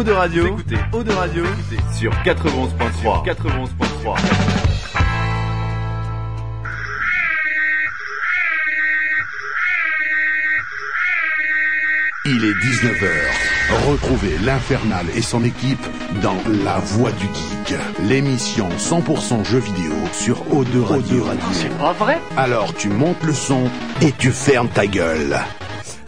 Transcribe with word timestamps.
Eau 0.00 0.02
de 0.02 0.12
Radio. 0.12 0.46
écoutez 0.46 0.76
Eau 0.94 1.02
de 1.02 1.12
Radio 1.12 1.44
sur 1.94 2.10
91.3. 2.24 3.22
91.3. 3.22 4.16
Il 12.24 12.44
est 12.46 12.54
19h. 12.54 13.90
Retrouvez 13.90 14.38
l'Infernal 14.42 15.04
et 15.14 15.20
son 15.20 15.44
équipe 15.44 15.84
dans 16.22 16.38
La 16.64 16.78
Voix 16.78 17.12
du 17.12 17.26
Geek, 17.26 17.78
l'émission 18.08 18.70
100% 18.78 19.44
jeux 19.44 19.58
vidéo 19.58 19.92
sur 20.14 20.38
O2 20.46 20.82
Radio. 20.82 21.26
C'est 21.52 21.76
pas 21.76 21.92
vrai? 21.92 22.18
Alors 22.38 22.72
tu 22.72 22.88
montes 22.88 23.22
le 23.22 23.34
son 23.34 23.64
et 24.00 24.12
tu 24.12 24.30
fermes 24.30 24.70
ta 24.70 24.86
gueule. 24.86 25.38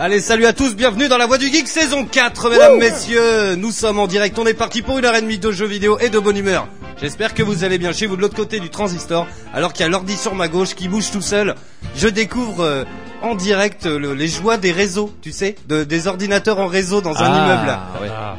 Allez, 0.05 0.21
salut 0.21 0.47
à 0.47 0.53
tous, 0.53 0.75
bienvenue 0.75 1.07
dans 1.07 1.17
la 1.17 1.27
Voix 1.27 1.39
du 1.39 1.47
Geek 1.47 1.69
saison 1.69 2.05
4, 2.05 2.51
mesdames, 2.51 2.77
messieurs. 2.79 3.55
Nous 3.55 3.71
sommes 3.71 4.01
en 4.01 4.09
direct, 4.09 4.37
on 4.37 4.45
est 4.47 4.53
parti 4.53 4.83
pour 4.83 4.99
une 4.99 5.05
heure 5.05 5.15
et 5.15 5.21
demie 5.23 5.39
de 5.39 5.53
jeux 5.53 5.67
vidéo 5.67 5.97
et 6.01 6.09
de 6.09 6.19
bonne 6.19 6.37
humeur. 6.37 6.67
J'espère 7.01 7.35
que 7.35 7.45
vous 7.45 7.63
allez 7.63 7.79
bien 7.79 7.93
chez 7.93 8.07
vous 8.07 8.17
de 8.17 8.21
l'autre 8.21 8.35
côté 8.35 8.59
du 8.59 8.69
transistor, 8.69 9.29
alors 9.55 9.73
qu'il 9.73 9.85
y 9.85 9.87
a 9.87 9.89
l'ordi 9.89 10.17
sur 10.17 10.35
ma 10.35 10.49
gauche 10.49 10.75
qui 10.75 10.89
bouge 10.89 11.13
tout 11.13 11.21
seul. 11.23 11.55
Je 11.95 12.09
découvre 12.09 12.65
euh, 12.65 12.85
en 13.23 13.37
direct 13.37 13.87
le- 13.87 14.15
les 14.15 14.27
joies 14.27 14.57
des 14.57 14.73
réseaux, 14.73 15.13
tu 15.23 15.31
sais, 15.31 15.55
de- 15.69 15.85
des 15.85 16.09
ordinateurs 16.09 16.59
en 16.59 16.67
réseau 16.67 17.01
dans 17.01 17.15
un 17.23 17.29
immeuble. 17.45 17.79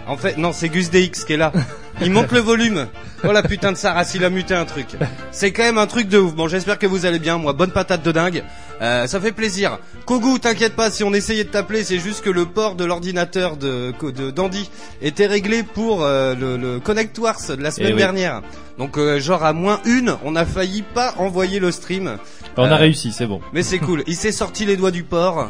En 0.06 0.18
fait, 0.18 0.38
non, 0.38 0.52
c'est 0.52 0.68
Gus 0.68 0.90
DX 0.92 1.24
qui 1.26 1.32
est 1.34 1.38
là. 1.38 1.54
Il 2.02 2.12
monte 2.12 2.32
le 2.32 2.40
volume. 2.40 2.88
Oh 3.24 3.32
la 3.32 3.44
putain 3.44 3.72
de 3.72 3.78
Sarah, 3.78 4.04
il 4.14 4.26
a 4.26 4.30
muté 4.30 4.54
un 4.54 4.66
truc. 4.66 4.88
C'est 5.32 5.52
quand 5.52 5.64
même 5.64 5.78
un 5.78 5.88
truc 5.88 6.10
de 6.10 6.18
ouf. 6.18 6.34
Bon, 6.34 6.48
j'espère 6.48 6.78
que 6.80 6.88
vous 6.88 7.06
allez 7.06 7.20
bien. 7.20 7.38
Moi, 7.38 7.54
bonne 7.54 7.72
patate 7.72 8.04
de 8.04 8.12
dingue. 8.12 8.44
Euh, 8.82 9.08
ça 9.08 9.22
fait 9.22 9.32
plaisir. 9.32 9.78
Kogu, 10.06 10.40
t'inquiète 10.40 10.76
pas, 10.76 10.90
si 10.92 11.04
on 11.04 11.14
essayait 11.14 11.44
de 11.46 11.50
t'appeler, 11.50 11.84
c'est 11.84 12.00
juste 12.00 12.22
que 12.24 12.30
le 12.30 12.46
port 12.46 12.76
de 12.76 12.84
l'ordinateur 12.84 13.56
de, 13.56 13.94
de 14.12 14.32
d'Andy 14.32 14.70
était 15.02 15.28
réglé 15.28 15.64
pour 15.64 16.04
euh, 16.04 16.36
le, 16.36 16.58
le 16.58 16.80
Connect 16.80 17.18
Wars 17.20 17.40
de 17.50 17.62
la 17.62 17.72
semaine 17.72 17.94
oui. 17.94 18.00
dernière. 18.00 18.42
Donc, 18.78 18.98
euh, 18.98 19.20
genre 19.20 19.46
à 19.46 19.54
moins 19.54 19.80
une, 19.86 20.16
on 20.26 20.36
a 20.36 20.46
failli 20.46 20.82
pas 20.82 21.14
envoyer 21.20 21.60
le 21.60 21.72
stream. 21.72 22.18
On 22.58 22.64
a 22.66 22.72
Euh, 22.74 22.76
réussi, 22.76 23.12
c'est 23.14 23.28
bon. 23.28 23.40
Mais 23.54 23.64
c'est 23.64 23.80
cool. 23.80 24.04
Il 24.08 24.16
s'est 24.16 24.32
sorti 24.34 24.66
les 24.66 24.76
doigts 24.76 24.92
du 24.92 25.04
port. 25.04 25.50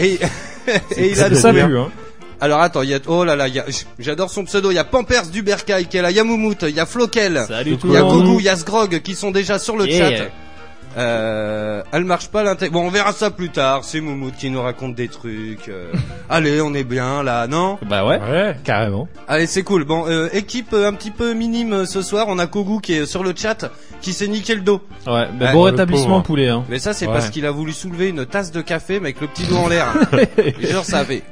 Et, 0.00 0.18
et 0.96 1.10
il 1.10 1.22
a 1.22 1.32
ça 1.34 1.52
pue, 1.52 1.60
hein. 1.60 1.90
Alors 2.40 2.60
attends, 2.60 2.82
il 2.82 2.90
y 2.90 2.94
a 2.94 2.98
oh 3.06 3.24
là 3.24 3.36
là, 3.36 3.48
il 3.48 3.54
y 3.54 3.58
a 3.58 3.64
j'adore 3.98 4.28
son 4.30 4.44
pseudo, 4.44 4.70
il 4.70 4.74
y 4.74 4.78
a 4.78 4.84
Pampers 4.84 5.28
du 5.28 5.42
Bercail 5.42 5.86
qui 5.86 5.96
est 5.96 6.02
là, 6.02 6.10
il 6.10 6.16
y 6.16 6.20
a 6.20 6.24
Moumout, 6.24 6.56
il 6.62 6.70
y 6.74 6.80
a 6.80 6.86
Floquel, 6.86 7.44
Salut 7.48 7.76
tout 7.78 7.86
il 7.86 7.90
y 7.90 7.94
le 7.94 8.00
a 8.00 8.02
monde. 8.02 8.22
Gougou, 8.24 8.40
il 8.40 8.44
y 8.44 8.48
a 8.48 8.56
Sgrog 8.56 9.00
qui 9.00 9.14
sont 9.14 9.30
déjà 9.30 9.58
sur 9.58 9.76
le 9.76 9.86
Yeah. 9.86 10.16
chat. 10.18 10.24
Euh, 10.96 11.82
elle 11.92 12.04
marche 12.04 12.28
pas 12.28 12.44
l'inté. 12.44 12.68
Bon, 12.68 12.86
on 12.86 12.88
verra 12.88 13.12
ça 13.12 13.30
plus 13.32 13.48
tard. 13.50 13.80
C'est 13.82 14.00
Moumout 14.00 14.30
qui 14.38 14.48
nous 14.50 14.62
raconte 14.62 14.94
des 14.94 15.08
trucs. 15.08 15.68
euh. 15.68 15.90
Allez, 16.30 16.60
on 16.60 16.72
est 16.72 16.84
bien 16.84 17.24
là, 17.24 17.48
non? 17.48 17.78
Bah 17.88 18.06
ouais, 18.06 18.54
carrément. 18.62 19.08
Allez, 19.26 19.48
c'est 19.48 19.64
cool. 19.64 19.84
Bon, 19.84 20.04
euh, 20.08 20.28
équipe 20.32 20.72
euh, 20.72 20.86
un 20.88 20.92
petit 20.92 21.10
peu 21.10 21.34
minime 21.34 21.72
euh, 21.72 21.84
ce 21.86 22.00
soir. 22.00 22.26
On 22.28 22.38
a 22.38 22.46
Kogu 22.46 22.80
qui 22.80 22.92
est 22.94 23.06
sur 23.06 23.24
le 23.24 23.32
chat, 23.36 23.72
qui 24.02 24.12
s'est 24.12 24.28
niqué 24.28 24.54
le 24.54 24.60
dos. 24.60 24.82
Ouais, 25.06 25.26
bah 25.34 25.46
Ouais, 25.46 25.52
bon 25.52 25.64
le 25.64 25.70
rétablissement 25.72 26.08
pauvre. 26.16 26.22
poulet, 26.22 26.48
hein. 26.48 26.62
Mais 26.68 26.78
ça, 26.78 26.92
c'est 26.92 27.06
Ouais. 27.08 27.12
parce 27.12 27.30
qu'il 27.30 27.44
a 27.44 27.50
voulu 27.50 27.72
soulever 27.72 28.10
une 28.10 28.24
tasse 28.24 28.52
de 28.52 28.60
café, 28.60 29.00
mais 29.00 29.06
avec 29.08 29.20
le 29.20 29.26
petit 29.26 29.44
doigt 29.46 29.58
en 29.60 29.68
l'air. 29.68 29.88
Et 30.38 30.66
genre, 30.68 30.84
ça 30.84 30.98
avait. 31.00 31.24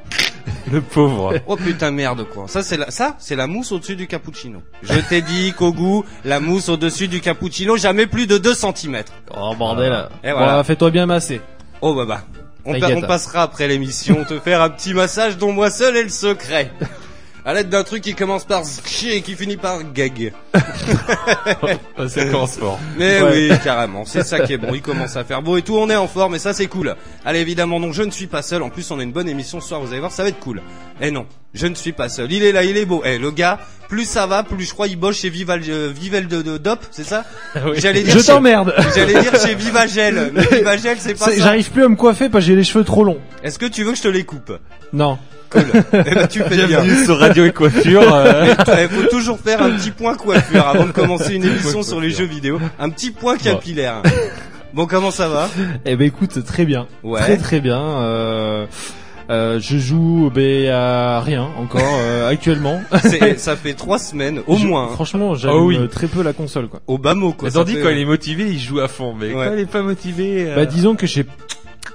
Le 0.71 0.81
pauvre. 0.81 1.35
Oh 1.47 1.57
putain 1.57 1.91
merde 1.91 2.25
quoi. 2.33 2.45
Ça 2.49 2.63
c'est 2.63 2.77
la 2.77 2.91
ça 2.91 3.17
c'est 3.19 3.37
la 3.37 3.47
mousse 3.47 3.73
au-dessus 3.73 3.97
du 3.97 4.07
cappuccino. 4.07 4.63
Je 4.83 4.99
t'ai 5.01 5.21
dit 5.23 5.53
Kogu, 5.53 6.03
la 6.25 6.41
mousse 6.41 6.69
au-dessus 6.69 7.09
du 7.09 7.21
cappuccino, 7.21 7.77
jamais 7.77 8.07
plus 8.07 8.27
de 8.27 8.39
2 8.39 8.55
cm. 8.55 9.03
Oh 9.37 9.55
bordel. 9.57 10.09
Et 10.25 10.31
Bon, 10.31 10.39
voilà. 10.39 10.65
fais-toi 10.65 10.91
bien 10.91 11.07
masser. 11.07 11.41
Oh 11.81 11.95
bah 11.95 12.05
bah. 12.07 12.23
On, 12.65 12.79
pa- 12.79 12.91
on 12.95 13.01
passera 13.03 13.43
après 13.43 13.67
l'émission 13.67 14.25
te 14.25 14.39
faire 14.39 14.63
un 14.63 14.71
petit 14.71 14.95
massage 14.95 15.37
dont 15.37 15.53
moi 15.53 15.69
seul 15.71 15.97
est 15.97 16.05
le 16.05 16.09
secret. 16.09 16.71
À 17.45 17.55
l'aide 17.55 17.69
d'un 17.71 17.83
truc 17.83 18.03
qui 18.03 18.15
commence 18.15 18.45
par 18.45 18.63
chier 18.87 19.17
et 19.17 19.21
qui 19.23 19.35
finit 19.35 19.57
par 19.57 19.81
gag. 19.93 20.33
ça 22.09 22.25
commence 22.27 22.57
fort. 22.57 22.79
Mais 22.97 23.21
Ouais. 23.21 23.49
oui, 23.51 23.59
carrément, 23.65 24.05
c'est 24.05 24.23
ça 24.25 24.41
qui 24.41 24.53
est 24.53 24.59
bon. 24.59 24.73
Il 24.75 24.81
commence 24.83 25.17
à 25.17 25.25
faire 25.25 25.43
beau 25.43 25.57
et 25.57 25.63
tout, 25.63 25.77
on 25.77 25.91
est 25.91 25.97
en 25.97 26.07
forme 26.07 26.35
et 26.37 26.39
ça 26.39 26.53
c'est 26.53 26.67
cool. 26.67 26.95
Allez, 27.25 27.41
évidemment, 27.41 27.81
non, 27.81 27.93
je 27.93 28.03
ne 28.03 28.11
suis 28.11 28.27
pas 28.29 28.43
seul. 28.43 28.63
En 28.63 28.71
plus, 28.71 28.89
on 28.93 28.99
a 28.99 29.03
une 29.03 29.11
bonne 29.13 29.29
émission 29.29 29.61
ce 29.61 29.69
soir, 29.69 29.81
vous 29.81 29.89
allez 29.91 29.99
voir, 30.01 30.13
ça 30.13 30.23
va 30.23 30.29
être 30.29 30.39
cool. 30.39 30.63
Eh 31.01 31.11
non, 31.11 31.27
je 31.53 31.67
ne 31.67 31.75
suis 31.75 31.93
pas 31.93 32.09
seul. 32.09 32.31
Il 32.31 32.45
est 32.45 32.53
là, 32.53 32.63
il 32.63 32.77
est 32.77 32.85
beau. 32.85 33.03
Eh, 33.05 33.19
le 33.19 33.31
gars, 33.33 33.59
plus 33.89 34.05
ça 34.05 34.27
va, 34.27 34.45
plus 34.45 34.65
je 34.65 34.73
crois 34.73 34.87
il 34.87 34.97
bosse 34.97 35.19
chez 35.19 35.29
Vival, 35.29 35.63
euh, 35.69 35.93
Vivel 35.93 36.29
de, 36.29 36.43
de 36.43 36.59
Dop, 36.59 36.79
c'est 36.93 37.05
ça 37.05 37.25
J'allais 37.75 38.03
dire 38.03 38.15
Je 38.15 38.21
chez- 38.21 38.27
t'emmerde. 38.27 38.73
J'allais 38.95 39.21
dire 39.21 39.33
chez 39.41 39.55
Vivagel. 39.57 40.31
Mais 40.33 40.43
Vivagel, 40.59 40.97
c'est 41.01 41.15
pas 41.19 41.25
ça. 41.27 41.37
J'arrive 41.37 41.71
plus 41.71 41.85
à 41.85 41.89
me 41.89 41.97
coiffer 41.97 42.29
parce 42.29 42.45
que 42.45 42.51
j'ai 42.51 42.57
les 42.57 42.65
cheveux 42.65 42.85
trop 42.85 43.03
longs. 43.03 43.19
Est-ce 43.43 43.59
que 43.59 43.67
tu 43.67 43.83
veux 43.83 43.91
que 43.93 43.99
je 43.99 44.03
te 44.03 44.09
les 44.09 44.25
coupe? 44.25 44.53
Non. 44.93 45.19
Cool. 45.53 45.65
Eh 46.07 46.15
ben, 46.15 46.27
tu 46.27 46.41
fais 46.41 46.57
bien. 46.57 46.67
Bienvenue 46.67 47.05
sur 47.05 47.19
Radio 47.19 47.45
et 47.47 47.53
Coiffure. 47.53 48.03
euh. 48.15 48.55
Il 48.83 48.89
faut 48.89 49.09
toujours 49.09 49.39
faire 49.39 49.63
un 49.63 49.71
petit 49.73 49.91
point 49.91 50.15
coiffure 50.17 50.67
avant 50.67 50.87
de 50.87 50.93
commencer 50.93 51.35
une 51.35 51.45
émission 51.45 51.83
sur 51.83 52.01
les 52.01 52.11
jeux 52.11 52.25
vidéo. 52.27 52.59
Un 52.79 52.91
petit 52.91 53.11
point 53.11 53.37
capillaire. 53.37 54.03
Bon, 54.75 54.87
comment 54.87 55.11
ça 55.11 55.29
va? 55.29 55.49
Eh 55.85 55.97
ben 55.97 56.07
écoute, 56.07 56.45
très 56.45 56.65
bien. 56.65 56.87
Ouais. 57.03 57.21
Très 57.21 57.37
très 57.37 57.61
bien. 57.61 57.79
Euh, 57.81 58.67
euh, 59.31 59.61
je 59.61 59.77
joue 59.79 60.31
ben, 60.35 60.69
à 60.71 61.21
rien 61.21 61.47
encore 61.59 61.81
euh, 62.01 62.29
actuellement. 62.29 62.81
C'est- 63.03 63.39
Ça 63.39 63.55
fait 63.55 63.75
trois 63.75 63.99
semaines, 63.99 64.41
au 64.47 64.57
Je- 64.57 64.67
moins. 64.67 64.89
Franchement, 64.95 65.35
j'aime 65.35 65.51
Oh 65.55 65.67
oui. 65.67 65.77
euh, 65.79 65.87
très 65.87 66.07
peu 66.07 66.23
la 66.23 66.33
console 66.33 66.69
quoi. 66.69 66.81
Au 66.87 66.97
bas 66.99 67.15
mot, 67.15 67.33
quoi. 67.33 67.51
Tandis 67.51 67.75
fait- 67.75 67.83
quand 67.83 67.91
il 67.91 67.99
est 67.99 68.05
motivé, 68.07 68.45
il 68.45 68.59
joue 68.59 68.81
à 68.81 68.89
fond. 68.89 69.15
Mais 69.19 69.33
Ouais. 69.35 69.47
quand 69.47 69.53
il 69.55 69.61
est 69.61 69.67
pas 69.71 69.83
motivé, 69.83 70.47
euh, 70.49 70.57
Bah 70.57 70.67
disons 70.67 70.95
que 70.97 71.07
j'ai 71.07 71.25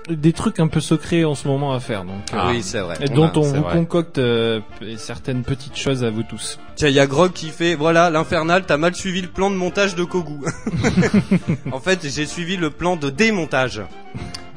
des 0.10 0.34
trucs 0.34 0.60
un 0.60 0.68
peu 0.68 0.80
secrets 0.80 1.24
en 1.24 1.36
ce 1.36 1.48
moment 1.48 1.74
à 1.74 1.80
faire 1.80 2.04
donc. 2.04 2.16
euh, 2.34 2.38
Ah 2.40 2.48
oui, 2.52 2.62
c'est 2.64 2.80
vrai. 2.80 2.96
et 3.02 3.10
dont 3.10 3.26
a- 3.28 3.32
on 3.36 3.42
vous 3.42 3.62
vrai. 3.64 3.74
concocte 3.74 4.18
euh, 4.18 4.60
certaines 4.98 5.44
petites 5.44 5.78
choses 5.78 6.04
à 6.04 6.10
vous 6.10 6.24
tous. 6.24 6.60
Tiens, 6.76 6.88
il 6.90 6.96
y 6.96 7.00
a 7.00 7.08
Grog 7.08 7.32
qui 7.34 7.50
fait, 7.50 7.76
voilà, 7.76 8.10
l'infernal, 8.10 8.64
t'as 8.66 8.78
mal 8.78 8.96
suivi 8.96 9.22
le 9.22 9.28
plan 9.28 9.50
de 9.50 9.56
montage 9.56 9.96
de 9.96 10.04
Kogu. 10.04 10.40
en 11.72 11.80
fait, 11.80 12.00
j'ai 12.08 12.26
suivi 12.26 12.58
le 12.58 12.70
plan 12.70 12.96
de 12.96 13.10
démontage. 13.10 13.82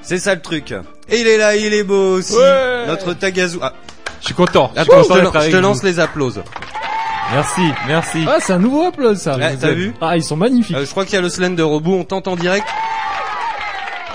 C'est 0.02 0.18
ça 0.18 0.34
le 0.34 0.40
truc. 0.40 0.72
Et 1.08 1.20
il 1.20 1.26
est 1.26 1.36
là, 1.36 1.56
il 1.56 1.72
est 1.74 1.84
beau 1.84 2.16
aussi. 2.18 2.34
Ouais. 2.34 2.86
Notre 2.86 3.12
Tagazu. 3.14 3.58
Ah, 3.62 3.72
je 4.20 4.26
suis 4.26 4.34
content. 4.34 4.70
Attends, 4.76 5.02
je 5.02 5.08
te, 5.08 5.12
lan- 5.18 5.32
je 5.50 5.56
vous. 5.56 5.62
lance 5.62 5.82
les 5.82 5.98
applauses. 6.00 6.42
Merci, 7.32 7.60
merci. 7.86 8.24
Ah 8.26 8.38
c'est 8.40 8.54
un 8.54 8.58
nouveau 8.58 8.88
upload 8.88 9.16
ça. 9.16 9.36
Ouais, 9.36 9.56
t'as 9.56 9.70
vu 9.70 9.92
Ah 10.00 10.16
ils 10.16 10.22
sont 10.24 10.36
magnifiques. 10.36 10.74
Euh, 10.76 10.84
je 10.84 10.90
crois 10.90 11.04
qu'il 11.04 11.14
y 11.14 11.16
a 11.16 11.20
le 11.20 11.28
Slender 11.28 11.62
au 11.62 11.78
bout, 11.78 11.92
on 11.94 12.02
tente 12.04 12.26
en 12.26 12.34
direct. 12.34 12.66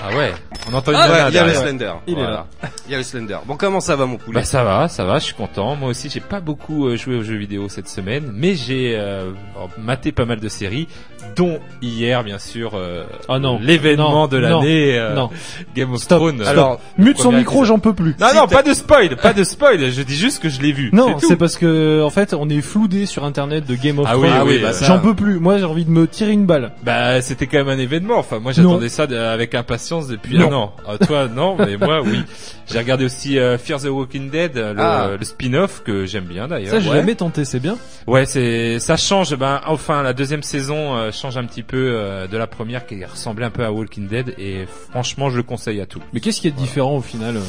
Ah 0.02 0.14
ouais. 0.16 0.32
On 0.70 0.74
entend 0.74 0.92
une 0.92 0.98
Ah, 0.98 1.08
ouais, 1.10 1.24
il 1.28 1.34
y 1.34 1.38
a 1.38 1.46
le. 1.46 1.54
Slender. 1.54 1.92
Il 2.06 2.18
est 2.18 2.22
là. 2.22 2.46
Il 2.86 2.92
y 2.92 2.94
a 2.94 2.98
le 2.98 3.04
Slender. 3.04 3.38
Bon, 3.46 3.56
comment 3.56 3.80
ça 3.80 3.96
va 3.96 4.06
mon 4.06 4.16
poulet 4.16 4.40
Bah 4.40 4.44
ça 4.44 4.62
va, 4.62 4.88
ça 4.88 5.04
va, 5.04 5.18
je 5.18 5.24
suis 5.24 5.34
content. 5.34 5.74
Moi 5.76 5.88
aussi, 5.90 6.08
j'ai 6.10 6.20
pas 6.20 6.40
beaucoup 6.40 6.86
euh, 6.86 6.96
joué 6.96 7.16
aux 7.16 7.22
jeux 7.22 7.36
vidéo 7.36 7.68
cette 7.68 7.88
semaine, 7.88 8.30
mais 8.32 8.54
j'ai 8.54 8.96
euh, 8.96 9.32
maté 9.78 10.12
pas 10.12 10.24
mal 10.24 10.40
de 10.40 10.48
séries, 10.48 10.88
dont 11.34 11.58
hier, 11.82 12.22
bien 12.24 12.38
sûr, 12.38 12.72
euh, 12.74 13.04
Ah 13.28 13.38
non. 13.38 13.58
l'événement 13.60 14.10
Non, 14.12 14.26
de 14.28 14.38
non, 14.38 14.60
l'année, 14.60 14.98
euh, 14.98 15.14
non. 15.14 15.30
Game 15.74 15.92
of 15.92 16.00
Stop, 16.00 16.18
Thrones. 16.18 16.36
stop. 16.36 16.48
Alors, 16.48 16.80
Mute 16.98 17.18
son 17.18 17.32
micro, 17.32 17.64
j'en 17.64 17.78
peux 17.78 17.92
plus. 17.94 18.14
non, 18.20 18.28
si 18.28 18.34
non, 18.36 18.46
t'as- 18.46 18.56
pas 18.56 18.62
de 18.62 18.72
spoil, 18.74 19.16
pas 19.16 19.32
de 19.32 19.44
spoil. 19.44 19.90
Je 19.90 20.02
dis 20.02 20.16
juste 20.16 20.42
que 20.42 20.48
je 20.48 20.60
l'ai 20.60 20.72
vu. 20.72 20.90
Non, 20.92 21.18
c'est 21.18 21.36
parce 21.36 21.56
que 21.56 22.02
en 22.02 22.10
fait, 22.10 22.34
on 22.34 22.48
est 22.48 22.60
floudé 22.60 23.06
sur 23.06 23.24
internet 23.24 23.66
de 23.66 23.74
Game 23.74 23.98
of 23.98 24.06
Ah 24.08 24.16
oui, 24.18 24.28
Thrones. 24.28 24.40
ah 24.40 24.44
oui, 24.46 24.58
bah 24.62 24.70
J'en 24.82 24.98
peux 24.98 25.14
plus. 25.14 25.38
Moi, 25.38 25.58
j'ai 25.58 25.64
envie 25.64 25.84
de 25.84 25.90
me 25.90 26.06
tirer 26.06 26.32
une 26.32 26.46
balle. 26.46 26.72
Bah, 26.82 27.20
c'était 27.22 27.46
quand 27.46 27.58
même 27.58 27.68
un 27.68 27.78
événement. 27.78 28.18
Enfin, 28.18 28.38
moi, 28.38 28.52
Non. 28.56 28.70
j'attendais 28.70 28.88
ça 28.88 29.06
de- 29.06 29.16
avec 29.16 29.54
impatience 29.54 30.08
depuis 30.08 30.38
Non. 30.38 30.50
un 30.50 30.54
an. 30.54 30.72
Ah, 30.86 30.98
toi, 31.04 31.28
non, 31.28 31.56
mais 31.58 31.76
moi, 31.76 32.00
oui. 32.02 32.22
J'ai 32.70 32.78
regardé 32.78 33.04
aussi 33.04 33.38
euh, 33.38 33.58
Fear 33.58 33.80
the 33.80 33.86
Walking 33.86 34.30
Dead, 34.30 34.56
le, 34.56 34.74
Ah. 34.78 35.10
le 35.18 35.24
spin-off 35.24 35.82
que 35.84 36.04
j'aime 36.06 36.24
bien 36.24 36.48
d'ailleurs. 36.48 36.70
Ça, 36.70 36.80
j'ai 36.80 36.90
Ouais. 36.90 36.96
jamais 36.96 37.14
tenté. 37.14 37.44
C'est 37.44 37.60
bien. 37.60 37.76
Ouais, 38.06 38.26
c'est 38.26 38.78
ça 38.80 38.96
change. 38.96 39.34
Ben 39.36 39.60
enfin, 39.66 40.02
la 40.02 40.12
deuxième 40.12 40.42
saison 40.42 40.96
euh, 40.96 41.10
change 41.16 41.36
un 41.36 41.44
petit 41.44 41.62
peu 41.62 41.76
euh, 41.94 42.26
de 42.26 42.36
la 42.36 42.46
première 42.46 42.86
qui 42.86 43.04
ressemblait 43.04 43.46
un 43.46 43.50
peu 43.50 43.64
à 43.64 43.72
Walking 43.72 44.06
Dead 44.08 44.34
et 44.38 44.66
franchement, 44.90 45.30
je 45.30 45.36
le 45.38 45.42
conseille 45.42 45.80
à 45.80 45.86
tout. 45.86 46.00
Mais 46.12 46.20
qu'est-ce 46.20 46.40
qui 46.40 46.48
est 46.48 46.52
différent 46.52 46.96
au 46.96 47.00
final 47.00 47.36
euh, 47.36 47.40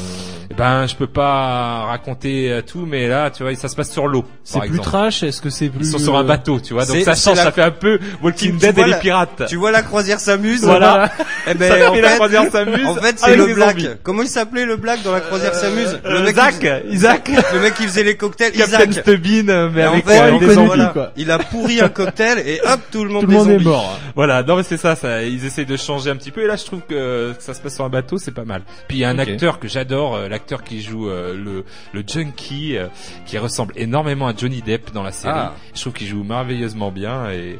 Eh 0.50 0.54
Ben, 0.54 0.86
je 0.86 0.94
peux 0.96 1.06
pas 1.06 1.84
raconter 1.86 2.50
euh, 2.50 2.62
tout, 2.62 2.86
mais 2.86 3.08
là, 3.08 3.30
tu 3.30 3.42
vois, 3.42 3.54
ça 3.54 3.68
se 3.68 3.76
passe 3.76 3.90
sur 3.90 4.06
l'eau. 4.08 4.24
C'est 4.44 4.58
plus 4.60 4.68
exemple. 4.68 4.84
trash 4.88 5.22
Est-ce 5.22 5.40
que 5.40 5.50
c'est 5.50 5.68
plus 5.68 5.86
Ils 5.86 5.90
sont 5.92 5.98
sur 5.98 6.16
un 6.16 6.24
bateau, 6.24 6.60
tu 6.60 6.72
vois, 6.74 6.84
donc 6.86 6.96
ça 7.02 7.14
change, 7.14 7.36
la- 7.36 7.44
ça 7.44 7.52
fait 7.52 7.62
un 7.62 7.70
peu 7.70 7.98
Walking 8.22 8.52
Tu- 8.52 8.58
Dead 8.58 8.78
et 8.78 8.84
les 8.84 8.94
pirates. 8.98 9.42
tu 9.48 9.56
vois 9.56 9.70
la 9.70 9.82
croisière 9.82 10.20
s'amuse 10.20 10.62
Voilà. 10.64 11.10
Eh 11.50 11.54
ben, 11.54 11.68
ça 11.72 11.90
en 11.90 11.94
fait 11.94 12.00
la 12.02 12.10
croisière 12.14 12.50
s'amuse. 12.52 12.86
en 12.86 12.94
fait, 12.96 13.18
c'est 13.18 13.24
avec 13.26 13.38
le 13.38 13.46
des 13.46 13.54
black. 13.54 13.78
zombies. 13.80 13.94
Comment 14.02 14.22
il 14.22 14.28
s'appelait 14.28 14.64
le 14.66 14.76
black 14.76 15.02
dans 15.02 15.12
la 15.12 15.20
croisière 15.20 15.54
s'amuse 15.54 15.98
Euh, 16.04 16.22
mec 16.24 16.36
Zach, 16.36 16.58
qui, 16.58 16.92
Isaac, 16.94 17.30
le 17.54 17.60
mec 17.60 17.74
qui 17.74 17.84
faisait 17.84 18.02
les 18.04 18.16
cocktails, 18.16 18.52
Captain 18.52 18.84
Isaac. 18.90 18.92
Stubbin, 19.04 19.48
euh, 19.48 19.70
mais 19.72 19.80
Et 19.80 19.84
avec 20.18 20.40
des 20.40 20.54
zombies. 20.54 20.82
quoi. 20.92 21.12
il 21.16 21.30
a 21.30 21.38
pourri 21.38 21.80
un 21.80 21.88
cocktail 21.88 22.38
et 22.46 22.60
hop, 22.64 22.80
tout 22.92 23.04
le 23.04 23.10
monde, 23.10 23.26
Est 23.58 23.64
mort. 23.64 23.98
Voilà, 24.14 24.42
non 24.42 24.56
mais 24.56 24.62
c'est 24.62 24.76
ça, 24.76 24.96
ça, 24.96 25.22
ils 25.22 25.44
essayent 25.44 25.66
de 25.66 25.76
changer 25.76 26.10
un 26.10 26.16
petit 26.16 26.30
peu 26.30 26.42
et 26.42 26.46
là 26.46 26.56
je 26.56 26.64
trouve 26.64 26.80
que 26.82 27.34
ça 27.38 27.54
se 27.54 27.60
passe 27.60 27.74
sur 27.74 27.84
un 27.84 27.88
bateau, 27.88 28.18
c'est 28.18 28.32
pas 28.32 28.44
mal. 28.44 28.62
Puis 28.88 28.98
il 28.98 29.00
y 29.00 29.04
a 29.04 29.08
un 29.10 29.18
acteur 29.18 29.58
que 29.58 29.68
j'adore, 29.68 30.16
euh, 30.16 30.28
l'acteur 30.28 30.62
qui 30.64 30.82
joue 30.82 31.08
euh, 31.08 31.34
le 31.34 31.64
le 31.92 32.04
junkie, 32.06 32.76
euh, 32.76 32.88
qui 33.26 33.38
ressemble 33.38 33.72
énormément 33.76 34.26
à 34.26 34.34
Johnny 34.36 34.62
Depp 34.62 34.92
dans 34.92 35.02
la 35.02 35.12
série. 35.12 35.34
Ah. 35.36 35.54
Je 35.74 35.80
trouve 35.80 35.92
qu'il 35.92 36.06
joue 36.06 36.24
merveilleusement 36.24 36.90
bien 36.90 37.30
et 37.30 37.58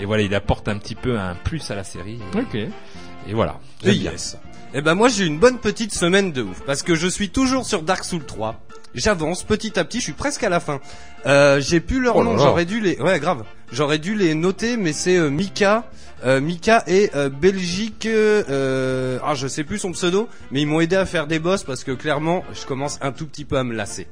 et 0.00 0.06
voilà, 0.06 0.22
il 0.22 0.34
apporte 0.34 0.68
un 0.68 0.78
petit 0.78 0.96
peu 0.96 1.18
un 1.18 1.34
plus 1.34 1.70
à 1.70 1.74
la 1.74 1.84
série. 1.84 2.18
Et, 2.34 2.38
Ok. 2.38 2.54
Et 2.56 3.32
voilà. 3.32 3.58
Yes. 3.84 4.36
Eh 4.76 4.80
ben 4.80 4.96
moi 4.96 5.08
j'ai 5.08 5.24
une 5.24 5.38
bonne 5.38 5.58
petite 5.58 5.94
semaine 5.94 6.32
de 6.32 6.42
ouf 6.42 6.62
parce 6.66 6.82
que 6.82 6.96
je 6.96 7.06
suis 7.06 7.30
toujours 7.30 7.64
sur 7.64 7.82
Dark 7.82 8.02
Souls 8.02 8.24
3. 8.24 8.60
J'avance 8.96 9.44
petit 9.44 9.78
à 9.78 9.84
petit, 9.84 9.98
je 9.98 10.04
suis 10.04 10.12
presque 10.12 10.42
à 10.42 10.48
la 10.48 10.58
fin. 10.58 10.80
Euh, 11.26 11.60
j'ai 11.60 11.78
plus 11.78 12.00
leur 12.00 12.16
Oh 12.16 12.24
nom, 12.24 12.36
j'aurais 12.38 12.64
dû 12.64 12.80
les 12.80 13.00
ouais 13.00 13.20
grave. 13.20 13.44
J'aurais 13.70 13.98
dû 13.98 14.16
les 14.16 14.34
noter 14.34 14.76
mais 14.76 14.92
c'est 14.92 15.16
euh, 15.16 15.30
Mika 15.30 15.84
euh, 16.24 16.40
Mika 16.40 16.84
et 16.86 17.10
euh, 17.14 17.28
Belgique 17.28 18.06
euh, 18.06 19.18
ah 19.24 19.34
je 19.34 19.46
sais 19.46 19.62
plus 19.64 19.78
son 19.78 19.92
pseudo 19.92 20.28
mais 20.50 20.62
ils 20.62 20.66
m'ont 20.66 20.80
aidé 20.80 20.96
à 20.96 21.06
faire 21.06 21.26
des 21.26 21.38
boss 21.38 21.64
parce 21.64 21.84
que 21.84 21.92
clairement 21.92 22.44
je 22.54 22.64
commence 22.66 22.98
un 23.02 23.12
tout 23.12 23.26
petit 23.26 23.44
peu 23.44 23.58
à 23.58 23.64
me 23.64 23.74
lasser. 23.74 24.06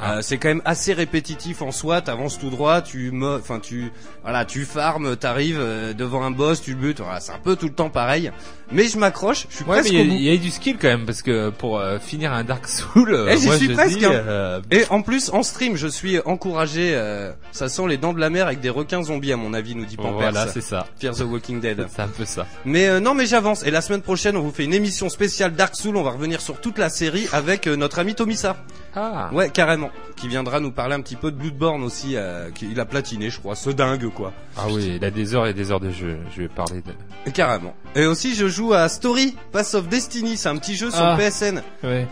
Ah. 0.00 0.16
Euh, 0.16 0.22
c'est 0.22 0.38
quand 0.38 0.48
même 0.48 0.62
assez 0.64 0.92
répétitif 0.92 1.62
en 1.62 1.72
soi, 1.72 2.00
t'avances 2.00 2.38
tout 2.38 2.50
droit, 2.50 2.82
tu 2.82 3.12
enfin 3.22 3.58
tu 3.58 3.90
voilà, 4.22 4.44
tu 4.44 4.64
farmes, 4.64 5.16
t'arrives 5.16 5.60
devant 5.96 6.22
un 6.22 6.30
boss, 6.30 6.62
tu 6.62 6.72
le 6.72 6.76
butes, 6.76 7.00
voilà, 7.00 7.20
c'est 7.20 7.32
un 7.32 7.38
peu 7.38 7.56
tout 7.56 7.66
le 7.66 7.74
temps 7.74 7.90
pareil. 7.90 8.30
Mais 8.72 8.88
je 8.88 8.98
m'accroche, 8.98 9.46
je 9.48 9.56
suis 9.56 9.64
Ouais, 9.64 9.76
mais 9.76 9.80
presque 9.82 9.92
il 9.92 9.98
y, 9.98 10.00
au 10.00 10.02
a- 10.02 10.06
bout. 10.08 10.14
il 10.16 10.22
y 10.22 10.30
a 10.32 10.36
du 10.36 10.50
skill 10.50 10.76
quand 10.80 10.88
même 10.88 11.06
parce 11.06 11.22
que 11.22 11.50
pour 11.50 11.78
euh, 11.78 11.98
finir 12.00 12.32
un 12.32 12.42
Dark 12.42 12.66
Soul, 12.66 13.14
euh, 13.14 13.28
Eh, 13.30 13.36
j'y 13.38 13.46
moi 13.46 13.56
suis 13.56 13.68
je 13.68 13.72
presque, 13.74 13.98
dis, 13.98 14.04
hein. 14.04 14.10
euh, 14.12 14.60
Et 14.72 14.84
en 14.90 15.02
plus, 15.02 15.30
en 15.32 15.42
stream, 15.44 15.76
je 15.76 15.86
suis 15.86 16.18
encouragé. 16.24 16.92
euh, 16.94 17.30
ça 17.52 17.68
sent 17.68 17.82
les 17.88 17.96
dents 17.96 18.12
de 18.12 18.18
la 18.20 18.28
mer 18.28 18.46
avec 18.46 18.60
des 18.60 18.70
requins 18.70 19.02
zombies, 19.04 19.32
à 19.32 19.36
mon 19.36 19.54
avis, 19.54 19.74
nous 19.76 19.84
dit 19.84 19.96
Pampers. 19.96 20.12
voilà, 20.14 20.48
c'est 20.48 20.60
ça. 20.60 20.86
Fear 21.00 21.14
the 21.14 21.20
Walking 21.20 21.60
Dead. 21.60 21.86
C'est 21.94 22.02
un 22.02 22.08
peu 22.08 22.24
ça. 22.24 22.46
Mais 22.64 22.88
euh, 22.88 22.98
non, 23.00 23.14
mais 23.14 23.26
j'avance. 23.26 23.64
Et 23.64 23.70
la 23.70 23.80
semaine 23.80 24.02
prochaine, 24.02 24.36
on 24.36 24.40
vous 24.40 24.50
fait 24.52 24.64
une 24.64 24.74
émission 24.74 25.08
spéciale 25.08 25.54
Dark 25.54 25.76
Soul. 25.76 25.96
On 25.96 26.02
va 26.02 26.10
revenir 26.10 26.40
sur 26.40 26.60
toute 26.60 26.78
la 26.78 26.88
série 26.90 27.28
avec 27.32 27.66
euh, 27.68 27.76
notre 27.76 28.00
ami 28.00 28.14
Tomisa. 28.16 28.56
Ah. 28.96 29.28
Ouais, 29.32 29.50
carrément. 29.50 29.90
Qui 30.16 30.26
viendra 30.28 30.58
nous 30.58 30.72
parler 30.72 30.94
un 30.94 31.00
petit 31.02 31.16
peu 31.16 31.30
de 31.30 31.36
Bloodborne 31.36 31.82
aussi. 31.82 32.16
Euh, 32.16 32.50
qui, 32.50 32.66
il 32.70 32.80
a 32.80 32.86
platiné, 32.86 33.28
je 33.30 33.38
crois. 33.38 33.54
Ce 33.54 33.68
dingue, 33.70 34.08
quoi. 34.08 34.32
Ah 34.56 34.62
oui, 34.70 34.94
il 34.96 35.04
a 35.04 35.10
des 35.10 35.34
heures 35.34 35.46
et 35.46 35.52
des 35.52 35.70
heures 35.70 35.80
de 35.80 35.90
jeu. 35.90 36.16
Je 36.34 36.42
vais 36.42 36.48
parler 36.48 36.82
de. 36.82 37.30
Carrément. 37.30 37.74
Et 37.94 38.06
aussi, 38.06 38.34
je 38.34 38.48
joue 38.48 38.72
à 38.72 38.88
Story, 38.88 39.36
Pass 39.52 39.74
of 39.74 39.88
Destiny. 39.88 40.36
C'est 40.38 40.48
un 40.48 40.56
petit 40.56 40.74
jeu 40.74 40.90
sur 40.90 41.02
Ah. 41.04 41.16
PSN. 41.18 41.62
Ouais. 41.84 42.06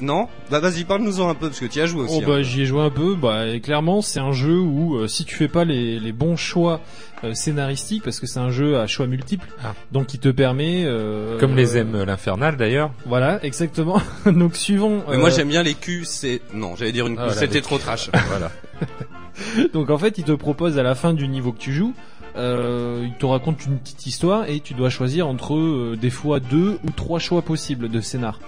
Non 0.00 0.28
Bah 0.50 0.60
vas-y, 0.60 0.84
parle-nous-en 0.84 1.28
un 1.28 1.34
peu, 1.34 1.48
parce 1.48 1.60
que 1.60 1.66
tu 1.66 1.78
y 1.78 1.82
as 1.82 1.86
joué 1.86 2.02
aussi. 2.02 2.18
Oh 2.18 2.22
hein. 2.22 2.26
bah 2.26 2.42
j'y 2.42 2.62
ai 2.62 2.66
joué 2.66 2.82
un 2.82 2.90
peu. 2.90 3.14
Bah 3.14 3.46
et 3.46 3.60
clairement 3.60 4.02
c'est 4.02 4.20
un 4.20 4.32
jeu 4.32 4.58
où 4.58 4.96
euh, 4.96 5.06
si 5.06 5.24
tu 5.24 5.34
fais 5.34 5.48
pas 5.48 5.64
les, 5.64 5.98
les 5.98 6.12
bons 6.12 6.36
choix 6.36 6.80
euh, 7.24 7.32
scénaristiques 7.34 8.02
parce 8.02 8.20
que 8.20 8.26
c'est 8.26 8.38
un 8.38 8.50
jeu 8.50 8.78
à 8.78 8.86
choix 8.86 9.06
multiples, 9.06 9.48
Ah. 9.64 9.74
donc 9.92 10.06
qui 10.06 10.18
te 10.18 10.28
permet 10.28 10.82
euh, 10.84 11.38
Comme 11.38 11.56
les 11.56 11.76
euh, 11.76 11.80
aime 11.80 12.02
l'infernal 12.04 12.56
d'ailleurs. 12.56 12.90
Voilà 13.06 13.42
exactement. 13.44 14.00
donc 14.26 14.56
suivant. 14.56 15.02
Mais 15.08 15.16
moi 15.16 15.30
j'aime 15.30 15.48
bien 15.48 15.62
les 15.62 15.74
Q, 15.74 16.04
c'est... 16.04 16.42
Non, 16.52 16.76
j'allais 16.76 16.92
dire 16.92 17.06
une 17.06 17.14
Ah, 17.18 17.22
Q, 17.22 17.32
voilà, 17.32 17.40
c'était 17.40 17.60
trop 17.62 17.78
trash. 17.78 18.10
voilà. 18.28 18.50
Donc 19.74 19.90
en 19.90 19.98
fait, 19.98 20.18
il 20.18 20.24
te 20.24 20.32
propose 20.32 20.78
à 20.78 20.82
la 20.82 20.94
fin 20.94 21.12
du 21.12 21.28
niveau 21.28 21.52
que 21.52 21.58
tu 21.58 21.72
joues, 21.72 21.94
euh, 22.36 23.04
il 23.06 23.14
te 23.14 23.26
raconte 23.26 23.64
une 23.66 23.78
petite 23.78 24.06
histoire 24.06 24.48
et 24.48 24.60
tu 24.60 24.74
dois 24.74 24.90
choisir 24.90 25.26
entre 25.26 25.54
euh, 25.56 25.96
des 26.00 26.10
fois 26.10 26.40
deux 26.40 26.78
ou 26.84 26.90
trois 26.90 27.18
choix 27.18 27.42
possibles 27.42 27.88
de 27.90 28.00
scénar. 28.00 28.40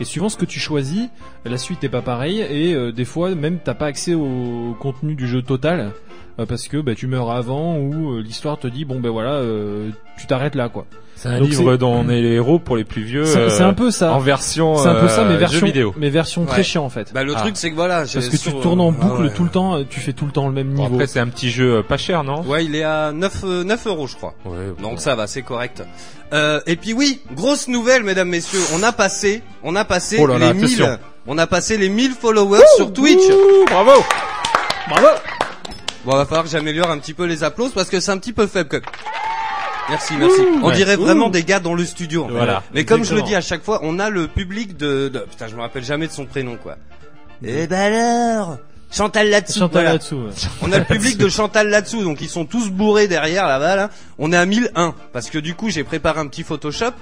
Et 0.00 0.04
suivant 0.04 0.28
ce 0.28 0.36
que 0.36 0.44
tu 0.44 0.58
choisis, 0.58 1.08
la 1.44 1.58
suite 1.58 1.82
n'est 1.82 1.88
pas 1.88 2.02
pareille 2.02 2.40
et 2.40 2.74
euh, 2.74 2.92
des 2.92 3.04
fois 3.04 3.34
même 3.34 3.58
t'as 3.62 3.74
pas 3.74 3.86
accès 3.86 4.14
au 4.14 4.76
contenu 4.80 5.14
du 5.14 5.26
jeu 5.28 5.42
total 5.42 5.92
parce 6.48 6.68
que 6.68 6.78
bah, 6.78 6.94
tu 6.94 7.06
meurs 7.06 7.30
avant 7.30 7.76
ou 7.76 8.12
euh, 8.16 8.20
l'histoire 8.22 8.58
te 8.58 8.66
dit 8.66 8.84
bon 8.84 9.00
ben 9.00 9.10
voilà 9.10 9.32
euh, 9.34 9.90
tu 10.18 10.26
t'arrêtes 10.26 10.54
là 10.54 10.68
quoi. 10.68 10.86
C'est 11.14 11.28
un 11.28 11.38
Donc 11.38 11.50
livre 11.50 11.76
dont 11.76 11.92
on 11.92 12.08
est 12.08 12.20
les 12.20 12.32
héros 12.32 12.58
pour 12.58 12.76
les 12.76 12.82
plus 12.84 13.02
vieux. 13.02 13.24
C'est 13.26 13.38
euh, 13.62 13.68
un 13.68 13.74
peu 13.74 13.90
ça. 13.92 14.12
En 14.12 14.18
version. 14.18 14.76
C'est 14.78 14.88
un 14.88 14.94
peu 15.00 15.08
ça 15.08 15.20
euh, 15.20 15.26
mais 15.28 15.34
jeu 15.34 15.38
version 15.38 15.66
vidéo. 15.66 15.94
mais 15.96 16.10
version 16.10 16.44
très 16.46 16.58
Ouais. 16.58 16.62
chiant 16.64 16.84
en 16.84 16.88
fait. 16.88 17.12
Bah 17.12 17.22
le 17.22 17.34
Ah. 17.36 17.40
truc 17.42 17.56
c'est 17.56 17.70
que 17.70 17.76
voilà... 17.76 17.98
Parce 18.12 18.28
que 18.28 18.36
sur- 18.36 18.54
tu 18.54 18.60
tournes 18.60 18.80
en 18.80 18.88
Ah 18.88 19.04
boucle 19.04 19.22
ouais. 19.24 19.32
tout 19.32 19.44
le 19.44 19.50
temps, 19.50 19.76
euh, 19.76 19.84
tu 19.88 20.00
fais 20.00 20.14
tout 20.14 20.24
le 20.24 20.32
temps 20.32 20.48
le 20.48 20.54
même 20.54 20.72
Bon, 20.72 20.82
niveau. 20.82 20.94
après 20.94 21.06
c'est 21.06 21.20
un 21.20 21.28
petit 21.28 21.50
jeu 21.50 21.76
euh, 21.76 21.82
pas 21.82 21.96
cher, 21.98 22.24
non? 22.24 22.40
Ouais, 22.42 22.64
il 22.64 22.74
est 22.74 22.82
à 22.82 23.12
9, 23.12 23.32
euh, 23.44 23.62
9 23.62 23.86
euros 23.86 24.06
je 24.08 24.16
crois. 24.16 24.34
Ouais. 24.46 24.56
Donc 24.82 25.00
ça 25.00 25.14
va, 25.14 25.26
c'est 25.28 25.42
correct. 25.42 25.82
Euh, 26.32 26.60
et 26.66 26.76
puis 26.76 26.92
oui, 26.94 27.20
grosse 27.36 27.68
nouvelle 27.68 28.02
mesdames, 28.04 28.28
messieurs, 28.30 28.58
on 28.74 28.82
a 28.82 28.90
passé, 28.90 29.42
on 29.62 29.76
a 29.76 29.84
passé 29.84 30.16
Oh 30.20 30.26
là 30.26 30.38
là, 30.38 30.52
les 30.52 30.54
1000, 30.60 30.64
attention. 30.82 30.98
on 31.28 31.38
a 31.38 31.46
passé 31.46 31.76
les 31.76 31.90
1000 31.90 32.12
followers 32.12 32.60
sur 32.76 32.92
Twitch. 32.92 33.20
Ouh, 33.30 33.64
bravo. 33.66 33.92
Bravo. 34.88 35.06
Bon, 36.04 36.16
va 36.16 36.24
falloir 36.24 36.44
que 36.44 36.50
j'améliore 36.50 36.90
un 36.90 36.98
petit 36.98 37.14
peu 37.14 37.24
les 37.26 37.44
applauses 37.44 37.72
parce 37.72 37.88
que 37.88 38.00
c'est 38.00 38.10
un 38.10 38.18
petit 38.18 38.32
peu 38.32 38.46
faible. 38.46 38.68
que- 38.68 38.82
Merci, 39.88 40.14
merci. 40.16 40.40
On 40.62 40.68
ouais. 40.68 40.74
dirait 40.74 40.96
vraiment 40.96 41.26
Ouh. 41.26 41.30
des 41.30 41.42
gars 41.44 41.58
dans 41.60 41.74
le 41.74 41.84
studio. 41.84 42.24
en 42.24 42.28
fait. 42.28 42.34
Voilà. 42.34 42.62
Mais 42.74 42.84
comme 42.84 43.04
je 43.04 43.14
le 43.14 43.22
dis 43.22 43.34
à 43.34 43.40
chaque 43.40 43.62
fois, 43.64 43.80
on 43.82 43.98
a 43.98 44.10
le 44.10 44.28
public 44.28 44.76
de, 44.76 45.08
de... 45.08 45.18
putain, 45.20 45.48
je 45.48 45.56
me 45.56 45.60
rappelle 45.60 45.84
jamais 45.84 46.06
de 46.06 46.12
son 46.12 46.24
prénom 46.24 46.56
quoi. 46.56 46.76
Eh 47.44 47.66
ben 47.66 47.80
alors, 47.92 48.58
Chantal 48.92 49.28
là-dessous. 49.28 49.58
Chantal 49.58 49.82
voilà. 49.82 49.92
là-dessous. 49.92 50.16
ouais. 50.16 50.30
On 50.62 50.70
a 50.72 50.78
le 50.78 50.84
public 50.84 51.18
de 51.18 51.28
Chantal 51.28 51.68
là-dessous, 51.68 52.04
donc 52.04 52.20
ils 52.20 52.28
sont 52.28 52.44
tous 52.44 52.70
bourrés 52.70 53.08
derrière 53.08 53.46
là-bas. 53.48 53.74
Là. 53.74 53.90
On 54.18 54.32
est 54.32 54.36
à 54.36 54.46
1001 54.46 54.94
parce 55.12 55.30
que 55.30 55.38
du 55.38 55.54
coup 55.54 55.68
j'ai 55.70 55.82
préparé 55.82 56.20
un 56.20 56.26
petit 56.28 56.44
Photoshop. 56.44 56.92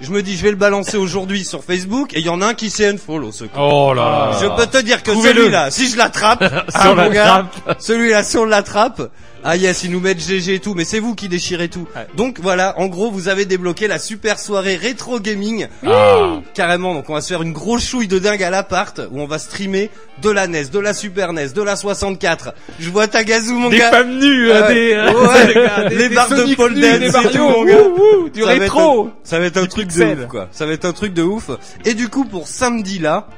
Je 0.00 0.10
me 0.12 0.22
dis 0.22 0.36
je 0.36 0.42
vais 0.42 0.50
le 0.50 0.56
balancer 0.56 0.96
aujourd'hui 0.96 1.44
sur 1.44 1.62
Facebook 1.62 2.14
et 2.14 2.20
il 2.20 2.24
y 2.24 2.30
en 2.30 2.40
a 2.40 2.46
un 2.46 2.54
qui 2.54 2.70
s'est 2.70 2.88
unfollow 2.88 3.32
ce 3.32 3.44
con. 3.44 3.60
Oh 3.60 3.92
là. 3.92 4.32
Je 4.40 4.46
peux 4.46 4.66
te 4.66 4.78
dire 4.78 5.02
que 5.02 5.14
celui-là, 5.14 5.70
si 5.70 5.90
je 5.90 5.98
l'attrape, 5.98 6.42
ah, 6.74 6.82
Sur 6.82 6.96
mon 6.96 7.02
la 7.02 7.08
gars, 7.10 7.46
celui-là 7.78 8.22
si 8.22 8.38
on 8.38 8.46
l'attrape, 8.46 9.10
ah 9.44 9.56
yes, 9.56 9.84
ils 9.84 9.90
nous 9.90 10.00
mettent 10.00 10.20
GG 10.20 10.54
et 10.54 10.58
tout, 10.60 10.74
mais 10.74 10.84
c'est 10.84 10.98
vous 11.00 11.14
qui 11.14 11.28
déchirez 11.28 11.68
tout. 11.68 11.86
Ouais. 11.96 12.06
Donc 12.16 12.38
voilà, 12.40 12.78
en 12.78 12.86
gros, 12.86 13.10
vous 13.10 13.28
avez 13.28 13.44
débloqué 13.46 13.88
la 13.88 13.98
super 13.98 14.38
soirée 14.38 14.76
rétro 14.76 15.18
gaming. 15.20 15.66
Ah. 15.86 16.40
Carrément, 16.54 16.94
donc 16.94 17.08
on 17.08 17.14
va 17.14 17.20
se 17.20 17.28
faire 17.28 17.42
une 17.42 17.52
grosse 17.52 17.84
chouille 17.86 18.08
de 18.08 18.18
dingue 18.18 18.42
à 18.42 18.50
l'appart 18.50 19.00
où 19.10 19.20
on 19.20 19.26
va 19.26 19.38
streamer 19.38 19.90
de 20.22 20.30
la 20.30 20.46
NES, 20.46 20.64
de 20.72 20.78
la 20.78 20.92
Super 20.92 21.32
NES, 21.32 21.48
de 21.54 21.62
la 21.62 21.76
64. 21.76 22.52
Je 22.78 22.90
vois 22.90 23.06
ta 23.08 23.24
gazou 23.24 23.54
mon 23.54 23.70
Des 23.70 23.78
gars. 23.78 23.90
femmes 23.90 24.18
nues, 24.18 24.50
euh, 24.50 24.68
des, 24.68 24.92
euh, 24.92 25.12
Ouais, 25.12 25.46
des 25.46 25.54
des- 25.54 25.96
les 26.02 26.08
des 26.10 26.14
barres 26.14 26.28
de 26.28 26.54
pole 26.54 26.74
nus, 26.74 26.80
dance 26.82 26.98
des 26.98 27.06
et 27.06 27.10
Mario, 27.10 27.30
tout, 27.30 27.38
mon 27.48 27.62
ouh, 27.62 27.66
gars. 27.66 27.82
ouh, 27.82 28.28
du 28.28 28.40
Ça 28.40 28.46
va 28.46 28.54
être 28.54 28.60
rétro. 28.62 29.10
Ça 29.24 29.38
va 29.38 29.44
être 29.46 29.56
un 29.56 29.66
truc 29.66 29.86
de 29.86 29.92
pixels. 29.92 30.18
ouf, 30.20 30.26
quoi. 30.28 30.48
Ça 30.52 30.66
va 30.66 30.72
être 30.72 30.84
un 30.84 30.92
truc 30.92 31.14
de 31.14 31.22
ouf. 31.22 31.50
Et 31.86 31.94
du 31.94 32.08
coup, 32.08 32.24
pour 32.26 32.46
samedi 32.48 32.98
là, 32.98 33.28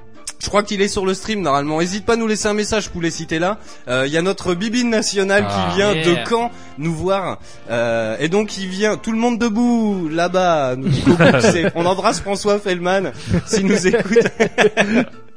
je 0.43 0.49
crois 0.49 0.65
qu'il 0.65 0.83
est 0.83 0.89
sur 0.89 1.07
le 1.07 1.15
stream 1.15 1.41
normalement. 1.41 1.81
Hésite 1.81 2.05
pas 2.05 2.15
à 2.15 2.17
nous 2.17 2.27
laisser 2.27 2.49
un 2.49 2.53
message 2.55 2.91
pour 2.91 3.01
les 3.01 3.13
citer 3.13 3.39
là. 3.39 3.59
Euh, 3.87 4.05
Il 4.07 4.13
y 4.13 4.17
a 4.17 4.23
notre 4.23 4.55
bibine 4.55 4.91
nationale 4.91 5.47
Ah, 5.49 5.69
qui 5.71 5.77
vient 5.77 5.95
yeah. 5.95 6.05
de 6.05 6.29
Caen 6.29 6.51
nous 6.79 6.93
voir. 6.93 7.39
Euh, 7.71 8.17
et 8.19 8.29
donc 8.29 8.59
il 8.59 8.67
vient, 8.67 8.97
tout 8.97 9.13
le 9.13 9.19
monde 9.19 9.39
debout 9.39 10.09
là-bas. 10.11 10.75
Nous 10.77 10.89
dit. 10.89 11.05
On 11.77 11.87
embrasse 11.87 12.21
François 12.21 12.59
Fellman 12.59 13.13
s'il 13.47 13.67
nous 13.67 13.87
écoute. 13.87 14.19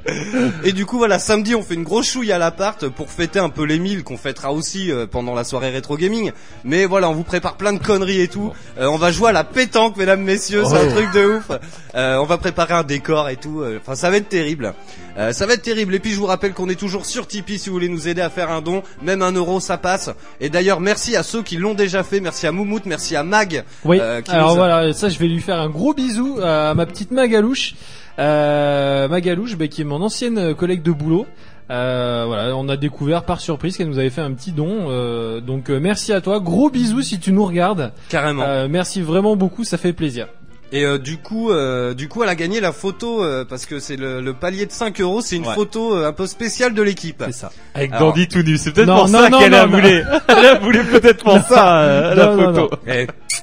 Et 0.63 0.71
du 0.71 0.85
coup 0.85 0.97
voilà 0.97 1.17
samedi 1.19 1.55
on 1.55 1.63
fait 1.63 1.73
une 1.73 1.83
grosse 1.83 2.07
chouille 2.09 2.31
à 2.31 2.37
l'appart 2.37 2.87
pour 2.89 3.09
fêter 3.09 3.39
un 3.39 3.49
peu 3.49 3.63
les 3.65 3.79
1000 3.79 4.03
qu'on 4.03 4.17
fêtera 4.17 4.53
aussi 4.53 4.91
euh, 4.91 5.07
pendant 5.07 5.33
la 5.33 5.43
soirée 5.43 5.69
rétro 5.71 5.97
gaming. 5.97 6.31
Mais 6.63 6.85
voilà 6.85 7.09
on 7.09 7.13
vous 7.13 7.23
prépare 7.23 7.57
plein 7.57 7.73
de 7.73 7.79
conneries 7.79 8.21
et 8.21 8.27
tout. 8.27 8.51
Euh, 8.79 8.85
on 8.87 8.97
va 8.97 9.11
jouer 9.11 9.29
à 9.29 9.33
la 9.33 9.43
pétanque 9.43 9.97
mesdames 9.97 10.21
messieurs 10.21 10.63
c'est 10.67 10.77
un 10.77 10.89
truc 10.89 11.11
de 11.13 11.25
ouf. 11.37 11.51
Euh, 11.95 12.17
on 12.17 12.25
va 12.25 12.37
préparer 12.37 12.73
un 12.75 12.83
décor 12.83 13.29
et 13.29 13.35
tout. 13.37 13.61
Euh, 13.61 13.79
Enfin 13.81 13.95
ça 13.95 14.09
va 14.09 14.17
être 14.17 14.29
terrible. 14.29 14.73
Euh, 15.17 15.31
ça 15.31 15.45
va 15.47 15.53
être 15.53 15.61
terrible. 15.63 15.95
Et 15.95 15.99
puis 15.99 16.11
je 16.11 16.19
vous 16.19 16.25
rappelle 16.25 16.53
qu'on 16.53 16.69
est 16.69 16.75
toujours 16.79 17.05
sur 17.05 17.25
Tipeee 17.27 17.57
si 17.57 17.69
vous 17.69 17.75
voulez 17.75 17.89
nous 17.89 18.07
aider 18.07 18.21
à 18.21 18.29
faire 18.29 18.51
un 18.51 18.61
don. 18.61 18.83
Même 19.01 19.21
un 19.21 19.31
euro 19.31 19.59
ça 19.59 19.77
passe. 19.77 20.09
Et 20.39 20.49
d'ailleurs 20.49 20.81
merci 20.81 21.15
à 21.15 21.23
ceux 21.23 21.41
qui 21.41 21.57
l'ont 21.57 21.73
déjà 21.73 22.03
fait. 22.03 22.19
Merci 22.19 22.45
à 22.47 22.51
Moumout, 22.51 22.81
merci 22.85 23.15
à 23.15 23.23
Mag. 23.23 23.63
Oui. 23.83 23.97
euh, 23.99 24.21
qui 24.21 24.31
Alors 24.31 24.47
nous 24.55 24.61
a- 24.61 24.67
voilà, 24.67 24.93
ça 24.93 25.09
je 25.09 25.17
vais 25.17 25.27
lui 25.27 25.41
faire 25.41 25.57
un 25.59 25.69
gros 25.69 25.93
bisou 25.93 26.37
à 26.43 26.73
ma 26.75 26.85
petite 26.85 27.11
Magalouche. 27.11 27.73
Euh, 28.19 29.07
Magalouche, 29.07 29.57
bah, 29.57 29.67
qui 29.67 29.81
est 29.81 29.85
mon 29.85 30.01
ancienne 30.01 30.53
collègue 30.55 30.81
de 30.81 30.91
boulot. 30.91 31.25
Euh, 31.71 32.25
voilà, 32.27 32.55
on 32.55 32.69
a 32.69 32.77
découvert 32.77 33.23
par 33.23 33.39
surprise 33.41 33.75
qu'elle 33.75 33.89
nous 33.89 33.97
avait 33.97 34.11
fait 34.11 34.21
un 34.21 34.31
petit 34.33 34.51
don. 34.51 34.87
euh, 34.91 35.41
donc 35.41 35.69
euh, 35.71 35.79
merci 35.79 36.13
à 36.13 36.21
toi, 36.21 36.39
gros 36.39 36.69
bisous 36.69 37.01
si 37.01 37.19
tu 37.19 37.31
nous 37.31 37.43
regardes. 37.45 37.91
Carrément. 38.09 38.43
Euh, 38.43 38.67
merci 38.69 39.01
vraiment 39.01 39.35
beaucoup, 39.35 39.63
ça 39.63 39.77
fait 39.77 39.91
plaisir. 39.93 40.27
Et 40.71 40.83
euh, 40.83 40.97
du 40.97 41.17
coup, 41.17 41.51
euh, 41.51 41.93
du 41.93 42.07
coup, 42.09 42.21
elle 42.23 42.29
a 42.29 42.35
gagné 42.35 42.59
la 42.59 42.71
photo 42.71 43.23
euh, 43.23 43.45
parce 43.47 43.65
que 43.65 43.79
c'est 43.79 43.95
le, 43.95 44.19
le 44.19 44.33
palier 44.33 44.65
de 44.65 44.71
5 44.71 44.99
euros. 44.99 45.21
C'est 45.21 45.35
une 45.37 45.45
Ouais. 45.47 45.53
photo 45.53 45.95
euh, 45.95 46.07
un 46.07 46.11
peu 46.11 46.25
spéciale 46.27 46.73
de 46.73 46.81
l'équipe. 46.81 47.23
C'est 47.27 47.31
ça. 47.33 47.51
Avec 47.75 47.93
Alors- 47.93 48.09
Dandy 48.13 48.27
tout 48.27 48.41
nu. 48.41 48.57
C'est 48.57 48.71
peut-être 48.71 48.87
pour 48.93 49.07
non, 49.07 49.19
ça 49.21 49.29
qu'elle 49.39 49.53
a 49.53 49.65
voulu. 49.67 50.03
Elle 50.27 50.45
a 50.45 50.59
voulu 50.59 50.83
peut-être 50.83 51.23
pour 51.23 51.37
ça 51.39 51.79
euh, 51.81 52.15
la 52.15 52.25
Non, 52.25 52.35
non, 52.51 52.53
photo. 52.69 52.77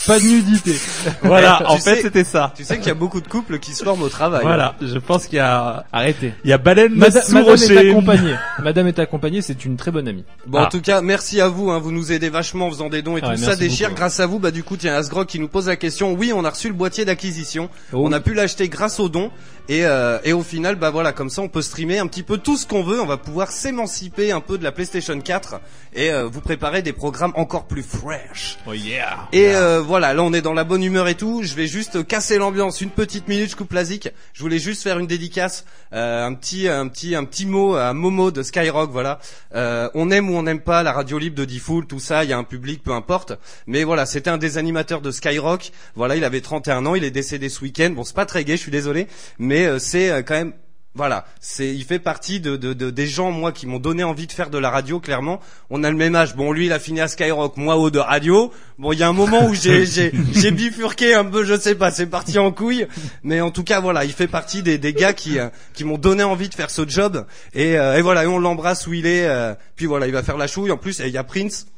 Pas 0.06 0.18
de 0.18 0.24
nudité. 0.24 0.74
Voilà. 1.22 1.62
En 1.70 1.78
fait, 1.78 2.02
c'était 2.02 2.24
ça. 2.24 2.52
tu 2.56 2.64
sais 2.64 2.76
qu'il 2.78 2.86
y 2.88 2.90
a 2.90 2.94
beaucoup 2.94 3.20
de 3.20 3.28
couples 3.28 3.58
qui 3.58 3.72
se 3.74 3.84
forment 3.84 4.02
au 4.02 4.08
travail. 4.08 4.42
Voilà. 4.42 4.74
Je 4.80 4.98
pense 4.98 5.26
qu'il 5.26 5.36
y 5.36 5.40
a, 5.40 5.84
Arrêtez. 5.92 6.32
il 6.44 6.50
y 6.50 6.52
a 6.52 6.58
baleine 6.58 6.94
Mada- 6.94 7.22
sous 7.22 7.32
Madame 7.34 7.54
est 7.56 7.90
accompagnée. 7.90 8.34
Madame 8.62 8.86
est 8.88 8.98
accompagnée, 8.98 9.42
c'est 9.42 9.64
une 9.64 9.76
très 9.76 9.90
bonne 9.90 10.08
amie. 10.08 10.24
Bon, 10.46 10.58
Ah. 10.58 10.66
en 10.66 10.68
tout 10.68 10.80
cas, 10.80 11.00
merci 11.02 11.40
à 11.40 11.48
vous. 11.48 11.70
Hein, 11.70 11.78
vous 11.78 11.92
nous 11.92 12.12
aidez 12.12 12.28
vachement 12.28 12.66
en 12.66 12.70
faisant 12.70 12.88
des 12.88 13.02
dons 13.02 13.16
et 13.16 13.22
Ouais, 13.22 13.36
tout. 13.36 13.42
Ça 13.42 13.56
déchire. 13.56 13.88
beaucoup. 13.88 14.00
Grâce 14.00 14.20
à 14.20 14.26
vous, 14.26 14.38
bah 14.38 14.50
du 14.50 14.62
coup, 14.64 14.76
tiens, 14.76 14.94
Asgrog 14.94 15.26
qui 15.26 15.38
nous 15.38 15.48
pose 15.48 15.68
la 15.68 15.76
question. 15.76 16.12
Oui, 16.14 16.32
on 16.34 16.44
a 16.44 16.50
reçu 16.50 16.68
le 16.68 16.74
boîtier 16.74 17.04
d'acquisition. 17.04 17.68
Oh. 17.92 18.02
On 18.04 18.12
a 18.12 18.20
pu 18.20 18.34
l'acheter 18.34 18.68
grâce 18.68 18.98
aux 19.00 19.08
dons. 19.08 19.30
Et, 19.68 19.86
euh, 19.86 20.18
et 20.24 20.32
au 20.32 20.42
final, 20.42 20.76
bah 20.76 20.90
voilà, 20.90 21.12
comme 21.12 21.30
ça, 21.30 21.42
on 21.42 21.48
peut 21.48 21.62
streamer 21.62 21.98
un 21.98 22.06
petit 22.06 22.22
peu 22.22 22.38
tout 22.38 22.56
ce 22.56 22.66
qu'on 22.66 22.82
veut. 22.82 23.00
On 23.00 23.06
va 23.06 23.16
pouvoir 23.16 23.50
s'émanciper 23.50 24.32
un 24.32 24.40
peu 24.40 24.58
de 24.58 24.64
la 24.64 24.72
PlayStation 24.72 25.18
4 25.18 25.60
et 25.94 26.10
euh, 26.10 26.26
vous 26.26 26.40
préparer 26.40 26.82
des 26.82 26.92
programmes 26.92 27.32
encore 27.36 27.66
plus 27.66 27.82
fresh. 27.82 28.58
Oh 28.66 28.72
yeah. 28.72 29.28
Et 29.32 29.54
euh, 29.54 29.80
voilà, 29.80 30.14
là 30.14 30.22
on 30.22 30.32
est 30.32 30.42
dans 30.42 30.54
la 30.54 30.64
bonne 30.64 30.82
humeur 30.82 31.08
et 31.08 31.14
tout. 31.14 31.42
Je 31.42 31.54
vais 31.54 31.66
juste 31.66 32.06
casser 32.06 32.38
l'ambiance 32.38 32.80
une 32.80 32.90
petite 32.90 33.28
minute. 33.28 33.50
Je 33.50 33.56
coupe 33.56 33.72
la 33.72 33.84
zik. 33.84 34.08
Je 34.32 34.42
voulais 34.42 34.58
juste 34.58 34.82
faire 34.82 34.98
une 34.98 35.06
dédicace, 35.06 35.64
euh, 35.92 36.26
un 36.26 36.34
petit, 36.34 36.68
un 36.68 36.88
petit, 36.88 37.14
un 37.14 37.24
petit 37.24 37.46
mot 37.46 37.76
à 37.76 37.92
Momo 37.92 38.30
de 38.30 38.42
Skyrock. 38.42 38.90
Voilà, 38.90 39.20
euh, 39.54 39.88
on 39.94 40.10
aime 40.10 40.30
ou 40.30 40.34
on 40.34 40.42
n'aime 40.42 40.60
pas 40.60 40.82
la 40.82 40.92
radio 40.92 41.18
libre 41.18 41.36
de 41.36 41.44
Diffoul, 41.44 41.86
tout 41.86 42.00
ça. 42.00 42.24
Il 42.24 42.30
y 42.30 42.32
a 42.32 42.38
un 42.38 42.44
public, 42.44 42.82
peu 42.82 42.92
importe. 42.92 43.34
Mais 43.66 43.84
voilà, 43.84 44.06
c'était 44.06 44.30
un 44.30 44.38
des 44.38 44.58
animateurs 44.58 45.02
de 45.02 45.10
Skyrock. 45.10 45.70
Voilà, 45.94 46.16
il 46.16 46.24
avait 46.24 46.40
31 46.40 46.86
ans. 46.86 46.94
Il 46.94 47.04
est 47.04 47.10
décédé 47.10 47.48
ce 47.48 47.60
week-end. 47.60 47.90
Bon, 47.90 48.02
c'est 48.02 48.16
pas 48.16 48.26
très 48.26 48.44
gai, 48.44 48.56
je 48.56 48.62
suis 48.62 48.72
désolé, 48.72 49.06
mais 49.38 49.51
euh, 49.66 49.78
c'est 49.78 50.10
euh, 50.10 50.22
quand 50.22 50.34
même 50.34 50.52
voilà, 50.94 51.24
c'est, 51.40 51.74
il 51.74 51.84
fait 51.84 51.98
partie 51.98 52.38
de, 52.38 52.56
de, 52.58 52.74
de- 52.74 52.90
des 52.90 53.06
gens 53.06 53.30
moi 53.30 53.50
qui 53.50 53.66
m'ont 53.66 53.78
donné 53.78 54.04
envie 54.04 54.26
de 54.26 54.32
faire 54.32 54.50
de 54.50 54.58
la 54.58 54.68
radio. 54.68 55.00
Clairement, 55.00 55.40
on 55.70 55.84
a 55.84 55.90
le 55.90 55.96
même 55.96 56.14
âge. 56.14 56.36
Bon, 56.36 56.52
lui, 56.52 56.66
il 56.66 56.72
a 56.74 56.78
fini 56.78 57.00
à 57.00 57.08
Skyrock, 57.08 57.56
moi 57.56 57.78
haut 57.78 57.88
de 57.90 57.98
radio. 57.98 58.52
Bon, 58.78 58.92
il 58.92 58.98
y 58.98 59.02
a 59.02 59.08
un 59.08 59.14
moment 59.14 59.46
où 59.48 59.54
j'ai, 59.54 59.86
j'ai, 59.86 60.12
j'ai 60.34 60.50
bifurqué 60.50 61.14
un 61.14 61.24
peu, 61.24 61.44
je 61.44 61.58
sais 61.58 61.74
pas, 61.76 61.90
c'est 61.90 62.04
parti 62.04 62.38
en 62.38 62.52
couille. 62.52 62.86
Mais 63.22 63.40
en 63.40 63.50
tout 63.50 63.64
cas, 63.64 63.80
voilà, 63.80 64.04
il 64.04 64.12
fait 64.12 64.26
partie 64.26 64.62
des, 64.62 64.76
des 64.76 64.92
gars 64.92 65.14
qui, 65.14 65.38
euh, 65.38 65.48
qui 65.72 65.84
m'ont 65.84 65.96
donné 65.96 66.24
envie 66.24 66.50
de 66.50 66.54
faire 66.54 66.68
ce 66.68 66.86
job. 66.86 67.24
Et, 67.54 67.78
euh, 67.78 67.96
et 67.96 68.02
voilà, 68.02 68.24
et 68.24 68.26
on 68.26 68.38
l'embrasse 68.38 68.86
où 68.86 68.92
il 68.92 69.06
est. 69.06 69.24
euh, 69.26 69.54
puis 69.76 69.86
voilà, 69.86 70.06
il 70.06 70.12
va 70.12 70.22
faire 70.22 70.36
la 70.36 70.46
chouille. 70.46 70.72
En 70.72 70.76
plus, 70.76 70.98
il 70.98 71.08
y 71.08 71.16
a 71.16 71.24
Prince. 71.24 71.68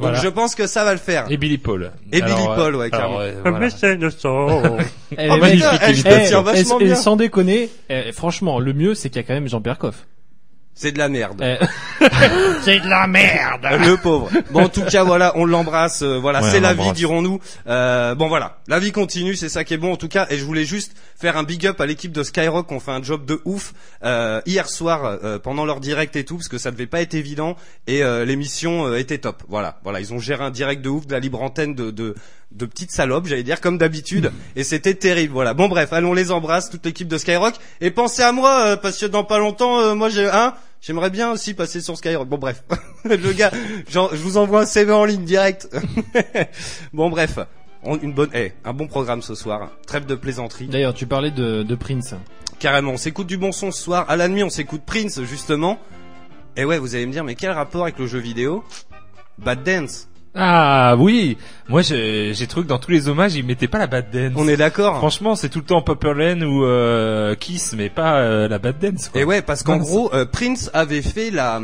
Donc 0.00 0.14
je 0.22 0.28
pense 0.28 0.54
que 0.54 0.66
ça 0.66 0.84
va 0.84 0.92
le 0.92 0.98
faire. 0.98 1.26
Et 1.28 1.36
Billy 1.36 1.58
Paul. 1.58 1.90
Et 2.12 2.20
Billy 2.22 2.34
Paul, 2.54 2.76
ouais, 2.76 2.88
alors, 2.92 3.00
carrément. 3.00 3.20
euh, 3.20 3.32
voilà. 3.42 3.58
Eh, 5.16 5.28
Oh, 5.30 5.36
magnifique, 5.38 5.64
eh, 5.82 5.90
eh, 5.90 6.02
te 6.02 6.28
tiens 6.28 6.42
vachement 6.42 6.78
et- 6.78 6.82
et 6.82 6.86
bien. 6.86 6.94
sans 6.94 7.16
déconner, 7.16 7.68
eh, 7.88 8.12
franchement, 8.12 8.60
le 8.60 8.72
mieux, 8.74 8.94
c'est 8.94 9.08
qu'il 9.10 9.20
y 9.20 9.24
a 9.24 9.26
quand 9.26 9.34
même 9.34 9.48
Jean-Pierre 9.48 9.78
Coff. 9.78 10.06
C'est 10.80 10.92
de 10.92 10.98
la 10.98 11.08
merde. 11.08 11.42
Eh, 13.74 13.78
le 13.78 13.96
pauvre. 13.96 14.30
Bon, 14.52 14.62
en 14.64 14.68
tout 14.68 14.84
cas, 14.84 15.02
voilà, 15.02 15.32
on 15.34 15.44
l'embrasse. 15.44 16.02
euh, 16.02 16.18
voilà, 16.20 16.40
Ouais, 16.40 16.50
c'est 16.52 16.58
on 16.58 16.62
la 16.62 16.74
vie, 16.74 16.92
dirons-nous. 16.92 17.40
Euh, 17.66 18.14
bon, 18.14 18.28
voilà, 18.28 18.58
la 18.68 18.78
vie 18.78 18.92
continue, 18.92 19.34
c'est 19.34 19.48
ça 19.48 19.64
qui 19.64 19.74
est 19.74 19.78
bon 19.78 19.92
en 19.92 19.96
tout 19.96 20.06
cas. 20.08 20.28
Et 20.30 20.38
je 20.38 20.44
voulais 20.44 20.64
juste 20.64 20.92
faire 21.16 21.36
un 21.36 21.42
big 21.42 21.66
up 21.66 21.80
à 21.80 21.86
l'équipe 21.86 22.12
de 22.12 22.22
Skyrock, 22.22 22.70
ont 22.70 22.78
fait 22.78 22.92
un 22.92 23.02
job 23.02 23.24
de 23.26 23.40
ouf 23.44 23.72
euh, 24.04 24.40
hier 24.46 24.68
soir 24.68 25.04
euh, 25.04 25.40
pendant 25.40 25.64
leur 25.64 25.80
direct 25.80 26.14
et 26.14 26.24
tout, 26.24 26.36
parce 26.36 26.48
que 26.48 26.58
ça 26.58 26.70
devait 26.70 26.86
pas 26.86 27.00
être 27.00 27.14
évident. 27.14 27.56
Et 27.88 28.04
euh, 28.04 28.24
l'émission 28.24 28.86
euh, 28.86 28.98
était 28.98 29.18
top. 29.18 29.42
Voilà, 29.48 29.80
voilà, 29.82 29.98
ils 29.98 30.14
ont 30.14 30.20
géré 30.20 30.44
un 30.44 30.50
direct 30.50 30.80
de 30.82 30.90
ouf, 30.90 31.06
de 31.08 31.12
la 31.12 31.18
libre 31.18 31.42
antenne 31.42 31.74
de 31.74 31.90
de, 31.90 32.14
de 32.52 32.66
petites 32.66 32.92
salopes, 32.92 33.26
j'allais 33.26 33.42
dire, 33.42 33.60
comme 33.60 33.78
d'habitude. 33.78 34.30
Et 34.54 34.62
c'était 34.62 34.94
terrible. 34.94 35.32
Voilà. 35.32 35.54
Bon, 35.54 35.68
bref, 35.68 35.92
allons 35.92 36.14
les 36.14 36.30
embrasse, 36.30 36.70
toute 36.70 36.84
l'équipe 36.86 37.08
de 37.08 37.18
Skyrock. 37.18 37.54
Et 37.80 37.90
pensez 37.90 38.22
à 38.22 38.30
moi, 38.32 38.60
euh, 38.60 38.76
parce 38.76 38.98
que 38.98 39.06
dans 39.06 39.24
pas 39.24 39.38
longtemps, 39.38 39.80
euh, 39.80 39.94
moi 39.94 40.08
j'ai 40.08 40.28
un. 40.28 40.54
J'aimerais 40.80 41.10
bien 41.10 41.32
aussi 41.32 41.54
passer 41.54 41.80
sur 41.80 41.96
Skyrock. 41.96 42.28
Bon 42.28 42.38
bref, 42.38 42.62
le 43.04 43.32
gars, 43.32 43.50
genre, 43.88 44.10
je 44.12 44.20
vous 44.22 44.36
envoie 44.36 44.60
un 44.62 44.66
CV 44.66 44.92
en 44.92 45.04
ligne 45.04 45.24
direct. 45.24 45.68
bon 46.92 47.10
bref, 47.10 47.38
On- 47.82 47.98
une 47.98 48.12
bonne, 48.12 48.30
eh, 48.34 48.52
un 48.64 48.72
bon 48.72 48.86
programme 48.86 49.22
ce 49.22 49.34
soir. 49.34 49.70
Trêve 49.86 50.06
de 50.06 50.14
plaisanterie. 50.14 50.66
D'ailleurs, 50.66 50.94
tu 50.94 51.06
parlais 51.06 51.30
de, 51.30 51.62
de 51.62 51.74
Prince. 51.74 52.14
Carrément, 52.58 52.92
on 52.92 52.96
s'écoute 52.96 53.26
du 53.26 53.36
bon 53.38 53.52
son 53.52 53.70
ce 53.70 53.82
soir. 53.82 54.04
À 54.08 54.16
la 54.16 54.28
nuit, 54.28 54.42
on 54.42 54.50
s'écoute 54.50 54.82
Prince 54.86 55.20
justement. 55.22 55.78
Et 56.56 56.64
ouais, 56.64 56.78
vous 56.78 56.94
allez 56.94 57.06
me 57.06 57.12
dire, 57.12 57.22
mais 57.24 57.34
quel 57.36 57.50
rapport 57.52 57.82
avec 57.82 57.98
le 57.98 58.06
jeu 58.06 58.18
vidéo? 58.18 58.64
Bad 59.38 59.62
Dance. 59.62 60.08
Ah 60.40 60.94
oui, 60.96 61.36
moi 61.68 61.82
j'ai 61.82 62.32
j'ai 62.32 62.46
trouvé 62.46 62.64
que 62.64 62.68
dans 62.68 62.78
tous 62.78 62.92
les 62.92 63.08
hommages 63.08 63.34
ils 63.34 63.44
mettaient 63.44 63.66
pas 63.66 63.78
la 63.78 63.88
bad 63.88 64.06
dance. 64.12 64.34
On 64.36 64.46
est 64.46 64.56
d'accord. 64.56 64.98
Franchement, 64.98 65.34
c'est 65.34 65.48
tout 65.48 65.58
le 65.58 65.64
temps 65.64 65.82
Popperland 65.82 66.42
ou 66.44 66.64
euh, 66.64 67.34
Kiss, 67.34 67.74
mais 67.76 67.90
pas 67.90 68.20
euh, 68.20 68.46
la 68.46 68.60
bad 68.60 68.78
dance. 68.78 69.08
Quoi. 69.08 69.20
Et 69.20 69.24
ouais, 69.24 69.42
parce 69.42 69.64
qu'en 69.64 69.78
gros, 69.78 70.14
euh, 70.14 70.24
Prince 70.24 70.70
avait 70.74 71.02
fait 71.02 71.32
la 71.32 71.60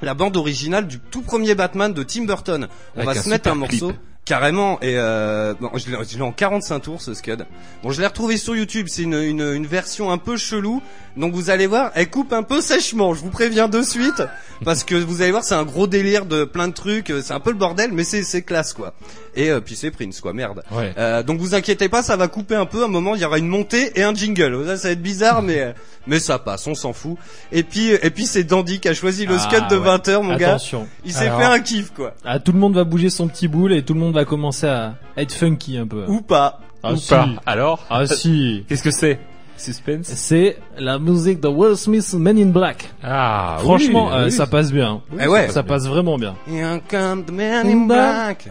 la 0.00 0.14
bande 0.14 0.38
originale 0.38 0.86
du 0.86 0.98
tout 0.98 1.20
premier 1.20 1.54
Batman 1.54 1.92
de 1.92 2.02
Tim 2.02 2.24
Burton. 2.24 2.68
On 2.96 3.00
Avec 3.00 3.16
va 3.16 3.22
se 3.22 3.28
mettre 3.28 3.50
un 3.50 3.60
clip. 3.66 3.84
Carrément 4.30 4.78
et 4.80 4.94
euh, 4.96 5.54
bon, 5.60 5.72
je 5.74 5.90
l'ai 6.16 6.22
en 6.22 6.30
45 6.30 6.78
tours 6.78 7.02
ce 7.02 7.14
scud. 7.14 7.46
Bon, 7.82 7.90
je 7.90 8.00
l'ai 8.00 8.06
retrouvé 8.06 8.36
sur 8.36 8.54
YouTube. 8.54 8.86
C'est 8.88 9.02
une, 9.02 9.14
une 9.14 9.40
une 9.40 9.66
version 9.66 10.12
un 10.12 10.18
peu 10.18 10.36
chelou. 10.36 10.80
Donc 11.16 11.34
vous 11.34 11.50
allez 11.50 11.66
voir, 11.66 11.90
elle 11.96 12.08
coupe 12.08 12.32
un 12.32 12.44
peu 12.44 12.60
sèchement. 12.60 13.12
Je 13.12 13.20
vous 13.20 13.30
préviens 13.30 13.66
de 13.66 13.82
suite 13.82 14.22
parce 14.64 14.84
que 14.84 14.94
vous 14.94 15.22
allez 15.22 15.32
voir, 15.32 15.42
c'est 15.42 15.56
un 15.56 15.64
gros 15.64 15.88
délire 15.88 16.26
de 16.26 16.44
plein 16.44 16.68
de 16.68 16.72
trucs. 16.72 17.12
C'est 17.22 17.32
un 17.32 17.40
peu 17.40 17.50
le 17.50 17.56
bordel, 17.56 17.90
mais 17.92 18.04
c'est 18.04 18.42
classe 18.42 18.72
quoi. 18.72 18.94
Et 19.34 19.50
euh, 19.50 19.60
puis 19.60 19.74
c'est 19.74 19.90
Prince 19.90 20.20
quoi, 20.20 20.32
merde. 20.32 20.62
Ouais. 20.70 20.92
Euh, 20.96 21.22
donc 21.22 21.40
vous 21.40 21.54
inquiétez 21.54 21.88
pas, 21.88 22.02
ça 22.02 22.16
va 22.16 22.28
couper 22.28 22.54
un 22.54 22.66
peu. 22.66 22.82
À 22.82 22.84
un 22.84 22.88
moment, 22.88 23.16
il 23.16 23.20
y 23.20 23.24
aura 23.24 23.38
une 23.38 23.48
montée 23.48 23.90
et 23.98 24.02
un 24.04 24.14
jingle. 24.14 24.64
Ça, 24.66 24.76
ça 24.76 24.88
va 24.88 24.92
être 24.92 25.02
bizarre, 25.02 25.42
mais 25.42 25.60
euh, 25.60 25.72
mais 26.06 26.20
ça 26.20 26.38
passe, 26.38 26.66
on 26.66 26.74
s'en 26.74 26.92
fout. 26.92 27.16
Et 27.50 27.64
puis 27.64 27.90
et 27.90 28.10
puis 28.10 28.26
c'est 28.26 28.44
Dandy 28.44 28.78
qui 28.78 28.88
a 28.88 28.94
choisi 28.94 29.26
le 29.26 29.34
Ah, 29.34 29.38
scud 29.50 29.68
de 29.68 29.76
ouais. 29.76 29.84
20 29.84 30.08
h 30.08 30.22
mon 30.22 30.36
gars. 30.36 30.50
Attention. 30.50 30.86
Il 31.04 31.12
s'est 31.12 31.26
fait 31.26 31.44
un 31.44 31.58
kiff 31.60 31.90
quoi. 31.90 32.14
Ah, 32.24 32.38
tout 32.38 32.52
le 32.52 32.58
monde 32.58 32.74
va 32.74 32.84
bouger 32.84 33.10
son 33.10 33.26
petit 33.26 33.48
boule 33.48 33.72
et 33.72 33.82
tout 33.82 33.94
le 33.94 34.00
monde 34.00 34.14
va 34.14 34.19
commencer 34.24 34.66
à 34.66 34.94
être 35.16 35.32
funky 35.32 35.76
un 35.78 35.86
peu. 35.86 36.04
Ou 36.08 36.20
pas. 36.22 36.60
ah, 36.82 36.92
Ou 36.92 36.96
si. 36.96 37.08
pas. 37.10 37.28
Alors 37.46 37.80
Ah 37.90 38.06
si. 38.08 38.64
Qu'est-ce 38.68 38.82
que 38.82 38.90
c'est? 38.90 39.18
Suspense? 39.56 40.06
C'est 40.06 40.56
la 40.78 40.98
musique 40.98 41.38
de 41.40 41.48
Will 41.48 41.76
Smith 41.76 42.14
Men 42.14 42.38
in 42.38 42.46
Black. 42.46 42.88
Ah 43.02 43.58
Franchement, 43.60 44.06
oui, 44.06 44.12
euh, 44.14 44.24
oui. 44.24 44.32
ça 44.32 44.46
passe 44.46 44.72
bien. 44.72 45.02
Eh 45.20 45.26
ouais. 45.26 45.50
Ça 45.50 45.62
passe 45.62 45.86
vraiment 45.86 46.16
bien. 46.16 46.34
Here 46.50 46.80
come 46.88 47.24
the 47.26 47.30
man 47.30 47.66
in 47.68 47.86
black. 47.86 48.48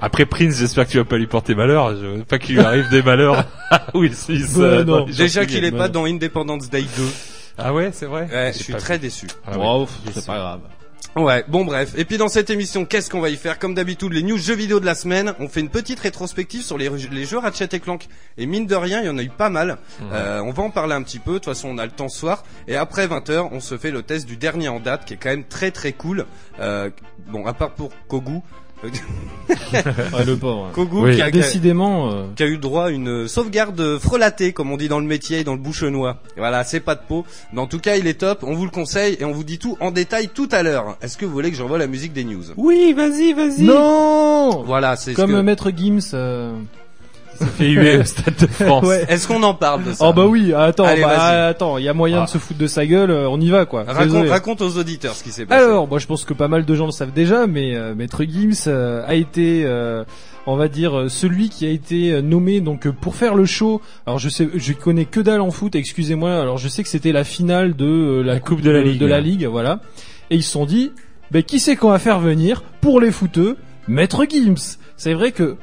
Après 0.00 0.24
Prince, 0.24 0.58
j'espère 0.58 0.86
que 0.86 0.92
tu 0.92 0.98
vas 0.98 1.04
pas 1.04 1.16
lui 1.18 1.26
porter 1.26 1.56
malheur. 1.56 1.96
Je 1.96 2.06
veux 2.06 2.24
pas 2.24 2.38
qu'il 2.38 2.54
lui 2.54 2.62
arrive 2.62 2.88
des 2.90 3.02
malheurs 3.02 3.44
à 3.70 3.82
Will 3.96 4.14
Smith. 4.14 4.46
Ouais, 4.56 4.62
euh, 4.64 4.84
non. 4.84 5.06
Déjà 5.06 5.44
qu'il 5.44 5.64
est 5.64 5.72
pas 5.72 5.88
dans 5.88 6.04
Independence 6.04 6.70
Day 6.70 6.82
2. 6.96 7.02
Ah 7.58 7.72
ouais, 7.74 7.90
c'est 7.92 8.06
vrai? 8.06 8.28
Ouais, 8.32 8.52
je 8.56 8.62
suis 8.62 8.72
pas 8.74 8.78
très 8.78 8.98
déçu. 9.00 9.26
Ah 9.46 9.58
ouais. 9.58 9.64
Wow, 9.64 9.88
c'est 10.12 10.26
pas 10.26 10.36
grave. 10.38 10.60
Ouais, 11.16 11.44
bon 11.48 11.64
bref. 11.64 11.94
Et 11.96 12.04
puis 12.04 12.18
dans 12.18 12.28
cette 12.28 12.50
émission, 12.50 12.84
qu'est-ce 12.84 13.08
qu'on 13.08 13.20
va 13.20 13.30
y 13.30 13.36
faire? 13.36 13.58
Comme 13.58 13.74
d'habitude, 13.74 14.12
les 14.12 14.22
news 14.22 14.36
jeux 14.36 14.54
vidéo 14.54 14.80
de 14.80 14.84
la 14.84 14.94
semaine. 14.94 15.32
On 15.40 15.48
fait 15.48 15.60
une 15.60 15.70
petite 15.70 15.98
rétrospective 15.98 16.62
sur 16.62 16.76
les, 16.76 16.90
les 16.90 17.24
jeux 17.24 17.38
Ratchet 17.38 17.68
et 17.72 17.80
Clank. 17.80 18.06
Et 18.36 18.44
mine 18.44 18.66
de 18.66 18.74
rien, 18.74 19.00
il 19.00 19.06
y 19.06 19.08
en 19.08 19.16
a 19.16 19.22
eu 19.22 19.30
pas 19.30 19.48
mal. 19.48 19.78
Euh, 20.12 20.40
on 20.40 20.50
va 20.50 20.62
en 20.62 20.70
parler 20.70 20.92
un 20.92 21.02
petit 21.02 21.18
peu. 21.18 21.32
De 21.32 21.38
toute 21.38 21.46
façon, 21.46 21.70
on 21.70 21.78
a 21.78 21.86
le 21.86 21.90
temps 21.90 22.10
ce 22.10 22.18
soir. 22.18 22.44
Et 22.68 22.76
après 22.76 23.06
20h, 23.06 23.48
on 23.50 23.60
se 23.60 23.78
fait 23.78 23.90
le 23.90 24.02
test 24.02 24.26
du 24.26 24.36
dernier 24.36 24.68
en 24.68 24.78
date, 24.78 25.06
qui 25.06 25.14
est 25.14 25.16
quand 25.16 25.30
même 25.30 25.44
très 25.44 25.70
très 25.70 25.92
cool. 25.92 26.26
Euh, 26.60 26.90
bon, 27.28 27.46
à 27.46 27.54
part 27.54 27.72
pour 27.72 27.92
Kogu. 28.08 28.42
Ouais, 28.82 30.24
le 30.26 30.36
pauvre. 30.36 30.70
Kogu 30.74 31.00
Oui. 31.00 31.16
qui, 31.16 31.22
a, 31.22 31.30
Décidément, 31.30 32.10
euh, 32.12 32.24
qui 32.36 32.42
a 32.42 32.46
eu 32.46 32.58
droit 32.58 32.86
à 32.86 32.90
une 32.90 33.26
sauvegarde 33.28 33.98
frelatée, 33.98 34.52
comme 34.52 34.70
on 34.70 34.76
dit 34.76 34.88
dans 34.88 35.00
le 35.00 35.06
métier 35.06 35.40
et 35.40 35.44
dans 35.44 35.52
le 35.54 35.58
bouchenois. 35.58 36.18
Et 36.36 36.40
voilà, 36.40 36.62
c'est 36.64 36.80
pas 36.80 36.94
de 36.94 37.00
peau. 37.06 37.24
Mais 37.52 37.60
en 37.60 37.66
tout 37.66 37.78
cas, 37.78 37.96
il 37.96 38.06
est 38.06 38.20
top. 38.20 38.40
On 38.42 38.54
vous 38.54 38.64
le 38.64 38.70
conseille 38.70 39.16
et 39.18 39.24
on 39.24 39.32
vous 39.32 39.44
dit 39.44 39.58
tout 39.58 39.76
en 39.80 39.90
détail 39.90 40.28
tout 40.28 40.48
à 40.52 40.62
l'heure. 40.62 40.96
Est-ce 41.02 41.16
que 41.16 41.24
vous 41.24 41.32
voulez 41.32 41.50
que 41.50 41.56
j'envoie 41.56 41.78
la 41.78 41.86
musique 41.86 42.12
des 42.12 42.24
news? 42.24 42.44
Oui, 42.56 42.92
vas-y, 42.92 43.32
vas-y. 43.32 43.62
non 43.62 44.62
Voilà, 44.64 44.96
c'est 44.96 45.12
ce 45.12 45.16
Comme 45.16 45.30
que- 45.32 45.40
Maître 45.40 45.70
Gims. 45.74 45.98
euh, 46.14 46.52
Fait 47.44 47.68
huer 47.68 47.98
au 47.98 48.04
Stade 48.04 48.34
de 48.40 48.46
France. 48.46 48.84
Ouais. 48.86 49.04
Est-ce 49.08 49.28
qu'on 49.28 49.42
en 49.42 49.54
parle 49.54 49.84
de 49.84 49.92
ça 49.92 50.06
Oh 50.08 50.12
bah 50.12 50.26
oui, 50.26 50.52
attends, 50.54 50.84
Allez, 50.84 51.02
bah, 51.02 51.48
attends, 51.48 51.78
il 51.78 51.84
y 51.84 51.88
a 51.88 51.94
moyen 51.94 52.22
Ah. 52.22 52.24
de 52.24 52.30
se 52.30 52.38
foutre 52.38 52.58
de 52.60 52.66
sa 52.66 52.86
gueule, 52.86 53.10
euh, 53.10 53.28
on 53.28 53.40
y 53.40 53.50
va 53.50 53.66
quoi. 53.66 53.84
Raconte, 53.86 54.28
raconte 54.28 54.62
aux 54.62 54.78
auditeurs 54.78 55.14
ce 55.14 55.22
qui 55.24 55.30
s'est 55.30 55.46
passé. 55.46 55.62
Alors, 55.64 55.88
moi 55.88 55.98
je 55.98 56.06
pense 56.06 56.24
que 56.24 56.34
pas 56.34 56.48
mal 56.48 56.64
de 56.64 56.74
gens 56.74 56.86
le 56.86 56.92
savent 56.92 57.12
déjà, 57.12 57.46
mais 57.46 57.74
euh, 57.76 57.94
Maître 57.94 58.22
Gims 58.24 58.66
euh, 58.68 59.02
a 59.06 59.14
été, 59.14 59.62
euh, 59.64 60.04
on 60.46 60.56
va 60.56 60.68
dire, 60.68 60.96
euh, 60.98 61.08
celui 61.08 61.48
qui 61.48 61.66
a 61.66 61.70
été 61.70 62.12
euh, 62.12 62.22
nommé 62.22 62.60
donc 62.60 62.88
pour 62.88 63.16
faire 63.16 63.34
le 63.34 63.44
show. 63.44 63.80
Alors 64.06 64.18
je 64.18 64.28
sais, 64.28 64.48
je 64.54 64.72
connais 64.72 65.04
que 65.04 65.20
dalle 65.20 65.40
en 65.40 65.50
foot, 65.50 65.74
excusez-moi. 65.74 66.40
Alors 66.40 66.58
je 66.58 66.68
sais 66.68 66.82
que 66.82 66.88
c'était 66.88 67.12
la 67.12 67.24
finale 67.24 67.74
de 67.76 67.84
euh, 67.86 68.22
la, 68.22 68.40
Coupe 68.40 68.60
de 68.60 68.70
la 68.70 68.82
Ligue. 68.82 69.00
de 69.00 69.06
la 69.06 69.20
Ligue, 69.20 69.44
voilà. 69.46 69.80
Et 70.30 70.36
ils 70.36 70.42
se 70.42 70.52
sont 70.52 70.66
dit, 70.66 70.92
ben 71.30 71.42
qui 71.42 71.58
c'est 71.60 71.76
qu'on 71.76 71.90
va 71.90 71.98
faire 71.98 72.20
venir 72.20 72.62
pour 72.80 73.00
les 73.00 73.10
footeux? 73.10 73.56
Maître 73.88 74.24
Gims. 74.28 74.78
C'est 74.96 75.14
vrai 75.14 75.30
que 75.30 75.56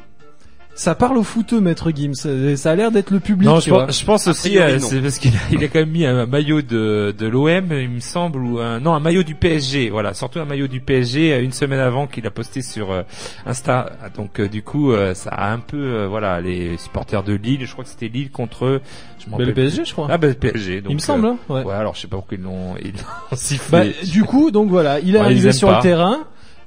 ça 0.75 0.95
parle 0.95 1.17
aux 1.17 1.23
footeux, 1.23 1.59
Maître 1.61 1.91
Gims. 1.93 2.55
Ça 2.55 2.71
a 2.71 2.75
l'air 2.75 2.91
d'être 2.91 3.11
le 3.11 3.19
public. 3.19 3.47
Non, 3.47 3.59
je 3.59 3.69
vois. 3.69 3.85
pense, 3.85 3.99
je 3.99 4.05
pense 4.05 4.27
aussi, 4.27 4.57
euh, 4.57 4.79
c'est 4.79 4.99
parce 5.01 5.19
qu'il 5.19 5.35
a, 5.35 5.39
il 5.51 5.63
a 5.63 5.67
quand 5.67 5.79
même 5.79 5.91
mis 5.91 6.05
un 6.05 6.25
maillot 6.25 6.61
de, 6.61 7.13
de 7.17 7.27
l'OM, 7.27 7.71
il 7.71 7.89
me 7.89 7.99
semble, 7.99 8.39
ou 8.39 8.59
un, 8.59 8.79
non, 8.79 8.93
un 8.93 8.99
maillot 8.99 9.23
du 9.23 9.35
PSG. 9.35 9.89
Voilà, 9.89 10.13
surtout 10.13 10.39
un 10.39 10.45
maillot 10.45 10.67
du 10.67 10.79
PSG 10.81 11.33
euh, 11.33 11.43
une 11.43 11.51
semaine 11.51 11.79
avant 11.79 12.07
qu'il 12.07 12.25
a 12.25 12.31
posté 12.31 12.61
sur 12.61 12.91
euh, 12.91 13.03
Insta. 13.45 13.91
Donc 14.17 14.39
euh, 14.39 14.47
du 14.49 14.63
coup, 14.63 14.91
ça 15.13 15.29
a 15.29 15.51
un 15.51 15.59
peu, 15.59 16.05
voilà, 16.05 16.41
les 16.41 16.77
supporters 16.77 17.23
de 17.23 17.33
Lille. 17.33 17.65
Je 17.65 17.71
crois 17.71 17.83
que 17.83 17.89
c'était 17.89 18.07
Lille 18.07 18.31
contre. 18.31 18.81
Je 19.19 19.29
Ben, 19.29 19.45
le 19.45 19.53
PSG, 19.53 19.77
plus. 19.77 19.85
je 19.87 19.93
crois. 19.93 20.07
Ah 20.09 20.17
ben 20.17 20.27
le 20.29 20.33
PSG. 20.33 20.81
Donc, 20.81 20.91
Il 20.91 20.95
me 20.95 20.99
semble. 20.99 21.25
euh, 21.25 21.29
hein, 21.31 21.37
ouais. 21.49 21.63
Ouais, 21.63 21.73
alors 21.73 21.95
je 21.95 22.01
sais 22.01 22.07
pas 22.07 22.17
pourquoi 22.17 22.37
ils 22.37 22.43
l'ont, 22.43 22.75
ils 22.83 22.91
l'ont 22.91 22.97
sifflé. 23.37 23.69
Bah, 23.71 23.83
du 24.05 24.23
coup, 24.23 24.51
donc 24.51 24.69
voilà, 24.69 24.99
il 24.99 25.15
est 25.15 25.19
Ouais, 25.19 25.25
arrivé 25.25 25.51
sur 25.53 25.69
pas. 25.69 25.77
le 25.77 25.81
terrain 25.81 26.19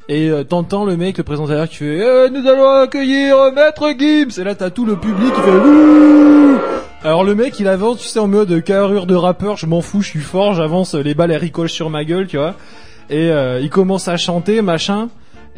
et 0.08 0.30
euh, 0.30 0.44
t'entends 0.44 0.84
le 0.84 0.96
mec, 0.96 1.18
le 1.18 1.24
présentateur 1.24 1.68
qui 1.68 1.76
fait 1.76 1.98
Eh, 1.98 2.30
Nous 2.30 2.46
allons 2.48 2.68
accueillir 2.68 3.36
euh, 3.36 3.50
Maître 3.52 3.90
Gibbs!» 3.98 4.38
Et 4.40 4.44
là, 4.44 4.54
t'as 4.54 4.70
tout 4.70 4.86
le 4.86 4.96
public 4.96 5.32
qui 5.34 5.40
fait 5.40 5.50
Wouh 5.50 6.58
Alors 7.02 7.24
le 7.24 7.34
mec, 7.34 7.58
il 7.58 7.68
avance, 7.68 7.98
tu 7.98 8.06
sais, 8.08 8.18
en 8.18 8.28
mode 8.28 8.62
carrure 8.62 9.06
de 9.06 9.14
rappeur, 9.14 9.56
je 9.56 9.66
m'en 9.66 9.80
fous, 9.80 10.02
je 10.02 10.08
suis 10.08 10.20
fort, 10.20 10.54
j'avance, 10.54 10.94
les 10.94 11.14
balles 11.14 11.30
elles 11.30 11.38
ricolent 11.38 11.68
sur 11.68 11.90
ma 11.90 12.04
gueule, 12.04 12.26
tu 12.26 12.36
vois. 12.36 12.54
Et 13.10 13.30
euh, 13.30 13.60
il 13.60 13.70
commence 13.70 14.08
à 14.08 14.16
chanter, 14.16 14.62
machin. 14.62 15.08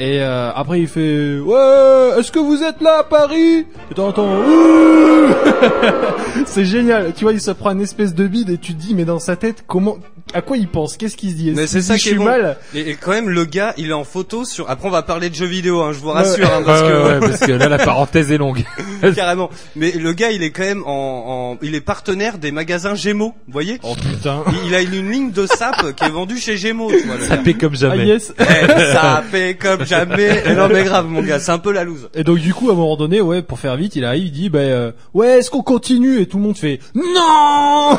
Et 0.01 0.21
euh, 0.23 0.51
après 0.55 0.81
il 0.81 0.87
fait 0.89 1.39
ouais 1.41 2.19
est-ce 2.21 2.31
que 2.31 2.39
vous 2.39 2.63
êtes 2.63 2.81
là 2.81 2.99
à 3.01 3.03
Paris? 3.05 3.67
Et 3.91 3.95
t'entends 3.95 4.29
Ouh 4.39 5.27
c'est 6.47 6.65
génial 6.65 7.13
tu 7.17 7.25
vois 7.25 7.33
il 7.33 7.41
se 7.41 7.51
prend 7.51 7.73
une 7.73 7.81
espèce 7.81 8.15
de 8.15 8.27
bide 8.29 8.51
et 8.51 8.59
tu 8.59 8.75
te 8.75 8.81
dis 8.81 8.95
mais 8.95 9.05
dans 9.05 9.19
sa 9.19 9.35
tête 9.37 9.65
comment 9.67 9.99
à 10.35 10.43
quoi 10.43 10.59
il 10.59 10.69
pense? 10.69 10.99
Qu'est-ce 10.99 11.17
qu'il 11.17 11.31
se 11.31 11.37
dit? 11.37 11.53
Mais 11.57 11.67
c'est 11.67 11.81
ça 11.81 11.97
qui 11.97 12.11
est 12.11 12.15
bon. 12.15 12.25
mal? 12.25 12.59
Et, 12.75 12.91
et 12.91 12.95
quand 12.97 13.13
même, 13.13 13.31
le 13.31 13.47
gars, 13.47 13.73
il 13.79 13.89
est 13.89 13.95
en 13.95 14.05
photo 14.05 14.45
sur. 14.45 14.69
Après, 14.69 14.87
on 14.87 14.91
va 14.91 15.01
parler 15.03 15.31
de 15.31 15.35
jeux 15.35 15.47
vidéo, 15.47 15.81
hein, 15.81 15.93
je 15.95 16.01
vous 16.01 16.11
rassure, 16.11 16.47
hein, 16.53 16.61
parce 16.67 16.83
Ouais, 16.83 16.89
que 16.89 16.93
ouais, 17.03 17.13
ouais, 17.15 17.21
parce 17.21 17.41
que 17.41 17.53
là 17.53 17.67
la 17.71 17.79
parenthèse 17.79 18.31
est 18.31 18.37
longue. 18.37 18.63
carrément. 19.15 19.51
Mais 19.77 19.93
le 19.93 20.13
gars, 20.13 20.31
il 20.31 20.43
est 20.43 20.51
quand 20.51 20.63
même 20.65 20.83
en, 20.87 21.53
en- 21.53 21.59
il 21.63 21.75
est 21.75 21.81
partenaire 21.81 22.39
des 22.39 22.51
magasins 22.53 22.95
Gémeaux, 22.95 23.35
vous 23.47 23.53
voyez? 23.53 23.79
Oh 23.83 23.95
putain 23.95 24.43
il, 24.65 24.69
il 24.69 24.75
a 24.75 24.81
une 24.83 25.11
ligne 25.11 25.31
de 25.31 25.47
sap 25.47 25.95
qui 25.95 26.05
est 26.05 26.11
vendue 26.11 26.39
chez 26.39 26.57
Gémeaux, 26.57 26.91
tu 26.91 27.07
vois. 27.07 27.17
le 27.17 27.23
Ça 27.25 27.37
gars. 27.37 27.43
paie 27.43 27.55
comme 27.55 27.73
ah 27.75 27.77
jamais. 27.77 28.07
yes 28.07 28.33
Eh, 28.39 28.45
ça 28.93 29.23
fait 29.31 29.55
comme 29.57 29.85
jamais. 29.85 30.43
Eh 30.47 30.53
non 30.55 30.69
mais 30.69 30.85
grave, 30.85 31.07
mon 31.07 31.23
gars, 31.23 31.39
c'est 31.41 31.53
un 31.53 31.59
peu 31.59 31.73
la 31.73 31.85
loose. 31.85 32.09
Et 32.15 32.25
donc 32.25 32.39
du 32.39 32.55
coup 32.55 32.71
à 32.71 32.73
un 32.73 32.77
moment 32.77 32.97
donné 32.97 33.21
ouais 33.21 33.43
pour 33.43 33.59
faire 33.59 33.77
vite 33.77 33.97
il 33.97 34.05
arrive 34.05 34.25
il 34.27 34.33
dit 34.33 34.49
bah 34.49 34.59
euh, 34.61 34.93
ouais 35.15 35.39
est-ce 35.39 35.51
qu'on 35.51 35.63
continue? 35.63 36.21
Et 36.21 36.27
tout 36.27 36.39
le 36.39 36.43
monde 36.45 36.57
fait 36.57 36.81
non 36.95 37.99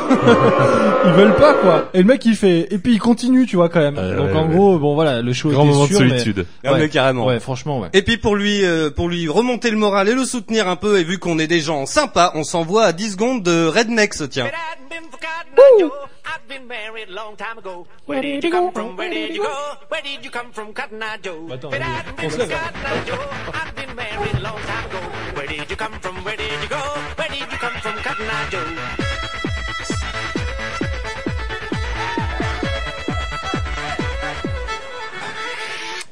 ils 1.06 1.12
veulent 1.12 1.34
pas 1.36 1.54
quoi 1.54 1.88
et 1.94 1.98
le 1.98 2.04
mec 2.04 2.24
il 2.26 2.34
fait 2.36 2.68
et 2.72 2.78
puis 2.78 2.92
il 2.92 2.98
continue 2.98 3.46
tu 3.46 3.56
vois 3.56 3.68
quand 3.68 3.80
même 3.80 3.96
Euh, 3.98 4.16
donc 4.16 4.28
ouais, 4.30 4.36
en 4.36 4.48
ouais. 4.48 4.54
gros 4.54 4.78
bon 4.78 4.94
voilà 4.94 5.22
le 5.22 5.32
show 5.32 5.50
Grand 5.50 5.64
était 5.64 5.72
moment 5.72 5.84
de 5.86 5.88
sûr, 5.92 6.00
mais- 6.00 6.08
solitude. 6.10 6.46
Ah, 6.64 6.72
mais 6.74 6.80
Ouais. 6.82 6.88
carrément. 6.88 7.26
ouais 7.26 7.40
franchement 7.40 7.80
ouais 7.80 7.88
Et 7.92 8.02
puis 8.02 8.16
pour 8.16 8.36
lui, 8.36 8.64
euh, 8.64 8.90
pour 8.90 9.08
lui 9.08 9.28
remonter 9.28 9.70
le 9.70 9.76
moral 9.76 10.08
et 10.08 10.14
le 10.14 10.24
soutenir 10.24 10.68
un 10.68 10.76
peu, 10.76 10.89
et 10.96 11.04
vu 11.04 11.18
qu'on 11.18 11.38
est 11.38 11.46
des 11.46 11.60
gens 11.60 11.86
sympas, 11.86 12.32
on 12.34 12.44
s'envoie 12.44 12.84
à 12.84 12.92
10 12.92 13.12
secondes 13.12 13.42
de 13.42 13.66
Rednecks, 13.66 14.28
tiens. 14.30 14.50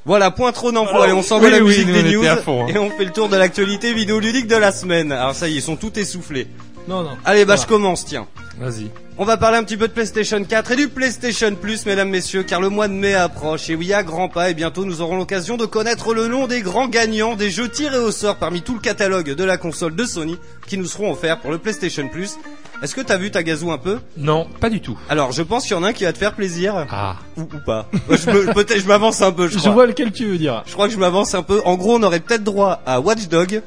Voilà, 0.08 0.30
point 0.30 0.52
trop 0.52 0.72
d'emploi, 0.72 1.06
et 1.06 1.12
on 1.12 1.22
s'en 1.22 1.38
va 1.38 1.44
oui, 1.44 1.50
la 1.52 1.58
oui, 1.58 1.64
musique 1.64 1.92
des 1.92 2.02
news, 2.02 2.24
fond, 2.42 2.64
hein. 2.64 2.70
et 2.74 2.78
on 2.78 2.88
fait 2.88 3.04
le 3.04 3.12
tour 3.12 3.28
de 3.28 3.36
l'actualité 3.36 3.92
vidéoludique 3.92 4.46
de 4.46 4.56
la 4.56 4.72
semaine. 4.72 5.12
Alors 5.12 5.34
ça 5.34 5.48
y 5.48 5.52
est, 5.52 5.56
ils 5.56 5.62
sont 5.62 5.76
tous 5.76 5.92
essoufflés. 5.98 6.46
non 6.88 7.02
non 7.02 7.10
Allez, 7.26 7.44
bah 7.44 7.54
Voilà. 7.56 7.62
je 7.62 7.66
commence, 7.66 8.06
tiens. 8.06 8.26
Vas-y. 8.58 8.90
On 9.20 9.24
va 9.24 9.36
parler 9.36 9.56
un 9.56 9.64
petit 9.64 9.76
peu 9.76 9.88
de 9.88 9.92
PlayStation 9.92 10.44
4 10.44 10.70
et 10.72 10.76
du 10.76 10.88
PlayStation 10.88 11.52
Plus, 11.56 11.86
mesdames, 11.86 12.08
messieurs, 12.08 12.44
car 12.44 12.60
le 12.60 12.68
mois 12.68 12.86
de 12.86 12.92
mai 12.92 13.14
approche 13.14 13.68
et 13.68 13.74
oui, 13.74 13.92
à 13.92 14.04
grands 14.04 14.28
pas, 14.28 14.50
et 14.50 14.54
bientôt 14.54 14.84
nous 14.84 15.00
aurons 15.00 15.16
l'occasion 15.16 15.56
de 15.56 15.66
connaître 15.66 16.14
le 16.14 16.28
nom 16.28 16.46
des 16.46 16.60
grands 16.62 16.86
gagnants 16.86 17.34
des 17.34 17.50
jeux 17.50 17.68
tirés 17.68 17.98
au 17.98 18.12
sort 18.12 18.36
parmi 18.36 18.62
tout 18.62 18.74
le 18.74 18.80
catalogue 18.80 19.34
de 19.34 19.42
la 19.44 19.56
console 19.56 19.96
de 19.96 20.04
Sony 20.04 20.38
qui 20.68 20.78
nous 20.78 20.86
seront 20.86 21.10
offerts 21.10 21.40
pour 21.40 21.50
le 21.50 21.58
PlayStation 21.58 22.06
Plus. 22.08 22.36
Est-ce 22.80 22.94
que 22.94 23.00
t'as 23.00 23.16
vu 23.16 23.32
ta 23.32 23.42
gazou 23.42 23.72
un 23.72 23.78
peu? 23.78 23.98
Non, 24.16 24.46
pas 24.60 24.70
du 24.70 24.80
tout. 24.80 24.96
Alors, 25.08 25.32
je 25.32 25.42
pense 25.42 25.64
qu'il 25.64 25.72
y 25.72 25.80
en 25.80 25.82
a 25.82 25.88
un 25.88 25.92
qui 25.92 26.04
va 26.04 26.12
te 26.12 26.18
faire 26.18 26.34
plaisir. 26.34 26.86
Ah. 26.88 27.16
Ou, 27.36 27.40
ou 27.42 27.58
pas. 27.66 27.88
je 28.10 28.52
Peut-être 28.52 28.78
je 28.78 28.86
m'avance 28.86 29.20
un 29.20 29.32
peu, 29.32 29.48
je 29.48 29.54
je 29.54 29.58
crois. 29.58 29.72
vois 29.72 29.86
lequel 29.86 30.12
tu 30.12 30.26
veux 30.26 30.38
dire 30.38 30.62
Je 30.64 30.74
crois 30.74 30.86
que 30.86 30.92
je 30.94 30.98
m'avance 30.98 31.34
un 31.34 31.42
peu. 31.42 31.60
En 31.64 31.74
gros, 31.74 31.96
on 31.96 32.02
aurait 32.04 32.20
peut-être 32.20 32.44
droit 32.44 32.80
à 32.86 33.00
Watch 33.00 33.26
Dog, 33.26 33.62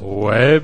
Ouais, 0.00 0.62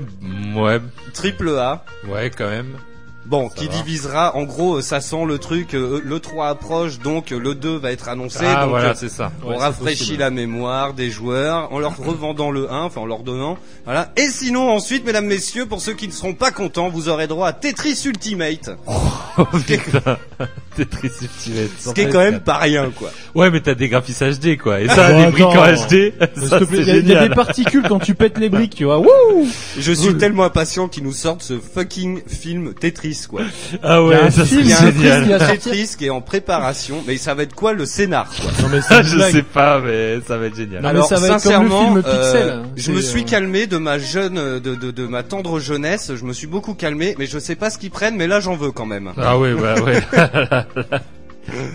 ouais, 0.55 0.79
triple 1.13 1.49
A. 1.57 1.83
ouais, 2.07 2.29
quand 2.29 2.47
même. 2.47 2.77
Bon, 3.25 3.49
Ça 3.49 3.55
qui 3.55 3.67
va. 3.67 3.73
divisera, 3.73 4.35
en 4.35 4.43
gros, 4.43 4.77
euh, 4.77 4.81
ça 4.81 4.99
sent 4.99 5.25
le 5.27 5.37
truc, 5.37 5.73
euh, 5.75 6.01
le 6.03 6.19
3 6.19 6.47
approche, 6.49 6.99
donc 6.99 7.31
euh, 7.31 7.39
le 7.39 7.53
2 7.55 7.77
va 7.77 7.91
être 7.91 8.09
annoncé. 8.09 8.39
ah, 8.45 8.61
donc, 8.61 8.71
voilà, 8.71 8.89
euh, 8.89 8.93
c'est 8.95 9.09
ça. 9.09 9.31
on 9.45 9.49
Ouais, 9.51 9.57
rafraîchit 9.57 10.17
la 10.17 10.31
mémoire 10.31 10.93
des 10.93 11.09
joueurs 11.11 11.71
en 11.71 11.79
leur 11.79 11.95
revendant 11.97 12.49
le 12.51 12.71
1, 12.71 12.81
enfin 12.81 13.01
en 13.01 13.05
leur 13.05 13.19
donnant. 13.19 13.57
Voilà. 13.85 14.11
Et 14.17 14.27
sinon, 14.27 14.69
ensuite, 14.71 15.05
mesdames, 15.05 15.27
messieurs, 15.27 15.65
pour 15.67 15.81
ceux 15.81 15.93
qui 15.93 16.07
ne 16.07 16.13
seront 16.13 16.33
pas 16.33 16.51
contents, 16.51 16.89
vous 16.89 17.09
aurez 17.09 17.27
droit 17.27 17.47
à 17.47 17.53
Tetris 17.53 18.01
Ultimate. 18.05 18.71
Oh 19.37 19.45
putain. 19.65 20.17
Tetris 20.75 21.09
Ultimate. 21.21 21.69
Ce 21.79 21.89
qui 21.91 22.01
est 22.01 22.09
quand 22.09 22.19
même 22.19 22.41
pas 22.41 22.57
rien, 22.57 22.91
quoi. 22.93 23.09
Ouais, 23.33 23.49
mais 23.49 23.61
t'as 23.61 23.75
des 23.75 23.87
graphismes 23.87 24.29
HD, 24.29 24.57
quoi. 24.57 24.81
Et 24.81 24.89
ça, 24.89 25.07
Oh, 25.13 25.17
des 25.25 25.31
briques 25.31 25.45
en. 25.45 25.73
HD, 25.73 26.13
S'il 26.37 26.47
ça 26.49 26.59
te 26.59 26.65
plaît, 26.65 26.83
c'est 26.83 26.97
il 26.99 27.07
y, 27.07 27.11
y 27.11 27.15
a 27.15 27.27
des 27.29 27.33
particules 27.33 27.85
quand 27.87 27.99
tu 27.99 28.13
pètes 28.13 28.37
les 28.37 28.49
briques 28.49 28.75
tu 28.75 28.83
vois 28.83 28.99
wouh 28.99 29.47
Je 29.79 29.91
suis 29.93 30.15
tellement 30.17 30.43
impatient 30.43 30.89
qu'ils 30.89 31.03
nous 31.05 31.13
sortent 31.13 31.43
ce 31.43 31.57
fucking 31.59 32.23
film 32.27 32.73
Tetris, 32.73 33.10
quoi. 33.29 33.41
Ah 33.83 34.03
ouais, 34.03 34.15
un 34.15 34.29
ça 34.31 34.45
film 34.45 34.61
Il 34.63 34.69
y 34.69 34.73
a 34.73 34.77
c'est 34.77 34.85
un 34.85 34.91
Tetris 34.91 35.01
qui 35.01 35.03
génial. 35.03 35.39
Tetris 35.59 35.95
est 36.01 36.09
en 36.09 36.21
préparation, 36.21 37.03
mais 37.07 37.17
ça 37.17 37.33
va 37.33 37.43
être 37.43 37.55
quoi 37.55 37.73
le 37.73 37.85
scénar, 37.85 38.29
quoi? 38.41 38.51
Non 38.61 38.69
mais 38.69 38.81
c'est 38.81 38.97
une 38.99 39.03
je 39.03 39.15
blague. 39.15 39.31
sais 39.31 39.43
pas, 39.43 39.79
mais 39.79 40.19
ça 40.27 40.37
va 40.37 40.45
être 40.47 40.55
génial. 40.55 40.81
Non, 40.83 40.93
mais 40.93 41.01
ça 41.03 41.15
va 41.15 41.27
être 41.27 41.43
comme 41.43 41.63
le 41.63 41.69
sincèrement, 41.69 41.95
euh, 41.97 42.01
Pixel. 42.01 42.59
je 42.75 42.81
C'est, 42.83 42.91
me 42.91 43.01
suis 43.01 43.21
euh, 43.21 43.25
calmé 43.25 43.67
de 43.67 43.77
ma 43.77 43.97
jeune, 43.99 44.35
de, 44.59 44.75
de, 44.75 44.91
de 44.91 45.07
ma 45.07 45.23
tendre 45.23 45.59
jeunesse. 45.59 46.11
Je 46.15 46.23
me 46.25 46.33
suis 46.33 46.47
beaucoup 46.47 46.73
calmé, 46.73 47.15
mais 47.19 47.25
je 47.25 47.39
sais 47.39 47.55
pas 47.55 47.69
ce 47.69 47.77
qu'ils 47.77 47.91
prennent, 47.91 48.15
mais 48.15 48.27
là 48.27 48.39
j'en 48.39 48.55
veux 48.55 48.71
quand 48.71 48.85
même. 48.85 49.11
Ah 49.17 49.37
ouais, 49.37 49.53
bah 49.53 49.75
ouais. 49.81 50.01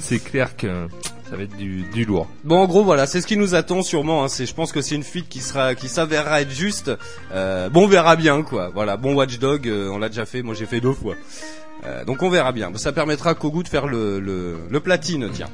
c'est 0.01 0.19
clair 0.23 0.57
que 0.57 0.87
ça 1.31 1.37
va 1.37 1.43
être 1.43 1.57
du, 1.57 1.83
du 1.93 2.05
lourd. 2.05 2.29
Bon, 2.45 2.59
en 2.59 2.67
gros, 2.67 2.85
voilà, 2.85 3.07
c'est 3.07 3.21
ce 3.21 3.27
qui 3.27 3.37
nous 3.37 3.55
attend 3.55 3.83
sûrement. 3.83 4.25
Hein. 4.25 4.29
C'est, 4.29 4.47
je 4.47 4.55
pense 4.55 4.73
que 4.73 4.81
c'est 4.81 4.95
une 4.95 5.03
fuite 5.03 5.29
qui 5.29 5.41
sera, 5.41 5.75
qui 5.75 5.89
s'avérera 5.89 6.41
être 6.43 6.51
juste. 6.51 6.91
Euh, 7.33 7.69
bon, 7.69 7.85
on 7.85 7.89
verra 7.89 8.17
bien, 8.17 8.43
quoi. 8.43 8.71
Voilà, 8.75 8.97
bon 8.97 9.15
Watchdog, 9.15 9.69
euh, 9.69 9.91
on 9.91 9.99
l'a 9.99 10.09
déjà 10.09 10.25
fait. 10.27 10.43
Moi, 10.43 10.55
j'ai 10.55 10.67
fait 10.67 10.81
deux 10.81 10.93
fois. 10.93 11.15
Euh, 11.85 12.05
donc, 12.05 12.23
on 12.23 12.31
verra 12.31 12.53
bien. 12.53 12.71
Ça 12.77 12.93
permettra 12.93 13.31
à 13.31 13.35
Kogu 13.35 13.63
de 13.63 13.69
faire 13.69 13.87
le, 13.87 14.19
le, 14.21 14.57
le 14.71 14.81
platine, 14.81 15.29
tiens. 15.33 15.49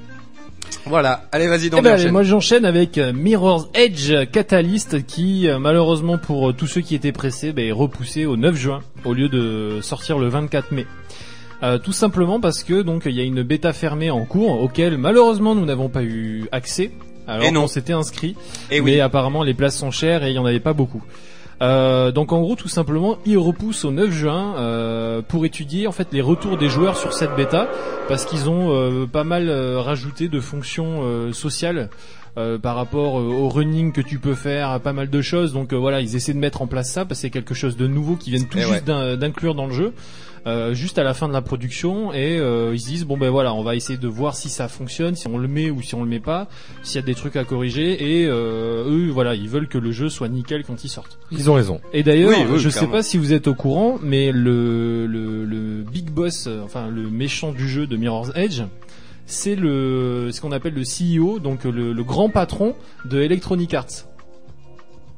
Voilà. 0.86 1.24
Allez, 1.32 1.46
vas-y, 1.48 1.66
Eh 1.66 1.70
donc. 1.70 1.82
ben, 1.84 1.92
allez, 1.92 2.10
moi 2.10 2.22
j'enchaîne 2.22 2.64
avec 2.64 2.98
euh, 2.98 3.12
Mirror's 3.12 3.68
Edge 3.74 4.12
Catalyst 4.32 5.06
qui 5.06 5.46
euh, 5.48 5.58
malheureusement 5.58 6.18
pour 6.18 6.50
euh, 6.50 6.52
tous 6.52 6.66
ceux 6.66 6.80
qui 6.80 6.94
étaient 6.94 7.12
pressés 7.12 7.52
ben, 7.52 7.64
est 7.66 7.72
repoussé 7.72 8.24
au 8.26 8.36
9 8.36 8.56
juin 8.56 8.80
au 9.04 9.12
lieu 9.12 9.28
de 9.28 9.78
sortir 9.82 10.18
le 10.18 10.28
24 10.28 10.72
mai. 10.72 10.86
Euh, 11.62 11.78
tout 11.78 11.92
simplement 11.92 12.40
parce 12.40 12.64
que 12.64 12.82
donc 12.82 13.02
il 13.06 13.12
y 13.12 13.20
a 13.20 13.24
une 13.24 13.42
bêta 13.42 13.72
fermée 13.72 14.10
en 14.10 14.24
cours 14.24 14.60
auquel 14.60 14.98
malheureusement 14.98 15.54
nous 15.54 15.64
n'avons 15.64 15.88
pas 15.88 16.02
eu 16.02 16.48
accès 16.50 16.90
alors 17.28 17.44
Et 17.46 17.50
non. 17.52 17.62
qu'on 17.62 17.66
s'était 17.68 17.92
inscrit 17.92 18.34
Et 18.72 18.80
oui. 18.80 18.92
mais 18.94 19.00
apparemment 19.00 19.44
les 19.44 19.54
places 19.54 19.76
sont 19.78 19.92
chères 19.92 20.24
et 20.24 20.30
il 20.30 20.34
y 20.34 20.38
en 20.40 20.44
avait 20.46 20.58
pas 20.58 20.72
beaucoup. 20.72 21.02
Euh, 21.60 22.10
donc 22.10 22.32
en 22.32 22.40
gros 22.40 22.56
tout 22.56 22.66
simplement 22.68 23.18
il 23.24 23.38
repousse 23.38 23.84
au 23.84 23.92
9 23.92 24.10
juin 24.10 24.54
euh, 24.56 25.22
pour 25.22 25.44
étudier 25.46 25.86
en 25.86 25.92
fait 25.92 26.08
les 26.10 26.20
retours 26.20 26.58
des 26.58 26.68
joueurs 26.68 26.96
sur 26.96 27.12
cette 27.12 27.36
bêta 27.36 27.68
parce 28.08 28.24
qu'ils 28.24 28.50
ont 28.50 28.72
euh, 28.72 29.06
pas 29.06 29.22
mal 29.22 29.48
euh, 29.48 29.78
rajouté 29.80 30.26
de 30.28 30.40
fonctions 30.40 31.02
euh, 31.04 31.32
sociales 31.32 31.88
euh, 32.38 32.58
par 32.58 32.74
rapport 32.74 33.14
au 33.14 33.48
running 33.50 33.92
que 33.92 34.00
tu 34.00 34.18
peux 34.18 34.34
faire, 34.34 34.80
pas 34.80 34.94
mal 34.94 35.10
de 35.10 35.20
choses. 35.20 35.52
Donc 35.52 35.74
voilà, 35.74 36.00
ils 36.00 36.16
essaient 36.16 36.32
de 36.32 36.38
mettre 36.38 36.62
en 36.62 36.66
place 36.66 36.90
ça 36.90 37.04
parce 37.04 37.18
que 37.20 37.22
c'est 37.22 37.30
quelque 37.30 37.54
chose 37.54 37.76
de 37.76 37.86
nouveau 37.86 38.16
qu'ils 38.16 38.32
viennent 38.34 38.48
tout 38.48 38.56
Eh 38.58 38.62
juste 38.62 38.88
ouais. 38.88 39.16
d'inclure 39.18 39.54
dans 39.54 39.66
le 39.66 39.72
jeu. 39.74 39.92
Euh, 40.46 40.74
juste 40.74 40.98
à 40.98 41.04
la 41.04 41.14
fin 41.14 41.28
de 41.28 41.32
la 41.32 41.40
production 41.42 42.12
et 42.12 42.38
euh, 42.38 42.72
ils 42.74 42.80
se 42.80 42.86
disent 42.86 43.04
bon 43.04 43.16
ben 43.16 43.30
voilà 43.30 43.54
on 43.54 43.62
va 43.62 43.76
essayer 43.76 43.96
de 43.98 44.08
voir 44.08 44.34
si 44.34 44.48
ça 44.48 44.66
fonctionne 44.66 45.14
si 45.14 45.28
on 45.28 45.38
le 45.38 45.46
met 45.46 45.70
ou 45.70 45.82
si 45.82 45.94
on 45.94 46.02
le 46.02 46.08
met 46.08 46.18
pas 46.18 46.48
s'il 46.82 46.96
y 46.96 46.98
a 46.98 47.06
des 47.06 47.14
trucs 47.14 47.36
à 47.36 47.44
corriger 47.44 48.20
et 48.22 48.26
euh, 48.26 48.84
eux 48.90 49.10
voilà 49.10 49.34
ils 49.36 49.48
veulent 49.48 49.68
que 49.68 49.78
le 49.78 49.92
jeu 49.92 50.08
soit 50.08 50.28
nickel 50.28 50.64
quand 50.64 50.82
ils 50.84 50.88
sortent 50.88 51.18
Ils 51.30 51.48
ont 51.48 51.54
raison. 51.54 51.80
et 51.92 52.02
d'ailleurs, 52.02 52.30
Oui, 52.30 52.44
oui, 52.50 52.58
je 52.58 52.68
sais 52.70 52.88
pas 52.88 53.02
si 53.04 53.18
vous 53.18 53.32
êtes 53.32 53.46
au 53.46 53.54
courant, 53.54 53.98
mais 54.02 54.32
le, 54.32 55.06
le, 55.06 55.44
le 55.44 55.82
big 55.82 56.10
boss, 56.10 56.48
enfin 56.64 56.88
le 56.88 57.08
méchant 57.08 57.52
du 57.52 57.68
jeu 57.68 57.86
de 57.86 57.96
Mirror's 57.96 58.32
Edge, 58.34 58.62
c'est 59.26 59.54
le 59.54 60.30
ce 60.32 60.40
qu'on 60.40 60.50
appelle 60.50 60.74
le 60.74 60.82
CEO, 60.82 61.38
donc 61.38 61.62
le, 61.64 61.92
le 61.92 62.04
grand 62.04 62.28
patron 62.30 62.74
de 63.04 63.20
Electronic 63.20 63.72
Arts. 63.74 64.08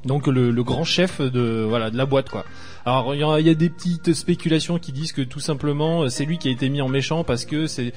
Donc 0.05 0.27
le, 0.27 0.51
le 0.51 0.63
grand 0.65 0.85
chef 0.85 1.23
de 1.23 1.65
voilà 1.67 1.91
de 1.91 1.97
la 1.97 2.05
boîte 2.05 2.29
quoi. 2.29 2.45
Alors 2.87 3.15
il 3.15 3.21
y, 3.21 3.25
a- 3.25 3.41
il 3.41 3.47
y 3.47 3.51
a 3.51 3.55
des 3.55 3.71
petites 3.71 4.13
spéculations 4.15 4.79
qui 4.79 4.93
disent 4.93 5.13
que 5.13 5.23
tout 5.23 5.41
simplement 5.41 6.03
euh, 6.03 6.09
c'est 6.09 6.25
lui 6.25 6.39
qui 6.39 6.49
a 6.49 6.51
été 6.51 6.69
mis 6.69 6.83
en 6.83 6.89
méchant 6.89 7.25
parce 7.25 7.45
que 7.47 7.67
c'est 7.67 7.93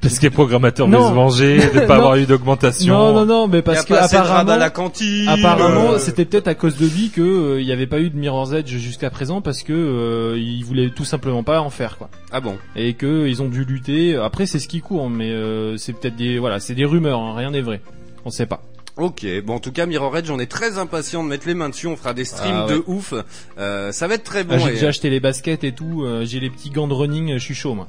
Parce 0.00 0.18
que 0.20 0.26
les 0.26 0.30
programmateurs 0.30 0.86
veulent 0.86 1.00
se 1.00 1.12
venger, 1.12 1.56
de 1.58 1.80
pas 1.88 1.96
avoir 1.96 2.14
eu 2.14 2.24
d'augmentation. 2.24 2.94
non 2.96 3.12
non 3.14 3.26
non 3.26 3.48
mais 3.48 3.62
parce 3.62 3.84
que 3.84 3.94
apparemment 3.94 4.52
à 4.52 4.56
la 4.56 4.70
cantine. 4.70 5.26
Apparemment, 5.28 5.92
euh, 5.94 5.98
c'était 5.98 6.24
peut-être 6.24 6.46
à 6.46 6.54
cause 6.54 6.76
de 6.76 6.86
lui 6.86 7.10
que 7.10 7.20
euh, 7.20 7.60
il 7.60 7.66
n'y 7.66 7.72
avait 7.72 7.88
pas 7.88 7.98
eu 7.98 8.10
de 8.10 8.16
Mirror's 8.16 8.52
Edge 8.52 8.68
jusqu'à 8.76 9.10
présent 9.10 9.40
parce 9.42 9.64
que 9.64 9.72
euh, 9.72 10.38
ils 10.38 10.64
voulaient 10.64 10.90
tout 10.90 11.04
simplement 11.04 11.42
pas 11.42 11.60
en 11.60 11.70
faire 11.70 11.98
quoi. 11.98 12.08
Ah 12.30 12.40
bon. 12.40 12.56
Et 12.76 12.94
que 12.94 13.26
ils 13.26 13.42
ont 13.42 13.48
dû 13.48 13.64
lutter. 13.64 14.14
Après, 14.14 14.46
c'est 14.46 14.60
ce 14.60 14.68
qui 14.68 14.80
court, 14.80 15.10
mais 15.10 15.30
euh, 15.32 15.76
c'est 15.78 15.94
peut-être 15.94 16.14
des 16.16 16.38
voilà, 16.38 16.60
c'est 16.60 16.74
des 16.76 16.84
rumeurs, 16.84 17.18
hein, 17.20 17.34
rien 17.36 17.50
n'est 17.50 17.60
vrai. 17.62 17.80
On 18.24 18.30
sait 18.30 18.46
pas. 18.46 18.62
Ok, 18.98 19.24
bon 19.44 19.54
en 19.54 19.58
tout 19.60 19.70
cas 19.72 19.86
Mirror 19.86 20.16
Edge, 20.18 20.28
on 20.30 20.40
est 20.40 20.50
très 20.50 20.76
impatient 20.76 21.22
de 21.22 21.28
mettre 21.28 21.46
les 21.46 21.54
mains 21.54 21.68
dessus, 21.68 21.86
on 21.86 21.96
fera 21.96 22.14
des 22.14 22.24
streams 22.24 22.52
Ah 22.52 22.66
ouais. 22.66 22.72
de 22.74 22.82
ouf, 22.88 23.14
euh, 23.56 23.92
ça 23.92 24.08
va 24.08 24.14
être 24.14 24.24
très 24.24 24.40
Ah, 24.40 24.44
bon, 24.44 24.58
j'ai 24.58 24.70
et, 24.70 24.72
déjà 24.74 24.88
acheté 24.88 25.08
les 25.08 25.20
baskets 25.20 25.62
et 25.64 25.72
tout. 25.72 26.02
euh, 26.04 26.24
j'ai 26.24 26.40
les 26.40 26.50
petits 26.50 26.70
gants 26.70 26.88
de 26.88 26.94
running. 26.94 27.34
Je 27.34 27.38
suis 27.38 27.54
chaud 27.54 27.74
moi. 27.74 27.88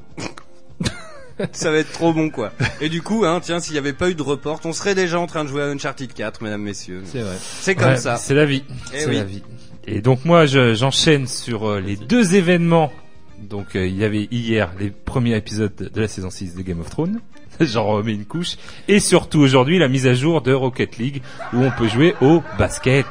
ça 1.52 1.70
va 1.70 1.78
être 1.78 1.90
trop 1.92 2.12
bon 2.12 2.30
quoi. 2.30 2.52
Et 2.80 2.88
du 2.88 3.02
coup, 3.02 3.24
hein, 3.24 3.40
tiens, 3.42 3.60
s'il 3.60 3.72
n'y 3.72 3.78
avait 3.78 3.92
pas 3.92 4.08
eu 4.10 4.14
de 4.14 4.22
report, 4.22 4.60
on 4.64 4.72
serait 4.72 4.94
déjà 4.94 5.18
en 5.18 5.26
train 5.26 5.42
de 5.44 5.48
jouer 5.48 5.62
à 5.62 5.66
Uncharted 5.66 6.12
4, 6.12 6.42
mesdames, 6.42 6.62
messieurs. 6.62 7.02
C'est 7.06 7.20
vrai. 7.22 7.36
C'est 7.40 7.74
comme 7.74 7.88
Ouais, 7.88 7.96
ça. 7.96 8.16
C'est 8.16 8.34
la 8.34 8.44
vie. 8.46 8.62
Eh 8.94 9.00
c'est 9.00 9.06
oui. 9.08 9.16
la 9.16 9.24
vie. 9.24 9.42
Et 9.86 10.02
donc 10.02 10.24
moi, 10.24 10.46
je- 10.46 10.74
j'enchaîne 10.74 11.26
sur 11.26 11.68
euh, 11.68 11.80
les 11.80 11.96
deux 11.96 12.36
événements. 12.36 12.92
Donc 13.38 13.74
euh, 13.74 13.86
il 13.86 13.96
y 13.96 14.04
avait 14.04 14.28
hier 14.30 14.70
les 14.78 14.90
premiers 14.90 15.34
épisodes 15.36 15.74
de 15.92 16.00
la 16.00 16.06
saison 16.08 16.30
6 16.30 16.54
de 16.54 16.62
Game 16.62 16.78
of 16.80 16.90
Thrones. 16.90 17.20
j'en 17.66 17.86
remets 17.86 18.14
une 18.14 18.24
couche. 18.26 18.56
Et 18.88 19.00
surtout 19.00 19.40
aujourd'hui 19.40 19.78
la 19.78 19.88
mise 19.88 20.06
à 20.06 20.14
jour 20.14 20.42
de 20.42 20.52
Rocket 20.52 20.98
League 20.98 21.22
où 21.52 21.58
on 21.62 21.70
peut 21.70 21.88
jouer 21.88 22.14
au 22.20 22.42
basket. 22.58 23.06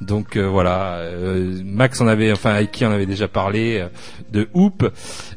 Donc 0.00 0.36
euh, 0.36 0.42
voilà, 0.48 0.96
euh, 0.96 1.62
Max 1.64 2.00
en 2.00 2.08
avait, 2.08 2.32
enfin 2.32 2.56
Aiki 2.58 2.84
en 2.84 2.90
avait 2.90 3.06
déjà 3.06 3.28
parlé 3.28 3.78
euh, 3.78 3.86
de 4.32 4.48
Hoop. 4.52 4.90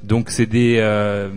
Donc 0.03 0.29
c'est 0.31 0.47
des 0.47 0.77
euh, 0.79 1.29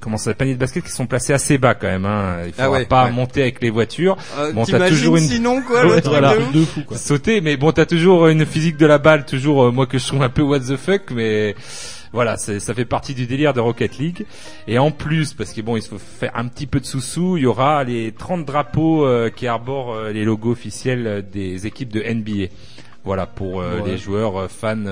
comment 0.00 0.16
ça, 0.16 0.32
paniers 0.32 0.54
de 0.54 0.60
basket 0.60 0.84
qui 0.84 0.90
sont 0.92 1.06
placés 1.06 1.32
assez 1.32 1.58
bas 1.58 1.74
quand 1.74 1.88
même. 1.88 2.06
Hein. 2.06 2.36
Il 2.46 2.52
Ah 2.56 2.64
faudra 2.64 2.78
ouais, 2.78 2.84
pas 2.86 3.04
ouais. 3.06 3.10
monter 3.10 3.42
avec 3.42 3.60
les 3.62 3.68
voitures. 3.70 4.16
Euh, 4.38 4.52
Bon, 4.52 4.64
t'as 4.64 4.74
T'imagines 4.74 4.96
toujours 4.96 5.16
une- 5.16 5.24
sinon 5.24 5.60
quoi 5.62 5.82
le 5.82 5.90
truc 6.00 6.04
voilà. 6.06 6.34
de 6.36 6.40
ouf 6.40 6.52
de 6.52 6.64
fou 6.64 6.80
quoi. 6.86 6.96
sauter, 6.96 7.40
mais 7.40 7.56
bon, 7.56 7.72
t'as 7.72 7.84
toujours 7.84 8.28
une 8.28 8.46
physique 8.46 8.76
de 8.76 8.86
la 8.86 8.98
balle, 8.98 9.26
toujours 9.26 9.64
euh, 9.64 9.70
moi 9.72 9.86
que 9.86 9.98
je 9.98 10.06
trouve 10.06 10.22
un 10.22 10.28
peu 10.30 10.42
what 10.42 10.60
the 10.60 10.76
fuck, 10.76 11.10
mais 11.10 11.56
voilà, 12.12 12.36
ça 12.36 12.74
fait 12.74 12.84
partie 12.84 13.14
du 13.14 13.26
délire 13.26 13.54
de 13.54 13.60
Rocket 13.60 13.96
League. 13.98 14.26
Et 14.68 14.78
en 14.78 14.90
plus, 14.90 15.32
parce 15.32 15.52
que 15.52 15.60
bon, 15.62 15.76
il 15.76 15.82
faut 15.82 15.98
faire 15.98 16.32
un 16.34 16.46
petit 16.48 16.66
peu 16.66 16.78
de 16.80 16.84
sous-sous, 16.84 17.36
il 17.38 17.44
y 17.44 17.46
aura 17.46 17.84
les 17.84 18.12
30 18.12 18.44
drapeaux 18.44 19.06
euh, 19.06 19.30
qui 19.30 19.46
arborent 19.46 19.94
euh, 19.94 20.12
les 20.12 20.24
logos 20.24 20.52
officiels 20.52 21.06
euh, 21.06 21.22
des 21.22 21.66
équipes 21.66 21.92
de 21.92 22.02
NBA. 22.02 22.52
Voilà, 23.04 23.26
pour 23.26 23.60
euh, 23.60 23.80
Ouais. 23.80 23.90
les 23.92 23.98
joueurs 23.98 24.50
fans 24.50 24.84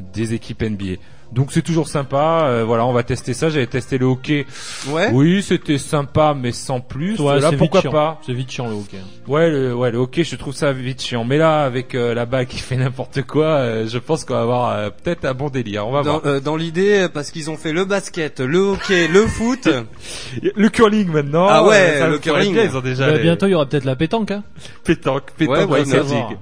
des 0.00 0.34
équipes 0.34 0.62
NBA. 0.62 1.00
Donc 1.32 1.50
c'est 1.50 1.62
toujours 1.62 1.88
sympa, 1.88 2.42
euh, 2.44 2.64
voilà, 2.64 2.86
on 2.86 2.92
va 2.92 3.02
tester 3.02 3.34
ça. 3.34 3.48
J'avais 3.48 3.66
testé 3.66 3.98
le 3.98 4.06
hockey. 4.06 4.46
Ouais. 4.90 5.08
Oui, 5.12 5.42
c'était 5.42 5.78
sympa, 5.78 6.32
mais 6.38 6.52
sans 6.52 6.78
plus. 6.78 7.18
Ouais, 7.18 7.40
là, 7.40 7.50
c'est 7.50 7.56
pourquoi 7.56 7.80
vite 7.80 7.90
chiant. 7.90 7.92
pas 7.92 8.20
C'est 8.24 8.32
vite 8.34 8.50
chiant 8.52 8.68
le 8.68 8.74
hockey. 8.74 8.98
Ouais, 9.26 9.50
le, 9.50 9.74
ouais, 9.74 9.90
le 9.90 9.98
hockey, 9.98 10.22
je 10.22 10.36
trouve 10.36 10.54
ça 10.54 10.72
vite 10.72 11.02
chiant. 11.02 11.24
Mais 11.24 11.36
là, 11.38 11.64
avec 11.64 11.96
euh, 11.96 12.14
la 12.14 12.24
balle 12.24 12.46
qui 12.46 12.58
fait 12.58 12.76
n'importe 12.76 13.22
quoi, 13.22 13.46
euh, 13.46 13.86
je 13.88 13.98
pense 13.98 14.24
qu'on 14.24 14.34
va 14.34 14.42
avoir 14.42 14.70
euh, 14.70 14.90
peut-être 14.90 15.24
un 15.24 15.34
bon 15.34 15.48
délire. 15.48 15.88
On 15.88 15.90
va 15.92 16.02
Dans, 16.02 16.20
voir. 16.20 16.26
euh, 16.26 16.38
dans 16.40 16.54
l'idée, 16.56 17.08
parce 17.12 17.32
qu'ils 17.32 17.50
ont 17.50 17.56
fait 17.56 17.72
le 17.72 17.84
basket, 17.84 18.38
le 18.38 18.58
hockey, 18.58 19.08
le 19.08 19.26
foot. 19.26 19.68
Le 20.54 20.68
curling 20.68 21.08
maintenant. 21.08 21.46
Ah 21.48 21.64
ouais, 21.64 21.74
euh, 21.76 21.98
ça 22.00 22.06
le 22.08 22.18
curling. 22.18 22.52
bien, 22.52 22.64
ils 22.64 22.76
ont 22.76 22.80
déjà 22.80 23.06
Bah, 23.08 23.16
les 23.16 23.22
bientôt 23.22 23.46
il 23.46 23.50
y 23.50 23.54
aura 23.54 23.66
peut-être 23.66 23.84
la 23.86 23.96
pétanque 23.96 24.30
hein. 24.30 24.44
pétanque, 24.84 25.32
pétanque, 25.36 25.70
Ouais. 25.70 25.82
League. 25.84 26.38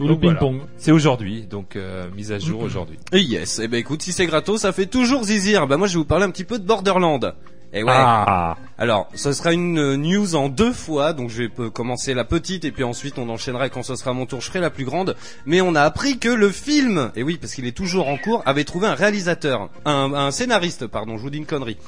Ou 0.00 0.08
le 0.08 0.14
voilà. 0.14 0.38
ping-pong. 0.38 0.60
C'est 0.78 0.90
aujourd'hui, 0.92 1.42
donc 1.42 1.76
euh, 1.76 2.06
mise 2.16 2.32
à 2.32 2.38
jour 2.38 2.62
aujourd'hui. 2.62 2.98
Et 3.12 3.20
yes. 3.20 3.60
Eh 3.62 3.68
ben 3.68 3.78
écoute, 3.78 4.02
si 4.02 4.12
c'est 4.12 4.26
gratos, 4.26 4.62
ça 4.62 4.72
fait 4.72 4.86
toujours 4.86 5.24
zizir. 5.24 5.66
Bah 5.66 5.76
moi 5.76 5.86
je 5.86 5.94
vais 5.94 5.98
vous 5.98 6.04
parler 6.04 6.24
un 6.24 6.30
petit 6.30 6.44
peu 6.44 6.58
de 6.58 6.64
Borderland. 6.64 7.34
Et 7.74 7.82
ouais. 7.82 7.92
Ah, 7.94 8.56
Alors, 8.76 9.08
ce 9.14 9.32
sera 9.32 9.54
une 9.54 9.78
euh, 9.78 9.96
news 9.96 10.34
en 10.34 10.50
deux 10.50 10.74
fois, 10.74 11.14
donc 11.14 11.30
je 11.30 11.44
vais 11.44 11.70
commencer 11.70 12.12
la 12.12 12.24
petite 12.24 12.66
et 12.66 12.70
puis 12.70 12.84
ensuite 12.84 13.16
on 13.16 13.28
enchaînera 13.30 13.66
et 13.66 13.70
quand 13.70 13.82
ce 13.82 13.96
sera 13.96 14.12
mon 14.12 14.26
tour, 14.26 14.42
je 14.42 14.48
ferai 14.48 14.60
la 14.60 14.68
plus 14.68 14.84
grande. 14.84 15.16
Mais 15.46 15.62
on 15.62 15.74
a 15.74 15.80
appris 15.80 16.18
que 16.18 16.28
le 16.28 16.50
film, 16.50 17.10
et 17.16 17.22
oui 17.22 17.38
parce 17.40 17.54
qu'il 17.54 17.66
est 17.66 17.74
toujours 17.76 18.08
en 18.08 18.18
cours, 18.18 18.42
avait 18.44 18.64
trouvé 18.64 18.88
un 18.88 18.94
réalisateur, 18.94 19.70
un, 19.86 20.12
un 20.12 20.30
scénariste, 20.30 20.86
pardon, 20.86 21.16
je 21.16 21.22
vous 21.22 21.30
dis 21.30 21.38
une 21.38 21.46
connerie. 21.46 21.78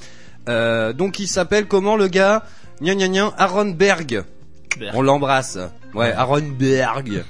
Euh, 0.49 0.95
donc 0.95 1.19
il 1.19 1.29
s'appelle 1.29 1.67
comment 1.67 1.97
le 1.97 2.09
gars? 2.09 2.45
Gna 2.81 2.95
gna 2.95 3.09
gna, 3.09 3.35
Aaron 3.37 3.71
Berg. 3.71 4.25
Berg. 4.79 4.95
On 4.95 5.03
l'embrasse. 5.03 5.59
Ouais, 5.95 6.12
Aaron 6.12 6.43
Berg. 6.59 7.25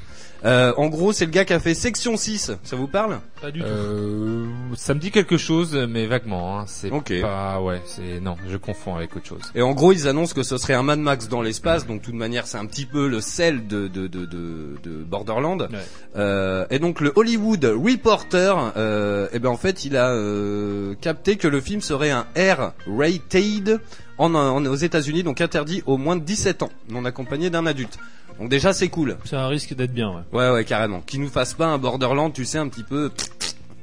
Euh, 0.45 0.75
en 0.77 0.89
gros, 0.89 1.13
c'est 1.13 1.25
le 1.25 1.31
gars 1.31 1.45
qui 1.47 1.53
a 1.55 1.61
fait 1.61 1.73
Section 1.75 2.17
6. 2.17 2.53
Ça 2.65 2.77
vous 2.77 2.87
parle 2.87 3.21
Pas 3.41 3.51
du 3.51 3.61
tout. 3.61 3.67
euh, 3.67 4.47
ça 4.77 4.93
me 4.93 5.01
dit 5.01 5.11
quelque 5.11 5.39
chose, 5.39 5.75
mais 5.89 6.07
vaguement. 6.07 6.59
Hein. 6.61 6.65
C'est 6.67 6.91
Ok. 6.91 7.13
pas, 7.23 7.61
ouais, 7.63 7.81
c'est 7.87 8.21
non, 8.21 8.37
je 8.49 8.57
confonds 8.59 8.95
avec 8.95 9.17
autre 9.17 9.27
chose. 9.27 9.41
Et 9.55 9.63
en 9.63 9.73
gros, 9.73 9.93
ils 9.93 10.07
annoncent 10.07 10.35
que 10.35 10.43
ce 10.43 10.59
serait 10.59 10.75
un 10.75 10.83
Mad 10.83 10.99
Max 10.99 11.29
dans 11.29 11.41
l'espace, 11.41 11.87
donc 11.87 12.01
de 12.01 12.05
toute 12.05 12.15
manière, 12.15 12.47
c'est 12.47 12.59
un 12.59 12.67
petit 12.67 12.85
peu 12.85 13.09
le 13.09 13.21
sel 13.23 13.67
de 13.67 13.89
de 13.89 14.07
de 14.07 14.27
de, 14.27 14.77
de 14.83 14.91
Borderland. 15.03 15.63
Ouais. 15.63 15.79
Euh, 16.17 16.67
et 16.71 16.79
donc 16.79 17.01
le 17.01 17.13
Hollywood 17.17 17.65
Reporter, 17.65 18.73
euh, 18.77 19.29
eh 19.33 19.39
ben 19.39 19.49
en 19.49 19.57
fait, 19.57 19.85
il 19.87 19.97
a 19.97 20.11
euh, 20.11 20.95
capté 21.01 21.37
que 21.37 21.49
le 21.49 21.61
film 21.63 21.81
serait 21.81 22.11
un 22.11 22.27
R-rated 22.37 23.81
en, 24.19 24.35
en- 24.35 24.65
aux 24.67 24.75
États-Unis, 24.77 25.23
donc 25.23 25.41
interdit 25.41 25.83
aux 25.87 25.97
moins 25.97 26.17
de 26.17 26.23
17 26.23 26.63
ans, 26.63 26.71
non 26.89 27.05
accompagné 27.05 27.51
d'un 27.51 27.67
adulte. 27.67 27.99
Donc 28.39 28.49
déjà, 28.49 28.73
c'est 28.73 28.89
cool. 28.89 29.17
C'est 29.25 29.37
un 29.37 29.47
risque 29.49 29.75
d'être 29.75 29.93
bien 29.93 30.11
ouais. 30.11 30.23
Ouais, 30.33 30.51
ouais, 30.51 30.65
carrément. 30.65 31.01
Qui 31.01 31.19
nous 31.19 31.29
fasse 31.29 31.55
pas 31.55 31.67
un 31.67 31.79
Borderland, 31.79 32.33
tu 32.33 32.45
sais, 32.45 32.59
un 32.59 32.69
petit 32.69 32.83
peu. 32.83 33.11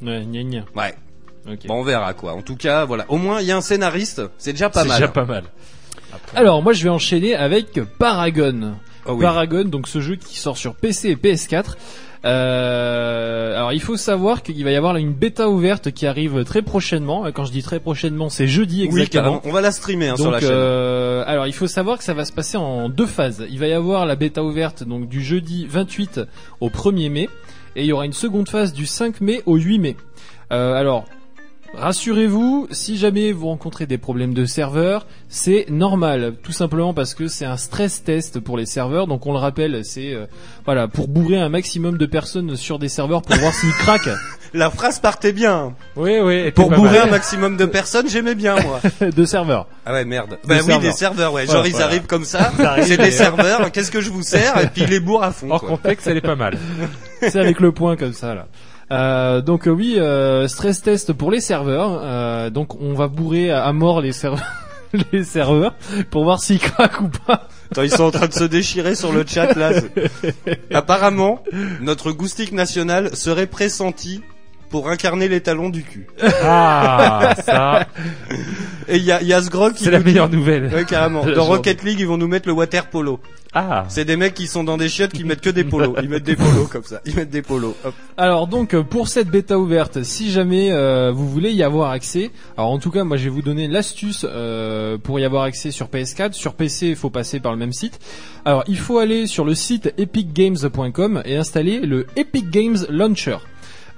Ouais, 0.01 0.25
gna 0.25 0.43
gna. 0.43 0.65
Ouais. 0.75 0.95
Bon, 1.67 1.79
on 1.79 1.83
verra 1.83 2.13
quoi. 2.13 2.33
En 2.33 2.41
tout 2.41 2.55
cas, 2.55 2.85
voilà. 2.85 3.05
Au 3.09 3.17
moins, 3.17 3.41
il 3.41 3.47
y 3.47 3.51
a 3.51 3.57
un 3.57 3.61
scénariste. 3.61 4.21
C'est 4.37 4.51
déjà 4.53 4.69
pas 4.69 4.83
C'est 4.83 4.89
mal. 4.89 4.97
déjà 4.99 5.07
pas 5.11 5.25
mal. 5.25 5.43
Alors 6.35 6.61
moi 6.61 6.73
je 6.73 6.83
vais 6.83 6.89
enchaîner 6.89 7.35
avec 7.35 7.79
Paragon. 7.97 8.73
Oh 9.05 9.13
oui. 9.13 9.21
Paragon, 9.21 9.63
donc 9.63 9.87
ce 9.87 10.01
jeu 10.01 10.15
qui 10.17 10.37
sort 10.37 10.57
sur 10.57 10.75
PC 10.75 11.09
et 11.09 11.15
PS4. 11.15 11.75
Euh, 12.23 13.55
alors 13.55 13.73
il 13.73 13.81
faut 13.81 13.97
savoir 13.97 14.43
qu'il 14.43 14.63
va 14.63 14.71
y 14.71 14.75
avoir 14.75 14.95
une 14.97 15.11
bêta 15.13 15.49
ouverte 15.49 15.91
qui 15.91 16.05
arrive 16.05 16.43
très 16.43 16.61
prochainement. 16.61 17.25
Quand 17.33 17.45
je 17.45 17.51
dis 17.51 17.63
très 17.63 17.79
prochainement, 17.79 18.29
c'est 18.29 18.47
jeudi 18.47 18.81
Oui, 18.81 18.85
exactement. 19.01 19.23
carrément. 19.23 19.41
On 19.45 19.51
va 19.51 19.61
la 19.61 19.71
streamer 19.71 20.09
hein, 20.09 20.15
sur 20.17 20.31
la 20.31 20.39
chaîne. 20.39 20.49
euh, 20.51 21.23
alors 21.25 21.47
il 21.47 21.53
faut 21.53 21.67
savoir 21.67 21.97
que 21.97 22.03
ça 22.03 22.13
va 22.13 22.25
se 22.25 22.31
passer 22.31 22.57
en 22.57 22.89
deux 22.89 23.05
phases. 23.07 23.45
Il 23.49 23.59
va 23.59 23.67
y 23.67 23.73
avoir 23.73 24.05
la 24.05 24.15
bêta 24.15 24.43
ouverte 24.43 24.83
donc 24.83 25.07
du 25.09 25.21
jeudi 25.23 25.65
28 25.69 26.21
au 26.59 26.69
1er 26.69 27.09
mai 27.09 27.29
et 27.75 27.81
il 27.81 27.85
y 27.87 27.91
aura 27.93 28.05
une 28.05 28.13
seconde 28.13 28.49
phase 28.49 28.73
du 28.73 28.85
5 28.85 29.21
mai 29.21 29.41
au 29.45 29.55
8 29.55 29.79
mai. 29.79 29.95
Euh, 30.51 30.73
alors 30.73 31.05
Rassurez-vous, 31.73 32.67
si 32.71 32.97
jamais 32.97 33.31
vous 33.31 33.47
rencontrez 33.47 33.85
des 33.85 33.97
problèmes 33.97 34.33
de 34.33 34.43
serveur, 34.43 35.07
c'est 35.29 35.67
normal, 35.69 36.35
tout 36.43 36.51
simplement 36.51 36.93
parce 36.93 37.13
que 37.13 37.29
c'est 37.29 37.45
un 37.45 37.55
stress 37.55 38.03
test 38.03 38.41
pour 38.41 38.57
les 38.57 38.65
serveurs. 38.65 39.07
Donc 39.07 39.25
on 39.25 39.31
le 39.31 39.37
rappelle, 39.37 39.85
c'est 39.85 40.13
euh, 40.13 40.25
voilà 40.65 40.89
pour 40.89 41.07
bourrer 41.07 41.37
un 41.39 41.47
maximum 41.47 41.97
de 41.97 42.05
personnes 42.05 42.57
sur 42.57 42.77
des 42.77 42.89
serveurs 42.89 43.21
pour 43.21 43.37
voir 43.37 43.53
s'ils 43.53 43.71
craquent 43.71 44.09
La 44.53 44.69
phrase 44.69 44.99
partait 44.99 45.31
bien. 45.31 45.73
Oui, 45.95 46.19
oui. 46.21 46.51
Pour 46.51 46.69
bourrer 46.71 46.99
mal. 46.99 47.07
un 47.07 47.11
maximum 47.11 47.55
de 47.55 47.65
personnes, 47.65 48.09
j'aimais 48.09 48.35
bien 48.35 48.57
moi. 48.59 48.81
de 49.09 49.25
serveurs. 49.25 49.65
Ah 49.85 49.93
ouais, 49.93 50.03
merde. 50.03 50.37
Bah 50.43 50.55
oui, 50.55 50.65
serveurs. 50.65 50.79
des 50.81 50.91
serveurs, 50.91 51.33
ouais. 51.33 51.45
Voilà, 51.45 51.59
Genre 51.59 51.67
ils 51.67 51.71
voilà. 51.71 51.85
arrivent 51.85 52.05
comme 52.05 52.25
ça, 52.25 52.51
c'est 52.83 52.97
des 52.97 53.11
serveurs, 53.11 53.71
qu'est-ce 53.71 53.91
que 53.91 54.01
je 54.01 54.09
vous 54.09 54.23
sers? 54.23 54.57
Et 54.61 54.67
puis 54.67 54.81
ils 54.83 54.89
les 54.89 54.99
bourrent 54.99 55.23
à 55.23 55.31
fond. 55.31 55.47
Hors 55.49 55.61
quoi. 55.61 55.69
contexte, 55.69 56.05
elle 56.07 56.17
est 56.17 56.21
pas 56.21 56.35
mal. 56.35 56.57
c'est 57.21 57.39
avec 57.39 57.61
le 57.61 57.71
point 57.71 57.95
comme 57.95 58.13
ça 58.13 58.35
là. 58.35 58.47
Euh, 58.91 59.41
donc 59.41 59.67
euh, 59.67 59.71
oui, 59.71 59.95
euh, 59.97 60.47
stress 60.47 60.81
test 60.81 61.13
pour 61.13 61.31
les 61.31 61.41
serveurs. 61.41 62.01
Euh, 62.03 62.49
donc 62.49 62.79
on 62.81 62.93
va 62.93 63.07
bourrer 63.07 63.51
à, 63.51 63.63
à 63.63 63.73
mort 63.73 64.01
les 64.01 64.11
serveurs, 64.11 64.45
les 65.11 65.23
serveurs 65.23 65.75
pour 66.09 66.23
voir 66.23 66.41
s'ils 66.41 66.59
craquent 66.59 67.01
ou 67.01 67.09
pas. 67.09 67.47
Attends, 67.71 67.83
ils 67.83 67.91
sont 67.91 68.03
en 68.03 68.11
train 68.11 68.27
de 68.27 68.33
se 68.33 68.43
déchirer 68.43 68.95
sur 68.95 69.13
le 69.13 69.25
chat 69.25 69.55
là. 69.55 69.71
Apparemment, 70.73 71.41
notre 71.79 72.11
goustique 72.11 72.51
national 72.51 73.15
serait 73.15 73.47
pressenti 73.47 74.21
pour 74.71 74.89
incarner 74.89 75.27
les 75.27 75.41
talons 75.41 75.69
du 75.69 75.83
cul. 75.83 76.07
Ah, 76.43 77.35
ça, 77.45 77.85
Et 78.87 78.97
il 78.97 79.03
y 79.03 79.11
a, 79.11 79.21
y 79.21 79.33
a 79.33 79.41
ce 79.41 79.49
grog 79.49 79.73
qui 79.73 79.83
c'est 79.83 79.91
la 79.91 79.99
nous- 79.99 80.05
meilleure 80.05 80.29
nouvelle. 80.29 80.73
Ouais, 80.73 80.85
carrément. 80.85 81.25
Dans. 81.35 81.45
Rocket 81.45 81.83
League, 81.83 81.99
ils 81.99 82.07
vont 82.07 82.17
nous 82.17 82.27
mettre 82.27 82.47
le 82.47 82.53
water 82.53 82.87
polo. 82.87 83.19
Ah, 83.53 83.83
C'est 83.89 84.05
des 84.05 84.15
mecs 84.15 84.33
qui 84.33 84.47
sont 84.47 84.63
dans 84.63 84.77
des 84.77 84.87
chiottes 84.87 85.11
qui 85.11 85.25
mettent 85.25 85.41
que 85.41 85.49
des 85.49 85.65
polos. 85.65 85.93
Ils 86.01 86.07
mettent 86.07 86.23
des 86.23 86.37
polos 86.37 86.69
comme 86.71 86.85
ça. 86.85 87.01
Ils 87.05 87.13
mettent 87.17 87.29
des 87.31 87.41
polos. 87.41 87.75
Hop. 87.83 87.93
Alors 88.15 88.47
donc 88.47 88.73
euh, 88.73 88.81
pour 88.81 89.09
cette 89.09 89.27
bêta 89.27 89.59
ouverte, 89.59 90.03
si 90.03 90.31
jamais 90.31 90.71
euh, 90.71 91.11
vous 91.13 91.27
voulez 91.27 91.51
y 91.51 91.61
avoir 91.61 91.91
accès, 91.91 92.31
alors 92.55 92.69
en 92.71 92.79
tout 92.79 92.91
cas 92.91 93.03
moi 93.03 93.17
je 93.17 93.25
vais 93.25 93.29
vous 93.29 93.41
donner 93.41 93.67
l'astuce 93.67 94.25
euh, 94.29 94.97
pour 94.97 95.19
y 95.19 95.25
avoir 95.25 95.43
accès 95.43 95.71
sur 95.71 95.87
PS4, 95.87 96.31
sur 96.31 96.53
PC 96.53 96.87
il 96.87 96.95
faut 96.95 97.09
passer 97.09 97.41
par 97.41 97.51
le 97.51 97.57
même 97.57 97.73
site. 97.73 97.99
Alors 98.45 98.63
il 98.69 98.77
faut 98.77 98.99
aller 98.99 99.27
sur 99.27 99.43
le 99.43 99.53
site 99.53 99.93
epicgames.com 99.97 101.21
et 101.25 101.35
installer 101.35 101.79
le 101.81 102.07
Epic 102.15 102.49
Games 102.51 102.77
Launcher. 102.89 103.35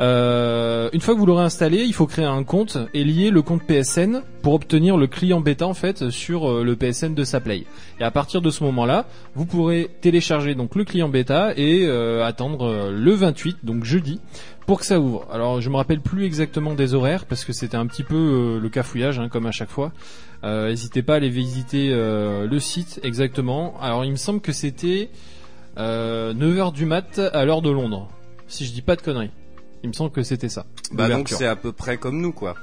Euh, 0.04 0.90
une 0.92 1.00
fois 1.00 1.14
que 1.14 1.20
vous 1.20 1.26
l'aurez 1.26 1.46
installé, 1.46 1.84
il 1.84 1.94
faut 1.94 2.08
créer 2.08 2.26
un 2.26 2.44
compte 2.44 2.78
et 2.94 3.06
lier 3.06 3.30
le 3.30 3.42
compte 3.42 3.64
PSN 3.64 4.22
pour 4.42 4.54
obtenir 4.54 4.98
le 4.98 5.08
client 5.08 5.40
bêta 5.40 5.66
en 5.66 5.74
fait 5.74 6.10
sur 6.10 6.52
euh, 6.52 6.64
le 6.64 6.76
PSN 6.76 7.14
de 7.14 7.24
sa 7.24 7.40
play. 7.40 7.64
Et 8.02 8.04
à 8.04 8.12
partir 8.12 8.42
de 8.42 8.50
ce 8.50 8.66
moment-là, 8.66 9.06
vous 9.34 9.46
pourrez 9.46 9.90
télécharger 10.02 10.56
donc 10.56 10.76
le 10.76 10.84
client 10.84 11.08
bêta 11.08 11.54
et 11.56 11.86
euh, 11.86 12.26
attendre 12.26 12.92
le 12.92 13.12
28, 13.14 13.60
donc 13.64 13.86
jeudi, 13.86 14.20
pour 14.68 14.82
que 14.82 14.86
ça 14.86 15.00
ouvre. 15.00 15.26
Alors 15.32 15.62
je 15.62 15.70
me 15.70 15.78
rappelle 15.78 16.02
plus 16.02 16.26
exactement 16.26 16.74
des 16.74 16.94
horaires 16.94 17.26
parce 17.26 17.46
que 17.46 17.54
c'était 17.54 17.78
un 17.78 17.88
petit 17.88 18.04
peu 18.04 18.60
le 18.62 18.70
cafouillage 18.70 19.20
hein, 19.20 19.30
comme 19.30 19.46
à 19.46 19.52
chaque 19.52 19.70
fois. 19.70 19.94
N'hésitez 20.44 21.04
pas 21.04 21.14
à 21.14 21.16
aller 21.18 21.30
visiter 21.30 21.90
le 21.90 22.60
site 22.60 23.00
exactement. 23.04 23.76
Alors 23.82 24.04
il 24.04 24.12
me 24.12 24.18
semble 24.18 24.42
que 24.42 24.52
c'était 24.52 25.10
euh, 25.78 26.34
9h 26.34 26.74
du 26.74 26.86
mat 26.86 27.20
à 27.20 27.46
l'heure 27.46 27.62
de 27.62 27.72
Londres, 27.72 28.10
si 28.48 28.66
je 28.66 28.74
dis 28.74 28.82
pas 28.82 28.96
de 28.96 29.02
conneries. 29.02 29.32
Il 29.84 29.90
me 29.90 29.94
semble 29.94 30.12
que 30.12 30.24
c'était 30.24 30.50
ça. 30.50 30.66
Bah 30.92 31.10
donc 31.10 31.30
c'est 31.30 31.46
à 31.48 31.56
peu 31.56 31.72
près 31.72 31.98
comme 31.98 32.20
nous 32.22 32.32
quoi. 32.32 32.56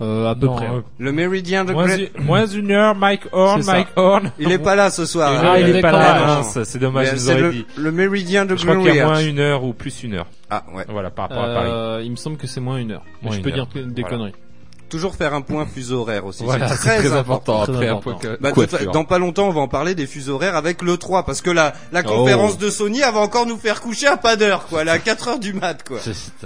Euh, 0.00 0.26
à 0.28 0.34
peu 0.34 0.46
Non, 0.46 0.56
près. 0.56 0.66
euh, 0.66 0.78
hein. 0.78 0.84
Le 0.98 1.12
méridien 1.12 1.64
de 1.64 1.72
moins, 1.72 1.86
moins 2.18 2.46
une 2.46 2.72
heure, 2.72 2.96
Mike 2.96 3.28
Horn. 3.30 3.62
Mike 3.64 3.88
Horn. 3.94 4.32
Il 4.40 4.50
est 4.50 4.58
pas 4.58 4.74
là 4.74 4.90
ce 4.90 5.06
soir. 5.06 5.32
Hein. 5.32 5.42
Ah, 5.44 5.60
il 5.60 5.68
est 5.76 5.80
pas 5.80 5.92
là, 5.92 6.16
Ah, 6.16 6.26
mince, 6.38 6.58
c'est 6.64 6.78
dommage, 6.80 7.04
Mais 7.04 7.10
je 7.12 7.16
vous 7.16 7.26
c'est 7.26 7.32
aurais 7.32 7.42
le, 7.42 7.52
dit. 7.52 7.66
le 7.76 7.92
méridien 7.92 8.44
de 8.44 8.56
Je 8.56 8.62
crois 8.64 8.74
qu'il 8.76 8.86
y 8.86 8.88
a 8.98 9.04
Greenwich. 9.04 9.06
moins 9.12 9.20
une 9.24 9.38
heure 9.38 9.62
ou 9.62 9.72
plus 9.72 10.02
une 10.02 10.14
heure. 10.14 10.26
Ah 10.50 10.64
ouais. 10.74 10.84
Voilà, 10.88 11.10
par 11.10 11.28
rapport 11.28 11.44
à 11.44 11.54
Paris. 11.54 11.70
Euh, 11.70 12.02
il 12.04 12.10
me 12.10 12.16
semble 12.16 12.38
que 12.38 12.48
c'est 12.48 12.60
moins 12.60 12.78
une 12.78 12.90
heure. 12.90 13.04
Moins 13.22 13.32
je 13.34 13.36
une 13.36 13.44
peux 13.44 13.50
heure. 13.50 13.68
dire 13.68 13.86
des 13.86 14.02
Voilà. 14.02 14.16
conneries. 14.16 14.32
Toujours 14.88 15.16
faire 15.16 15.34
un 15.34 15.40
point 15.40 15.66
fuseau 15.66 16.00
horaire 16.02 16.24
aussi. 16.26 16.44
Voilà, 16.44 16.68
c'est 16.68 16.76
c'est 16.76 16.98
très, 17.00 17.12
important. 17.12 17.64
Très 17.64 17.72
Après, 17.74 17.88
un 17.88 17.92
important. 17.96 18.18
point 18.20 18.36
que- 18.36 18.76
Bah, 18.86 18.92
dans 18.92 19.04
pas 19.04 19.18
longtemps, 19.18 19.48
on 19.48 19.52
va 19.52 19.60
en 19.62 19.68
parler 19.68 19.94
des 19.94 20.06
fuseaux 20.06 20.34
horaires 20.34 20.54
avec 20.56 20.82
le 20.82 20.96
3 20.96 21.24
parce 21.24 21.40
que 21.40 21.50
la 21.50 21.72
la 21.92 22.02
Oh. 22.04 22.08
conférence 22.18 22.58
de 22.58 22.70
Sony 22.70 23.00
elle 23.00 23.12
va 23.14 23.20
encore 23.20 23.46
nous 23.46 23.56
faire 23.56 23.80
coucher 23.80 24.06
à 24.06 24.16
pas 24.16 24.36
d'heure 24.36 24.66
quoi, 24.66 24.82
elle 24.82 24.88
est 24.88 24.92
à 24.92 24.98
4 24.98 25.28
heures 25.28 25.38
du 25.38 25.52
mat 25.52 25.82
quoi. 25.86 25.98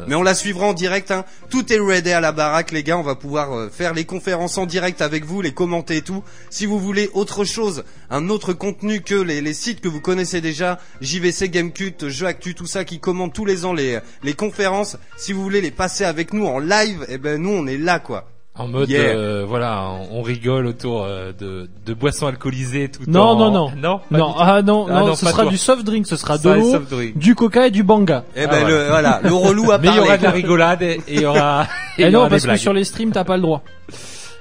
Mais 0.06 0.14
on 0.14 0.22
la 0.22 0.34
suivra 0.34 0.66
en 0.66 0.72
direct 0.72 1.10
hein. 1.10 1.24
Tout 1.50 1.70
est 1.72 1.78
ready 1.80 2.10
à 2.12 2.20
la 2.20 2.32
baraque 2.32 2.70
les 2.72 2.82
gars, 2.82 2.96
on 2.96 3.02
va 3.02 3.16
pouvoir 3.16 3.52
euh, 3.56 3.68
faire 3.70 3.92
les 3.92 4.04
conférences 4.04 4.56
en 4.56 4.66
direct 4.66 5.02
avec 5.02 5.24
vous, 5.24 5.42
les 5.42 5.52
commenter 5.52 5.96
et 5.96 6.02
tout. 6.02 6.22
Si 6.50 6.64
vous 6.64 6.78
voulez 6.78 7.10
autre 7.14 7.44
chose, 7.44 7.84
un 8.10 8.28
autre 8.30 8.52
contenu 8.54 9.02
que 9.02 9.14
les, 9.14 9.40
les 9.40 9.54
sites 9.54 9.80
que 9.80 9.88
vous 9.88 10.00
connaissez 10.00 10.40
déjà, 10.40 10.78
JVC 11.00 11.48
Gamecult, 11.50 12.08
Jeux 12.08 12.26
Actu, 12.26 12.54
tout 12.54 12.66
ça 12.66 12.84
qui 12.84 12.98
commande 13.00 13.32
tous 13.32 13.44
les 13.44 13.64
ans 13.64 13.72
les 13.74 13.98
les 14.22 14.34
conférences, 14.34 14.96
si 15.16 15.32
vous 15.32 15.42
voulez 15.42 15.60
les 15.60 15.70
passer 15.70 16.04
avec 16.04 16.32
nous 16.32 16.46
en 16.46 16.58
live, 16.60 17.04
eh 17.08 17.18
ben 17.18 17.40
nous 17.42 17.50
on 17.50 17.66
est 17.66 17.76
là 17.78 17.98
quoi. 17.98 18.28
En 18.58 18.66
mode, 18.68 18.88
Yeah. 18.90 19.00
euh, 19.14 19.44
voilà, 19.46 19.84
on, 20.12 20.18
on 20.18 20.22
rigole 20.22 20.66
autour 20.66 21.04
euh, 21.04 21.32
de, 21.38 21.68
de 21.86 21.94
boissons 21.94 22.26
alcoolisées 22.26 22.88
tout 22.90 23.02
Non, 23.06 23.20
en... 23.22 23.36
non, 23.36 23.50
non. 23.52 23.70
Non, 23.76 24.00
Non, 24.10 24.34
ah 24.38 24.62
non, 24.62 24.86
Ah 24.88 25.00
non, 25.00 25.06
non, 25.08 25.14
ce 25.14 25.26
sera 25.26 25.42
toi. 25.42 25.50
du 25.50 25.56
soft 25.56 25.84
drink, 25.84 26.06
ce 26.06 26.16
sera 26.16 26.38
de 26.38 26.50
l'eau, 26.50 26.78
du 27.14 27.34
coca 27.34 27.68
et 27.68 27.70
du 27.70 27.82
banga. 27.84 28.24
Eh 28.34 28.42
Ah, 28.42 28.46
ben 28.48 28.60
voilà. 28.60 28.68
le 28.82 28.86
voilà, 28.88 29.20
le 29.22 29.32
relou 29.34 29.70
a 29.70 29.78
Mais 29.78 29.88
il 29.88 29.94
y 29.94 29.98
aura 30.00 30.18
de 30.18 30.22
la 30.24 30.30
rigolade 30.32 30.82
et 30.82 31.00
et 31.06 31.14
il 31.14 31.20
y 31.22 31.26
aura. 31.26 31.66
et 31.98 32.02
Et 32.02 32.08
y 32.08 32.10
non, 32.10 32.20
aura 32.20 32.28
parce 32.30 32.42
des 32.42 32.48
que 32.48 32.56
sur 32.56 32.72
les 32.72 32.84
streams, 32.84 33.12
t'as 33.12 33.24
pas 33.24 33.36
le 33.36 33.42
droit. 33.42 33.62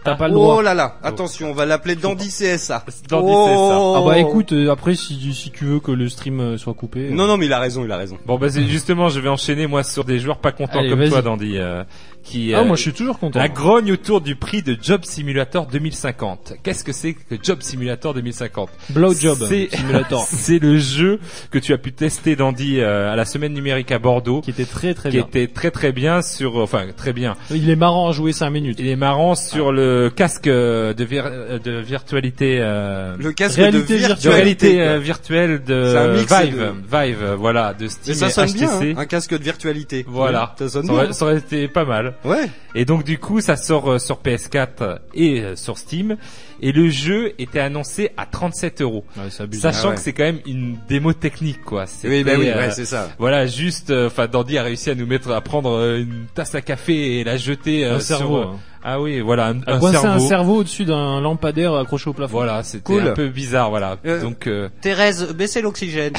T'as 0.03 0.15
pas 0.15 0.29
le 0.29 0.35
Oh 0.35 0.37
droit. 0.37 0.63
là 0.63 0.73
là, 0.73 0.95
attention, 1.03 1.49
on 1.51 1.53
va 1.53 1.65
l'appeler 1.65 1.95
Dandy 1.95 2.29
CSA. 2.29 2.85
Dandy 3.09 3.31
Ah 3.33 4.01
bah 4.05 4.13
Oh. 4.15 4.29
écoute, 4.29 4.53
euh, 4.53 4.71
après 4.71 4.95
si, 4.95 5.33
si 5.33 5.51
tu 5.51 5.65
veux 5.65 5.79
que 5.81 5.91
le 5.91 6.07
stream 6.07 6.39
euh, 6.39 6.57
soit 6.57 6.73
coupé. 6.75 7.09
euh, 7.09 7.13
Non, 7.13 7.27
non, 7.27 7.35
mais 7.35 7.47
il 7.47 7.51
a 7.53 7.59
raison, 7.59 7.83
il 7.83 7.91
a 7.91 7.97
raison. 7.97 8.17
Bon 8.25 8.37
bah 8.37 8.47
justement, 8.49 9.09
je 9.09 9.19
vais 9.19 9.27
enchaîner 9.27 9.67
moi 9.67 9.83
sur 9.83 10.05
des 10.05 10.19
joueurs 10.19 10.37
pas 10.37 10.53
contents 10.53 10.79
Allez, 10.79 10.89
comme 10.89 11.09
toi, 11.09 11.21
Dandy, 11.21 11.57
euh, 11.57 11.83
qui. 12.27 12.53
Ah 12.53 12.59
euh, 12.59 12.63
moi 12.65 12.75
je 12.75 12.81
suis 12.81 12.93
toujours 12.93 13.19
content. 13.19 13.39
La 13.39 13.49
grogne 13.49 13.91
autour 13.91 14.21
du 14.21 14.35
prix 14.35 14.61
de 14.61 14.77
Job 14.81 15.01
Simulator 15.03 15.65
2050. 15.67 16.53
Qu'est-ce 16.63 16.83
que 16.83 16.91
c'est 16.91 17.13
que 17.13 17.35
Job 17.41 17.59
Simulator 17.61 18.13
2050 18.13 18.69
Blowjob 18.89 19.37
C'est- 19.47 19.69
Simulator. 19.75 20.25
C'est 20.29 20.59
le 20.59 20.77
jeu 20.77 21.19
que 21.51 21.59
tu 21.59 21.73
as 21.73 21.77
pu 21.77 21.91
tester, 21.93 22.35
Dandy, 22.35 22.79
euh, 22.79 23.11
à 23.11 23.15
la 23.15 23.25
semaine 23.25 23.53
numérique 23.53 23.91
à 23.91 23.99
Bordeaux, 23.99 24.41
qui 24.41 24.51
était 24.51 24.65
très 24.65 24.93
très 24.93 25.09
qui 25.09 25.17
bien. 25.17 25.25
était 25.25 25.47
très 25.47 25.71
très 25.71 25.91
bien 25.91 26.21
sur, 26.21 26.57
enfin 26.57 26.85
très 26.95 27.13
bien. 27.13 27.35
Il 27.51 27.69
est 27.69 27.75
marrant 27.75 28.09
à 28.09 28.11
jouer 28.11 28.31
5 28.33 28.49
minutes. 28.49 28.77
Il 28.79 28.87
est 28.87 28.95
marrant 28.95 29.35
sur 29.35 29.71
le 29.71 30.11
casque 30.15 30.47
euh, 30.47 30.93
de, 30.93 31.05
vir- 31.05 31.23
euh, 31.31 31.59
de 31.59 31.71
virtualité. 31.79 32.57
euh, 32.59 33.15
Le 33.19 33.31
casque 33.31 33.55
Réalité 33.57 33.95
de 33.95 34.01
de 34.01 34.05
virtualité. 34.07 34.29
réalité 34.29 34.81
euh, 34.81 34.99
virtuelle 34.99 35.63
de 35.63 36.17
Vive, 36.17 36.57
de- 36.57 36.73
Vive, 36.91 37.17
euh, 37.23 37.35
voilà, 37.35 37.73
de 37.73 37.87
Steam 37.87 38.15
Mais 38.21 38.29
ça 38.29 38.43
et 38.43 38.47
sonne 38.47 38.47
HTC. 38.47 38.57
bien, 38.59 38.69
hein, 38.97 39.01
un 39.01 39.05
casque 39.05 39.37
de 39.37 39.43
virtualité. 39.43 40.05
Voilà, 40.07 40.55
Ça 40.59 40.69
sonne 40.69 40.85
ça 40.85 40.93
aurait, 40.93 41.03
bien. 41.05 41.13
ça 41.13 41.25
aurait 41.25 41.37
été 41.37 41.67
pas 41.67 41.85
mal. 41.85 42.13
Ouais. 42.25 42.49
Et 42.75 42.85
donc 42.85 43.03
du 43.03 43.19
coup, 43.19 43.41
ça 43.41 43.55
sort 43.55 43.91
euh, 43.91 43.99
sur 43.99 44.21
PS4 44.21 44.99
et 45.13 45.41
euh, 45.41 45.55
sur 45.55 45.77
Steam. 45.77 46.17
Et 46.61 46.71
le 46.71 46.89
jeu 46.89 47.33
était 47.39 47.59
annoncé 47.59 48.11
à 48.17 48.25
37 48.25 48.81
euros, 48.81 49.03
Ouais, 49.15 49.23
c'est 49.29 49.43
abusé. 49.43 49.61
sachant 49.61 49.79
Ah 49.83 49.89
ouais. 49.89 49.95
que 49.95 50.01
c'est 50.01 50.13
quand 50.13 50.23
même 50.23 50.39
une 50.45 50.77
démo 50.87 51.13
technique, 51.13 51.63
quoi. 51.63 51.85
Oui, 52.03 52.23
bah 52.23 52.31
oui, 52.37 52.49
euh, 52.49 52.57
ouais, 52.57 52.71
c'est 52.71 52.85
ça. 52.85 53.09
voilà, 53.19 53.45
juste, 53.45 53.91
euh, 53.91 54.07
enfin, 54.07 54.27
Dandy 54.27 54.57
a 54.57 54.63
réussi 54.63 54.89
à 54.89 54.95
nous 54.95 55.05
mettre, 55.05 55.31
à 55.31 55.41
prendre 55.41 55.71
euh, 55.71 55.99
une 55.99 56.25
tasse 56.33 56.55
à 56.55 56.61
café 56.61 57.19
et 57.19 57.23
la 57.23 57.37
jeter 57.37 57.85
euh, 57.85 57.95
un 57.95 57.99
cerveau. 57.99 58.37
euh, 58.37 58.43
hein. 58.45 58.59
Ah 58.89 59.01
oui, 59.01 59.19
voilà, 59.19 59.47
un, 59.47 59.57
un 59.67 59.81
cerveau. 59.81 60.07
un 60.07 60.19
cerveau 60.19 60.55
au-dessus 60.57 60.85
d'un 60.85 61.19
lampadaire 61.19 61.73
accroché 61.75 62.09
au 62.09 62.13
plafond. 62.13 62.37
Voilà, 62.37 62.63
c'était 62.63 62.83
Cool. 62.83 63.07
un 63.09 63.13
peu 63.13 63.27
bizarre, 63.27 63.69
voilà. 63.69 63.97
Euh, 64.05 64.21
Donc, 64.21 64.47
euh, 64.47 64.69
Thérèse, 64.81 65.27
baissez 65.33 65.61
l'oxygène. 65.61 66.13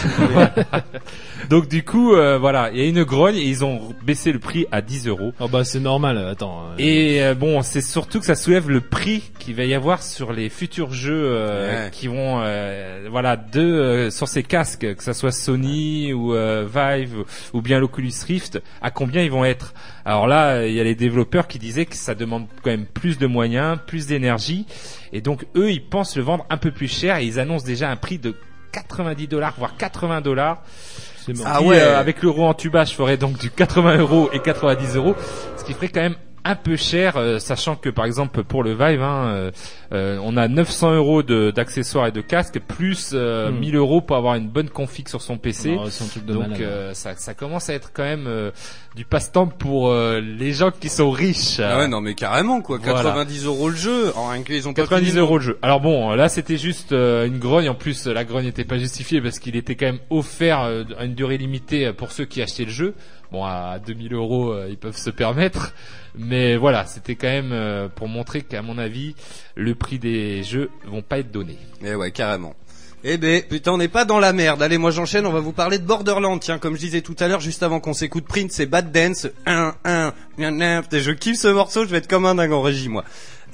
donc 1.51 1.69
du 1.69 1.83
coup, 1.85 2.15
euh, 2.15 2.37
voilà, 2.39 2.71
il 2.73 2.79
y 2.79 2.83
a 2.83 2.87
une 2.89 3.05
grogne 3.05 3.37
et 3.37 3.45
ils 3.45 3.65
ont 3.65 3.81
baissé 4.05 4.33
le 4.33 4.39
prix 4.39 4.67
à 4.71 4.83
10 4.83 5.07
euros. 5.09 5.33
Oh 5.41 5.49
bah 5.49 5.65
c'est 5.65 5.81
normal, 5.81 6.19
attends. 6.19 6.65
euh, 6.73 6.75
Et 6.79 7.23
euh, 7.23 7.35
bon, 7.35 7.63
c'est 7.63 7.81
surtout 7.81 8.21
que 8.21 8.27
ça 8.27 8.35
soulève 8.35 8.69
le 8.69 8.81
prix 8.81 9.23
qu'il 9.39 9.55
va 9.55 9.65
y 9.65 9.73
avoir 9.73 10.03
sur 10.03 10.28
les 10.33 10.49
futurs 10.49 10.93
jeux 10.93 11.31
euh, 11.33 11.85
Ouais. 11.87 11.91
qui 11.91 12.09
vont, 12.09 12.41
euh, 12.43 13.07
voilà, 13.11 13.37
de 13.37 13.61
euh, 13.61 14.11
sur 14.11 14.29
ces 14.29 14.43
casques, 14.43 14.95
que 14.97 15.03
ça 15.03 15.15
soit 15.15 15.33
Sony 15.33 16.13
ou 16.13 16.35
euh, 16.35 16.67
Vive 16.73 17.25
ou 17.53 17.63
bien 17.63 17.79
l'Oculus 17.81 18.13
Rift, 18.27 18.61
à 18.83 18.91
combien 18.91 19.23
ils 19.23 19.31
vont 19.31 19.45
être. 19.45 19.75
Alors 20.05 20.27
là, 20.27 20.67
il 20.67 20.75
y 20.75 20.81
a 20.81 20.85
les 20.85 20.95
développeurs 20.95 21.47
qui 21.49 21.59
disaient 21.59 21.87
que 21.87 21.97
ça 21.97 22.15
demande 22.15 22.47
quand 22.63 22.71
même 22.71 22.87
plus 22.87 23.19
de 23.19 23.27
moyens, 23.27 23.79
plus 23.87 24.07
d'énergie, 24.07 24.67
et 25.13 25.21
donc 25.21 25.47
eux, 25.57 25.71
ils 25.71 25.85
pensent 25.85 26.17
le 26.17 26.23
vendre 26.23 26.47
un 26.51 26.57
peu 26.57 26.71
plus 26.71 26.89
cher 26.89 27.17
et 27.19 27.25
ils 27.25 27.39
annoncent 27.41 27.67
déjà 27.67 27.91
un 27.91 27.97
prix 27.97 28.19
de 28.19 28.35
90 28.73 29.27
dollars, 29.29 29.55
voire 29.59 29.77
80 29.77 30.21
dollars. 30.21 30.63
Ah 31.45 31.61
ouais. 31.63 31.79
euh, 31.79 31.99
avec 31.99 32.23
l'euro 32.23 32.47
en 32.47 32.55
tubage, 32.55 32.95
ferait 32.97 33.19
donc 33.19 33.37
du 33.39 33.51
80 33.51 33.99
euros 33.99 34.31
et 34.33 34.39
90 34.41 34.97
euros, 34.97 35.15
ce 35.59 35.65
qui 35.65 35.75
ferait 35.75 35.89
quand 35.89 36.01
même 36.01 36.17
un 36.45 36.55
peu 36.57 36.77
cher, 36.77 37.19
euh, 37.19 37.39
sachant 37.39 37.77
que 37.77 37.91
par 37.91 38.07
exemple 38.07 38.43
pour 38.45 38.63
le 38.63 38.71
Vive, 38.73 39.03
hein, 39.03 39.27
euh, 39.27 39.51
euh, 39.93 40.19
on 40.23 40.37
a 40.37 40.49
900 40.49 40.95
euros 40.95 41.23
de- 41.23 41.51
d'accessoires 41.51 42.07
et 42.07 42.13
de 42.13 42.21
casques, 42.21 42.59
plus 42.61 43.13
euh, 43.15 43.51
Hmm. 43.51 43.59
1000 43.59 43.77
euros 43.77 44.01
pour 44.01 44.17
avoir 44.17 44.35
une 44.35 44.49
bonne 44.49 44.69
config 44.69 45.09
sur 45.09 45.23
son 45.23 45.39
PC. 45.39 45.77
Non, 45.77 45.87
c'est 45.89 46.05
un 46.05 46.09
truc 46.09 46.25
de 46.27 46.33
Donc 46.35 46.61
euh, 46.61 46.93
ça, 46.95 47.15
ça 47.17 47.35
commence 47.35 47.71
à 47.71 47.75
être 47.75 47.91
quand 47.95 48.03
même 48.03 48.27
euh, 48.27 48.51
du 48.97 49.05
passe-temps 49.05 49.47
pour 49.47 49.89
euh, 49.91 50.21
les 50.21 50.53
gens 50.53 50.71
qui 50.71 50.89
sont 50.89 51.11
riches. 51.11 51.61
Ah 51.61 51.79
ouais, 51.79 51.89
non, 51.89 52.01
mais 52.01 52.15
carrément, 52.15 52.61
quoi. 52.61 52.79
Voilà. 52.83 53.03
90 53.03 53.47
euros 53.47 53.69
le 53.71 53.77
jeu. 53.77 54.13
En 54.17 54.33
ils 54.35 54.69
ont 54.69 54.75
pas 54.75 54.83
90 54.83 55.07
fini. 55.07 55.19
euros 55.19 55.39
le 55.39 55.45
jeu. 55.45 55.59
Alors 55.63 55.81
bon, 55.81 56.11
là 56.15 56.29
c'était 56.29 56.57
juste 56.59 56.93
euh, 56.93 57.27
une 57.27 57.39
grogne. 57.39 57.69
En 57.69 57.75
plus, 57.75 58.07
la 58.07 58.25
grogne 58.25 58.45
n'était 58.45 58.65
pas 58.65 58.79
justifiée 58.79 59.21
parce 59.23 59.39
qu'il 59.39 59.57
était 59.57 59.75
quand 59.75 59.87
même 59.87 60.01
offert 60.11 60.61
euh, 60.63 60.85
à 60.99 61.05
une 61.05 61.15
durée 61.15 61.39
limitée 61.39 61.93
pour 61.93 62.13
ceux 62.13 62.25
qui 62.27 62.43
achetaient 62.43 62.65
le 62.65 62.71
jeu. 62.71 62.95
Bon, 63.31 63.45
à 63.45 63.79
2000 63.87 64.15
euros, 64.15 64.53
euh, 64.53 64.69
ils 64.71 64.79
peuvent 64.79 64.97
se 64.97 65.11
permettre. 65.11 65.75
Mais 66.17 66.57
voilà, 66.57 66.87
c'était 66.87 67.15
quand 67.15 67.29
même 67.29 67.51
euh, 67.53 67.89
pour 67.95 68.09
montrer 68.09 68.41
qu'à 68.41 68.63
mon 68.63 68.79
avis, 68.79 69.15
le 69.55 69.75
prix 69.79 69.99
des 69.99 70.43
jeux 70.43 70.71
vont 70.87 71.03
pas 71.03 71.19
être 71.19 71.31
donnés. 71.31 71.59
Eh 71.83 71.95
ouais, 71.95 72.11
carrément. 72.11 72.55
Eh 73.05 73.17
ben, 73.17 73.43
putain, 73.43 73.73
on 73.73 73.79
n'est 73.79 73.89
pas 73.89 74.05
dans 74.05 74.19
la 74.19 74.33
merde. 74.33 74.61
Allez, 74.61 74.77
moi 74.77 74.91
j'enchaîne, 74.91 75.25
on 75.25 75.33
va 75.33 75.39
vous 75.39 75.53
parler 75.53 75.79
de 75.79 75.85
Borderlands. 75.85 76.39
Tiens, 76.39 76.59
comme 76.59 76.75
je 76.75 76.81
disais 76.81 77.01
tout 77.01 77.15
à 77.21 77.29
l'heure, 77.29 77.41
juste 77.41 77.63
avant 77.63 77.79
qu'on 77.79 77.95
s'écoute 77.95 78.25
Print, 78.27 78.51
c'est 78.51 78.67
Bad 78.67 78.91
Dance. 78.91 79.29
1, 79.47 79.75
1, 79.85 80.13
1, 80.39 80.61
1. 80.61 80.83
Putain, 80.83 80.99
je 80.99 81.13
kiffe 81.13 81.39
ce 81.39 81.49
morceau, 81.49 81.85
je 81.85 81.91
vais 81.91 81.99
être 81.99 82.09
comme 82.09 82.27
un 82.27 82.35
dingue 82.35 82.53
en 82.53 82.61
régie, 82.61 82.89
moi. 82.89 83.05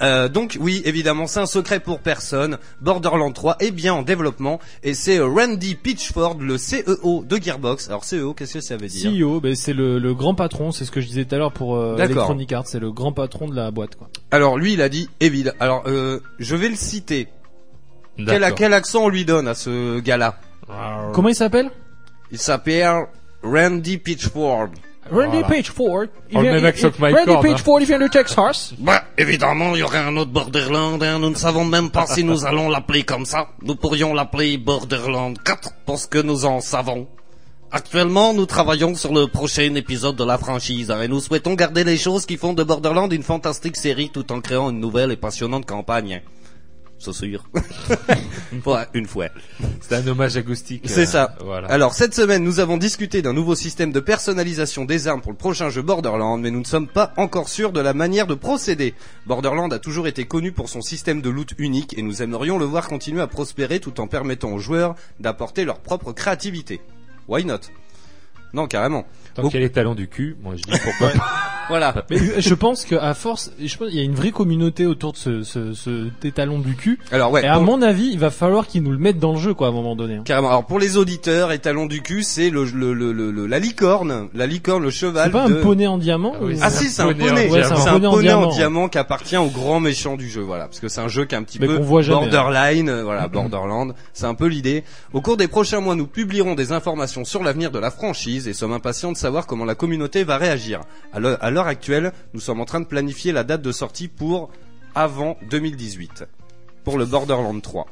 Euh, 0.01 0.27
donc 0.27 0.57
oui, 0.59 0.81
évidemment, 0.85 1.27
c'est 1.27 1.39
un 1.39 1.45
secret 1.45 1.79
pour 1.79 1.99
personne. 1.99 2.57
Borderlands 2.81 3.31
3 3.31 3.57
est 3.59 3.71
bien 3.71 3.93
en 3.93 4.01
développement 4.01 4.59
et 4.83 4.93
c'est 4.93 5.19
euh, 5.19 5.27
Randy 5.27 5.75
Pitchford, 5.75 6.37
le 6.39 6.55
CEO 6.55 7.23
de 7.23 7.37
Gearbox. 7.37 7.87
Alors 7.89 8.03
CEO, 8.03 8.33
qu'est-ce 8.33 8.55
que 8.55 8.61
ça 8.61 8.75
veut 8.77 8.87
dire 8.87 9.11
CEO, 9.11 9.39
ben 9.39 9.55
c'est 9.55 9.73
le, 9.73 9.99
le 9.99 10.13
grand 10.13 10.35
patron, 10.35 10.71
c'est 10.71 10.85
ce 10.85 10.91
que 10.91 11.01
je 11.01 11.07
disais 11.07 11.25
tout 11.25 11.35
à 11.35 11.37
l'heure 11.37 11.53
pour 11.53 11.77
euh. 11.77 11.97
Electronic 11.97 12.51
Arts, 12.51 12.67
c'est 12.67 12.79
le 12.79 12.91
grand 12.91 13.13
patron 13.13 13.47
de 13.47 13.55
la 13.55 13.71
boîte 13.71 13.95
quoi. 13.95 14.09
Alors 14.31 14.57
lui, 14.57 14.73
il 14.73 14.81
a 14.81 14.89
dit 14.89 15.09
évidemment. 15.19 15.57
Alors 15.59 15.83
euh, 15.87 16.19
je 16.39 16.55
vais 16.55 16.69
le 16.69 16.75
citer. 16.75 17.27
Quel, 18.17 18.25
D'accord. 18.25 18.57
quel 18.57 18.73
accent 18.73 19.03
on 19.03 19.09
lui 19.09 19.25
donne 19.25 19.47
à 19.47 19.53
ce 19.55 19.99
gars-là 19.99 20.39
Comment 21.13 21.29
il 21.29 21.35
s'appelle? 21.35 21.69
Il 22.31 22.37
s'appelle 22.37 23.05
Randy 23.43 23.97
Pitchford. 23.97 24.69
Randy 25.11 25.37
Voilà. 25.39 25.47
Pitchford. 25.47 26.05
Même 26.33 26.65
accent 26.65 26.89
que 26.89 26.99
Mike 26.99 27.15
Randy 27.15 27.31
hein. 27.31 27.39
Pitchford, 27.41 27.79
il 27.81 27.85
vient 27.85 27.99
de 27.99 28.07
Texas. 28.07 28.73
Évidemment, 29.17 29.75
il 29.75 29.79
y 29.79 29.83
aurait 29.83 29.99
un 29.99 30.17
autre 30.17 30.31
Borderland, 30.31 31.01
hein. 31.01 31.19
Nous 31.19 31.29
ne 31.29 31.35
savons 31.35 31.63
même 31.63 31.89
pas 31.89 32.05
si 32.05 32.25
nous 32.25 32.45
allons 32.45 32.69
l'appeler 32.69 33.03
comme 33.03 33.25
ça. 33.25 33.47
Nous 33.61 33.75
pourrions 33.75 34.13
l'appeler 34.13 34.57
Borderland 34.57 35.37
4 35.41 35.69
parce 35.85 36.05
que 36.05 36.17
nous 36.17 36.43
en 36.43 36.59
savons. 36.59 37.07
Actuellement, 37.71 38.33
nous 38.33 38.45
travaillons 38.45 38.93
sur 38.93 39.13
le 39.13 39.27
prochain 39.27 39.73
épisode 39.75 40.17
de 40.17 40.25
la 40.25 40.37
franchise 40.37 40.91
hein, 40.91 41.01
et 41.01 41.07
nous 41.07 41.21
souhaitons 41.21 41.53
garder 41.53 41.85
les 41.85 41.97
choses 41.97 42.25
qui 42.25 42.35
font 42.35 42.51
de 42.51 42.63
Borderland 42.63 43.11
une 43.13 43.23
fantastique 43.23 43.77
série 43.77 44.09
tout 44.09 44.33
en 44.33 44.41
créant 44.41 44.69
une 44.69 44.81
nouvelle 44.81 45.13
et 45.13 45.17
passionnante 45.17 45.65
campagne. 45.65 46.21
Sûr. 46.97 47.45
ouais, 48.65 48.85
une 48.93 49.05
fois. 49.05 49.27
C'est 49.81 49.95
un 49.95 50.07
hommage 50.07 50.37
acoustique. 50.37 50.83
C'est 50.85 51.01
euh, 51.01 51.05
ça. 51.05 51.35
Voilà. 51.43 51.67
Alors 51.67 51.93
cette 51.93 52.15
semaine, 52.15 52.43
nous 52.43 52.59
avons 52.59 52.77
discuté 52.77 53.21
d'un 53.21 53.33
nouveau 53.33 53.53
système 53.53 53.91
de 53.91 53.99
personnalisation 53.99 54.85
des 54.85 55.07
armes 55.07 55.21
pour 55.21 55.31
le 55.31 55.37
prochain 55.37 55.69
jeu 55.69 55.81
Borderlands, 55.81 56.37
mais 56.37 56.51
nous 56.51 56.61
ne 56.61 56.65
sommes 56.65 56.87
pas 56.87 57.13
encore 57.17 57.49
sûrs 57.49 57.71
de 57.71 57.79
la 57.79 57.93
manière 57.93 58.27
de 58.27 58.33
procéder. 58.33 58.95
Borderlands 59.27 59.69
a 59.69 59.79
toujours 59.79 60.07
été 60.07 60.25
connu 60.25 60.51
pour 60.51 60.69
son 60.69 60.81
système 60.81 61.21
de 61.21 61.29
loot 61.29 61.53
unique 61.57 61.97
et 61.97 62.01
nous 62.01 62.23
aimerions 62.23 62.57
le 62.57 62.65
voir 62.65 62.87
continuer 62.87 63.21
à 63.21 63.27
prospérer 63.27 63.79
tout 63.79 63.99
en 63.99 64.07
permettant 64.07 64.51
aux 64.51 64.59
joueurs 64.59 64.95
d'apporter 65.19 65.65
leur 65.65 65.79
propre 65.79 66.11
créativité. 66.11 66.81
Why 67.27 67.45
not? 67.45 67.59
Non, 68.53 68.67
carrément. 68.67 69.05
Tant 69.35 69.43
qu'il 69.43 69.59
y 69.59 69.63
a 69.63 69.65
les 69.65 69.71
talons 69.71 69.95
du 69.95 70.07
cul, 70.07 70.37
moi 70.41 70.55
je 70.55 70.63
dis 70.63 70.79
pourquoi. 70.81 71.11
Voilà. 71.69 71.93
Mais 72.09 72.17
je 72.41 72.53
pense 72.53 72.85
qu'à 72.85 73.13
force, 73.13 73.51
je 73.59 73.75
pense 73.77 73.89
qu'il 73.89 73.97
y 73.97 74.01
a 74.01 74.03
une 74.03 74.15
vraie 74.15 74.31
communauté 74.31 74.85
autour 74.85 75.13
de 75.13 75.17
ce, 75.17 75.43
ce, 75.43 75.73
ce 75.73 76.09
du 76.63 76.75
cul. 76.75 76.99
Alors 77.11 77.31
ouais. 77.31 77.43
et 77.43 77.47
à 77.47 77.55
pour- 77.55 77.63
mon 77.63 77.81
avis, 77.81 78.09
il 78.11 78.19
va 78.19 78.29
falloir 78.29 78.67
qu'ils 78.67 78.83
nous 78.83 78.91
le 78.91 78.97
mettent 78.97 79.19
dans 79.19 79.33
le 79.33 79.39
jeu 79.39 79.53
quoi 79.53 79.67
à 79.67 79.69
un 79.69 79.73
moment 79.73 79.95
donné. 79.95 80.15
hein. 80.15 80.21
Carrément. 80.25 80.49
Alors 80.49 80.65
pour 80.65 80.79
les 80.79 80.97
auditeurs, 80.97 81.51
étalon 81.51 81.85
du 81.85 82.01
cul, 82.01 82.23
c'est 82.23 82.49
le, 82.49 82.65
le, 82.65 82.93
le, 82.93 83.11
le- 83.11 83.31
le- 83.31 83.47
la 83.47 83.59
licorne, 83.59 84.29
la 84.33 84.45
licorne, 84.47 84.83
le 84.83 84.89
cheval. 84.89 85.25
C'est 85.25 85.31
pas 85.31 85.47
de... 85.49 85.57
un 85.59 85.61
poney 85.61 85.87
en 85.87 85.97
diamant 85.97 86.33
Ah 86.35 86.39
oui, 86.43 86.55
ou- 86.55 86.59
Ah 86.61 86.69
si, 86.69 86.89
c'est 86.89 87.01
un 87.01 87.07
poney 87.13 87.23
en 87.23 87.27
poney. 87.35 87.47
diamant. 87.49 87.75
c'est 87.75 87.89
un 87.89 87.93
poney, 87.93 88.07
en, 88.07 88.19
diamant. 88.19 88.49
diamant 88.49 88.87
qui 88.89 88.97
appartient 88.97 89.37
au 89.37 89.47
grand 89.47 89.79
méchant 89.79 90.15
du 90.15 90.29
jeu, 90.29 90.41
voilà, 90.41 90.65
parce 90.65 90.79
que 90.79 90.87
c'est 90.87 91.01
un 91.01 91.07
jeu 91.07 91.25
qui 91.25 91.35
est 91.35 91.37
un 91.37 91.43
petit 91.43 91.59
Mais 91.59 91.67
peu 91.67 91.77
qu'on 91.77 91.83
voit 91.83 92.01
jamais, 92.01 92.17
hein. 92.27 92.29
borderline, 92.29 92.89
euh, 92.89 93.03
voilà, 93.03 93.27
Borderland. 93.27 93.93
C'est 94.13 94.25
un 94.25 94.35
peu 94.35 94.47
l'idée. 94.47 94.83
Au 95.13 95.21
cours 95.21 95.37
des 95.37 95.47
prochains 95.47 95.79
mois, 95.79 95.95
nous 95.95 96.07
publierons 96.07 96.55
des 96.55 96.71
informations 96.71 97.25
sur 97.25 97.43
l'avenir 97.43 97.71
de 97.71 97.79
la 97.79 97.91
franchise 97.91 98.47
et 98.47 98.53
sommes 98.53 98.73
impatients 98.73 99.11
de 99.11 99.17
savoir 99.17 99.47
comment 99.47 99.65
la 99.65 99.75
communauté 99.75 100.23
va 100.23 100.37
réagir. 100.37 100.81
À 101.13 101.51
l'heure- 101.55 101.63
à 101.63 101.65
l'heure 101.65 101.71
actuelle, 101.71 102.11
nous 102.33 102.39
sommes 102.39 102.61
en 102.61 102.65
train 102.65 102.79
de 102.81 102.85
planifier 102.85 103.31
la 103.31 103.43
date 103.43 103.61
de 103.61 103.71
sortie 103.71 104.07
pour 104.07 104.49
avant 104.93 105.37
2018 105.49 106.25
pour 106.83 106.97
le 106.97 107.05
Borderlands 107.05 107.59
3. 107.59 107.87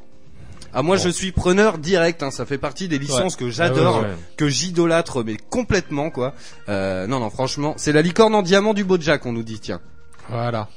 Ah 0.76 0.82
moi 0.82 0.96
je 0.96 1.08
suis 1.08 1.30
preneur 1.32 1.78
direct, 1.78 2.22
hein, 2.22 2.30
ça 2.32 2.46
fait 2.46 2.58
partie 2.58 2.88
des 2.88 2.98
licences 2.98 3.36
que 3.36 3.48
j'adore, 3.48 3.96
Ah 3.98 4.00
ouais, 4.02 4.06
ouais. 4.08 4.14
que 4.36 4.48
j'idolâtre 4.48 5.22
mais 5.22 5.36
complètement 5.50 6.10
quoi. 6.10 6.34
Euh, 6.68 7.06
non 7.06 7.20
non 7.20 7.30
franchement, 7.30 7.74
c'est 7.76 7.92
la 7.92 8.02
licorne 8.02 8.34
en 8.34 8.42
diamant 8.42 8.74
du 8.74 8.82
Bojack 8.84 9.24
on 9.26 9.32
nous 9.32 9.42
dit 9.44 9.60
tiens. 9.60 9.80
Voilà. 10.28 10.68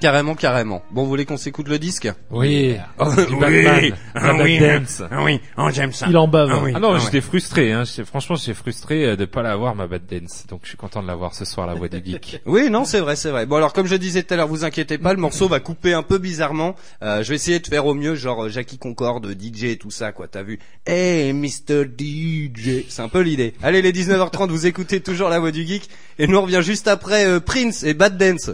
Carrément 0.00 0.34
carrément. 0.34 0.82
Bon 0.90 1.02
vous 1.04 1.08
voulez 1.08 1.24
qu'on 1.24 1.36
s'écoute 1.38 1.68
le 1.68 1.78
disque 1.78 2.08
Oui. 2.30 2.76
Oh, 2.98 3.06
Du 3.28 3.36
Batman. 3.36 3.92
Ah 4.14 4.34
oui, 4.42 4.58
Dance. 4.58 5.02
ah 5.10 5.24
oui, 5.24 5.40
oh, 5.56 5.68
j'aime 5.72 5.92
ça. 5.92 6.06
Il 6.08 6.16
en 6.18 6.28
bave. 6.28 6.50
Ah 6.52 6.60
oui. 6.62 6.72
Ah 6.74 6.80
non, 6.80 6.90
Ah 6.90 6.94
ouais. 6.94 7.00
j'étais 7.00 7.20
frustré. 7.22 7.72
Hein. 7.72 7.84
Franchement, 8.04 8.36
j'étais 8.36 8.54
frustré 8.54 9.04
euh, 9.06 9.16
de 9.16 9.24
pas 9.24 9.42
l'avoir 9.42 9.74
ma 9.74 9.86
Bad 9.86 10.02
Dance. 10.10 10.44
Donc, 10.48 10.60
je 10.64 10.68
suis 10.68 10.76
content 10.76 11.02
de 11.02 11.06
l'avoir 11.06 11.34
ce 11.34 11.44
soir, 11.44 11.66
la 11.66 11.74
voix 11.74 11.88
du 11.88 11.96
geek. 12.04 12.40
Oui, 12.46 12.68
non, 12.70 12.84
c'est 12.84 13.00
vrai, 13.00 13.16
c'est 13.16 13.30
vrai. 13.30 13.46
Bon, 13.46 13.56
alors 13.56 13.72
comme 13.72 13.86
je 13.86 13.96
disais 13.96 14.22
tout 14.22 14.34
à 14.34 14.36
l'heure, 14.36 14.48
vous 14.48 14.64
inquiétez 14.64 14.98
pas, 14.98 15.12
le 15.14 15.20
morceau 15.20 15.48
va 15.48 15.60
couper 15.60 15.94
un 15.94 16.02
peu 16.02 16.18
bizarrement. 16.18 16.74
Euh, 17.02 17.22
je 17.22 17.30
vais 17.30 17.36
essayer 17.36 17.58
de 17.58 17.66
faire 17.66 17.86
au 17.86 17.94
mieux, 17.94 18.14
genre 18.14 18.44
euh, 18.44 18.48
Jackie 18.50 18.78
Concorde, 18.78 19.26
DJ 19.40 19.64
et 19.64 19.76
tout 19.78 19.90
ça, 19.90 20.12
quoi. 20.12 20.28
T'as 20.28 20.42
vu? 20.42 20.58
Hey, 20.86 21.32
Mr. 21.32 21.84
DJ. 21.98 22.84
C'est 22.88 23.02
un 23.02 23.08
peu 23.08 23.20
l'idée. 23.20 23.54
Allez, 23.62 23.80
les 23.82 23.92
19h30, 23.92 24.48
vous 24.50 24.66
écoutez 24.66 25.00
toujours 25.00 25.28
la 25.30 25.38
voix 25.38 25.52
du 25.52 25.66
geek, 25.66 25.88
et 26.18 26.26
nous 26.26 26.36
on 26.36 26.42
revient 26.42 26.60
juste 26.62 26.86
après 26.88 27.26
euh, 27.26 27.40
Prince 27.40 27.82
et 27.82 27.94
Bad 27.94 28.18
Dance. 28.18 28.50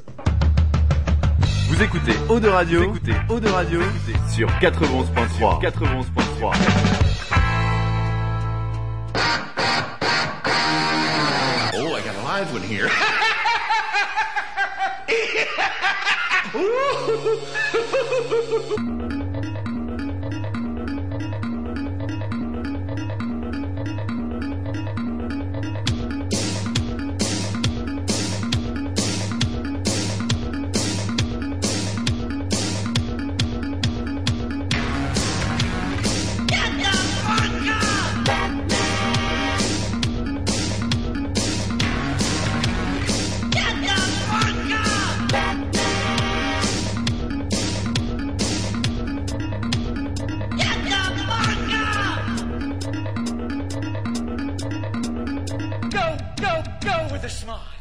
Vous 1.73 1.83
écoutez 1.83 2.13
Eau 2.29 2.39
de 2.39 2.49
Radio, 2.49 2.81
vous 2.81 2.97
écoutez 2.97 3.15
Eau 3.31 3.41
de 3.41 3.49
Radio 3.49 3.81
sur 4.29 4.47
91.3. 4.61 5.63
91.3. 5.63 6.53
Oh, 11.75 11.95
I 11.95 12.03
got 12.03 12.15
a 12.15 12.23
live 12.25 12.53
one 12.53 12.61
here. 12.63 12.91
go 57.41 57.72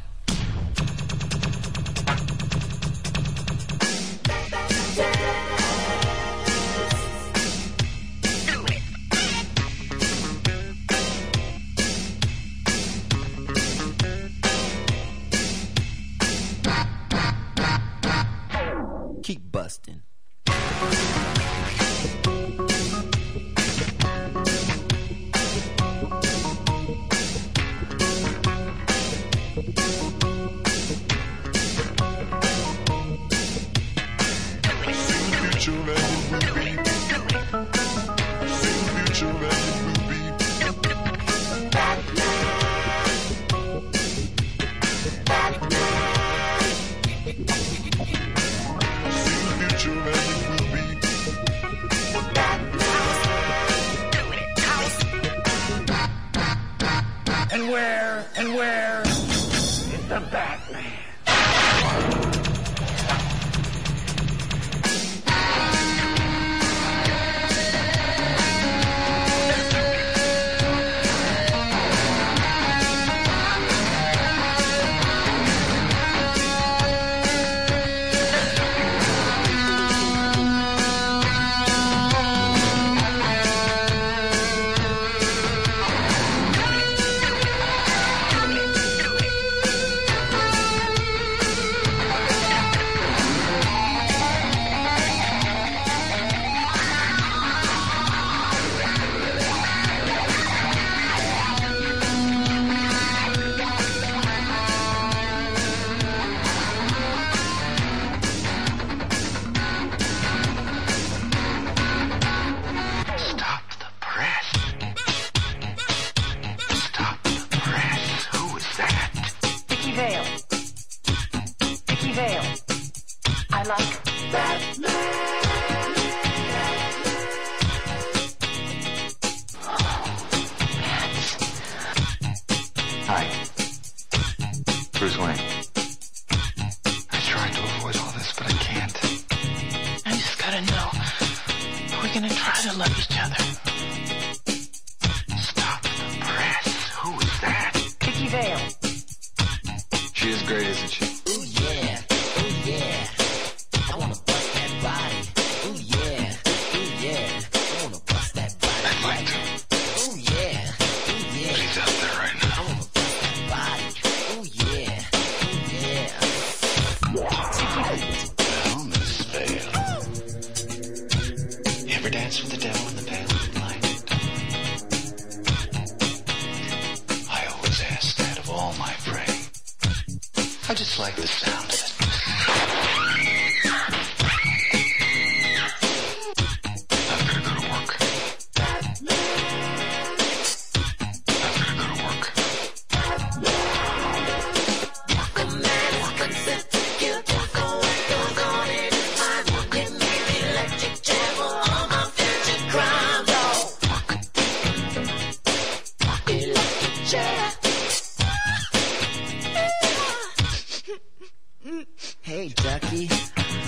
Hey, 212.31 212.47
Jackie, 212.47 213.09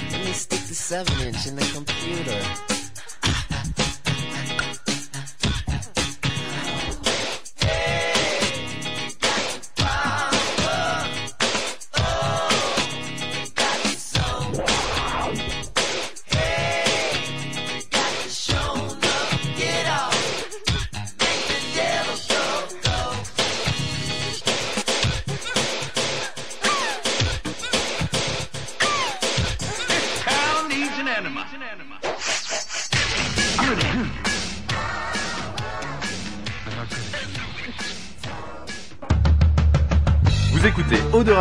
let 0.10 0.26
me 0.26 0.32
stick 0.32 0.62
the 0.62 0.74
7 0.74 1.28
inch 1.28 1.48
in 1.48 1.58
the 1.58 1.70
computer. 1.74 2.63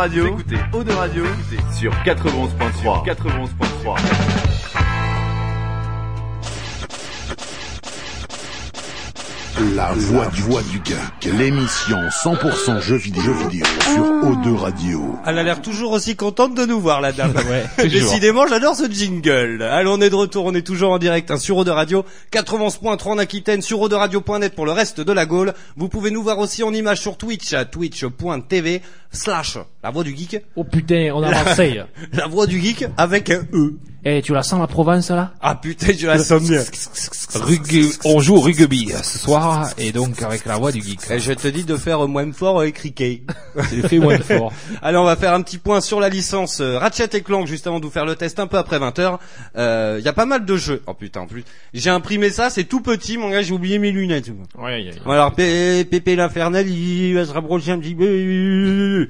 Radio, 0.03 0.33
vous 0.33 0.41
écoutez 0.41 0.57
Eau 0.73 0.83
de 0.83 0.91
Radio 0.91 1.23
sur 1.79 1.93
91.3. 2.03 3.05
91.3. 3.05 4.43
La 9.75 9.93
voix 9.93 10.25
du, 10.27 10.41
voix 10.41 10.61
du 10.63 10.81
geek, 10.83 11.33
l'émission 11.37 11.97
100% 12.23 12.81
jeux 12.81 12.97
vidéo, 12.97 13.21
jeux 13.21 13.33
vidéo 13.47 13.65
sur 13.93 14.03
O2 14.03 14.55
Radio. 14.55 15.15
Elle 15.25 15.39
a 15.39 15.43
l'air 15.43 15.61
toujours 15.61 15.91
aussi 15.93 16.17
contente 16.17 16.53
de 16.53 16.65
nous 16.65 16.81
voir, 16.81 16.99
la 16.99 17.13
dame. 17.13 17.33
Ouais. 17.35 17.65
Décidément, 17.87 18.45
j'adore 18.45 18.75
ce 18.75 18.91
jingle. 18.91 19.61
Allez, 19.61 19.87
on 19.87 20.01
est 20.01 20.09
de 20.09 20.15
retour, 20.15 20.45
on 20.45 20.53
est 20.53 20.67
toujours 20.67 20.91
en 20.91 20.97
direct 20.97 21.31
hein, 21.31 21.37
sur 21.37 21.57
Eau 21.57 21.63
de 21.63 21.71
Radio, 21.71 22.03
91.3 22.33 23.07
en 23.07 23.17
Aquitaine, 23.19 23.61
sur 23.61 23.79
Radio.net 23.79 24.53
pour 24.53 24.65
le 24.65 24.73
reste 24.73 24.99
de 24.99 25.13
la 25.13 25.25
Gaule. 25.25 25.53
Vous 25.77 25.87
pouvez 25.87 26.11
nous 26.11 26.23
voir 26.23 26.39
aussi 26.39 26.61
en 26.63 26.73
image 26.73 26.99
sur 26.99 27.15
Twitch, 27.15 27.53
à 27.53 27.63
twitch.tv 27.63 28.81
slash 29.13 29.57
la 29.83 29.91
voix 29.91 30.03
du 30.03 30.15
geek. 30.15 30.37
Oh 30.55 30.63
putain, 30.63 31.11
on 31.13 31.23
a 31.23 31.29
Marseille. 31.31 31.83
La 32.13 32.27
voix 32.27 32.47
du 32.47 32.59
geek 32.59 32.85
avec 32.97 33.29
un 33.29 33.43
E. 33.53 33.73
Eh, 34.05 34.21
tu 34.21 34.33
la 34.33 34.43
sens 34.43 34.59
la 34.59 34.67
Provence 34.67 35.11
là? 35.11 35.33
Ah 35.41 35.55
putain, 35.55 35.93
je 35.97 36.07
la 36.07 36.19
sens 36.19 36.41
bien. 36.43 36.61
On 38.03 38.19
joue 38.19 38.35
au 38.35 38.41
rugby 38.41 38.91
euh, 38.93 38.97
ce 39.01 39.17
soir 39.17 39.69
et 39.77 39.93
donc 39.93 40.21
avec 40.21 40.45
la 40.45 40.57
voix 40.57 40.73
du 40.73 40.81
geek. 40.81 40.99
Et 41.09 41.19
je 41.19 41.31
te 41.31 41.47
dis 41.47 41.63
de 41.63 41.77
faire 41.77 42.05
moins 42.07 42.29
fort 42.33 42.59
avec 42.59 42.77
Ricky. 42.79 43.23
C'est 43.69 43.87
fait 43.87 43.99
moins 43.99 44.17
fort. 44.19 44.51
Allez, 44.81 44.97
on 44.97 45.05
va 45.05 45.15
faire 45.15 45.33
un 45.33 45.41
petit 45.41 45.57
point 45.57 45.79
sur 45.79 46.01
la 46.01 46.09
licence 46.09 46.59
euh, 46.59 46.77
Ratchet 46.77 47.09
et 47.13 47.21
Clank 47.21 47.47
juste 47.47 47.65
avant 47.65 47.79
de 47.79 47.85
vous 47.85 47.91
faire 47.91 48.05
le 48.05 48.15
test 48.15 48.39
un 48.39 48.47
peu 48.47 48.57
après 48.57 48.77
20h. 48.79 49.19
Il 49.99 50.03
y 50.03 50.07
a 50.09 50.13
pas 50.13 50.25
mal 50.25 50.43
de 50.45 50.57
jeux. 50.57 50.81
Oh 50.87 50.93
putain, 50.93 51.21
en 51.21 51.27
plus. 51.27 51.43
J'ai 51.73 51.89
imprimé 51.89 52.29
ça, 52.29 52.49
c'est 52.49 52.65
tout 52.65 52.81
petit, 52.81 53.17
mon 53.17 53.29
gars, 53.29 53.41
j'ai 53.41 53.53
oublié 53.53 53.79
mes 53.79 53.91
lunettes. 53.91 54.29
Ouais, 54.59 54.91
Bon, 55.05 55.11
alors, 55.11 55.33
Pé- 55.33 55.85
Pépé 55.85 56.15
l'infernal, 56.17 56.67
il 56.67 57.13
va 57.15 57.25
se 57.25 57.31
rapprocher 57.31 57.71
un 57.71 57.79
petit 57.79 57.95
peu. 57.95 59.02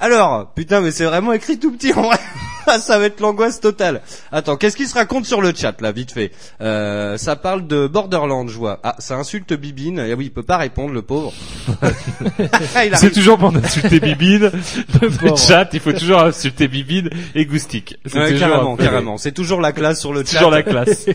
Alors, 0.00 0.52
putain, 0.54 0.80
mais 0.80 0.90
c'est 0.90 1.04
vraiment 1.04 1.32
écrit 1.32 1.58
tout 1.58 1.72
petit 1.72 1.92
en 1.92 2.02
vrai. 2.02 2.18
ça 2.80 2.98
va 2.98 3.04
être 3.06 3.20
l'angoisse 3.20 3.60
totale. 3.60 4.02
Attends, 4.32 4.56
qu'est-ce 4.56 4.76
qui 4.76 4.86
se 4.86 4.94
raconte 4.94 5.26
sur 5.26 5.40
le 5.40 5.52
chat 5.54 5.80
là, 5.80 5.92
vite 5.92 6.12
fait? 6.12 6.30
Euh, 6.60 7.16
Ça 7.18 7.36
parle 7.36 7.66
de 7.66 7.86
Borderlands, 7.86 8.46
je 8.48 8.56
vois. 8.56 8.80
Ah, 8.82 8.96
ça 8.98 9.16
insulte 9.16 9.52
Bibine. 9.54 9.98
Et 10.00 10.14
oui, 10.14 10.26
il 10.26 10.30
peut 10.32 10.42
pas 10.42 10.56
répondre, 10.56 10.92
le 10.92 11.02
pauvre. 11.02 11.32
Il 12.84 12.96
C'est 12.96 13.10
toujours 13.12 13.38
pour 13.38 13.54
insulter 13.56 14.00
Bibine. 14.00 14.50
Le 15.00 15.36
chat, 15.36 15.68
il 15.72 15.80
faut 15.80 15.92
toujours 15.92 16.20
insulter 16.22 16.68
Bibine 16.68 17.10
et 17.34 17.46
Goustic. 17.46 17.98
C'est 18.06 18.18
Ouais, 18.18 18.32
toujours 18.32 18.48
carrément, 18.48 18.76
carrément. 18.76 19.18
C'est 19.18 19.32
toujours 19.32 19.60
la 19.60 19.72
classe 19.72 20.00
sur 20.00 20.12
le 20.12 20.24
chat. 20.24 20.38
toujours 20.38 20.50
la 20.50 20.62
classe. 20.62 21.06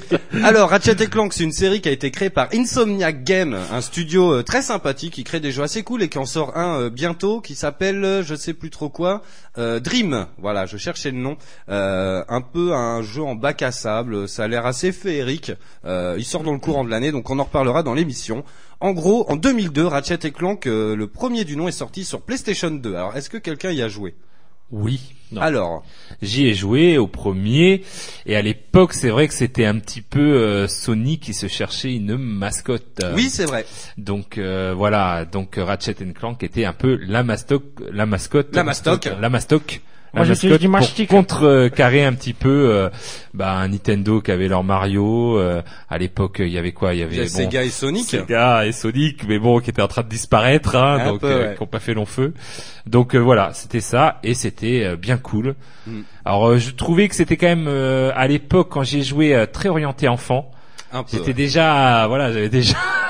Alors, 0.44 0.70
Ratchet 0.70 0.96
et 1.02 1.08
Clank, 1.08 1.34
c'est 1.34 1.44
une 1.44 1.52
série 1.52 1.82
qui 1.82 1.90
a 1.90 1.92
été 1.92 2.12
créée 2.12 2.30
par 2.30 2.48
Insomniac 2.54 3.24
Game, 3.24 3.58
un 3.72 3.82
studio 3.82 4.34
euh, 4.34 4.44
très 4.44 4.62
sympathique 4.62 5.14
qui 5.14 5.24
crée 5.24 5.40
des 5.40 5.52
jeux 5.52 5.64
assez 5.64 5.84
cool 5.84 6.04
et 6.04 6.10
qui 6.10 6.18
en 6.18 6.26
sort 6.26 6.58
un 6.58 6.80
euh, 6.82 6.90
bientôt 6.90 7.42
qui 7.42 7.56
s'appelle, 7.56 8.04
euh, 8.04 8.24
je 8.24 8.36
sais 8.36 8.54
plus 8.54 8.70
trop 8.70 8.90
quoi, 8.90 9.22
Dream. 9.58 10.26
Voilà, 10.38 10.66
je 10.66 10.78
cherchais 10.78 11.12
le 11.12 11.18
nom. 11.18 11.36
Euh, 11.70 12.24
un 12.28 12.42
peu 12.42 12.74
un 12.74 13.02
jeu 13.02 13.22
en 13.24 13.36
bac 13.36 13.62
à 13.62 13.72
sable. 13.72 14.28
Ça 14.28 14.44
a 14.44 14.48
l'air 14.48 14.66
assez 14.66 14.92
féerique. 14.92 15.52
Euh, 15.86 16.16
il 16.18 16.26
sort 16.26 16.44
dans 16.44 16.54
le 16.54 16.60
courant 16.60 16.84
de 16.84 16.90
l'année, 16.90 17.12
donc 17.12 17.30
on 17.30 17.40
en 17.40 17.44
reparlera 17.44 17.84
dans 17.84 17.94
l'émission. 17.94 18.44
En 18.80 18.92
gros, 18.92 19.30
en 19.30 19.36
2002, 19.36 19.86
Ratchet 19.86 20.20
et 20.24 20.32
Clank, 20.32 20.66
euh, 20.68 20.96
le 20.96 21.08
premier 21.08 21.44
du 21.44 21.56
nom 21.58 21.68
est 21.68 21.74
sorti 21.74 22.06
sur 22.06 22.22
PlayStation 22.22 22.72
2. 22.72 22.96
Alors, 22.96 23.16
est-ce 23.18 23.30
que 23.30 23.38
quelqu'un 23.38 23.72
y 23.72 23.82
a 23.82 23.90
joué? 23.90 24.16
Oui. 24.72 25.02
Non. 25.32 25.42
Alors, 25.42 25.84
J'y 26.22 26.48
ai 26.48 26.54
joué 26.56 26.98
au 26.98 27.06
premier 27.08 27.84
et 28.26 28.36
à 28.36 28.42
l'époque 28.42 28.94
c'est 28.94 29.10
vrai 29.10 29.28
que 29.28 29.34
c'était 29.34 29.66
un 29.66 29.78
petit 29.78 30.02
peu 30.02 30.20
euh, 30.20 30.68
Sony 30.68 31.20
qui 31.20 31.34
se 31.36 31.48
cherchait 31.48 31.94
une 31.96 32.18
mascotte. 32.18 33.00
Euh, 33.04 33.14
oui, 33.16 33.30
c'est 33.30 33.46
vrai. 33.46 33.66
Donc 33.98 34.38
euh, 34.40 34.74
voilà, 34.76 35.26
donc 35.26 35.56
Ratchet 35.58 35.94
Clank 36.16 36.42
était 36.44 36.66
un 36.66 36.74
peu 36.74 37.00
la 37.04 37.24
mastoc, 37.24 37.64
la 37.92 38.08
mascotte, 38.08 38.56
La 38.56 38.64
mastoc. 38.64 39.06
la 39.20 39.30
mastoc. 39.30 39.82
Moi, 40.14 40.26
la 40.26 40.34
j'étais 40.34 40.48
mascotte 40.68 40.98
du 40.98 41.08
pour 41.08 41.18
contrecarrer 41.18 42.04
un 42.04 42.14
petit 42.14 42.34
peu 42.34 42.50
euh, 42.50 42.90
bah, 43.34 43.52
un 43.54 43.68
Nintendo 43.68 44.22
qui 44.22 44.32
avait 44.32 44.48
leur 44.48 44.64
Mario. 44.64 45.38
euh, 45.38 45.62
à 45.90 45.98
l'époque, 45.98 46.38
il 46.40 46.50
y 46.50 46.58
avait 46.58 46.72
quoi 46.72 46.94
Il 46.94 47.00
y 47.00 47.04
avait 47.04 47.16
Il 47.16 47.18
y 47.18 47.22
a 47.22 47.24
bon, 47.26 47.30
Sega 47.30 47.64
et 47.64 47.70
Sonic. 47.70 48.06
Sega 48.06 48.66
et 48.66 48.72
Sonic, 48.72 49.28
mais 49.28 49.38
bon, 49.40 49.60
qui 49.60 49.70
étaient 49.70 49.82
en 49.82 49.88
train 49.88 50.02
de 50.04 50.10
disparaître, 50.10 50.76
hein, 50.76 50.98
Un 51.02 51.06
donc 51.12 51.22
peu, 51.22 51.28
euh, 51.28 51.50
ouais. 51.50 51.56
qui 51.56 51.62
ont 51.64 51.68
pas 51.68 51.80
fait 51.80 51.94
long 51.94 52.06
feu. 52.06 52.34
Donc 52.88 53.14
euh, 53.16 53.20
voilà, 53.20 53.52
c'était 53.54 53.82
ça 53.82 54.20
et 54.24 54.34
c'était 54.34 54.84
euh, 54.84 54.96
bien 54.96 55.18
cool. 55.18 55.56
Mm. 55.86 56.00
Alors 56.26 56.50
euh, 56.50 56.58
je 56.58 56.72
trouvais 56.72 57.08
que 57.08 57.16
c'était 57.16 57.38
quand 57.38 57.48
même 57.48 57.68
euh, 57.68 58.12
à 58.16 58.28
l'époque 58.28 58.70
quand 58.72 58.84
j'ai 58.84 59.04
joué 59.04 59.36
euh, 59.36 59.46
très 59.46 59.70
orienté 59.70 60.08
enfant. 60.08 60.52
Un 60.92 61.04
peu. 61.04 61.10
J'étais 61.12 61.28
ouais. 61.28 61.34
déjà, 61.34 62.08
voilà, 62.08 62.32
j'avais 62.34 62.50
déjà 62.50 62.74
35 62.74 63.09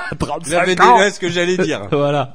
J'avais 0.50 0.74
déjà 0.96 1.10
ce 1.10 1.20
que 1.20 1.28
j'allais 1.28 1.56
dire. 1.56 1.82
voilà. 1.92 2.34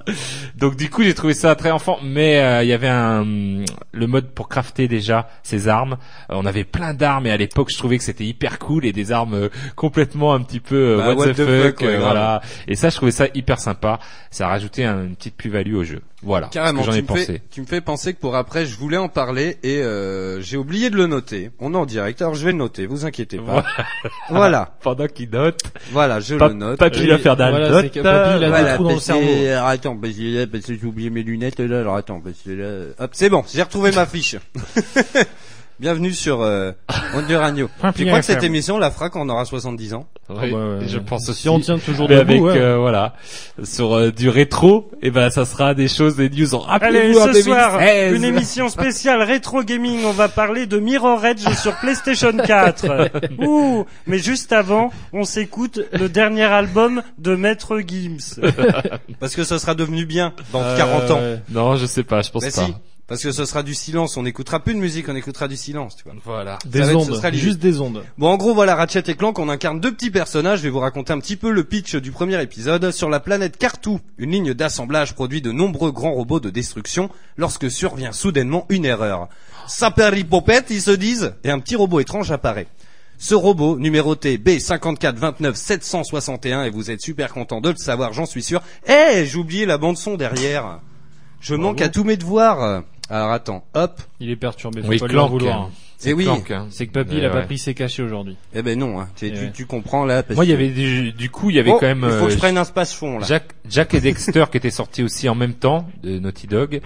Donc 0.57 0.75
du 0.75 0.89
coup, 0.89 1.03
j'ai 1.03 1.13
trouvé 1.13 1.33
ça 1.33 1.55
très 1.55 1.71
enfant, 1.71 1.99
mais 2.03 2.39
euh, 2.39 2.63
il 2.63 2.69
y 2.69 2.73
avait 2.73 2.87
un 2.87 3.25
le 3.93 4.07
mode 4.07 4.27
pour 4.33 4.49
crafter 4.49 4.87
déjà 4.87 5.27
ses 5.43 5.67
armes. 5.67 5.93
Euh, 6.29 6.35
on 6.37 6.45
avait 6.45 6.63
plein 6.63 6.93
d'armes 6.93 7.27
et 7.27 7.31
à 7.31 7.37
l'époque, 7.37 7.69
je 7.71 7.77
trouvais 7.77 7.97
que 7.97 8.03
c'était 8.03 8.25
hyper 8.25 8.59
cool 8.59 8.85
et 8.85 8.91
des 8.93 9.11
armes 9.11 9.33
euh, 9.33 9.49
complètement 9.75 10.33
un 10.33 10.41
petit 10.41 10.59
peu 10.59 10.97
Bah, 10.97 11.09
what, 11.09 11.15
what 11.15 11.27
the, 11.27 11.35
the 11.35 11.45
fuck, 11.45 11.45
fuck, 11.45 11.81
ouais, 11.81 11.87
grave. 11.93 12.01
voilà. 12.01 12.41
Et 12.67 12.75
ça, 12.75 12.89
je 12.89 12.95
trouvais 12.95 13.11
ça 13.11 13.27
hyper 13.33 13.59
sympa. 13.59 13.99
Ça 14.31 14.45
a 14.45 14.49
rajouté 14.49 14.85
un- 14.85 15.05
une 15.05 15.15
petite 15.15 15.35
plus-value 15.35 15.75
au 15.75 15.83
jeu. 15.83 16.01
Voilà. 16.25 16.47
Carrément, 16.47 16.81
tu 16.81 16.89
ai 16.89 17.01
me, 17.01 17.07
pensé. 17.07 17.25
fais, 17.25 17.41
tu 17.51 17.61
me 17.61 17.65
fais 17.67 17.79
penser 17.81 18.13
que 18.13 18.19
pour 18.19 18.35
après, 18.35 18.65
je 18.65 18.75
voulais 18.77 18.97
en 18.97 19.07
parler 19.09 19.57
et 19.63 19.77
euh, 19.81 20.41
j'ai 20.41 20.57
oublié 20.57 20.89
de 20.89 20.97
le 20.97 21.05
noter. 21.07 21.51
On 21.59 21.73
est 21.73 21.77
en 21.77 21.85
direct, 21.85 22.21
alors 22.21 22.33
je 22.35 22.43
vais 22.43 22.51
le 22.51 22.57
noter, 22.57 22.87
vous 22.87 23.05
inquiétez 23.05 23.37
pas. 23.37 23.63
voilà, 24.29 24.75
Pendant 24.81 25.07
qu'il 25.07 25.29
note, 25.29 25.59
voilà, 25.91 26.19
je 26.19 26.35
Pa- 26.35 26.47
le 26.47 26.55
note. 26.55 26.79
Papy 26.79 27.05
Voilà, 27.05 27.69
note. 27.69 27.83
c'est 27.83 27.89
que 27.91 27.99
Papy, 28.01 28.37
il 28.37 28.43
a 28.43 28.49
Voilà, 28.49 28.71
des 28.71 28.73
trous 28.75 28.83
dans 28.83 28.89
le 28.89 28.95
parce 28.95 29.07
que- 29.07 29.13
cerveau. 29.13 29.45
alors, 29.47 29.67
attends, 29.67 29.95
parce 29.97 30.13
que 30.65 30.73
j'ai 30.75 30.85
oublié 30.85 31.09
mes 31.11 31.23
lunettes 31.23 31.59
là, 31.59 31.79
alors 31.79 31.95
attends, 31.95 32.19
parce 32.21 32.37
que 32.45 32.51
là, 32.51 32.93
hop, 32.99 33.11
c'est 33.13 33.29
bon, 33.29 33.43
j'ai 33.53 33.61
retrouvé 33.61 33.91
ma 33.91 34.05
fiche. 34.05 34.35
Bienvenue 35.77 36.13
sur 36.13 36.41
euh, 36.41 36.71
Radio. 37.29 37.69
Tu 37.97 38.05
crois 38.05 38.19
que 38.19 38.25
cette 38.25 38.43
émission 38.43 38.77
la 38.77 38.91
fera 38.91 39.09
quand 39.09 39.21
on 39.25 39.29
aura 39.29 39.43
70 39.43 39.93
ans 39.93 40.07
Oui, 40.29 40.35
Ah 40.39 40.41
bah 40.41 40.57
ouais, 40.79 40.87
je 40.87 40.97
ouais. 40.99 41.03
pense 41.05 41.25
Si 41.25 41.31
aussi. 41.31 41.49
on 41.49 41.59
tient 41.59 41.77
toujours 41.79 42.07
Mais 42.07 42.19
debout, 42.23 42.31
avec 42.31 42.41
ouais. 42.43 42.57
euh, 42.61 42.77
voilà 42.77 43.13
sur 43.63 43.93
euh, 43.93 44.09
du 44.11 44.29
rétro, 44.29 44.89
et 45.01 45.11
ben 45.11 45.29
ça 45.29 45.43
sera 45.43 45.73
des 45.73 45.89
choses 45.89 46.15
des 46.15 46.29
news 46.29 46.55
en 46.55 46.63
Allez, 46.65 47.17
en 47.17 47.25
ce 47.33 47.41
soir, 47.41 47.73
2016. 47.79 48.13
une 48.15 48.23
émission 48.23 48.69
spéciale 48.69 49.21
rétro 49.21 49.63
gaming. 49.63 50.05
On 50.05 50.11
va 50.11 50.29
parler 50.29 50.65
de 50.65 50.79
Mirror 50.79 51.25
Edge 51.25 51.45
sur 51.61 51.75
PlayStation 51.75 52.31
4. 52.37 53.09
Ouh, 53.39 53.85
mais 54.07 54.19
juste 54.19 54.53
avant, 54.53 54.91
on 55.11 55.25
s'écoute 55.25 55.81
le 55.91 56.07
dernier 56.07 56.43
album 56.43 57.01
de 57.17 57.35
Maître 57.35 57.79
Gims. 57.85 58.39
Parce 59.19 59.35
que 59.35 59.43
ce 59.43 59.57
sera 59.57 59.75
devenu 59.75 60.05
bien 60.05 60.31
dans 60.53 60.61
Euh, 60.61 60.77
40 60.77 61.11
ans. 61.11 61.19
Non, 61.49 61.75
je 61.75 61.85
sais 61.85 62.03
pas, 62.03 62.21
je 62.21 62.31
pense 62.31 62.43
Mais 62.43 62.51
pas. 62.51 62.65
si, 62.65 62.73
parce 63.07 63.21
que 63.21 63.31
ce 63.31 63.45
sera 63.45 63.61
du 63.63 63.75
silence. 63.75 64.17
On 64.17 64.23
n'écoutera 64.23 64.59
plus 64.59 64.73
de 64.73 64.79
musique, 64.79 65.07
on 65.09 65.15
écoutera 65.15 65.47
du 65.47 65.57
silence, 65.57 65.95
tu 65.95 66.03
vois. 66.05 66.13
Voilà. 66.23 66.57
Des 66.65 66.79
Ça 66.79 66.85
va 66.85 66.91
être- 66.93 67.05
ce 67.05 67.11
ondes, 67.27 67.33
juste 67.33 67.59
des 67.59 67.79
ondes. 67.81 68.03
Bon, 68.17 68.27
en 68.29 68.37
gros, 68.37 68.53
voilà, 68.55 68.75
Ratchet 68.75 69.03
et 69.07 69.15
Clank, 69.15 69.37
on 69.39 69.49
incarne 69.49 69.79
deux 69.79 69.93
petits 69.93 70.11
personnages. 70.11 70.59
Je 70.59 70.63
vais 70.63 70.69
vous 70.69 70.79
raconter 70.79 71.13
un 71.13 71.19
petit 71.19 71.35
peu 71.35 71.51
le 71.51 71.63
pitch 71.63 71.95
du 71.95 72.11
premier 72.11 72.41
épisode. 72.41 72.91
Sur 72.91 73.09
la 73.09 73.19
planète 73.19 73.57
Cartou, 73.57 73.99
une 74.17 74.31
ligne 74.31 74.53
d'assemblage 74.53 75.13
produit 75.13 75.41
de 75.41 75.51
nombreux 75.51 75.91
grands 75.91 76.13
robots 76.13 76.39
de 76.39 76.49
destruction 76.49 77.09
lorsque 77.37 77.69
survient 77.69 78.11
soudainement 78.11 78.65
une 78.69 78.85
erreur. 78.85 79.27
Saperipopette, 79.67 80.67
ils 80.69 80.81
se 80.81 80.91
disent, 80.91 81.33
et 81.43 81.51
un 81.51 81.59
petit 81.59 81.75
robot 81.75 81.99
étrange 81.99 82.31
apparaît. 82.31 82.67
Ce 83.17 83.33
robot, 83.33 83.79
numéroté 83.79 84.37
B5429-761, 84.37 86.65
et 86.65 86.69
vous 86.69 86.91
êtes 86.91 87.01
super 87.01 87.33
content 87.33 87.61
de 87.61 87.69
le 87.69 87.77
savoir, 87.77 88.13
j'en 88.13 88.25
suis 88.25 88.43
sûr. 88.43 88.61
Eh, 88.87 89.25
j'ai 89.25 89.37
oublié 89.37 89.65
la 89.65 89.77
bande 89.77 89.97
son 89.97 90.15
derrière. 90.15 90.79
Je 91.39 91.55
manque 91.55 91.81
à 91.81 91.89
tous 91.89 92.03
mes 92.03 92.17
devoirs. 92.17 92.83
Alors 93.09 93.31
attends, 93.31 93.63
hop. 93.73 94.01
Il 94.19 94.29
est 94.31 94.35
perturbé, 94.35 94.81
faut 94.81 94.87
Oui, 94.87 94.97
pas 94.97 95.07
lui 95.07 95.15
en 95.17 95.27
Clank. 95.27 95.31
vouloir. 95.31 95.69
Eh 96.07 96.13
oui. 96.13 96.27
Hein. 96.27 96.67
C'est 96.69 96.87
que 96.87 96.91
Papy, 96.91 97.17
il 97.17 97.25
a 97.25 97.29
pas 97.29 97.41
pris 97.41 97.57
ses 97.57 97.73
cachets 97.73 98.03
aujourd'hui. 98.03 98.35
Eh 98.53 98.61
ben 98.61 98.77
non, 98.77 98.99
hein. 98.99 99.07
tu, 99.15 99.27
Eh 99.27 99.31
tu- 99.33 99.39
ouais. 99.45 99.51
tu 99.53 99.65
comprends 99.65 100.05
là. 100.05 100.23
parce 100.23 100.35
Moi, 100.35 100.45
il 100.45 100.51
y 100.51 100.53
avait 100.53 100.67
du, 100.69 101.11
du 101.13 101.29
coup, 101.29 101.49
il 101.49 101.55
y 101.55 101.59
avait 101.59 101.71
Oh, 101.71 101.77
quand 101.79 101.85
même 101.87 102.03
Il 102.07 102.17
faut 102.19 102.25
que 102.25 102.31
je 102.31 102.35
euh, 102.35 102.39
prenne 102.39 102.57
un 102.57 102.63
space 102.63 102.93
fond 102.93 103.19
là. 103.19 103.25
Jack, 103.25 103.45
Jack 103.69 103.93
et 103.93 104.01
Dexter 104.01 104.45
qui 104.51 104.57
étaient 104.57 104.69
sortis 104.71 105.03
aussi 105.03 105.29
en 105.29 105.35
même 105.35 105.53
temps 105.53 105.87
de 106.03 106.19
Naughty 106.19 106.47
Dog. 106.47 106.81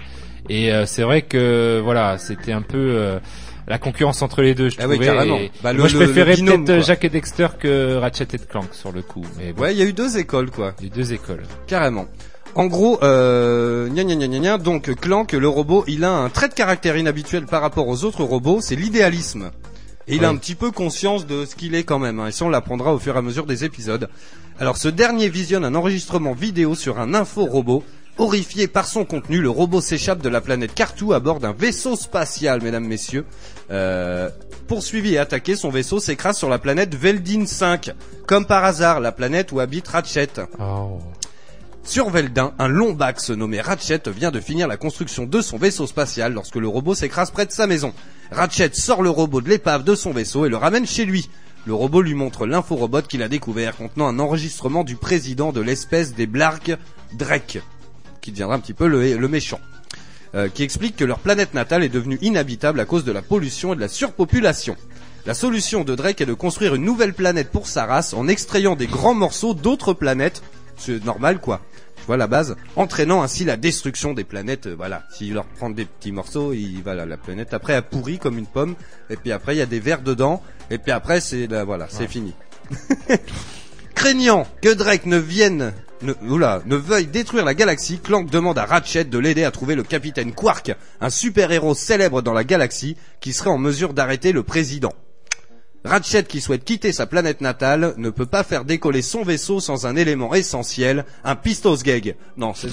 Et 0.48 0.72
euh, 0.72 0.86
c'est 0.86 1.02
vrai 1.02 1.22
que 1.22 1.80
voilà, 1.82 2.18
c'était 2.18 2.52
un 2.52 2.62
peu 2.62 2.78
euh, 2.78 3.18
la 3.66 3.78
concurrence 3.78 4.22
entre 4.22 4.42
les 4.42 4.54
deux. 4.54 4.68
Je 4.70 4.76
Ah 4.78 4.86
oui, 4.88 4.94
trouvais. 4.96 5.06
carrément. 5.06 5.36
et 5.36 5.50
Bah, 5.62 5.72
le- 5.72 5.80
moi, 5.80 5.88
je 5.88 5.98
le- 5.98 6.04
préférais 6.04 6.34
peut-être 6.36 6.64
quoi. 6.64 6.80
Jack 6.80 7.04
et 7.04 7.08
Dexter 7.08 7.48
que 7.58 7.96
Ratchet 7.96 8.28
et 8.32 8.38
Clank 8.38 8.72
sur 8.72 8.92
le 8.92 9.02
coup. 9.02 9.24
Mais 9.38 9.52
bon, 9.52 9.62
Ouais, 9.62 9.74
il 9.74 9.78
y 9.78 9.82
a 9.82 9.86
eu 9.86 9.92
deux 9.92 10.16
écoles, 10.18 10.50
quoi. 10.50 10.74
les 10.80 10.88
deux 10.88 11.12
écoles. 11.12 11.42
Carrément. 11.66 12.06
En 12.54 12.66
gros, 12.66 12.98
euh, 13.02 13.88
gna 13.88 14.02
gna 14.02 14.16
gna 14.16 14.38
gna 14.38 14.58
donc 14.58 14.94
Clank, 14.96 15.32
le 15.32 15.48
robot, 15.48 15.84
il 15.86 16.04
a 16.04 16.10
un 16.10 16.28
trait 16.28 16.48
de 16.48 16.54
caractère 16.54 16.96
inhabituel 16.96 17.46
par 17.46 17.62
rapport 17.62 17.86
aux 17.86 18.04
autres 18.04 18.24
robots, 18.24 18.58
c'est 18.60 18.74
l'idéalisme. 18.74 19.50
Et 20.08 20.16
il 20.16 20.24
a 20.24 20.28
un 20.28 20.36
petit 20.36 20.56
peu 20.56 20.72
conscience 20.72 21.26
de 21.26 21.44
ce 21.44 21.54
qu'il 21.54 21.76
est 21.76 21.84
quand 21.84 22.00
même, 22.00 22.18
hein, 22.18 22.26
et 22.26 22.32
ça 22.32 22.44
on 22.44 22.48
l'apprendra 22.48 22.92
au 22.92 22.98
fur 22.98 23.14
et 23.14 23.18
à 23.18 23.22
mesure 23.22 23.46
des 23.46 23.64
épisodes. 23.64 24.08
Alors 24.58 24.76
ce 24.76 24.88
dernier 24.88 25.28
visionne 25.28 25.64
un 25.64 25.74
enregistrement 25.76 26.32
vidéo 26.32 26.74
sur 26.74 26.98
un 26.98 27.14
info-robot. 27.14 27.84
Horrifié 28.18 28.66
par 28.66 28.86
son 28.86 29.06
contenu, 29.06 29.40
le 29.40 29.48
robot 29.48 29.80
s'échappe 29.80 30.20
de 30.20 30.28
la 30.28 30.42
planète 30.42 30.74
Cartou 30.74 31.14
à 31.14 31.20
bord 31.20 31.40
d'un 31.40 31.52
vaisseau 31.52 31.96
spatial, 31.96 32.60
mesdames, 32.60 32.84
messieurs. 32.84 33.24
Euh, 33.70 34.28
poursuivi 34.66 35.14
et 35.14 35.18
attaqué, 35.18 35.56
son 35.56 35.70
vaisseau 35.70 36.00
s'écrase 36.00 36.36
sur 36.36 36.50
la 36.50 36.58
planète 36.58 36.94
Veldin 36.94 37.46
5. 37.46 37.92
Comme 38.26 38.44
par 38.44 38.64
hasard, 38.64 39.00
la 39.00 39.12
planète 39.12 39.52
où 39.52 39.60
habite 39.60 39.88
Ratchet. 39.88 40.28
Oh. 40.58 40.98
Sur 41.90 42.08
Veldin, 42.08 42.52
un 42.60 42.68
lombax 42.68 43.30
nommé 43.30 43.60
Ratchet 43.60 44.02
vient 44.16 44.30
de 44.30 44.38
finir 44.38 44.68
la 44.68 44.76
construction 44.76 45.26
de 45.26 45.40
son 45.40 45.56
vaisseau 45.56 45.88
spatial 45.88 46.32
lorsque 46.32 46.54
le 46.54 46.68
robot 46.68 46.94
s'écrase 46.94 47.32
près 47.32 47.46
de 47.46 47.50
sa 47.50 47.66
maison. 47.66 47.92
Ratchet 48.30 48.70
sort 48.74 49.02
le 49.02 49.10
robot 49.10 49.40
de 49.40 49.48
l'épave 49.48 49.82
de 49.82 49.96
son 49.96 50.12
vaisseau 50.12 50.46
et 50.46 50.48
le 50.48 50.56
ramène 50.56 50.86
chez 50.86 51.04
lui. 51.04 51.28
Le 51.66 51.74
robot 51.74 52.00
lui 52.00 52.14
montre 52.14 52.46
l'inforobot 52.46 53.02
qu'il 53.02 53.24
a 53.24 53.28
découvert 53.28 53.76
contenant 53.76 54.06
un 54.06 54.20
enregistrement 54.20 54.84
du 54.84 54.94
président 54.94 55.50
de 55.50 55.60
l'espèce 55.60 56.14
des 56.14 56.28
Blarg, 56.28 56.78
Drake, 57.14 57.58
qui 58.20 58.30
deviendra 58.30 58.54
un 58.54 58.60
petit 58.60 58.72
peu 58.72 58.86
le, 58.86 59.16
le 59.16 59.28
méchant, 59.28 59.58
euh, 60.36 60.48
qui 60.48 60.62
explique 60.62 60.94
que 60.94 61.04
leur 61.04 61.18
planète 61.18 61.54
natale 61.54 61.82
est 61.82 61.88
devenue 61.88 62.20
inhabitable 62.22 62.78
à 62.78 62.84
cause 62.84 63.02
de 63.02 63.10
la 63.10 63.20
pollution 63.20 63.72
et 63.72 63.76
de 63.76 63.80
la 63.80 63.88
surpopulation. 63.88 64.76
La 65.26 65.34
solution 65.34 65.82
de 65.82 65.96
Drake 65.96 66.20
est 66.20 66.26
de 66.26 66.34
construire 66.34 66.76
une 66.76 66.84
nouvelle 66.84 67.14
planète 67.14 67.50
pour 67.50 67.66
sa 67.66 67.84
race 67.84 68.14
en 68.14 68.28
extrayant 68.28 68.76
des 68.76 68.86
grands 68.86 69.12
morceaux 69.12 69.54
d'autres 69.54 69.92
planètes. 69.92 70.40
C'est 70.76 71.04
normal 71.04 71.40
quoi. 71.40 71.60
Vois 72.10 72.16
la 72.16 72.26
base, 72.26 72.56
entraînant 72.74 73.22
ainsi 73.22 73.44
la 73.44 73.56
destruction 73.56 74.14
des 74.14 74.24
planètes. 74.24 74.66
euh, 74.66 74.74
voilà, 74.76 75.04
s'il 75.12 75.32
leur 75.32 75.44
prend 75.44 75.70
des 75.70 75.84
petits 75.84 76.10
morceaux, 76.10 76.52
il 76.52 76.82
voilà 76.82 77.06
la 77.06 77.16
planète. 77.16 77.54
Après, 77.54 77.74
elle 77.74 77.84
pourrit 77.84 78.18
comme 78.18 78.36
une 78.36 78.48
pomme. 78.48 78.74
Et 79.10 79.16
puis 79.16 79.30
après, 79.30 79.54
il 79.54 79.58
y 79.60 79.62
a 79.62 79.66
des 79.66 79.78
vers 79.78 80.02
dedans. 80.02 80.42
Et 80.72 80.78
puis 80.78 80.90
après, 80.90 81.20
c'est 81.20 81.46
là, 81.46 81.62
voilà, 81.62 81.86
c'est 81.88 82.08
fini. 82.08 82.34
Craignant 83.94 84.44
que 84.60 84.74
Drake 84.74 85.06
ne 85.06 85.18
vienne, 85.18 85.72
ne, 86.02 86.14
oula, 86.28 86.62
ne 86.66 86.74
veuille 86.74 87.06
détruire 87.06 87.44
la 87.44 87.54
galaxie, 87.54 88.00
Clank 88.00 88.28
demande 88.28 88.58
à 88.58 88.64
Ratchet 88.64 89.04
de 89.04 89.18
l'aider 89.20 89.44
à 89.44 89.52
trouver 89.52 89.76
le 89.76 89.84
capitaine 89.84 90.32
Quark, 90.32 90.74
un 91.00 91.10
super-héros 91.10 91.76
célèbre 91.76 92.22
dans 92.22 92.32
la 92.32 92.42
galaxie 92.42 92.96
qui 93.20 93.32
serait 93.32 93.50
en 93.50 93.58
mesure 93.58 93.94
d'arrêter 93.94 94.32
le 94.32 94.42
président. 94.42 94.94
Ratchet, 95.82 96.24
qui 96.24 96.42
souhaite 96.42 96.64
quitter 96.64 96.92
sa 96.92 97.06
planète 97.06 97.40
natale, 97.40 97.94
ne 97.96 98.10
peut 98.10 98.26
pas 98.26 98.44
faire 98.44 98.66
décoller 98.66 99.00
son 99.00 99.22
vaisseau 99.22 99.60
sans 99.60 99.86
un 99.86 99.96
élément 99.96 100.34
essentiel, 100.34 101.06
un 101.24 101.36
pistosgeg. 101.36 102.16
Non, 102.36 102.52
c'est 102.54 102.68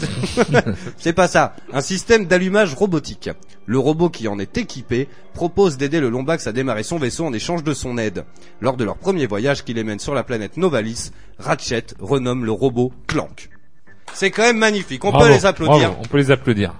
c'est 0.97 1.14
pas 1.14 1.30
ça. 1.30 1.55
Un 1.72 1.80
système 1.82 2.26
d'allumage 2.26 2.74
robotique. 2.74 3.30
Le 3.66 3.80
robot 3.80 4.10
qui 4.10 4.28
en 4.28 4.39
est 4.39 4.58
équipé 4.58 5.08
propose 5.34 5.78
d'aider 5.78 6.01
le 6.01 6.10
Lombax 6.10 6.47
à 6.47 6.51
démarrer 6.51 6.84
son 6.84 6.97
vaisseau 6.97 7.26
en 7.26 7.32
échange 7.34 7.64
de 7.64 7.74
son 7.74 7.97
aide. 7.97 8.26
Lors 8.60 8.76
de 8.76 8.84
leur 8.84 8.97
premier 8.97 9.26
voyage 9.26 9.64
qui 9.64 9.74
les 9.74 9.86
mène 9.86 9.99
sur 9.99 10.14
la 10.14 10.24
planète 10.24 10.58
Novalis, 10.58 11.12
Ratchet 11.39 11.86
renomme 11.99 12.43
le 12.43 12.51
robot 12.51 12.91
Clank. 13.08 13.49
C'est 14.14 14.32
quand 14.32 14.43
même 14.43 14.58
magnifique. 14.58 15.05
On 15.05 15.12
Bravo, 15.12 15.26
peut 15.28 15.32
les 15.32 15.45
applaudir. 15.45 15.89
bravo, 15.91 15.95
on 16.03 16.08
peut 16.08 16.18
les 16.18 16.32
applaudir. 16.32 16.74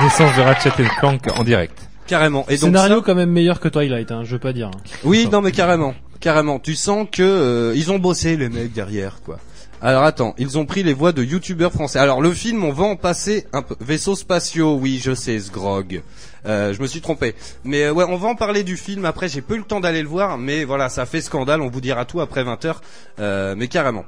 Naissance 0.00 0.36
de 0.36 0.42
Ratchet 0.42 0.70
et 0.78 0.86
Clank 1.00 1.26
en 1.36 1.42
direct. 1.44 1.88
Carrément. 2.06 2.44
Et 2.48 2.52
donc 2.56 2.70
Scénario 2.70 2.96
ça- 2.98 3.02
quand 3.06 3.14
même 3.14 3.30
meilleur 3.30 3.60
que 3.60 3.68
Twilight, 3.68 4.10
hein, 4.10 4.22
je 4.24 4.32
veux 4.32 4.38
pas 4.40 4.52
dire. 4.52 4.70
Oui, 5.04 5.28
non 5.30 5.40
mais 5.40 5.52
carrément, 5.52 5.94
carrément. 6.20 6.58
Tu 6.58 6.74
sens 6.74 7.06
que 7.10 7.22
euh, 7.22 7.72
ils 7.76 7.90
ont 7.92 7.98
bossé 7.98 8.36
les 8.36 8.48
mecs 8.48 8.72
derrière, 8.72 9.20
quoi. 9.24 9.38
Alors 9.84 10.04
attends, 10.04 10.34
ils 10.38 10.58
ont 10.58 10.64
pris 10.66 10.84
les 10.84 10.94
voix 10.94 11.10
de 11.12 11.24
youtubeurs 11.24 11.72
français. 11.72 11.98
Alors 11.98 12.20
le 12.20 12.32
film, 12.32 12.62
on 12.64 12.72
va 12.72 12.84
en 12.84 12.94
passer 12.96 13.46
un 13.52 13.62
peu. 13.62 13.74
Vaisseaux 13.80 14.14
spatiaux, 14.14 14.76
oui, 14.80 15.00
je 15.02 15.12
sais, 15.14 15.38
Sgrog. 15.40 16.02
Euh, 16.46 16.72
je 16.72 16.80
me 16.80 16.86
suis 16.86 17.00
trompé. 17.00 17.34
Mais 17.64 17.84
euh, 17.84 17.92
ouais, 17.92 18.04
on 18.08 18.16
va 18.16 18.28
en 18.28 18.36
parler 18.36 18.62
du 18.62 18.76
film. 18.76 19.04
Après, 19.04 19.28
j'ai 19.28 19.40
peu 19.40 19.54
eu 19.54 19.58
le 19.58 19.64
temps 19.64 19.80
d'aller 19.80 20.02
le 20.02 20.08
voir, 20.08 20.38
mais 20.38 20.64
voilà, 20.64 20.88
ça 20.88 21.04
fait 21.06 21.20
scandale. 21.20 21.60
On 21.62 21.68
vous 21.68 21.80
dira 21.80 22.04
tout 22.04 22.20
après 22.20 22.44
20 22.44 22.64
h 22.64 22.74
euh, 23.18 23.54
mais 23.56 23.66
carrément. 23.66 24.04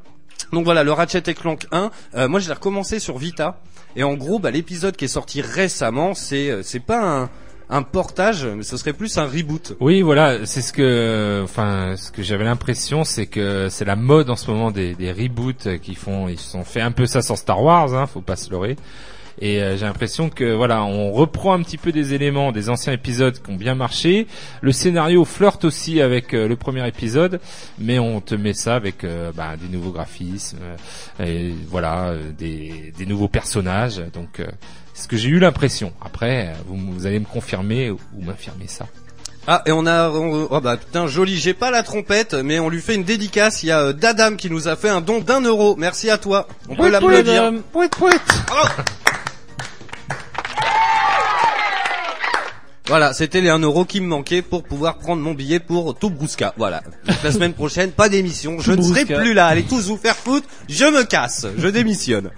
Donc 0.52 0.64
voilà, 0.64 0.84
le 0.84 0.92
Ratchet 0.92 1.22
et 1.26 1.34
Clank 1.34 1.66
1. 1.72 1.90
euh, 2.16 2.28
moi, 2.28 2.38
je 2.38 2.46
l'ai 2.48 2.54
recommencé 2.54 2.98
sur 3.00 3.18
Vita. 3.18 3.58
Et 3.96 4.02
en 4.04 4.14
gros, 4.14 4.38
bah, 4.38 4.50
l'épisode 4.52 4.94
qui 4.96 5.06
est 5.06 5.08
sorti 5.08 5.40
récemment, 5.40 6.14
c'est 6.14 6.50
euh, 6.50 6.62
c'est 6.62 6.80
pas 6.80 7.02
un 7.02 7.30
un 7.70 7.82
portage, 7.82 8.46
mais 8.46 8.62
ce 8.62 8.76
serait 8.76 8.92
plus 8.92 9.16
un 9.18 9.26
reboot. 9.26 9.76
Oui, 9.80 10.02
voilà, 10.02 10.44
c'est 10.46 10.60
ce 10.60 10.72
que, 10.72 11.40
enfin, 11.42 11.94
ce 11.96 12.10
que 12.10 12.22
j'avais 12.22 12.44
l'impression, 12.44 13.04
c'est 13.04 13.26
que 13.26 13.68
c'est 13.70 13.84
la 13.84 13.96
mode 13.96 14.30
en 14.30 14.36
ce 14.36 14.50
moment 14.50 14.70
des, 14.70 14.94
reboots 15.12 15.78
qui 15.80 15.94
font, 15.94 16.28
ils 16.28 16.38
se 16.38 16.50
sont 16.50 16.64
fait 16.64 16.80
un 16.80 16.92
peu 16.92 17.06
ça 17.06 17.22
sur 17.22 17.38
Star 17.38 17.62
Wars, 17.62 17.94
hein, 17.94 18.06
faut 18.06 18.20
pas 18.20 18.36
se 18.36 18.50
leurrer. 18.50 18.76
Et 19.40 19.62
euh, 19.62 19.76
j'ai 19.76 19.84
l'impression 19.84 20.30
que 20.30 20.54
voilà, 20.54 20.84
on 20.84 21.10
reprend 21.12 21.54
un 21.54 21.62
petit 21.62 21.78
peu 21.78 21.90
des 21.92 22.14
éléments 22.14 22.52
des 22.52 22.68
anciens 22.70 22.92
épisodes 22.92 23.36
qui 23.42 23.50
ont 23.50 23.56
bien 23.56 23.74
marché. 23.74 24.26
Le 24.60 24.72
scénario 24.72 25.24
flirte 25.24 25.64
aussi 25.64 26.00
avec 26.00 26.34
euh, 26.34 26.46
le 26.48 26.56
premier 26.56 26.86
épisode, 26.86 27.40
mais 27.78 27.98
on 27.98 28.20
te 28.20 28.34
met 28.34 28.54
ça 28.54 28.76
avec 28.76 29.02
euh, 29.04 29.32
bah, 29.34 29.54
des 29.60 29.68
nouveaux 29.74 29.90
graphismes, 29.90 30.58
euh, 31.20 31.24
et 31.24 31.54
voilà, 31.68 32.10
euh, 32.10 32.30
des, 32.38 32.92
des 32.96 33.06
nouveaux 33.06 33.28
personnages. 33.28 34.00
Donc 34.12 34.40
euh, 34.40 34.46
c'est 34.92 35.04
ce 35.04 35.08
que 35.08 35.16
j'ai 35.16 35.28
eu 35.30 35.38
l'impression. 35.40 35.92
Après, 36.04 36.52
vous, 36.66 36.76
vous 36.92 37.06
allez 37.06 37.18
me 37.18 37.24
confirmer 37.26 37.90
ou 37.90 37.98
ou 38.16 38.22
m'infirmer 38.24 38.68
ça. 38.68 38.86
Ah 39.46 39.60
et 39.66 39.72
on 39.72 39.84
a 39.84 40.08
on- 40.08 40.48
oh 40.50 40.60
bah 40.62 40.78
putain 40.78 41.06
joli 41.06 41.36
j'ai 41.36 41.52
pas 41.52 41.70
la 41.70 41.82
trompette 41.82 42.32
mais 42.32 42.58
on 42.60 42.70
lui 42.70 42.80
fait 42.80 42.94
une 42.94 43.04
dédicace 43.04 43.62
il 43.62 43.66
y 43.66 43.72
a 43.72 43.80
euh, 43.80 43.92
Dadam 43.92 44.38
qui 44.38 44.48
nous 44.48 44.68
a 44.68 44.76
fait 44.76 44.88
un 44.88 45.02
don 45.02 45.20
d'un 45.20 45.42
euro 45.42 45.76
merci 45.76 46.08
à 46.08 46.16
toi 46.16 46.48
on 46.70 46.76
peut 46.76 46.84
l'applaudir 46.92 47.42
Bravo. 48.46 48.68
Voilà, 52.86 53.14
c'était 53.14 53.40
les 53.40 53.48
1 53.48 53.60
euro 53.60 53.86
qui 53.86 54.02
me 54.02 54.06
manquaient 54.06 54.42
pour 54.42 54.62
pouvoir 54.62 54.98
prendre 54.98 55.22
mon 55.22 55.32
billet 55.32 55.58
pour 55.58 55.94
Toubrouska. 55.98 56.52
Voilà. 56.58 56.82
Donc, 57.06 57.16
la 57.24 57.32
semaine 57.32 57.54
prochaine, 57.54 57.92
pas 57.92 58.10
d'émission. 58.10 58.60
Je 58.60 58.72
ne 58.72 58.82
serai 58.82 59.06
plus 59.06 59.32
là. 59.32 59.46
Allez 59.46 59.62
tous 59.62 59.88
vous 59.88 59.96
faire 59.96 60.16
foutre. 60.16 60.46
Je 60.68 60.84
me 60.84 61.04
casse. 61.04 61.46
Je 61.56 61.68
démissionne. 61.68 62.30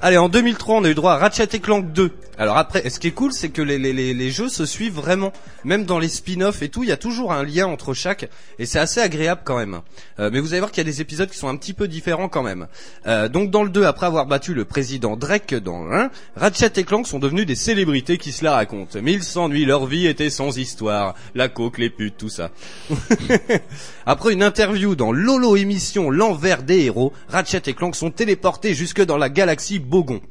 Allez, 0.00 0.16
en 0.16 0.30
2003, 0.30 0.76
on 0.76 0.84
a 0.84 0.88
eu 0.88 0.94
droit 0.94 1.12
à 1.12 1.18
Ratchet 1.18 1.48
et 1.52 1.60
Clank 1.60 1.92
2. 1.92 2.12
Alors 2.40 2.56
après, 2.56 2.88
ce 2.88 2.98
qui 2.98 3.08
est 3.08 3.12
cool, 3.12 3.34
c'est 3.34 3.50
que 3.50 3.60
les, 3.60 3.76
les, 3.78 3.92
les, 3.92 4.14
les 4.14 4.30
jeux 4.30 4.48
se 4.48 4.64
suivent 4.64 4.94
vraiment. 4.94 5.30
Même 5.64 5.84
dans 5.84 5.98
les 5.98 6.08
spin-offs 6.08 6.62
et 6.62 6.70
tout, 6.70 6.82
il 6.82 6.88
y 6.88 6.92
a 6.92 6.96
toujours 6.96 7.34
un 7.34 7.44
lien 7.44 7.66
entre 7.66 7.92
chaque. 7.92 8.30
Et 8.58 8.64
c'est 8.64 8.78
assez 8.78 8.98
agréable 8.98 9.42
quand 9.44 9.58
même. 9.58 9.82
Euh, 10.18 10.30
mais 10.32 10.40
vous 10.40 10.54
allez 10.54 10.60
voir 10.60 10.70
qu'il 10.72 10.82
y 10.82 10.88
a 10.88 10.90
des 10.90 11.02
épisodes 11.02 11.28
qui 11.28 11.36
sont 11.36 11.48
un 11.48 11.56
petit 11.56 11.74
peu 11.74 11.86
différents 11.86 12.30
quand 12.30 12.42
même. 12.42 12.66
Euh, 13.06 13.28
donc 13.28 13.50
dans 13.50 13.62
le 13.62 13.68
2, 13.68 13.84
après 13.84 14.06
avoir 14.06 14.24
battu 14.24 14.54
le 14.54 14.64
président 14.64 15.18
Drake 15.18 15.54
dans 15.54 15.84
le 15.84 15.94
1, 15.94 16.10
Ratchet 16.34 16.80
et 16.80 16.84
Clank 16.84 17.06
sont 17.06 17.18
devenus 17.18 17.44
des 17.44 17.54
célébrités 17.54 18.16
qui 18.16 18.32
se 18.32 18.42
la 18.42 18.52
racontent. 18.52 18.98
Mais 19.02 19.12
ils 19.12 19.22
s'ennuient, 19.22 19.66
leur 19.66 19.84
vie 19.84 20.06
était 20.06 20.30
sans 20.30 20.56
histoire. 20.56 21.16
La 21.34 21.50
coke, 21.50 21.76
les 21.76 21.90
putes, 21.90 22.16
tout 22.16 22.30
ça. 22.30 22.52
Après 24.06 24.32
une 24.32 24.42
interview 24.42 24.94
dans 24.94 25.12
Lolo 25.12 25.56
émission 25.56 26.08
L'envers 26.08 26.62
des 26.62 26.84
héros, 26.84 27.12
Ratchet 27.28 27.64
et 27.66 27.74
Clank 27.74 27.94
sont 27.94 28.10
téléportés 28.10 28.72
jusque 28.72 29.04
dans 29.04 29.18
la 29.18 29.28
galaxie 29.28 29.78
Bogon. 29.78 30.22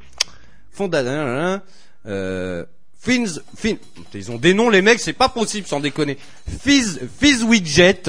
Fonda... 0.72 1.62
Euh... 2.10 2.66
Fins... 3.02 3.40
Fin... 3.56 3.76
Ils 4.14 4.30
ont 4.32 4.38
des 4.38 4.54
noms 4.54 4.70
les 4.70 4.82
mecs, 4.82 5.00
c'est 5.00 5.14
pas 5.14 5.30
possible 5.30 5.66
sans 5.68 5.80
déconner. 5.80 6.18
Fizz... 6.64 7.00
Fizzwidget 7.20 8.04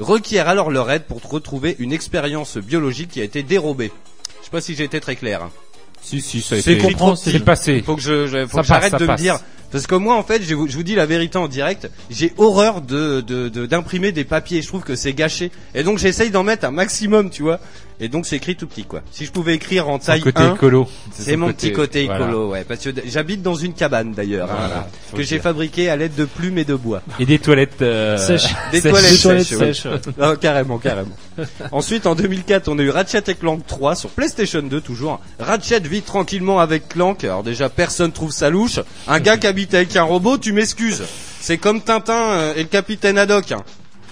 requiert 0.00 0.48
alors 0.48 0.70
leur 0.70 0.90
aide 0.90 1.04
pour 1.04 1.20
retrouver 1.28 1.76
une 1.78 1.92
expérience 1.92 2.56
biologique 2.56 3.10
qui 3.10 3.20
a 3.20 3.24
été 3.24 3.42
dérobée. 3.42 3.92
Je 4.40 4.44
sais 4.46 4.50
pas 4.50 4.60
si 4.60 4.74
j'ai 4.74 4.84
été 4.84 4.98
très 5.00 5.14
clair. 5.16 5.42
hein. 5.42 5.50
Si, 6.02 6.22
si, 6.22 6.40
ça 6.40 6.54
a 6.54 6.60
C'est 6.62 6.72
été 6.72 6.82
compréhensible. 6.82 7.38
C'est 7.38 7.44
passé. 7.44 7.82
Faut 7.82 7.94
que 7.94 8.00
je, 8.02 8.26
je- 8.26 8.46
faut 8.46 8.56
Ça 8.56 8.62
que 8.62 8.68
j'arrête 8.68 8.94
de 8.98 9.06
me 9.06 9.16
dire. 9.16 9.38
Parce 9.70 9.86
que 9.86 9.94
moi, 9.94 10.16
en 10.16 10.22
fait, 10.24 10.42
je 10.42 10.54
vous, 10.54 10.66
je 10.66 10.74
vous 10.74 10.82
dis 10.82 10.94
la 10.94 11.04
vérité 11.06 11.36
en 11.38 11.46
direct. 11.46 11.90
J'ai 12.08 12.32
horreur 12.38 12.80
de, 12.80 13.20
de, 13.20 13.48
de- 13.50 13.66
d'imprimer 13.66 14.10
des 14.10 14.24
papiers. 14.24 14.62
Je 14.62 14.66
trouve 14.68 14.82
que 14.82 14.96
c'est 14.96 15.12
gâché. 15.12 15.52
Et 15.74 15.82
donc, 15.84 15.98
j'essaye 15.98 16.30
d'en 16.30 16.42
mettre 16.42 16.64
un 16.64 16.70
maximum, 16.70 17.28
tu 17.30 17.42
vois. 17.42 17.60
Et 18.00 18.08
donc, 18.08 18.24
c'est 18.26 18.36
écrit 18.36 18.56
tout 18.56 18.66
petit, 18.66 18.84
quoi. 18.84 19.02
Si 19.12 19.26
je 19.26 19.30
pouvais 19.30 19.54
écrire 19.54 19.88
en 19.88 19.98
taille 19.98 20.22
côté 20.22 20.40
1, 20.40 20.54
écolo. 20.54 20.88
c'est 21.12 21.36
mon 21.36 21.52
petit 21.52 21.72
côté 21.72 22.06
voilà. 22.06 22.24
écolo, 22.24 22.50
ouais. 22.50 22.64
Parce 22.64 22.80
que 22.80 22.90
j'habite 23.04 23.42
dans 23.42 23.54
une 23.54 23.74
cabane, 23.74 24.12
d'ailleurs, 24.12 24.50
hein, 24.50 24.56
Voilà, 24.58 24.88
que 25.14 25.22
j'ai 25.22 25.38
fabriquée 25.38 25.90
à 25.90 25.96
l'aide 25.96 26.14
de 26.14 26.24
plumes 26.24 26.56
et 26.56 26.64
de 26.64 26.74
bois. 26.74 27.02
Et 27.18 27.26
des 27.26 27.38
toilettes 27.38 27.82
euh, 27.82 28.16
Sèches. 28.16 28.54
Des 28.72 28.80
sèches. 28.80 29.22
toilettes, 29.22 29.44
sèches. 29.44 29.86
Ah, 30.18 30.34
carrément, 30.40 30.78
carrément. 30.78 31.14
Ensuite, 31.72 32.06
en 32.06 32.14
2004, 32.14 32.68
on 32.68 32.78
a 32.78 32.82
eu 32.82 32.90
Ratchet 32.90 33.22
et 33.28 33.34
Clank 33.34 33.66
3 33.66 33.94
sur 33.94 34.10
PlayStation 34.10 34.62
2 34.62 34.80
toujours. 34.80 35.20
Ratchet 35.38 35.80
vit 35.80 36.02
tranquillement 36.02 36.58
avec 36.58 36.88
Clank. 36.88 37.22
Alors 37.24 37.42
déjà, 37.42 37.68
personne 37.68 38.12
trouve 38.12 38.32
ça 38.32 38.48
louche. 38.48 38.80
Un 39.08 39.20
gars 39.20 39.36
qui 39.36 39.46
habite 39.46 39.74
avec 39.74 39.94
un 39.96 40.04
robot, 40.04 40.38
tu 40.38 40.52
m'excuses. 40.52 41.02
C'est 41.40 41.58
comme 41.58 41.80
Tintin 41.80 42.14
euh, 42.14 42.54
et 42.54 42.62
le 42.62 42.68
capitaine 42.68 43.18
Haddock. 43.18 43.54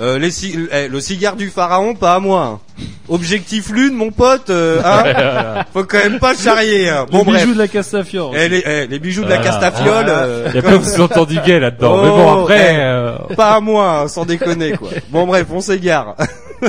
Euh, 0.00 0.16
les 0.18 0.30
ci- 0.30 0.56
eh, 0.72 0.86
le 0.86 1.00
cigare 1.00 1.34
du 1.34 1.50
pharaon, 1.50 1.94
pas 1.94 2.14
à 2.14 2.20
moi. 2.20 2.60
Objectif 3.08 3.70
lune, 3.70 3.94
mon 3.94 4.12
pote. 4.12 4.48
euh, 4.50 4.80
hein 4.84 5.64
Faut 5.72 5.82
quand 5.84 5.98
même 5.98 6.20
pas 6.20 6.36
charrier. 6.36 6.88
hein. 6.88 7.04
Bon 7.10 7.18
le 7.18 7.24
bref. 7.24 7.40
bijou 7.42 7.54
de 7.54 7.58
la 7.58 7.66
Castafiore. 7.68 8.32
Eh, 8.36 8.48
les, 8.48 8.62
eh, 8.64 8.86
les 8.86 8.98
bijoux 9.00 9.24
de 9.24 9.28
la. 9.30 9.38
Castafiole. 9.38 10.06
Ah, 10.08 10.10
euh, 10.24 10.46
Il 10.50 10.54
y 10.56 10.58
a 10.58 10.62
pas 10.62 10.78
de 10.78 10.84
sous-entendu 10.84 11.38
gay 11.44 11.58
là-dedans. 11.58 12.02
mais 12.02 12.08
bon, 12.10 12.34
Oh, 12.36 12.40
après, 12.42 12.74
eh, 12.74 12.78
euh, 12.80 13.16
pas 13.36 13.54
à 13.56 13.60
moi, 13.60 14.00
hein, 14.02 14.08
sans 14.08 14.24
déconner 14.24 14.72
quoi. 14.72 14.90
Bon 15.10 15.26
bref, 15.26 15.46
on 15.50 15.60
s'égare. 15.60 16.14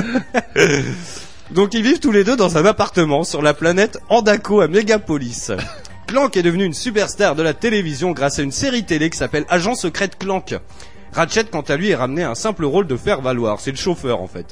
Donc 1.52 1.74
ils 1.74 1.82
vivent 1.82 1.98
tous 2.00 2.12
les 2.12 2.24
deux 2.24 2.36
dans 2.36 2.58
un 2.58 2.64
appartement 2.64 3.24
sur 3.24 3.42
la 3.42 3.54
planète 3.54 3.98
Andako 4.08 4.60
à 4.60 4.68
Megapolis. 4.68 5.50
Clank 6.06 6.36
est 6.36 6.42
devenu 6.42 6.64
une 6.64 6.74
superstar 6.74 7.34
de 7.36 7.42
la 7.42 7.54
télévision 7.54 8.12
grâce 8.12 8.38
à 8.38 8.42
une 8.42 8.50
série 8.52 8.84
télé 8.84 9.10
qui 9.10 9.18
s'appelle 9.18 9.44
Agent 9.48 9.74
secret 9.74 10.08
de 10.08 10.14
Clank. 10.14 10.54
Ratchet 11.12 11.44
quant 11.44 11.60
à 11.62 11.76
lui 11.76 11.90
est 11.90 11.94
ramené 11.96 12.22
à 12.22 12.30
un 12.30 12.34
simple 12.34 12.64
rôle 12.64 12.86
de 12.86 12.96
faire 12.96 13.20
valoir, 13.20 13.60
c'est 13.60 13.70
le 13.72 13.76
chauffeur 13.76 14.20
en 14.20 14.26
fait. 14.28 14.46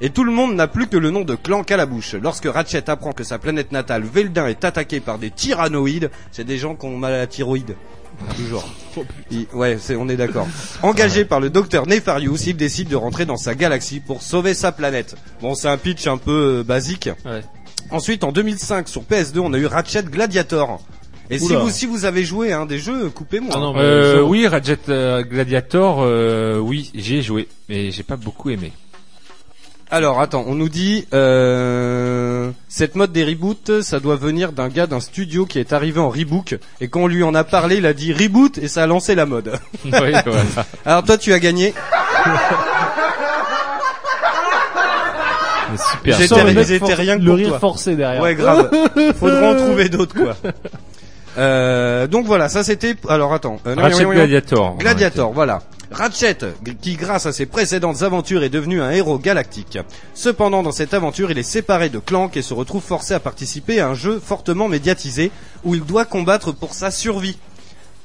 Et 0.00 0.10
tout 0.10 0.22
le 0.22 0.30
monde 0.30 0.54
n'a 0.54 0.68
plus 0.68 0.86
que 0.86 0.96
le 0.96 1.10
nom 1.10 1.22
de 1.22 1.34
Clank 1.34 1.68
à 1.72 1.76
la 1.76 1.84
bouche. 1.84 2.14
Lorsque 2.22 2.46
Ratchet 2.46 2.88
apprend 2.88 3.12
que 3.12 3.24
sa 3.24 3.38
planète 3.38 3.72
natale, 3.72 4.04
Veldin, 4.04 4.46
est 4.46 4.64
attaquée 4.64 5.00
par 5.00 5.18
des 5.18 5.30
tyrannoïdes, 5.30 6.10
c'est 6.30 6.44
des 6.44 6.56
gens 6.56 6.76
qui 6.76 6.86
ont 6.86 6.96
mal 6.96 7.14
à 7.14 7.18
la 7.18 7.26
thyroïde. 7.26 7.74
Toujours. 8.36 8.64
Il- 9.30 9.46
ouais, 9.54 9.76
c'est, 9.80 9.96
on 9.96 10.08
est 10.08 10.16
d'accord. 10.16 10.46
Engagé 10.82 11.24
par 11.24 11.40
le 11.40 11.50
docteur 11.50 11.86
Nefarious, 11.88 12.36
il 12.46 12.56
décide 12.56 12.88
de 12.88 12.96
rentrer 12.96 13.26
dans 13.26 13.36
sa 13.36 13.54
galaxie 13.56 13.98
pour 14.00 14.22
sauver 14.22 14.54
sa 14.54 14.70
planète. 14.72 15.16
Bon, 15.40 15.54
c'est 15.56 15.68
un 15.68 15.76
pitch 15.76 16.06
un 16.06 16.16
peu 16.16 16.58
euh, 16.60 16.62
basique. 16.64 17.10
Ensuite, 17.90 18.22
en 18.22 18.30
2005, 18.32 18.88
sur 18.88 19.02
PS2, 19.02 19.38
on 19.40 19.52
a 19.52 19.58
eu 19.58 19.66
Ratchet 19.66 20.02
Gladiator. 20.04 20.80
Et 21.30 21.38
si 21.38 21.46
Oula. 21.46 21.58
vous, 21.58 21.70
si 21.70 21.86
vous 21.86 22.04
avez 22.06 22.24
joué 22.24 22.52
à 22.52 22.60
un 22.60 22.66
des 22.66 22.78
jeux, 22.78 23.10
coupez-moi. 23.10 23.54
Ah 23.54 23.78
euh, 23.80 24.22
oui, 24.22 24.46
Ratchet 24.46 24.78
euh, 24.88 25.22
Gladiator, 25.22 25.98
euh, 26.00 26.58
oui, 26.58 26.90
j'ai 26.94 27.20
joué, 27.22 27.48
mais 27.68 27.90
j'ai 27.90 28.02
pas 28.02 28.16
beaucoup 28.16 28.48
aimé. 28.50 28.72
Alors 29.90 30.20
attends, 30.20 30.44
on 30.46 30.54
nous 30.54 30.68
dit 30.68 31.06
euh, 31.14 32.50
cette 32.68 32.94
mode 32.94 33.10
des 33.12 33.24
reboots, 33.24 33.80
ça 33.80 34.00
doit 34.00 34.16
venir 34.16 34.52
d'un 34.52 34.68
gars 34.68 34.86
d'un 34.86 35.00
studio 35.00 35.46
qui 35.46 35.58
est 35.58 35.72
arrivé 35.72 35.98
en 35.98 36.10
rebook 36.10 36.58
et 36.82 36.88
quand 36.88 37.00
on 37.00 37.06
lui 37.06 37.22
en 37.22 37.34
a 37.34 37.42
parlé, 37.42 37.76
il 37.76 37.86
a 37.86 37.94
dit 37.94 38.12
reboot 38.12 38.58
et 38.58 38.68
ça 38.68 38.82
a 38.82 38.86
lancé 38.86 39.14
la 39.14 39.24
mode. 39.24 39.52
Oui, 39.86 39.90
voilà. 39.92 40.42
Alors 40.84 41.04
toi, 41.04 41.16
tu 41.16 41.32
as 41.32 41.38
gagné. 41.38 41.72
Mais 45.70 45.76
super. 45.76 46.16
J'étais- 46.18 46.26
Sans 46.34 46.44
le 46.44 46.52
mec 46.52 46.66
j'étais 46.66 46.78
for- 46.78 46.88
rien 46.96 47.16
que 47.18 47.22
le 47.22 47.26
pour 47.30 47.36
rire 47.36 47.48
toi. 47.50 47.58
forcé 47.58 47.94
derrière. 47.96 48.22
Ouais, 48.22 48.34
grave. 48.34 48.70
Faudra 49.18 49.50
en 49.52 49.56
trouver 49.56 49.88
d'autres 49.88 50.14
quoi. 50.14 50.36
Euh, 51.38 52.06
donc 52.06 52.26
voilà, 52.26 52.48
ça 52.48 52.64
c'était. 52.64 52.96
Alors 53.08 53.32
attends. 53.32 53.58
Euh, 53.66 53.74
non, 53.74 53.82
Ratchet 53.82 54.02
non, 54.02 54.08
non, 54.08 54.08
non. 54.08 54.14
Gladiator. 54.16 54.76
Gladiator, 54.78 55.32
voilà. 55.32 55.62
Ratchet, 55.90 56.36
qui 56.82 56.96
grâce 56.96 57.24
à 57.24 57.32
ses 57.32 57.46
précédentes 57.46 58.02
aventures 58.02 58.42
est 58.42 58.50
devenu 58.50 58.82
un 58.82 58.90
héros 58.90 59.18
galactique. 59.18 59.78
Cependant, 60.12 60.62
dans 60.62 60.72
cette 60.72 60.92
aventure, 60.92 61.30
il 61.30 61.38
est 61.38 61.42
séparé 61.42 61.88
de 61.88 61.98
Clank 61.98 62.36
et 62.36 62.42
se 62.42 62.52
retrouve 62.52 62.82
forcé 62.82 63.14
à 63.14 63.20
participer 63.20 63.80
à 63.80 63.88
un 63.88 63.94
jeu 63.94 64.20
fortement 64.22 64.68
médiatisé 64.68 65.30
où 65.64 65.74
il 65.74 65.82
doit 65.84 66.04
combattre 66.04 66.52
pour 66.52 66.74
sa 66.74 66.90
survie. 66.90 67.38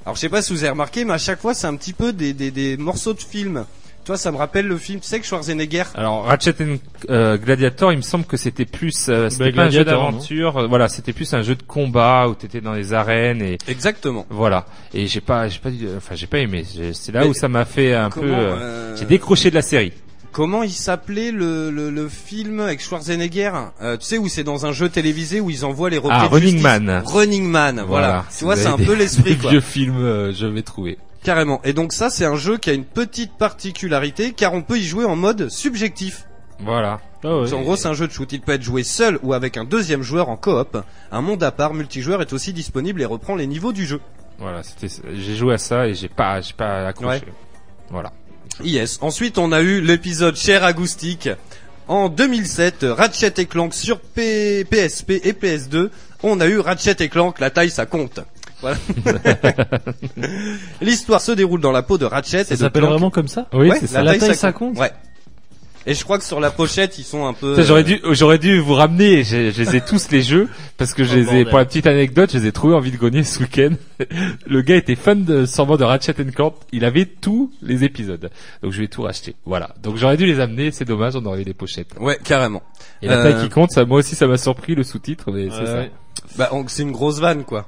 Alors 0.06 0.16
je 0.16 0.22
sais 0.22 0.30
pas 0.30 0.42
si 0.42 0.54
vous 0.54 0.64
avez 0.64 0.72
remarqué, 0.72 1.04
mais 1.04 1.14
à 1.14 1.18
chaque 1.18 1.42
fois 1.42 1.54
c'est 1.54 1.68
un 1.68 1.76
petit 1.76 1.94
peu 1.94 2.14
des, 2.14 2.34
des, 2.34 2.52
des 2.52 2.78
morceaux 2.78 3.14
de 3.14 3.22
films. 3.22 3.66
Toi, 4.06 4.18
ça 4.18 4.32
me 4.32 4.38
rappelle 4.38 4.68
le 4.68 4.78
film, 4.78 5.00
tu 5.00 5.08
sais 5.08 5.20
que 5.20 5.26
Schwarzenegger. 5.26 5.84
Alors 5.96 6.26
Ratchet 6.26 6.56
and, 6.62 6.76
euh, 7.10 7.38
Gladiator, 7.38 7.92
il 7.94 7.98
me 7.98 8.02
semble 8.02 8.26
que 8.26 8.36
c'était 8.36 8.66
plus, 8.66 9.08
euh, 9.08 9.30
c'était 9.30 9.52
Bah, 9.52 9.64
pas 9.64 9.64
un 9.68 9.70
jeu 9.70 9.86
d'aventure, 9.86 10.58
euh, 10.58 10.68
voilà, 10.68 10.90
c'était 10.90 11.14
plus 11.14 11.34
un 11.34 11.42
jeu 11.42 11.56
de 11.56 11.64
combat 11.64 12.28
où 12.28 12.36
t'étais 12.36 12.60
dans 12.60 12.74
les 12.74 12.92
arènes 12.94 13.42
et 13.42 13.58
Exactement. 13.68 14.26
voilà. 14.30 14.66
Et 14.94 15.08
j'ai 15.08 15.22
pas, 15.22 15.48
j'ai 15.48 15.60
pas, 15.60 15.70
dit- 15.70 15.88
enfin 15.96 16.16
j'ai 16.16 16.28
pas 16.28 16.40
aimé. 16.40 16.66
C'est 16.94 17.12
là 17.14 17.22
Mais 17.22 17.28
où 17.28 17.34
ça 17.34 17.48
m'a 17.48 17.64
fait 17.66 17.94
un 17.94 18.10
comment, 18.10 18.28
peu, 18.28 18.34
euh, 18.34 18.56
euh, 18.56 18.96
j'ai 18.98 19.06
décroché 19.06 19.50
de 19.50 19.56
la 19.56 19.62
série. 19.62 19.94
Comment 20.34 20.64
il 20.64 20.72
s'appelait 20.72 21.32
le, 21.32 21.70
le, 21.70 21.92
le 21.92 22.10
film 22.10 22.60
avec 22.60 22.82
Schwarzenegger 22.82 23.52
euh, 23.84 23.98
Tu 23.98 24.06
sais 24.06 24.18
où 24.18 24.28
c'est 24.28 24.44
dans 24.44 24.66
un 24.66 24.72
jeu 24.72 24.90
télévisé 24.90 25.40
où 25.40 25.50
ils 25.52 25.64
envoient 25.64 25.92
les 25.92 26.00
requêtes 26.00 26.18
Ah, 26.20 26.28
Running 26.28 26.58
justice. 26.58 26.64
Man. 26.64 27.04
Running 27.06 27.46
Man, 27.48 27.84
voilà. 27.88 28.26
Tu 28.36 28.44
vois, 28.44 28.56
c'est 28.56 28.66
un 28.68 28.78
peu 28.78 28.96
l'esprit 28.96 29.38
quoi. 29.42 29.52
Vieux 29.52 29.62
film, 29.62 29.96
euh, 30.00 30.34
je 30.34 30.48
vais 30.48 30.64
trouver. 30.64 30.98
Carrément. 31.24 31.62
Et 31.64 31.74
donc 31.74 31.94
ça, 31.94 32.10
c'est 32.10 32.26
un 32.26 32.36
jeu 32.36 32.58
qui 32.58 32.70
a 32.70 32.74
une 32.74 32.84
petite 32.86 33.34
particularité 33.38 34.34
car 34.34 34.54
on 34.54 34.62
peut 34.62 34.78
y 34.78 34.84
jouer 34.84 35.06
en 35.06 35.16
mode 35.16 35.50
subjectif. 35.50 36.28
Voilà. 36.60 37.00
Ah 37.24 37.38
ouais. 37.40 37.54
En 37.54 37.62
gros, 37.62 37.76
c'est 37.78 37.88
un 37.88 37.94
jeu 37.94 38.08
de 38.08 38.12
shoot. 38.12 38.32
Il 38.32 38.42
peut 38.42 38.52
être 38.54 38.62
joué 38.62 38.84
seul 38.84 39.18
ou 39.24 39.34
avec 39.34 39.56
un 39.58 39.64
deuxième 39.64 40.02
joueur 40.02 40.30
en 40.30 40.36
coop. 40.38 40.78
Un 41.12 41.22
monde 41.22 41.42
à 41.44 41.52
part 41.52 41.74
multijoueur 41.74 42.22
est 42.22 42.34
aussi 42.34 42.52
disponible 42.54 43.02
et 43.02 43.06
reprend 43.06 43.36
les 43.36 43.48
niveaux 43.48 43.72
du 43.74 43.86
jeu. 43.86 44.02
Voilà, 44.40 44.62
c'était, 44.64 44.88
j'ai 45.14 45.36
joué 45.36 45.54
à 45.54 45.58
ça 45.58 45.88
et 45.88 45.94
j'ai 45.94 46.10
pas, 46.10 46.42
j'ai 46.42 46.54
pas 46.54 46.88
accroché. 46.88 47.20
Ouais. 47.26 47.34
Voilà. 47.90 48.12
Yes. 48.64 49.00
Ensuite, 49.02 49.38
on 49.38 49.52
a 49.52 49.62
eu 49.62 49.80
l'épisode 49.82 50.36
Cher 50.36 50.64
Acoustique. 50.64 51.30
En 51.88 52.08
2007, 52.10 52.86
Ratchet 52.90 53.34
et 53.42 53.46
Clank 53.46 53.74
sur 53.74 54.00
P- 54.00 54.64
PSP 54.66 55.12
et 55.24 55.34
PS2. 55.34 55.90
On 56.24 56.40
a 56.40 56.48
eu 56.48 56.60
Ratchet 56.60 56.96
et 57.04 57.10
Clank, 57.10 57.40
la 57.40 57.50
taille 57.50 57.70
ça 57.70 57.86
compte. 57.86 58.20
Voilà. 58.64 58.78
L'histoire 60.82 61.22
se 61.22 61.32
déroule 61.34 61.62
dans 61.62 61.72
la 61.72 61.84
peau 61.84 61.98
de 61.98 62.06
Ratchet 62.06 62.44
Ça 62.46 62.56
s'appelle 62.56 62.84
vraiment 62.86 63.10
comme 63.10 63.28
ça 63.28 63.48
Oui, 63.54 63.70
Ouais, 63.70 63.78
c'est 63.80 63.88
ça. 63.88 64.02
La 64.02 64.18
taille, 64.18 64.36
ça 64.36 64.52
compte 64.52 64.78
Ouais. 64.78 64.92
Et 65.86 65.94
je 65.96 66.04
crois 66.06 66.18
que 66.18 66.24
sur 66.24 66.40
la 66.40 66.50
pochette, 66.50 66.98
ils 66.98 67.04
sont 67.04 67.26
un 67.26 67.34
peu. 67.34 67.58
Ça, 67.58 67.64
j'aurais 67.64 67.82
euh, 67.82 67.84
dû, 67.84 68.00
j'aurais 68.12 68.38
dû 68.40 68.58
vous 68.60 68.74
ramener. 68.74 69.26
Je, 69.26 69.52
je 69.52 69.64
les 69.64 69.76
ai 69.76 69.82
tous 69.82 70.10
les 70.12 70.22
jeux 70.22 70.48
parce 70.78 70.94
que 70.94 71.04
je 71.04 71.12
Oh, 71.12 71.16
les 71.18 71.22
ai, 71.24 71.26
bordel. 71.26 71.50
pour 71.50 71.58
la 71.58 71.66
petite 71.66 71.88
anecdote, 71.88 72.30
je 72.32 72.38
les 72.38 72.48
ai 72.48 72.52
trouvés 72.54 72.74
en 72.74 72.80
vide 72.80 72.96
grenier 72.96 73.26
ce 73.26 73.40
week-end. 73.42 73.72
Le 74.48 74.62
gars 74.62 74.78
était 74.78 74.96
fan 74.96 75.26
de 75.26 75.46
sûrement 75.46 75.76
de 75.76 75.84
Ratchet 75.84 76.14
Clank. 76.14 76.54
Il 76.72 76.86
avait 76.86 77.04
tous 77.06 77.52
les 77.62 77.84
épisodes, 77.84 78.30
donc 78.62 78.72
je 78.72 78.80
vais 78.80 78.88
tout 78.88 79.02
racheter. 79.02 79.36
Voilà. 79.46 79.72
Donc 79.84 79.98
j'aurais 79.98 80.16
dû 80.16 80.26
les 80.26 80.40
amener. 80.40 80.72
C'est 80.72 80.86
dommage, 80.86 81.18
on 81.18 81.26
aurait 81.26 81.42
eu 81.42 81.46
les 81.46 81.54
pochettes. 81.54 81.90
Ouais, 82.00 82.18
carrément. 82.24 82.64
Et 83.02 83.08
la 83.08 83.18
Euh, 83.18 83.24
taille 83.34 83.44
qui 83.44 83.50
compte, 83.50 83.72
ça, 83.72 83.84
moi 83.84 84.00
aussi, 84.00 84.16
ça 84.16 84.26
m'a 84.26 84.38
surpris 84.38 84.76
le 84.76 84.84
sous-titre, 84.84 85.32
mais 85.34 85.50
c'est 85.50 85.66
ça. 85.66 85.74
ouais. 85.80 85.92
Bah, 86.38 86.50
c'est 86.68 86.84
une 86.84 86.94
grosse 86.94 87.20
vanne, 87.20 87.44
quoi. 87.44 87.68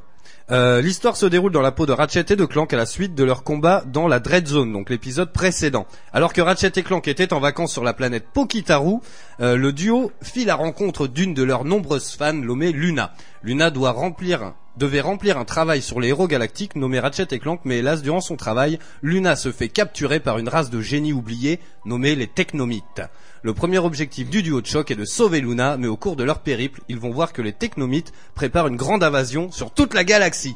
Euh, 0.52 0.80
L'histoire 0.80 1.18
se 1.18 1.26
déroule 1.26 1.52
dans 1.52 1.62
la 1.62 1.72
peau 1.72 1.88
de 1.88 1.92
Ratchet 1.92 2.26
et 2.30 2.36
de 2.36 2.46
Clank 2.46 2.72
à 2.72 2.78
la 2.78 2.86
suite 2.86 3.16
de 3.16 3.24
leur 3.24 3.44
combat 3.44 3.84
dans 3.88 4.08
la 4.08 4.20
Dread 4.20 4.48
Zone, 4.48 4.72
donc 4.72 4.92
l'épisode 4.92 5.34
précédent. 5.34 5.88
Alors 6.14 6.34
que 6.34 6.42
Ratchet 6.42 6.72
et 6.76 6.84
Clank 6.84 7.08
étaient 7.08 7.34
en 7.34 7.40
vacances 7.40 7.74
sur 7.74 7.84
la 7.84 7.94
planète 7.94 8.28
Pokitaru, 8.32 8.98
euh, 9.40 9.56
le 9.56 9.74
duo 9.74 10.12
fit 10.22 10.46
la 10.46 10.54
rencontre 10.54 11.08
d'une 11.08 11.34
de 11.34 11.42
leurs 11.42 11.66
nombreuses 11.66 12.12
fans 12.12 12.34
nommée 12.34 12.72
Luna. 12.72 13.14
Luna 13.42 13.72
doit 13.72 13.92
remplir 13.92 14.54
devait 14.78 15.02
remplir 15.02 15.38
un 15.38 15.46
travail 15.46 15.82
sur 15.82 16.00
les 16.00 16.10
héros 16.10 16.28
galactiques 16.28 16.76
nommés 16.76 17.00
Ratchet 17.00 17.28
et 17.32 17.40
Clank, 17.40 17.62
mais 17.66 17.80
hélas, 17.80 18.02
durant 18.02 18.22
son 18.22 18.36
travail, 18.36 18.80
Luna 19.02 19.36
se 19.36 19.52
fait 19.52 19.70
capturer 19.70 20.20
par 20.20 20.38
une 20.38 20.50
race 20.50 20.70
de 20.70 20.82
génies 20.82 21.14
oubliés 21.14 21.60
nommés 21.86 22.16
les 22.16 22.28
Technomites. 22.28 23.02
Le 23.42 23.54
premier 23.54 23.78
objectif 23.80 24.30
du 24.30 24.42
duo 24.44 24.62
de 24.62 24.66
choc 24.66 24.92
est 24.92 24.96
de 24.96 25.06
sauver 25.06 25.42
Luna, 25.42 25.78
mais 25.78 25.88
au 25.88 25.98
cours 25.98 26.16
de 26.16 26.24
leur 26.24 26.40
périple, 26.40 26.82
ils 26.90 27.00
vont 27.00 27.12
voir 27.12 27.32
que 27.34 27.42
les 27.42 27.54
Technomites 27.54 28.12
préparent 28.34 28.68
une 28.68 28.76
grande 28.76 29.04
invasion 29.04 29.52
sur 29.52 29.72
toute 29.72 29.94
la 29.94 30.04
galaxie. 30.04 30.56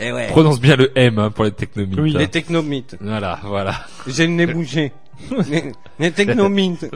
Eh 0.00 0.12
ouais. 0.12 0.28
Prononce 0.28 0.60
bien 0.60 0.76
le 0.76 0.96
M 0.96 1.18
hein, 1.18 1.30
pour 1.30 1.44
les 1.44 1.50
technomites. 1.50 1.98
Oui. 1.98 2.12
hein. 2.14 2.18
Les 2.20 2.28
Technomites. 2.28 2.96
Voilà, 3.00 3.40
voilà. 3.42 3.74
J'ai 4.06 4.26
le 4.26 4.32
nez 4.32 4.46
bougé. 4.46 4.92
les, 5.98 6.10
Technomites. 6.10 6.86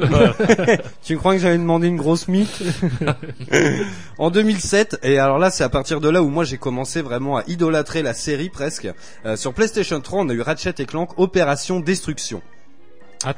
tu 1.03 1.16
crois 1.16 1.35
que 1.35 1.41
j'avais 1.41 1.59
demandé 1.59 1.89
une 1.89 1.97
grosse 1.97 2.29
mythe 2.29 2.62
En 4.18 4.31
2007, 4.31 5.01
et 5.03 5.18
alors 5.18 5.39
là 5.39 5.51
c'est 5.51 5.64
à 5.64 5.68
partir 5.68 6.01
de 6.01 6.09
là 6.09 6.23
où 6.23 6.29
moi 6.29 6.45
j'ai 6.45 6.59
commencé 6.59 7.03
vraiment 7.03 7.37
à 7.37 7.45
idolâtrer 7.47 8.03
la 8.03 8.14
série 8.14 8.49
presque. 8.49 8.89
euh, 9.27 9.37
sur 9.37 9.53
PlayStation 9.55 10.01
3, 10.01 10.20
on 10.20 10.29
a 10.29 10.33
eu 10.33 10.41
Ratchet 10.41 10.75
et 10.79 10.87
Clank 10.87 11.18
Opération 11.18 11.81
Destruction. 11.81 12.43
Ah, 13.25 13.35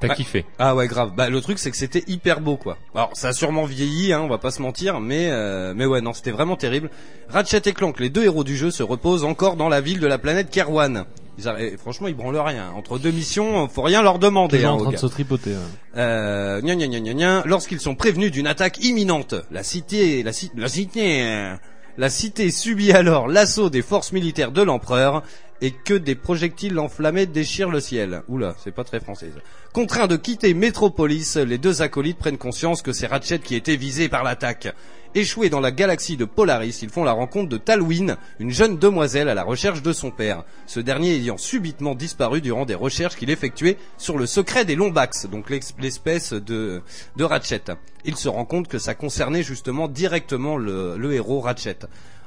t'as, 0.00 0.08
Ouais. 0.08 0.14
kiffé. 0.14 0.44
Ah 0.58 0.74
ouais 0.74 0.86
grave. 0.88 1.12
Bah 1.16 1.28
le 1.28 1.40
truc 1.40 1.58
c'est 1.58 1.70
que 1.70 1.76
c'était 1.76 2.04
hyper 2.06 2.40
beau 2.40 2.56
quoi. 2.56 2.76
Alors 2.94 3.10
ça 3.14 3.28
a 3.28 3.32
sûrement 3.32 3.64
vieilli, 3.64 4.12
hein, 4.12 4.20
on 4.22 4.28
va 4.28 4.38
pas 4.38 4.50
se 4.50 4.60
mentir, 4.62 5.00
mais 5.00 5.28
euh, 5.30 5.72
mais 5.76 5.86
ouais 5.86 6.00
non 6.00 6.12
c'était 6.12 6.30
vraiment 6.30 6.56
terrible. 6.56 6.90
Ratchet 7.28 7.62
et 7.66 7.72
Clank, 7.72 7.98
les 8.00 8.10
deux 8.10 8.24
héros 8.24 8.44
du 8.44 8.56
jeu, 8.56 8.70
se 8.70 8.82
reposent 8.82 9.24
encore 9.24 9.56
dans 9.56 9.68
la 9.68 9.80
ville 9.80 10.00
de 10.00 10.06
la 10.06 10.18
planète 10.18 10.50
Kerwan. 10.50 11.04
Ils 11.38 11.48
et 11.58 11.76
franchement 11.76 12.08
ils 12.08 12.14
branlent 12.16 12.38
rien. 12.38 12.70
Entre 12.76 12.98
deux 12.98 13.10
missions, 13.10 13.68
faut 13.68 13.82
rien 13.82 14.02
leur 14.02 14.18
demander. 14.18 14.64
Hein, 14.64 14.70
en 14.72 14.78
train 14.78 14.92
de 14.92 14.96
se 14.96 15.06
tripoter. 15.06 15.50
ouais. 15.50 15.56
Euh, 15.98 16.60
gna 16.62 16.74
gna 16.76 16.86
gna 16.86 17.00
gna 17.00 17.12
gna, 17.14 17.42
lorsqu'ils 17.44 17.80
sont 17.80 17.94
prévenus 17.94 18.30
d'une 18.30 18.46
attaque 18.46 18.82
imminente, 18.84 19.34
la 19.50 19.62
cité, 19.62 20.22
la, 20.22 20.32
ci- 20.32 20.50
la 20.56 20.68
cité, 20.68 21.22
euh, 21.26 21.54
la 21.98 22.08
cité 22.10 22.50
subit 22.50 22.92
alors 22.92 23.28
l'assaut 23.28 23.68
des 23.70 23.82
forces 23.82 24.12
militaires 24.12 24.50
de 24.52 24.62
l'empereur 24.62 25.22
et 25.60 25.70
que 25.70 25.94
des 25.94 26.14
projectiles 26.14 26.78
enflammés 26.78 27.26
déchirent 27.26 27.70
le 27.70 27.80
ciel. 27.80 28.22
Oula, 28.28 28.54
c'est 28.62 28.74
pas 28.74 28.84
très 28.84 29.00
français. 29.00 29.30
ça. 29.34 29.40
Contraints 29.72 30.06
de 30.06 30.16
quitter 30.16 30.54
Métropolis, 30.54 31.36
les 31.36 31.58
deux 31.58 31.82
acolytes 31.82 32.18
prennent 32.18 32.38
conscience 32.38 32.82
que 32.82 32.92
c'est 32.92 33.06
Ratchet 33.06 33.40
qui 33.40 33.54
était 33.54 33.76
visé 33.76 34.08
par 34.08 34.24
l'attaque. 34.24 34.68
Échoués 35.14 35.48
dans 35.48 35.60
la 35.60 35.70
galaxie 35.70 36.18
de 36.18 36.26
Polaris, 36.26 36.80
ils 36.82 36.90
font 36.90 37.04
la 37.04 37.12
rencontre 37.12 37.48
de 37.48 37.56
Talwyn, 37.56 38.18
une 38.38 38.50
jeune 38.50 38.76
demoiselle 38.76 39.30
à 39.30 39.34
la 39.34 39.44
recherche 39.44 39.80
de 39.80 39.94
son 39.94 40.10
père. 40.10 40.44
Ce 40.66 40.78
dernier 40.78 41.14
ayant 41.14 41.38
subitement 41.38 41.94
disparu 41.94 42.42
durant 42.42 42.66
des 42.66 42.74
recherches 42.74 43.16
qu'il 43.16 43.30
effectuait 43.30 43.78
sur 43.96 44.18
le 44.18 44.26
secret 44.26 44.66
des 44.66 44.74
Lombax, 44.74 45.26
donc 45.26 45.48
l'espèce 45.48 46.34
de, 46.34 46.82
Ratchet. 47.18 47.64
Il 48.04 48.16
se 48.16 48.28
rend 48.28 48.44
compte 48.44 48.68
que 48.68 48.78
ça 48.78 48.94
concernait 48.94 49.42
justement 49.42 49.88
directement 49.88 50.58
le 50.58 51.12
héros 51.14 51.40
Ratchet. 51.40 51.78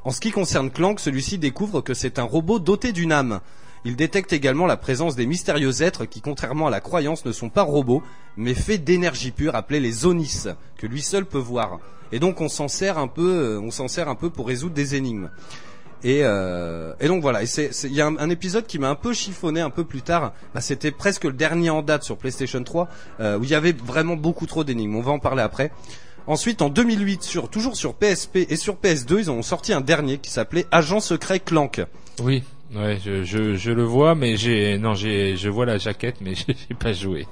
En 0.06 0.12
ce 0.12 0.22
qui 0.22 0.32
concerne 0.32 0.72
Clank, 0.72 1.00
celui-ci 1.00 1.38
découvre 1.38 1.82
que 1.82 1.94
c'est 1.94 2.20
un 2.20 2.24
robot 2.24 2.60
doté 2.60 2.92
d'une 2.92 3.12
âme. 3.12 3.42
Il 3.86 3.96
détecte 3.96 4.34
également 4.34 4.66
la 4.66 4.78
présence 4.78 5.16
des 5.16 5.26
mystérieux 5.26 5.82
êtres 5.82 6.06
qui, 6.06 6.22
contrairement 6.22 6.68
à 6.68 6.70
la 6.70 6.82
croyance, 6.82 7.26
ne 7.26 7.32
sont 7.32 7.50
pas 7.50 7.64
robots, 7.64 8.04
mais 8.38 8.54
faits 8.54 8.84
d'énergie 8.84 9.32
pure 9.32 9.56
appelée 9.56 9.80
les 9.80 10.06
Onis, 10.06 10.46
que 10.78 10.88
lui 10.88 11.02
seul 11.02 11.26
peut 11.26 11.38
voir. 11.38 11.80
Et 12.12 12.20
donc 12.20 12.42
on 12.42 12.50
s'en 12.50 12.68
sert 12.68 12.98
un 12.98 13.08
peu, 13.08 13.30
euh, 13.30 13.60
on 13.62 13.72
s'en 13.72 13.88
sert 13.88 14.10
un 14.10 14.16
peu 14.16 14.30
pour 14.30 14.48
résoudre 14.48 14.74
des 14.74 14.96
énigmes. 14.96 15.30
Et, 16.04 16.22
euh, 16.24 16.94
et 17.02 17.08
donc 17.08 17.22
voilà, 17.22 17.42
il 17.44 17.94
y 17.94 18.02
a 18.02 18.08
un, 18.08 18.18
un 18.18 18.30
épisode 18.30 18.66
qui 18.66 18.80
m'a 18.80 18.90
un 18.90 18.96
peu 18.96 19.14
chiffonné 19.14 19.60
un 19.60 19.70
peu 19.70 19.84
plus 19.84 20.02
tard. 20.02 20.34
Bah, 20.54 20.62
C'était 20.62 20.92
presque 20.92 21.26
le 21.26 21.34
dernier 21.34 21.70
en 21.70 21.82
date 21.82 22.04
sur 22.04 22.18
PlayStation 22.18 22.64
3, 22.64 22.88
euh, 23.20 23.38
où 23.38 23.44
il 23.44 23.50
y 23.50 23.56
avait 23.56 23.74
vraiment 23.74 24.16
beaucoup 24.16 24.46
trop 24.46 24.64
d'énigmes. 24.64 24.96
On 24.96 25.02
va 25.02 25.12
en 25.12 25.20
parler 25.20 25.42
après. 25.42 25.72
Ensuite, 26.28 26.62
en 26.62 26.70
2008, 26.70 27.24
sur, 27.24 27.50
toujours 27.50 27.76
sur 27.76 27.96
PSP 27.96 28.46
et 28.50 28.56
sur 28.56 28.76
PS2, 28.76 29.20
ils 29.20 29.32
ont 29.32 29.42
sorti 29.42 29.74
un 29.74 29.82
dernier 29.82 30.18
qui 30.20 30.30
s'appelait 30.30 30.66
Agent 30.72 31.00
Secret 31.00 31.40
Clank. 31.40 31.82
Oui, 32.22 32.44
ouais, 32.76 33.00
je, 33.04 33.24
je, 33.24 33.56
je 33.56 33.72
le 33.72 33.84
vois, 33.84 34.14
mais 34.16 34.38
j'ai 34.38 34.78
non, 34.78 34.94
j'ai 34.94 35.36
je 35.38 35.50
vois 35.50 35.66
la 35.66 35.78
jaquette, 35.78 36.18
mais 36.22 36.34
j'ai 36.48 36.76
pas 36.78 36.94
joué. 36.94 37.26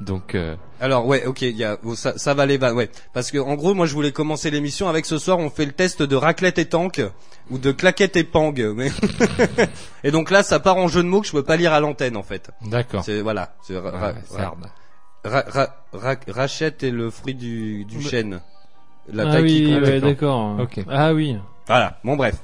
Donc 0.00 0.34
euh, 0.34 0.56
Alors 0.80 1.06
ouais, 1.06 1.24
ok, 1.24 1.42
il 1.42 1.56
y 1.56 1.64
a, 1.64 1.78
oh, 1.84 1.94
ça, 1.94 2.18
ça 2.18 2.34
va 2.34 2.46
les 2.46 2.58
ouais. 2.58 2.90
Parce 3.12 3.30
que 3.30 3.38
en 3.38 3.54
gros, 3.54 3.74
moi, 3.74 3.86
je 3.86 3.94
voulais 3.94 4.10
commencer 4.12 4.50
l'émission 4.50 4.88
avec 4.88 5.06
ce 5.06 5.18
soir, 5.18 5.38
on 5.38 5.50
fait 5.50 5.64
le 5.66 5.72
test 5.72 6.02
de 6.02 6.16
raclette 6.16 6.58
et 6.58 6.66
tank 6.66 7.00
ou 7.50 7.58
de 7.58 7.70
claquette 7.72 8.16
et 8.16 8.24
pang. 8.24 8.52
Mais 8.74 8.90
et 10.04 10.10
donc 10.10 10.30
là, 10.30 10.42
ça 10.42 10.58
part 10.60 10.76
en 10.78 10.88
jeu 10.88 11.02
de 11.02 11.08
mots 11.08 11.20
que 11.20 11.26
je 11.28 11.32
peux 11.32 11.44
pas 11.44 11.56
lire 11.56 11.72
à 11.72 11.80
l'antenne 11.80 12.16
en 12.16 12.22
fait. 12.22 12.50
d'accord. 12.66 13.04
C'est 13.04 13.20
voilà, 13.20 13.54
c'est 13.62 13.74
Ouais, 13.76 13.90
ra-. 13.90 14.14
Ra- 15.24 15.44
ra- 15.48 15.74
ra- 15.92 16.16
rachette 16.28 16.82
est 16.82 16.90
le 16.90 17.10
fruit 17.10 17.34
du, 17.34 17.84
du 17.84 17.98
Mais- 17.98 18.02
chêne. 18.04 18.40
La 19.12 19.28
ah 19.28 19.32
taille 19.32 19.46
qui 19.46 19.66
oui, 19.66 19.74
compte. 19.74 19.82
ouais, 19.88 20.00
d'accord. 20.00 20.56
Ok. 20.60 20.80
Ah 20.88 21.12
oui. 21.12 21.36
Voilà, 21.66 21.98
bon 22.04 22.16
bref. 22.16 22.36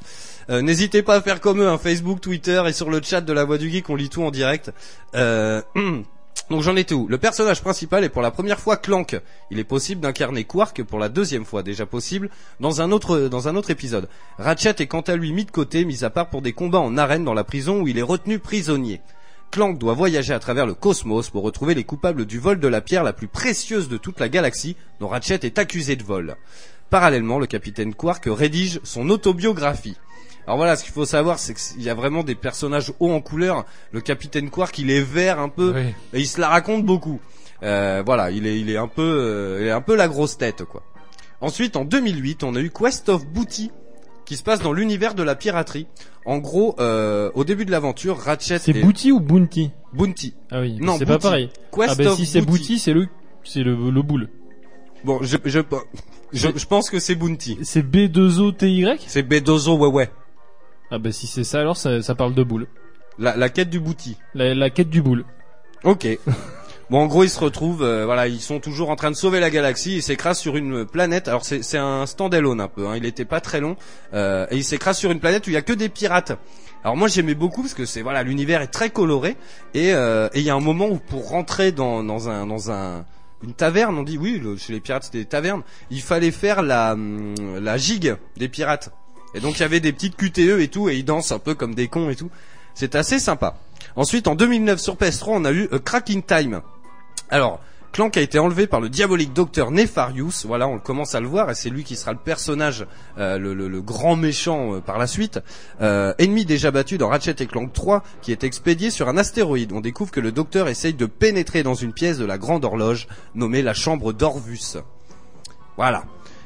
Euh, 0.51 0.61
N'hésitez 0.62 1.03
pas 1.03 1.14
à 1.16 1.20
faire 1.22 1.41
comme 1.41 1.61
eux, 1.62 1.68
hein, 1.68 1.78
Facebook, 1.78 2.20
Twitter 2.20 2.62
et 2.66 2.72
sur 2.72 2.91
le 2.91 3.01
chat 3.03 3.20
de 3.22 3.33
la 3.33 3.45
Voix 3.45 3.57
du 3.59 3.70
Geek, 3.70 3.89
on 3.89 3.95
lit 3.97 4.09
tout 4.11 4.22
en 4.22 4.31
direct. 4.31 4.70
Euh, 5.14 5.62
donc 6.51 6.62
j'en 6.62 6.76
étais 6.76 6.95
où 6.95 7.07
Le 7.09 7.16
personnage 7.18 7.62
principal 7.62 8.03
est 8.05 8.09
pour 8.11 8.20
la 8.22 8.31
première 8.31 8.59
fois 8.61 8.76
Clank. 8.76 9.18
Il 9.51 9.59
est 9.59 9.64
possible 9.64 10.01
d'incarner 10.03 10.45
Quark 10.45 10.83
pour 10.83 10.99
la 10.99 11.09
deuxième 11.09 11.45
fois, 11.47 11.62
déjà 11.62 11.87
possible, 11.87 12.28
dans 12.61 12.83
un 12.83 12.91
autre 12.93 13.20
dans 13.28 13.49
un 13.49 13.57
autre 13.57 13.70
épisode. 13.70 14.09
Ratchet 14.39 14.74
est 14.81 14.87
quant 14.87 15.01
à 15.03 15.16
lui 15.16 15.33
mis 15.33 15.45
de 15.47 15.51
côté, 15.51 15.85
mis 15.87 16.05
à 16.05 16.11
part 16.11 16.28
pour 16.28 16.43
des 16.43 16.53
combats 16.53 16.81
en 16.81 16.99
arène 16.99 17.24
dans 17.24 17.35
la 17.35 17.45
prison 17.45 17.81
où 17.81 17.89
il 17.89 17.99
est 17.99 18.03
retenu 18.03 18.39
prisonnier. 18.39 19.01
Clank 19.51 19.78
doit 19.78 19.94
voyager 19.94 20.32
à 20.32 20.38
travers 20.38 20.64
le 20.66 20.74
cosmos 20.74 21.28
pour 21.30 21.42
retrouver 21.42 21.74
les 21.74 21.84
coupables 21.84 22.24
du 22.24 22.38
vol 22.38 22.61
de 22.61 22.68
la 22.68 22.80
pierre 22.80 23.03
la 23.03 23.12
plus 23.12 23.26
précieuse 23.26 23.88
de 23.88 23.96
toute 23.96 24.20
la 24.20 24.28
galaxie, 24.28 24.76
dont 25.01 25.09
Ratchet 25.09 25.40
est 25.42 25.59
accusé 25.59 25.96
de 25.96 26.05
vol. 26.05 26.36
Parallèlement, 26.88 27.38
le 27.38 27.46
capitaine 27.46 27.94
Quark 27.94 28.24
rédige 28.26 28.80
son 28.84 29.11
autobiographie. 29.11 29.96
Alors 30.46 30.57
voilà, 30.57 30.76
ce 30.76 30.84
qu'il 30.84 30.92
faut 30.92 31.05
savoir, 31.05 31.38
c'est 31.38 31.55
qu'il 31.55 31.82
y 31.82 31.90
a 31.90 31.94
vraiment 31.94 32.22
des 32.22 32.34
personnages 32.34 32.92
hauts 33.01 33.12
en 33.12 33.20
couleur. 33.20 33.64
Le 33.92 34.01
capitaine 34.01 34.51
Quark, 34.51 34.78
il 34.78 34.90
est 34.90 35.03
vert 35.03 35.38
un 35.40 35.48
peu, 35.48 35.72
Oui. 35.74 35.94
et 36.12 36.20
il 36.20 36.26
se 36.26 36.40
la 36.40 36.48
raconte 36.48 36.84
beaucoup. 36.84 37.20
Euh, 37.62 38.03
voilà, 38.07 38.30
il 38.30 38.46
est, 38.46 38.59
il 38.59 38.70
est 38.70 38.76
un 38.76 38.88
peu, 38.88 39.03
euh, 39.03 39.59
il 39.61 39.66
est 39.66 39.70
un 39.72 39.80
peu 39.82 39.94
la 39.96 40.09
grosse 40.09 40.38
tête, 40.38 40.64
quoi. 40.64 40.82
Ensuite, 41.40 41.76
en 41.76 41.84
2008, 41.84 42.42
on 42.44 42.55
a 42.55 42.61
eu 42.61 42.70
Quest 42.70 43.09
of 43.09 43.26
Booty, 43.26 43.70
qui 44.31 44.37
se 44.37 44.45
passe 44.45 44.61
dans 44.62 44.72
l'univers 44.72 45.16
de 45.16 45.24
la 45.24 45.35
piraterie. 45.35 45.89
En 46.24 46.39
gros, 46.39 46.76
euh, 46.78 47.33
au 47.35 47.43
début 47.43 47.64
de 47.64 47.72
l'aventure, 47.72 48.16
Ratchet 48.16 48.61
C'est 48.61 48.76
et 48.76 48.81
Booty 48.81 49.11
ou 49.11 49.18
Bounty 49.18 49.72
Bounty. 49.93 50.35
Ah 50.53 50.61
oui, 50.61 50.78
Non, 50.81 50.99
c'est 50.99 51.05
pas 51.05 51.18
pareil. 51.18 51.51
Quest 51.72 51.89
ah 51.91 51.95
bah 51.97 52.12
of 52.12 52.16
si 52.16 52.26
c'est 52.26 52.41
Booty. 52.41 52.78
C'est 52.78 52.93
le 52.93 53.09
c'est 53.43 53.64
le, 53.64 53.91
le 53.91 54.03
boule. 54.03 54.28
Bon, 55.03 55.18
je, 55.20 55.37
je, 55.45 55.59
je, 56.33 56.49
je 56.55 56.66
pense 56.66 56.91
que 56.91 57.01
c'est 57.01 57.16
Bounty. 57.16 57.59
C'est 57.62 57.83
B2OTY 57.83 58.99
C'est 59.09 59.24
Bedozo, 59.24 59.76
ouais, 59.76 59.89
ouais. 59.89 60.11
Ah 60.93 61.01
bah 61.01 61.11
si 61.11 61.26
c'est 61.26 61.43
ça 61.43 61.59
alors 61.59 61.76
ça, 61.76 62.01
ça 62.01 62.14
parle 62.14 62.33
de 62.33 62.45
boule. 62.45 62.68
La, 63.18 63.37
la 63.37 63.49
quête 63.49 63.68
du 63.68 63.81
Booty. 63.81 64.16
La, 64.35 64.55
la 64.55 64.70
quête 64.70 64.91
du 64.91 65.03
boule. 65.03 65.24
Ok. 65.83 66.07
Bon, 66.91 67.03
en 67.03 67.07
gros, 67.07 67.22
ils 67.22 67.30
se 67.30 67.38
retrouvent, 67.38 67.84
euh, 67.84 68.05
voilà, 68.05 68.26
ils 68.26 68.41
sont 68.41 68.59
toujours 68.59 68.91
en 68.91 68.97
train 68.97 69.12
de 69.12 69.16
sauver 69.16 69.38
la 69.38 69.51
galaxie. 69.51 69.95
Ils 69.95 70.03
s'écrasent 70.03 70.41
sur 70.41 70.57
une 70.57 70.84
planète. 70.84 71.28
Alors, 71.28 71.45
c'est 71.45 71.78
un 71.78 72.05
stand-alone 72.05 72.61
un 72.61 72.66
peu. 72.66 72.88
Hein, 72.88 72.97
il 72.97 73.05
était 73.05 73.24
pas 73.24 73.41
très 73.41 73.61
long. 73.61 73.76
Euh, 74.12 74.49
et 74.51 74.57
ils 74.57 74.64
s'écrasent 74.64 74.99
sur 74.99 75.12
une 75.12 75.20
planète 75.20 75.47
où 75.47 75.51
il 75.51 75.53
y 75.53 75.57
a 75.57 75.62
que 75.62 75.72
des 75.72 75.88
pirates. 75.88 76.32
Alors 76.82 76.97
moi, 76.97 77.07
j'aimais 77.07 77.36
beaucoup 77.36 77.62
parce 77.62 77.74
que 77.74 77.84
c'est 77.84 78.03
voilà, 78.03 78.24
l'univers 78.24 78.61
est 78.61 78.72
très 78.72 78.91
coloré. 78.91 79.36
Et 79.72 79.95
euh, 79.95 80.28
il 80.34 80.43
y 80.43 80.51
a 80.51 80.55
un 80.55 80.61
moment 80.61 80.88
où 80.88 80.97
pour 80.97 81.28
rentrer 81.28 81.70
dans 81.70 82.03
dans 82.03 82.28
un 82.28 82.47
dans 82.47 82.72
un 82.72 83.05
une 83.45 83.53
taverne, 83.53 83.97
on 83.97 84.03
dit 84.03 84.18
oui, 84.18 84.43
chez 84.59 84.72
les 84.72 84.80
pirates 84.80 85.05
c'était 85.05 85.18
des 85.18 85.26
tavernes. 85.26 85.62
Il 85.91 86.03
fallait 86.03 86.32
faire 86.32 86.62
la 86.62 86.95
hum, 86.95 87.34
la 87.61 87.76
gigue 87.76 88.16
des 88.36 88.49
pirates. 88.49 88.91
Et 89.34 89.41
donc 89.41 89.59
il 89.59 89.61
y 89.61 89.64
avait 89.64 89.80
des 89.80 89.93
petites 89.93 90.16
QTE 90.16 90.59
et 90.59 90.68
tout, 90.68 90.88
et 90.88 90.97
ils 90.97 91.05
dansent 91.05 91.30
un 91.30 91.38
peu 91.38 91.55
comme 91.55 91.74
des 91.74 91.86
cons 91.86 92.11
et 92.11 92.16
tout. 92.16 92.30
C'est 92.74 92.97
assez 92.97 93.18
sympa. 93.18 93.59
Ensuite, 93.95 94.26
en 94.26 94.34
2009 94.34 94.80
sur 94.80 94.97
PS3, 94.97 95.24
on 95.28 95.45
a 95.45 95.53
eu 95.53 95.68
A 95.72 95.78
Cracking 95.78 96.22
Time. 96.22 96.62
Alors, 97.31 97.61
Clank 97.93 98.16
a 98.16 98.20
été 98.20 98.39
enlevé 98.39 98.66
par 98.68 98.81
le 98.81 98.89
diabolique 98.89 99.33
docteur 99.33 99.72
Nefarius. 99.72 100.47
Voilà, 100.47 100.68
on 100.68 100.78
commence 100.78 101.14
à 101.14 101.20
le 101.20 101.26
voir 101.26 101.51
et 101.51 101.55
c'est 101.55 101.70
lui 101.70 101.83
qui 101.83 101.97
sera 101.97 102.12
le 102.12 102.18
personnage, 102.18 102.87
euh, 103.18 103.39
le, 103.39 103.81
grand 103.81 104.14
méchant 104.14 104.74
euh, 104.74 104.81
par 104.81 104.97
la 104.99 105.09
suite. 105.09 105.41
Euh, 105.81 106.14
ennemi 106.18 106.45
déjà 106.45 106.70
battu 106.70 106.99
dans 106.99 107.09
Ratchet 107.09 107.37
et 107.41 107.47
Clank 107.47 107.72
3, 107.72 108.05
qui 108.22 108.31
est 108.31 108.45
expédié 108.45 108.91
sur 108.91 109.09
un 109.09 109.16
astéroïde. 109.16 109.72
On 109.72 109.81
découvre 109.81 110.12
que 110.12 110.20
le 110.20 110.31
docteur 110.31 110.68
essaye 110.68 110.95
de 110.95 111.07
pénétrer 111.07 111.62
dans 111.62 111.74
une 111.74 111.93
pièce 111.93 112.18
de 112.18 112.24
la 112.24 112.39
grande 112.39 112.64
horloge, 112.64 113.09
nommée 113.35 113.62
la 113.62 113.74
chambre 113.74 114.12
d'Orvus. 114.12 114.76
Voilà. 115.76 116.05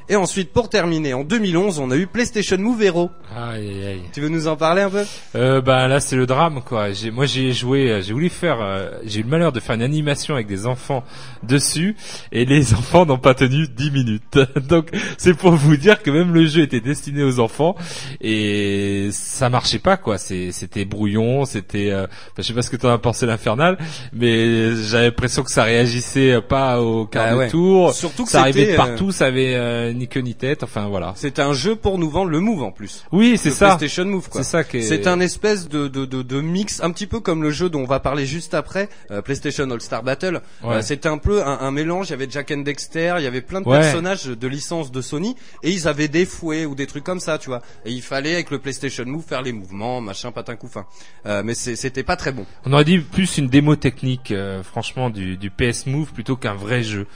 Et 0.09 0.17
ensuite, 0.17 0.53
pour 0.53 0.69
terminer, 0.69 1.15
en 1.15 1.25
2011, 1.25 1.79
on 1.79 1.91
a 1.91 1.97
eu 1.97 2.07
PlayStation 2.07 2.59
Move 2.59 2.83
Hero. 2.83 3.11
Aïe 3.35 3.85
aïe. 3.87 4.01
Tu 4.13 4.21
veux 4.21 4.29
nous 4.29 4.49
en 4.49 4.57
parler 4.57 4.83
un 4.83 4.91
peu? 4.91 5.05
Euh, 5.35 5.61
bah 5.63 5.89
là 5.89 5.99
c'est 5.99 6.15
le 6.15 6.27
drame 6.27 6.61
quoi. 6.63 6.93
J'ai, 6.93 7.11
moi 7.11 7.25
j'ai 7.25 7.53
joué, 7.53 7.91
euh, 7.91 8.03
j'ai 8.03 8.13
voulu 8.13 8.29
faire, 8.29 8.59
euh, 8.61 8.91
j'ai 9.05 9.21
eu 9.21 9.23
le 9.23 9.29
malheur 9.31 9.51
de 9.51 9.61
faire 9.61 9.75
une 9.75 9.83
animation 9.83 10.35
avec 10.35 10.47
des 10.47 10.67
enfants 10.67 11.05
dessus 11.43 11.97
et 12.33 12.45
les 12.45 12.75
enfants 12.75 13.07
n'ont 13.07 13.19
pas 13.19 13.33
tenu 13.35 13.67
10 13.67 13.91
minutes. 13.91 14.39
Donc 14.69 14.91
c'est 15.17 15.35
pour 15.35 15.53
vous 15.53 15.77
dire 15.79 16.03
que 16.03 16.11
même 16.11 16.35
le 16.35 16.45
jeu 16.47 16.61
était 16.63 16.81
destiné 16.81 17.23
aux 17.23 17.41
enfants 17.41 17.75
et 18.21 19.09
ça 19.11 19.49
marchait 19.49 19.79
pas 19.79 19.97
quoi. 19.97 20.19
C'était 20.19 20.85
brouillon, 20.85 21.45
c'était, 21.47 21.91
euh, 21.91 22.07
je 22.37 22.43
sais 22.43 22.53
pas 22.53 22.63
ce 22.63 22.71
que 22.71 22.77
t'en 22.77 22.91
as 22.91 22.99
pensé 22.99 23.25
l'infernal, 23.27 23.79
mais 24.13 24.77
j'avais 24.77 25.07
l'impression 25.07 25.43
que 25.43 25.51
ça 25.51 25.65
réagissait 25.65 26.41
pas 26.47 26.83
au 26.83 27.07
quart 27.07 27.27
Ah 27.29 27.33
de 27.33 27.39
ouais. 27.39 27.49
tour. 27.49 27.95
Surtout 27.95 28.25
que 28.25 28.31
ça 28.31 28.41
arrivait 28.43 28.67
de 28.67 28.73
euh, 28.73 28.77
partout, 28.77 29.11
ça 29.13 29.27
avait 29.27 29.55
euh, 29.55 29.93
ni 29.95 30.09
queue 30.09 30.21
ni 30.21 30.35
tête. 30.35 30.63
Enfin 30.63 30.89
voilà. 30.89 31.13
C'est 31.17 31.39
un 31.39 31.53
jeu 31.53 31.77
pour 31.77 31.99
nous 31.99 32.11
vendre 32.11 32.31
le 32.31 32.41
Move 32.41 32.63
en 32.63 32.73
plus. 32.73 33.05
Oui 33.13 33.39
c'est 33.39 33.51
ça. 33.51 33.77
PlayStation 33.77 34.05
Move 34.05 34.29
quoi. 34.29 34.43
C'est 34.43 34.51
ça 34.51 34.65
qui 34.65 34.79
est- 34.79 34.83
C'est 34.83 35.07
un 35.07 35.21
espèce 35.21 35.69
de, 35.69 35.89
de, 35.89 36.05
de, 36.05 36.23
de 36.23 36.41
mix, 36.41 36.81
un 36.83 36.91
petit 36.91 37.07
peu 37.07 37.21
comme 37.21 37.43
le 37.43 37.51
jeu 37.51 37.69
dont 37.71 37.81
on 37.83 37.87
va 37.87 38.01
parler 38.01 38.27
juste 38.27 38.55
après, 38.55 38.89
euh, 39.11 39.23
PlayStation 39.23 39.71
All 39.71 39.81
Star 39.81 40.03
Battle. 40.03 40.41
Ouais. 40.63 40.77
Euh, 40.77 40.83
C'était 40.83 41.09
un 41.09 41.19
peu 41.19 41.43
un, 41.43 41.59
un 41.61 41.71
mélange. 41.71 42.09
Il 42.09 42.11
y 42.11 42.15
avait 42.15 42.29
Jack 42.31 42.51
and 42.51 42.59
Dexter, 42.59 43.15
il 43.19 43.25
y 43.25 43.27
avait 43.27 43.41
plein 43.41 43.61
de 43.61 43.67
Ouais. 43.69 43.81
personnages 43.81 44.25
de 44.27 44.49
licence 44.49 44.91
de 44.93 45.01
Sony 45.01 45.37
et 45.63 45.71
ils 45.71 45.89
avaient 45.89 46.09
des 46.09 46.27
fouets 46.27 46.67
ou 46.67 46.75
des 46.75 46.87
trucs 46.87 47.05
comme 47.05 47.21
ça, 47.21 47.39
tu 47.39 47.49
vois. 47.49 47.63
Et 47.85 47.93
il 47.93 48.03
fallait 48.03 48.35
avec 48.35 48.51
le 48.51 48.59
PlayStation 48.59 49.05
Move 49.07 49.25
faire 49.27 49.43
les 49.43 49.53
mouvements, 49.53 50.01
machin, 50.01 50.33
patin 50.33 50.57
couffin. 50.57 50.85
Euh, 51.27 51.43
mais 51.45 51.55
c'était 51.55 52.03
pas 52.03 52.17
très 52.17 52.33
bon. 52.33 52.45
On 52.67 52.73
aurait 52.73 52.85
dit 52.85 52.99
plus 52.99 53.39
une 53.39 53.49
démo 53.49 53.77
technique, 53.77 54.31
euh, 54.31 54.63
franchement, 54.63 55.11
du, 55.11 55.37
du 55.37 55.51
PS 55.51 55.87
Move 55.87 56.13
plutôt 56.13 56.37
qu'un 56.37 56.55
vrai 56.55 56.83
jeu. 56.83 57.07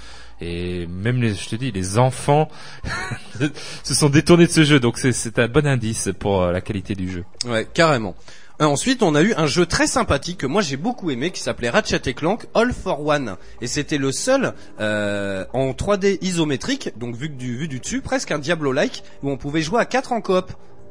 Et 0.40 0.86
même 0.86 1.20
les, 1.20 1.34
je 1.34 1.48
te 1.48 1.56
dis, 1.56 1.72
les 1.72 1.98
enfants 1.98 2.48
se 3.84 3.94
sont 3.94 4.08
détournés 4.08 4.46
de 4.46 4.52
ce 4.52 4.64
jeu, 4.64 4.80
donc 4.80 4.98
c'est- 4.98 5.12
c'est 5.12 5.38
un 5.38 5.48
bon 5.48 5.66
indice 5.66 6.10
pour 6.18 6.42
euh, 6.42 6.52
la 6.52 6.60
qualité 6.60 6.94
du 6.94 7.10
jeu. 7.10 7.24
Ouais, 7.46 7.66
carrément. 7.72 8.14
Euh, 8.60 8.64
ensuite, 8.64 9.02
on 9.02 9.14
a 9.14 9.22
eu 9.22 9.34
un 9.36 9.46
jeu 9.46 9.66
très 9.66 9.86
sympathique 9.86 10.38
que 10.38 10.46
moi 10.46 10.62
j'ai 10.62 10.76
beaucoup 10.76 11.10
aimé 11.12 11.30
qui 11.30 11.40
s'appelait 11.40 11.70
Ratchet 11.70 12.00
et 12.06 12.14
Clank 12.14 12.46
All 12.54 12.72
for 12.72 13.04
One 13.06 13.36
et 13.60 13.68
c'était 13.68 13.98
le 13.98 14.10
seul 14.10 14.52
euh, 14.80 15.44
en 15.52 15.70
3D 15.70 16.18
isométrique, 16.22 16.90
donc 16.98 17.14
vu 17.14 17.28
que 17.28 17.34
du 17.36 17.56
vu 17.56 17.68
du 17.68 17.78
dessus, 17.78 18.00
presque 18.00 18.32
un 18.32 18.40
Diablo-like 18.40 19.04
où 19.22 19.30
on 19.30 19.36
pouvait 19.36 19.62
jouer 19.62 19.80
à 19.80 19.84
4 19.84 20.12
en 20.12 20.20
coop. 20.20 20.50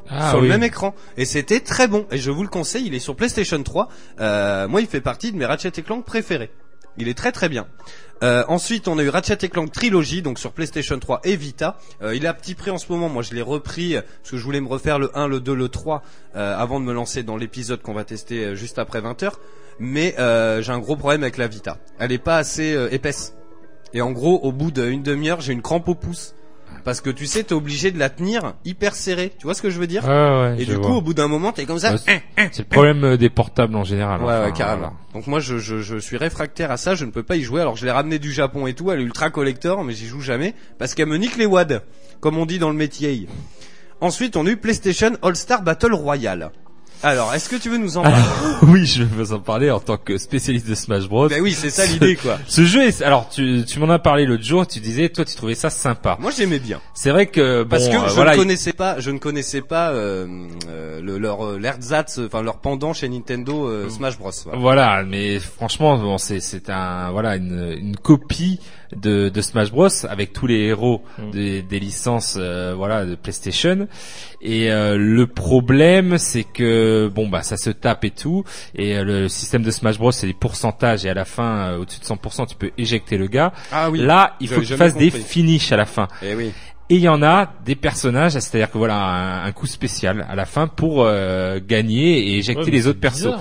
Ah 0.09 0.29
sur 0.29 0.39
oui. 0.39 0.43
le 0.45 0.53
même 0.53 0.63
écran 0.63 0.95
et 1.17 1.25
c'était 1.25 1.59
très 1.59 1.89
bon 1.89 2.05
et 2.11 2.17
je 2.17 2.31
vous 2.31 2.41
le 2.41 2.47
conseille 2.47 2.85
il 2.87 2.93
est 2.95 2.99
sur 2.99 3.13
PlayStation 3.17 3.61
3 3.61 3.89
euh, 4.21 4.65
moi 4.69 4.79
il 4.79 4.87
fait 4.87 5.01
partie 5.01 5.33
de 5.33 5.37
mes 5.37 5.45
Ratchet 5.45 5.67
et 5.75 5.81
Clank 5.81 6.05
préférés 6.05 6.49
il 6.97 7.07
est 7.07 7.17
très 7.17 7.31
très 7.31 7.49
bien 7.49 7.67
euh, 8.23 8.43
ensuite, 8.47 8.87
on 8.87 8.97
a 8.97 9.03
eu 9.03 9.09
Ratchet 9.09 9.37
et 9.41 9.49
Clank 9.49 9.71
Trilogy, 9.71 10.21
donc 10.21 10.39
sur 10.39 10.51
PlayStation 10.51 10.97
3 10.97 11.21
et 11.23 11.35
Vita. 11.35 11.77
Euh, 12.01 12.15
il 12.15 12.25
est 12.25 12.27
à 12.27 12.33
petit 12.33 12.55
prix 12.55 12.71
en 12.71 12.77
ce 12.77 12.91
moment. 12.91 13.09
Moi, 13.09 13.21
je 13.21 13.33
l'ai 13.33 13.41
repris 13.41 13.95
euh, 13.95 14.01
parce 14.01 14.31
que 14.31 14.37
je 14.37 14.43
voulais 14.43 14.61
me 14.61 14.67
refaire 14.67 14.99
le 14.99 15.15
1, 15.17 15.27
le 15.27 15.39
2, 15.39 15.53
le 15.53 15.69
3 15.69 16.03
euh, 16.35 16.57
avant 16.57 16.79
de 16.79 16.85
me 16.85 16.93
lancer 16.93 17.23
dans 17.23 17.37
l'épisode 17.37 17.81
qu'on 17.81 17.93
va 17.93 18.03
tester 18.03 18.55
juste 18.55 18.79
après 18.79 19.01
20h. 19.01 19.31
Mais 19.79 20.15
j'ai 20.17 20.71
un 20.71 20.79
gros 20.79 20.95
problème 20.95 21.21
avec 21.21 21.37
la 21.37 21.47
Vita. 21.47 21.77
Elle 21.99 22.11
est 22.11 22.17
pas 22.17 22.37
assez 22.37 22.75
épaisse. 22.91 23.35
Et 23.93 24.01
en 24.01 24.11
gros, 24.11 24.39
au 24.41 24.51
bout 24.51 24.71
d'une 24.71 25.03
demi-heure, 25.03 25.39
j'ai 25.39 25.53
une 25.53 25.61
crampe 25.61 25.87
au 25.87 25.95
pouce. 25.95 26.33
Parce 26.88 27.01
que 27.01 27.09
tu 27.09 27.25
sais, 27.25 27.43
t'es 27.43 27.53
obligé 27.53 27.91
de 27.91 27.99
la 27.99 28.09
tenir 28.09 28.53
hyper 28.63 28.95
serrée. 28.95 29.33
Tu 29.38 29.43
vois 29.43 29.53
ce 29.53 29.61
que 29.61 29.69
je 29.69 29.77
veux 29.77 29.88
dire 29.88 30.05
Ouais, 30.07 30.09
ouais, 30.09 30.55
Et 30.57 30.63
du 30.65 30.75
vois. 30.75 30.88
coup, 30.88 30.93
au 30.93 31.01
bout 31.01 31.13
d'un 31.13 31.27
moment, 31.27 31.51
t'es 31.51 31.65
comme 31.65 31.79
ça. 31.79 31.91
Ouais, 31.91 31.97
c'est 31.97 32.23
c'est 32.53 32.59
le 32.59 32.69
problème 32.69 33.03
euh, 33.03 33.17
des 33.17 33.29
portables 33.29 33.75
en 33.75 33.83
général. 33.83 34.21
Ouais, 34.21 34.27
enfin, 34.27 34.45
ouais, 34.45 34.53
carrément. 34.53 34.77
voilà. 34.79 34.93
Donc 35.13 35.27
moi, 35.27 35.41
je, 35.41 35.57
je, 35.57 35.81
je 35.81 35.97
suis 35.97 36.15
réfractaire 36.15 36.71
à 36.71 36.77
ça, 36.77 36.95
je 36.95 37.03
ne 37.03 37.11
peux 37.11 37.23
pas 37.23 37.35
y 37.35 37.41
jouer. 37.41 37.59
Alors 37.59 37.75
je 37.75 37.83
l'ai 37.85 37.91
ramené 37.91 38.19
du 38.19 38.31
Japon 38.31 38.67
et 38.67 38.73
tout, 38.73 38.89
elle 38.89 39.01
est 39.01 39.03
ultra 39.03 39.29
collector, 39.29 39.83
mais 39.83 39.91
j'y 39.91 40.05
joue 40.07 40.21
jamais 40.21 40.55
parce 40.79 40.95
qu'elle 40.95 41.07
me 41.09 41.17
nique 41.17 41.35
les 41.35 41.45
wads, 41.45 41.81
comme 42.21 42.38
on 42.38 42.45
dit 42.45 42.57
dans 42.57 42.69
le 42.69 42.75
métier. 42.77 43.27
Ensuite, 43.99 44.38
on 44.38 44.45
a 44.45 44.49
eu 44.49 44.55
PlayStation 44.55 45.11
All 45.23 45.35
Star 45.35 45.63
Battle 45.63 45.93
Royale. 45.93 46.51
Alors, 47.03 47.33
est-ce 47.33 47.47
que 47.47 47.55
tu 47.55 47.69
veux 47.69 47.77
nous 47.77 47.97
en 47.97 48.01
parler 48.03 48.23
oui, 48.63 48.85
je 48.85 49.03
vais 49.03 49.23
vous 49.23 49.33
en 49.33 49.39
parler 49.39 49.69
en 49.69 49.79
tant 49.79 49.97
que 49.97 50.17
spécialiste 50.17 50.67
de 50.67 50.73
Smash 50.75 51.07
Bros. 51.07 51.29
Ben 51.29 51.41
oui, 51.41 51.53
c'est 51.53 51.69
ça 51.69 51.85
l'idée, 51.85 52.15
quoi. 52.15 52.39
Ce 52.47 52.65
jeu 52.65 52.83
est, 52.87 53.01
alors 53.03 53.29
tu, 53.29 53.63
tu 53.67 53.79
m'en 53.79 53.89
as 53.89 53.99
parlé 53.99 54.25
l'autre 54.25 54.43
jour, 54.43 54.65
tu 54.65 54.79
disais, 54.79 55.09
toi 55.09 55.23
tu 55.23 55.35
trouvais 55.35 55.53
ça 55.55 55.69
sympa. 55.69 56.17
Moi, 56.19 56.31
j'aimais 56.35 56.59
bien. 56.59 56.81
C'est 56.95 57.11
vrai 57.11 57.27
que, 57.27 57.63
bon, 57.63 57.69
Parce 57.69 57.87
que 57.87 57.95
euh, 57.95 58.07
je 58.07 58.13
voilà, 58.15 58.31
ne 58.33 58.37
connaissais 58.37 58.73
pas, 58.73 58.99
je 58.99 59.11
ne 59.11 59.19
connaissais 59.19 59.61
pas 59.61 59.91
euh, 59.91 60.25
euh, 60.69 60.99
le, 61.01 61.17
leur 61.19 61.45
euh, 61.45 61.59
l'ersatz, 61.59 62.19
enfin 62.25 62.41
leur 62.41 62.57
pendant 62.57 62.93
chez 62.93 63.07
Nintendo 63.09 63.67
euh, 63.67 63.89
Smash 63.89 64.17
Bros. 64.17 64.31
voilà. 64.45 64.59
Voilà, 64.59 65.03
mais 65.03 65.39
franchement, 65.39 65.97
bon, 65.97 66.17
c'est 66.17 66.39
c'est 66.39 66.69
un 66.69 67.11
voilà 67.11 67.35
une, 67.35 67.75
une 67.79 67.95
copie 67.95 68.59
de, 68.95 69.29
de 69.29 69.41
Smash 69.41 69.71
Bros 69.71 69.89
avec 70.09 70.33
tous 70.33 70.47
les 70.47 70.59
héros 70.59 71.01
des, 71.31 71.61
des 71.61 71.79
licences 71.79 72.37
euh, 72.39 72.73
voilà 72.75 73.05
de 73.05 73.15
PlayStation. 73.15 73.87
Et 74.41 74.71
euh, 74.71 74.97
le 74.97 75.27
problème, 75.27 76.17
c'est 76.17 76.43
que 76.43 76.86
bon 77.13 77.27
bah 77.27 77.43
ça 77.43 77.57
se 77.57 77.69
tape 77.69 78.03
et 78.05 78.11
tout. 78.11 78.43
Et 78.75 78.97
euh, 78.97 79.03
le 79.03 79.27
système 79.29 79.63
de 79.63 79.71
Smash 79.71 79.97
Bros, 79.97 80.11
c'est 80.11 80.27
des 80.27 80.33
pourcentages 80.33 81.05
et 81.05 81.09
à 81.09 81.13
la 81.13 81.25
fin, 81.25 81.69
euh, 81.71 81.77
au-dessus 81.79 81.99
de 81.99 82.05
100%, 82.05 82.47
tu 82.47 82.55
peux 82.55 82.71
éjecter 82.77 83.17
le 83.17 83.27
gars. 83.27 83.53
Ah 83.71 83.89
oui. 83.89 83.99
Là, 83.99 84.35
il 84.39 84.47
faut 84.47 84.61
que 84.61 84.65
tu 84.65 84.75
fasses 84.75 84.95
des 84.95 85.11
finishes 85.11 85.71
à 85.71 85.77
la 85.77 85.85
fin. 85.85 86.07
Eh 86.21 86.35
oui. 86.35 86.51
Et 86.89 86.95
il 86.95 87.01
y 87.01 87.09
en 87.09 87.21
a 87.21 87.51
des 87.65 87.75
personnages, 87.75 88.31
c'est-à-dire 88.33 88.71
que 88.71 88.77
voilà 88.77 88.95
un, 88.95 89.45
un 89.45 89.51
coup 89.51 89.67
spécial 89.67 90.25
à 90.29 90.35
la 90.35 90.45
fin 90.45 90.67
pour 90.67 91.03
euh, 91.03 91.59
gagner 91.65 92.19
et 92.29 92.38
éjecter 92.38 92.63
Ouais, 92.63 92.71
les 92.71 92.88
autres 92.88 93.01
persos. 93.01 93.33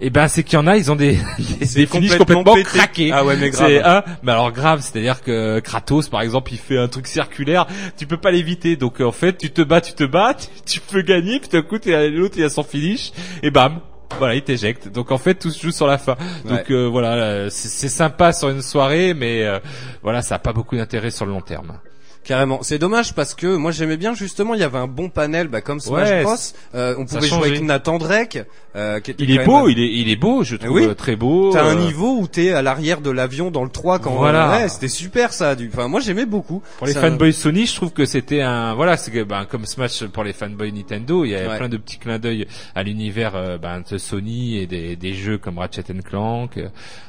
Et 0.00 0.10
ben 0.10 0.28
c'est 0.28 0.44
qu'il 0.44 0.56
y 0.56 0.62
en 0.62 0.66
a, 0.68 0.76
ils 0.76 0.92
ont 0.92 0.96
des 0.96 1.18
des, 1.38 1.86
finishes 1.86 2.16
complètement 2.16 2.44
complètement 2.44 2.62
craqués. 2.62 3.10
Ah 3.12 3.24
ouais, 3.24 3.36
mais 3.36 3.50
grave. 3.50 3.66
C'est 3.66 3.82
un, 3.82 4.04
mais 4.22 4.32
alors 4.32 4.52
grave, 4.52 4.80
c'est-à-dire 4.80 5.22
que 5.22 5.58
Kratos 5.58 6.08
par 6.08 6.20
exemple, 6.22 6.52
il 6.52 6.58
fait 6.58 6.78
un 6.78 6.86
truc 6.88 7.08
circulaire, 7.08 7.66
tu 7.96 8.06
peux 8.06 8.16
pas 8.16 8.30
l'éviter. 8.30 8.76
Donc 8.76 9.00
en 9.00 9.10
fait, 9.12 9.36
tu 9.38 9.50
te 9.50 9.62
bats, 9.62 9.80
tu 9.80 9.94
te 9.94 10.04
bats, 10.04 10.34
tu, 10.34 10.46
tu 10.64 10.80
peux 10.80 11.02
gagner, 11.02 11.40
puis 11.40 11.48
d'un 11.48 11.62
coup 11.62 11.78
t'es- 11.78 12.10
l'autre 12.10 12.34
il 12.38 12.44
a 12.44 12.50
son 12.50 12.62
finish 12.62 13.10
et 13.42 13.50
bam. 13.50 13.80
Voilà, 14.18 14.36
il 14.36 14.42
t'éjecte. 14.42 14.88
Donc 14.88 15.10
en 15.10 15.18
fait, 15.18 15.34
tout 15.34 15.50
se 15.50 15.60
joue 15.60 15.72
sur 15.72 15.86
la 15.86 15.98
fin. 15.98 16.16
Donc 16.44 16.70
euh, 16.70 16.86
voilà, 16.88 17.14
euh, 17.14 17.48
c'est 17.50 17.88
sympa 17.88 18.32
sur 18.32 18.48
une 18.48 18.62
soirée, 18.62 19.14
mais 19.14 19.44
euh, 19.44 19.58
voilà, 20.02 20.22
ça 20.22 20.36
a 20.36 20.38
pas 20.38 20.52
beaucoup 20.52 20.76
d'intérêt 20.76 21.10
sur 21.10 21.26
le 21.26 21.32
long 21.32 21.40
terme. 21.42 21.78
Carrément. 22.24 22.62
C'est 22.62 22.78
dommage 22.78 23.14
parce 23.14 23.34
que 23.34 23.46
moi 23.46 23.70
j'aimais 23.70 23.96
bien 23.96 24.12
justement, 24.12 24.52
il 24.52 24.60
y 24.60 24.64
avait 24.64 24.76
un 24.78 24.86
bon 24.86 25.08
panel, 25.08 25.48
bah, 25.48 25.62
comme 25.62 25.80
Smash 25.80 26.08
Ouais, 26.10 26.22
Bros. 26.22 26.34
Euh, 26.74 26.94
on 26.98 27.06
pouvait 27.06 27.26
jouer 27.26 27.48
avec 27.48 27.62
Nathan 27.62 27.96
Drake. 27.96 28.38
Euh, 28.78 29.00
qui 29.00 29.10
était 29.10 29.24
Il 29.24 29.30
est 29.32 29.38
même- 29.38 29.46
beau, 29.46 29.68
il 29.68 29.78
est 29.78 29.92
il 29.92 30.08
est 30.08 30.16
beau, 30.16 30.44
je 30.44 30.56
trouve 30.56 30.70
Oui. 30.76 30.84
euh, 30.86 30.94
très 30.94 31.16
beau. 31.16 31.50
T'as 31.52 31.64
un 31.64 31.76
euh, 31.76 31.80
niveau 31.86 32.16
où 32.18 32.26
t'es 32.26 32.52
à 32.52 32.62
l'arrière 32.62 33.00
de 33.00 33.10
l'avion 33.10 33.50
dans 33.50 33.64
le 33.64 33.70
3 33.70 33.98
quand 33.98 34.12
Voilà. 34.12 34.50
ouais, 34.50 34.68
c'était 34.68 34.88
super 34.88 35.32
ça. 35.32 35.54
Du... 35.56 35.68
Enfin 35.72 35.88
moi 35.88 36.00
j'aimais 36.00 36.24
beaucoup. 36.26 36.62
Pour 36.78 36.86
les 36.86 36.96
un- 36.96 37.00
fanboys 37.00 37.32
Sony, 37.32 37.66
je 37.66 37.74
trouve 37.74 37.92
que 37.92 38.04
c'était 38.06 38.40
un 38.40 38.74
voilà, 38.74 38.96
c'est 38.96 39.10
que 39.10 39.22
ben, 39.24 39.44
comme 39.44 39.66
Smash 39.66 40.04
pour 40.06 40.24
les 40.24 40.32
fanboys 40.32 40.72
Nintendo, 40.72 41.24
il 41.24 41.32
y 41.32 41.34
a 41.36 41.48
Ouais. 41.48 41.56
plein 41.58 41.68
de 41.68 41.76
petits 41.76 41.98
clins 41.98 42.18
d'œil 42.18 42.46
à 42.74 42.82
l'univers 42.82 43.34
euh, 43.34 43.58
ben, 43.58 43.82
de 43.90 43.98
Sony 43.98 44.58
et 44.58 44.66
des, 44.66 44.96
des 44.96 45.12
jeux 45.14 45.38
comme 45.38 45.58
Ratchet 45.58 45.82
Clank, 46.04 46.58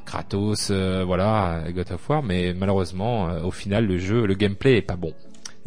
Kratos, 0.05 0.71
voilà, 1.05 1.61
God 1.73 1.91
of 1.91 2.09
War, 2.09 2.23
mais 2.23 2.53
malheureusement, 2.53 3.29
au 3.43 3.51
final, 3.51 3.85
le 3.85 3.97
jeu, 3.97 4.25
le 4.25 4.33
gameplay 4.33 4.77
est 4.77 4.81
pas 4.81 4.95
bon. 4.95 5.13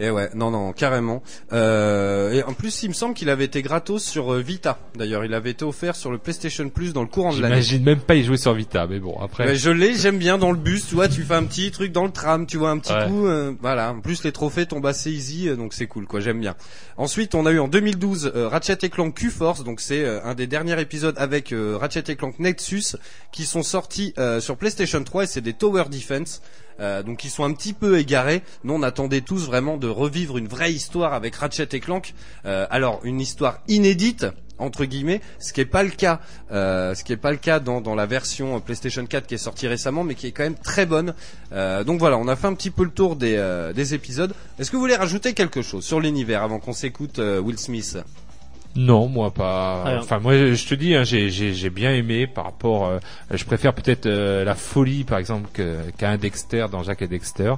Et 0.03 0.11
ouais, 0.11 0.31
non, 0.35 0.51
non, 0.51 0.73
carrément. 0.73 1.23
Euh, 1.53 2.33
et 2.33 2.43
en 2.43 2.55
plus, 2.55 2.83
il 2.83 2.89
me 2.89 2.93
semble 2.93 3.15
qu'il 3.15 3.31
avait 3.31 3.45
été 3.45 3.63
gratos 3.63 4.03
sur 4.03 4.33
euh, 4.35 4.41
Vita. 4.41 4.81
D'ailleurs, 4.97 5.25
il 5.25 5.33
avait 5.33 5.51
été 5.51 5.65
offert 5.65 5.95
sur 5.95 6.11
le 6.11 6.19
PlayStation 6.19 6.69
Plus 6.71 6.93
dans 6.93 7.03
le 7.03 7.07
courant 7.07 7.33
de 7.33 7.41
l'année. 7.41 7.63
J'imagine 7.63 7.85
même 7.85 8.01
pas 8.01 8.17
y 8.17 8.25
jouer 8.25 8.37
sur 8.37 8.53
Vita, 8.53 8.89
mais 8.89 8.99
bon, 8.99 9.17
après. 9.21 9.47
Mais 9.47 9.55
je 9.55 9.71
l'ai, 9.71 9.95
j'aime 9.95 10.19
bien 10.19 10.39
dans 10.39 10.51
le 10.51 10.59
bus, 10.59 10.89
tu 10.89 10.97
vois, 10.97 11.09
tu 11.09 11.23
fais 11.23 11.35
un 11.35 11.45
petit 11.45 11.71
truc 11.71 11.93
dans 11.93 12.05
le 12.05 12.11
tram, 12.11 12.47
tu 12.47 12.57
vois, 12.57 12.71
un 12.71 12.79
petit 12.79 12.93
Ouais. 12.93 13.07
coup, 13.07 13.27
euh, 13.29 13.53
voilà. 13.61 13.93
En 13.93 14.01
plus, 14.01 14.25
les 14.25 14.33
trophées 14.33 14.67
tombent 14.67 14.87
assez 14.87 15.13
easy, 15.13 15.49
euh, 15.49 15.55
donc 15.55 15.73
c'est 15.73 15.87
cool, 15.87 16.07
quoi, 16.07 16.19
j'aime 16.19 16.41
bien. 16.41 16.57
Ensuite, 16.97 17.37
on 17.37 17.47
a 17.47 17.53
eu 17.53 17.61
en 17.61 17.69
2012 17.69 18.33
euh, 18.35 18.49
Ratchet 18.49 18.79
et 18.83 18.91
Clank 18.91 19.15
Q-Force, 19.15 19.63
donc 19.63 19.81
c'est 19.81 20.05
un 20.05 20.35
des 20.35 20.49
derniers 20.49 20.81
épisodes 20.81 21.15
avec 21.17 21.55
Ratchet 21.57 22.05
et 22.09 22.17
Clank 22.17 22.41
Nexus, 22.41 22.97
qui 23.31 23.45
sont 23.45 23.63
sortis 23.63 24.15
sur 24.41 24.57
PlayStation 24.57 25.03
3 25.03 25.25
et 25.25 25.27
c'est 25.27 25.41
des 25.41 25.53
Tower 25.53 25.85
Defense. 25.91 26.43
Euh, 26.81 27.03
donc 27.03 27.25
ils 27.25 27.31
sont 27.31 27.45
un 27.45 27.53
petit 27.53 27.73
peu 27.73 27.99
égarés. 27.99 28.43
Nous 28.65 28.75
on 28.75 28.83
attendait 28.83 29.21
tous 29.21 29.47
vraiment 29.47 29.77
de 29.77 29.89
revivre 29.89 30.39
une 30.39 30.49
vraie 30.49 30.73
histoire 30.73 31.13
avec 31.13 31.35
Ratchet 31.37 31.69
et 31.73 31.81
Clank. 31.81 32.15
Euh, 32.47 32.67
alors 32.71 33.01
une 33.05 33.21
histoire 33.21 33.61
inédite 33.69 34.27
entre 34.59 34.85
guillemets, 34.85 35.21
ce 35.41 35.53
qui 35.53 35.61
est 35.61 35.65
pas 35.65 35.83
le 35.83 35.91
cas, 35.91 36.21
euh, 36.53 36.95
ce 36.95 37.03
qui 37.03 37.13
est 37.13 37.17
pas 37.17 37.33
le 37.33 37.37
cas 37.37 37.59
dans, 37.59 37.95
la 37.97 38.07
version 38.07 38.61
PlayStation 38.61 39.05
4 39.05 39.27
qui 39.27 39.35
est 39.35 39.39
sortie 39.39 39.67
récemment, 39.67 40.05
mais 40.05 40.15
qui 40.15 40.29
est 40.29 40.31
quand 40.31 40.45
même 40.45 40.55
très 40.55 40.87
bonne. 40.87 41.15
Donc 41.51 41.99
voilà, 41.99 42.17
on 42.17 42.29
a 42.29 42.37
fait 42.37 42.47
un 42.47 42.55
petit 42.55 42.71
peu 42.71 42.85
le 42.85 42.91
tour 42.91 43.17
des, 43.17 43.73
des 43.75 43.95
épisodes. 43.95 44.33
Est-ce 44.61 44.71
que 44.71 44.77
vous 44.77 44.83
voulez 44.83 44.95
rajouter 44.95 45.33
quelque 45.33 45.63
chose 45.63 45.85
sur 45.85 45.99
l'univers 45.99 46.45
avant 46.45 46.61
qu'on 46.61 46.75
s'écoute 46.75 47.19
Will 47.19 47.59
Smith? 47.59 47.99
Non, 48.75 49.07
moi 49.07 49.31
pas. 49.33 49.83
Alors- 49.85 50.03
Enfin, 50.03 50.19
moi, 50.19 50.33
je 50.55 50.67
te 50.67 50.75
dis, 50.75 50.95
hein, 50.95 51.05
j'ai 51.05 51.29
j'ai 51.29 51.53
j'ai 51.53 51.69
bien 51.71 51.93
aimé 51.93 52.27
par 52.27 52.45
rapport. 52.45 52.87
euh, 52.87 52.99
je 53.31 53.45
préfère 53.45 53.75
peut-être 53.75 54.07
euh, 54.07 54.45
la 54.45 54.55
folie, 54.55 55.05
par 55.05 55.19
exemple, 55.19 55.49
que- 55.53 55.79
qu'à 55.99 56.09
un 56.11 56.17
Dexter 56.17 56.67
dans 56.73 56.83
Jack 56.83 57.03
et 57.03 57.07
Dexter 57.07 57.53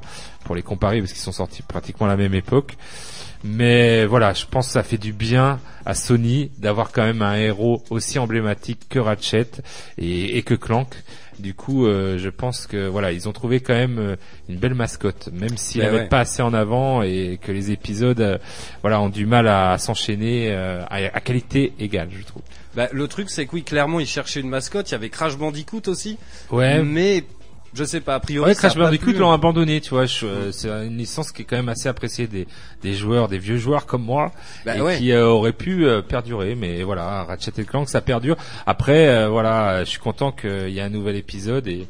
pour 0.44 0.56
les 0.56 0.62
comparer 0.62 0.98
parce 1.00 1.12
qu'ils 1.12 1.22
sont 1.22 1.30
sortis 1.32 1.62
pratiquement 1.62 2.06
à 2.06 2.10
la 2.10 2.16
même 2.16 2.34
époque. 2.34 2.76
Mais 3.46 4.06
voilà, 4.06 4.32
je 4.32 4.46
pense 4.46 4.68
que 4.68 4.72
ça 4.72 4.82
fait 4.82 4.96
du 4.96 5.12
bien 5.12 5.60
à 5.84 5.94
Sony 5.94 6.50
d'avoir 6.58 6.92
quand 6.92 7.02
même 7.02 7.20
un 7.20 7.36
héros 7.36 7.82
aussi 7.90 8.18
emblématique 8.18 8.80
que 8.88 8.98
Ratchet 8.98 9.46
et, 9.98 10.38
et 10.38 10.42
que 10.42 10.54
Clank. 10.54 10.88
Du 11.38 11.52
coup, 11.52 11.84
euh, 11.86 12.16
je 12.16 12.30
pense 12.30 12.66
que 12.66 12.86
voilà, 12.86 13.12
ils 13.12 13.28
ont 13.28 13.32
trouvé 13.32 13.60
quand 13.60 13.74
même 13.74 13.98
euh, 13.98 14.16
une 14.48 14.56
belle 14.56 14.74
mascotte, 14.74 15.28
même 15.32 15.56
s'ils 15.58 15.82
Ben 15.82 15.92
la 15.92 15.98
ouais. 16.02 16.08
pas 16.08 16.20
assez 16.20 16.40
en 16.42 16.54
avant 16.54 17.02
et 17.02 17.38
que 17.42 17.50
les 17.52 17.70
épisodes, 17.72 18.20
euh, 18.20 18.38
voilà, 18.82 19.00
ont 19.00 19.08
du 19.08 19.26
mal 19.26 19.48
à, 19.48 19.76
s'enchaîner 19.76 20.52
euh, 20.52 20.82
à, 20.88 20.98
à 21.12 21.20
qualité 21.20 21.72
égale, 21.80 22.08
je 22.16 22.24
trouve. 22.24 22.42
bah, 22.76 22.88
Le 22.92 23.08
truc 23.08 23.28
c'est 23.30 23.46
que 23.46 23.56
oui, 23.56 23.62
clairement 23.64 23.98
ils 24.00 24.06
cherchaient 24.06 24.40
une 24.40 24.48
mascotte. 24.48 24.88
Il 24.90 24.92
y 24.92 24.94
avait 24.94 25.10
Crash 25.10 25.36
Bandicoot 25.36 25.82
aussi. 25.88 26.18
Ouais. 26.50 26.82
Mais 26.84 27.24
je 27.74 27.84
sais 27.84 28.00
pas, 28.00 28.14
a 28.14 28.20
priori. 28.20 28.50
Ouais, 28.50 28.54
Crash 28.54 28.76
Bandicoot 28.76 29.10
plu. 29.10 29.18
l'ont 29.18 29.32
abandonné, 29.32 29.80
tu 29.80 29.90
vois. 29.90 30.06
je- 30.06 30.26
euh, 30.26 30.52
c'est 30.52 30.68
une 30.68 30.96
licence 30.96 31.32
qui 31.32 31.42
est 31.42 31.44
quand 31.44 31.56
même 31.56 31.68
assez 31.68 31.88
appréciée 31.88 32.26
des, 32.26 32.46
des 32.82 32.94
joueurs, 32.94 33.28
des 33.28 33.38
vieux 33.38 33.56
joueurs 33.56 33.86
comme 33.86 34.02
moi, 34.02 34.32
Bah 34.64 34.76
et 34.76 34.80
ouais. 34.80 34.98
qui 34.98 35.12
euh, 35.12 35.26
aurait 35.26 35.52
pu 35.52 35.86
euh, 35.86 36.00
perdurer. 36.02 36.54
Mais 36.54 36.82
voilà, 36.82 37.24
Ratchet 37.24 37.52
et 37.58 37.64
Clank, 37.64 37.88
ça 37.88 38.00
perdure. 38.00 38.36
Après, 38.66 39.08
euh, 39.08 39.28
voilà, 39.28 39.84
je 39.84 39.90
suis 39.90 39.98
content 39.98 40.30
qu'il 40.32 40.70
y 40.70 40.78
ait 40.78 40.82
un 40.82 40.88
nouvel 40.88 41.16
épisode 41.16 41.66
et, 41.66 41.86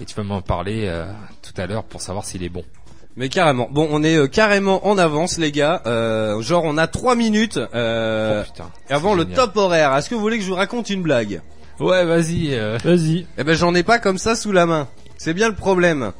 et 0.00 0.04
tu 0.04 0.14
vas 0.14 0.22
m'en 0.22 0.42
parler 0.42 0.84
euh, 0.86 1.06
tout 1.42 1.58
à 1.60 1.66
l'heure 1.66 1.84
pour 1.84 2.00
savoir 2.02 2.24
s'il 2.24 2.42
est 2.42 2.48
bon. 2.48 2.64
Mais 3.14 3.28
carrément. 3.28 3.68
Bon, 3.70 3.86
on 3.90 4.02
est 4.02 4.16
euh, 4.16 4.26
carrément 4.26 4.86
en 4.86 4.96
avance, 4.96 5.36
les 5.38 5.52
gars. 5.52 5.82
Euh, 5.86 6.40
genre, 6.40 6.64
on 6.64 6.78
a 6.78 6.86
trois 6.86 7.14
minutes 7.14 7.58
euh, 7.74 8.42
Oh, 8.42 8.50
putain, 8.50 8.70
avant 8.88 9.14
le 9.14 9.26
top 9.26 9.54
horaire. 9.56 9.94
Est-ce 9.96 10.08
que 10.08 10.14
vous 10.14 10.22
voulez 10.22 10.38
que 10.38 10.44
je 10.44 10.48
vous 10.48 10.54
raconte 10.54 10.88
une 10.88 11.02
blague? 11.02 11.42
Ouais, 11.78 12.04
vas-y. 12.06 12.54
euh. 12.54 12.78
Vas-y. 12.82 13.26
Eh 13.36 13.44
ben, 13.44 13.54
j'en 13.54 13.74
ai 13.74 13.82
pas 13.82 13.98
comme 13.98 14.16
ça 14.16 14.34
sous 14.34 14.50
la 14.52 14.64
main. 14.64 14.88
C'est 15.22 15.34
bien 15.34 15.48
le 15.48 15.54
problème. 15.54 16.10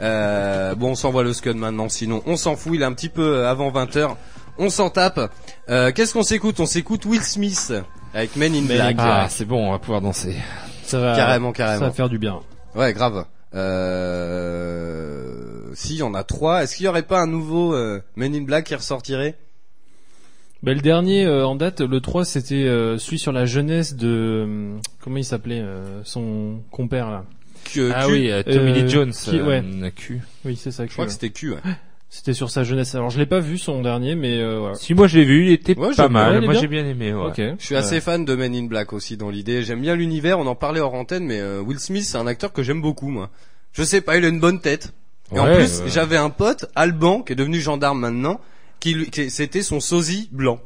Euh, 0.00 0.74
bon, 0.74 0.92
on 0.92 0.94
s'envoie 0.94 1.22
le 1.22 1.34
scud 1.34 1.58
maintenant. 1.58 1.90
Sinon, 1.90 2.22
on 2.24 2.38
s'en 2.38 2.56
fout. 2.56 2.72
Il 2.76 2.80
est 2.80 2.86
un 2.86 2.94
petit 2.94 3.10
peu 3.10 3.20
euh, 3.20 3.50
avant 3.50 3.70
20 3.70 3.94
h 3.96 4.16
On 4.56 4.70
s'en 4.70 4.88
tape. 4.88 5.20
Euh, 5.68 5.92
Qu'est-ce 5.92 6.14
qu'on 6.14 6.22
s'écoute? 6.22 6.58
On 6.58 6.64
s'écoute 6.64 7.04
Will 7.04 7.20
Smith 7.20 7.74
avec 8.14 8.36
Men 8.36 8.54
in 8.54 8.62
Black. 8.62 8.96
Ah, 9.00 9.26
c'est 9.28 9.44
bon, 9.44 9.68
on 9.68 9.72
va 9.72 9.78
pouvoir 9.78 10.00
danser. 10.00 10.34
Ça 10.82 10.98
va. 10.98 11.14
Carrément, 11.14 11.52
carrément. 11.52 11.80
Ça 11.80 11.86
va 11.88 11.92
faire 11.92 12.08
du 12.08 12.16
bien. 12.16 12.40
Ouais, 12.74 12.94
grave. 12.94 13.26
Euh... 13.54 15.24
Si, 15.74 15.96
il 15.96 15.98
y 15.98 16.02
en 16.02 16.14
a 16.14 16.24
trois. 16.24 16.62
Est-ce 16.62 16.74
qu'il 16.74 16.86
y 16.86 16.88
aurait 16.88 17.02
pas 17.02 17.20
un 17.20 17.26
nouveau 17.26 17.74
euh, 17.74 18.00
Men 18.16 18.34
in 18.34 18.44
Black 18.44 18.64
qui 18.64 18.74
ressortirait? 18.74 19.36
Ben, 20.62 20.72
le 20.74 20.80
dernier 20.80 21.26
euh, 21.26 21.46
en 21.46 21.54
date, 21.54 21.82
le 21.82 22.00
3, 22.00 22.24
c'était 22.24 22.64
euh, 22.64 22.96
celui 22.96 23.18
sur 23.18 23.30
la 23.30 23.44
jeunesse 23.44 23.94
de 23.94 24.08
euh, 24.08 24.78
comment 25.02 25.18
il 25.18 25.24
s'appelait 25.24 25.60
euh, 25.60 26.00
son 26.04 26.62
compère 26.70 27.10
là? 27.10 27.24
Ah 27.94 28.04
Q 28.06 28.12
oui, 28.12 28.30
euh, 28.30 28.42
Tommy 28.42 28.72
Lee 28.72 28.82
Euh, 28.82 28.88
Jones. 28.88 29.12
qui- 29.12 29.40
ouais. 29.40 29.62
euh, 29.82 29.90
Q. 29.94 30.20
Oui, 30.44 30.56
c'est 30.56 30.70
ça. 30.70 30.86
Je 30.86 30.92
crois 30.92 31.06
que 31.06 31.12
c'était 31.12 31.30
Q. 31.30 31.50
Ouais. 31.52 31.58
C'était 32.10 32.32
sur 32.32 32.48
sa 32.48 32.64
jeunesse. 32.64 32.94
Alors 32.94 33.10
je 33.10 33.18
l'ai 33.18 33.26
pas 33.26 33.38
vu 33.40 33.58
son 33.58 33.82
dernier, 33.82 34.14
mais 34.14 34.38
euh, 34.40 34.60
voilà. 34.60 34.76
Si 34.76 34.94
moi 34.94 35.06
je 35.08 35.18
l'ai 35.18 35.26
vu, 35.26 35.44
il 35.44 35.52
était 35.52 35.76
Ouais, 35.78 35.94
pas 35.94 36.08
mal. 36.08 36.40
moi 36.42 36.54
j'ai 36.54 36.66
bien 36.66 36.86
aimé. 36.86 37.12
Ouais. 37.12 37.26
Ok. 37.26 37.36
Je 37.58 37.62
suis 37.62 37.76
assez 37.76 38.00
fan 38.00 38.24
de 38.24 38.34
Men 38.34 38.54
in 38.54 38.64
Black 38.64 38.94
aussi 38.94 39.18
dans 39.18 39.28
l'idée. 39.28 39.62
J'aime 39.62 39.82
bien 39.82 39.94
l'univers. 39.94 40.38
On 40.38 40.46
en 40.46 40.54
parlait 40.54 40.80
hors 40.80 40.94
antenne, 40.94 41.26
mais 41.26 41.38
euh, 41.38 41.60
Will 41.60 41.78
Smith, 41.78 42.04
c'est 42.04 42.16
un 42.16 42.26
acteur 42.26 42.54
que 42.54 42.62
j'aime 42.62 42.80
beaucoup, 42.80 43.08
moi. 43.10 43.28
Je 43.74 43.82
sais 43.82 44.00
pas, 44.00 44.16
il 44.16 44.24
a 44.24 44.28
une 44.28 44.40
bonne 44.40 44.60
tête. 44.62 44.94
Et 45.34 45.38
en 45.38 45.44
Ouais, 45.44 45.56
plus, 45.56 45.80
ouais. 45.82 45.90
j'avais 45.90 46.16
un 46.16 46.30
pote, 46.30 46.64
Alban, 46.74 47.20
qui 47.20 47.34
est 47.34 47.36
devenu 47.36 47.60
gendarme 47.60 48.00
maintenant, 48.00 48.40
qui, 48.80 48.94
lui- 48.94 49.10
qui- 49.10 49.28
c'était 49.28 49.60
son 49.60 49.78
sosie 49.78 50.30
blanc. 50.32 50.60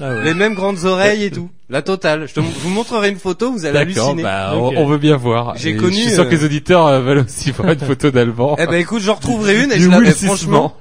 Ah 0.00 0.10
ouais. 0.14 0.24
Les 0.24 0.34
mêmes 0.34 0.54
grandes 0.54 0.84
oreilles 0.84 1.24
et 1.24 1.30
tout. 1.30 1.50
La 1.68 1.82
totale. 1.82 2.26
Je, 2.28 2.34
te, 2.34 2.40
je 2.40 2.46
vous 2.60 2.68
montrerai 2.70 3.08
une 3.10 3.18
photo, 3.18 3.52
vous 3.52 3.64
allez 3.66 3.84
D'accord, 3.86 4.04
halluciner. 4.10 4.22
bah, 4.22 4.54
Ok. 4.56 4.74
on, 4.76 4.82
on 4.82 4.86
veut 4.86 4.98
bien 4.98 5.16
voir. 5.16 5.54
J'ai 5.56 5.76
connu, 5.76 5.96
Je 5.96 6.00
suis 6.02 6.10
sûr 6.12 6.22
euh, 6.22 6.26
que 6.26 6.34
les 6.34 6.44
auditeurs 6.44 6.86
euh, 6.86 7.00
veulent 7.00 7.18
aussi 7.26 7.50
voir 7.50 7.72
une 7.72 7.80
photo 7.80 8.10
d'Alban. 8.10 8.56
Eh 8.58 8.66
ben 8.66 8.74
écoute, 8.74 9.02
j'en 9.02 9.14
retrouverai 9.14 9.62
une 9.64 9.72
et 9.72 9.76
Du 9.76 9.84
je 9.84 9.90
la 9.90 9.98
Will 9.98 10.12
Smith 10.12 10.26
franchement, 10.28 10.76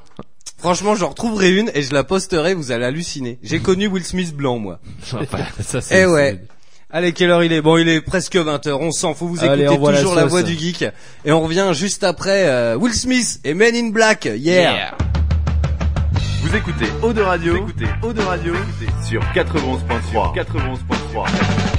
franchement, 0.58 0.96
j'en 0.96 1.10
retrouverai 1.10 1.52
une 1.58 1.72
et 1.74 1.82
je 1.82 1.94
la 1.94 2.04
posterai, 2.04 2.54
vous 2.54 2.72
allez 2.72 2.86
halluciner. 2.86 3.40
J'ai 3.44 3.60
connu 3.62 3.88
Will 3.88 4.04
Smith 4.06 4.34
blanc, 4.36 4.60
moi. 4.60 4.80
Enfin, 5.14 5.40
ça, 5.62 5.82
c'est- 5.82 6.02
Eh 6.02 6.06
ouais. 6.06 6.42
Allez, 6.92 7.12
quelle 7.12 7.32
heure 7.32 7.44
il 7.44 7.52
est? 7.52 7.62
Bon, 7.62 7.78
il 7.78 7.90
est 7.90 8.00
presque 8.00 8.36
20h, 8.36 8.72
on 8.80 8.92
s'en 8.92 9.14
fout, 9.16 9.28
vous 9.28 9.44
Allez, 9.44 9.64
écoutez 9.64 9.82
la 9.92 9.98
toujours 9.98 10.16
la, 10.16 10.22
sauce. 10.22 10.32
voix 10.32 10.44
du 10.44 10.54
geek. 10.58 10.86
Et 11.26 11.32
on 11.34 11.42
revient 11.42 11.72
juste 11.74 12.04
après 12.06 12.48
euh, 12.48 12.78
Will 12.78 12.94
Smith 12.94 13.40
et 13.44 13.54
Men 13.54 13.76
in 13.76 13.90
Black, 13.90 14.30
yeah. 14.38 14.96
Vous 16.46 16.56
écoutez. 16.56 16.86
Eau 17.02 17.12
de 17.12 17.24
Radio, 17.24 17.54
vous 17.54 17.70
écoutez. 17.70 17.88
Eau 18.04 18.14
de 18.14 18.22
Radio. 18.22 18.54
Sur 19.04 19.20
91.3. 19.34 20.36
91.3. 20.36 21.75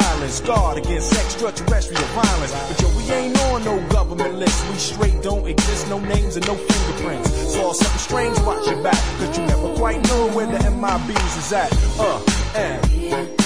silence, 0.00 0.40
guard 0.40 0.78
against 0.78 1.12
extraterrestrial 1.12 2.02
violence. 2.14 2.52
But 2.68 2.80
yo, 2.80 2.88
we 2.96 3.04
ain't 3.12 3.38
on 3.44 3.64
no 3.64 3.80
government 3.88 4.34
list, 4.34 4.68
we 4.70 4.76
straight 4.76 5.22
don't 5.22 5.46
exist, 5.46 5.88
no 5.88 5.98
names 5.98 6.36
and 6.36 6.46
no 6.46 6.54
fingerprints. 6.54 7.30
Saw 7.54 7.72
something 7.72 7.98
strange, 7.98 8.38
watch 8.40 8.66
your 8.66 8.82
back, 8.82 9.00
cause 9.18 9.38
you 9.38 9.46
never 9.46 9.74
quite 9.76 10.02
know 10.08 10.28
where 10.28 10.46
the 10.46 10.58
MIBs 10.58 11.38
is 11.38 11.52
at. 11.52 11.72
Uh, 11.98 12.20
and. 12.56 13.45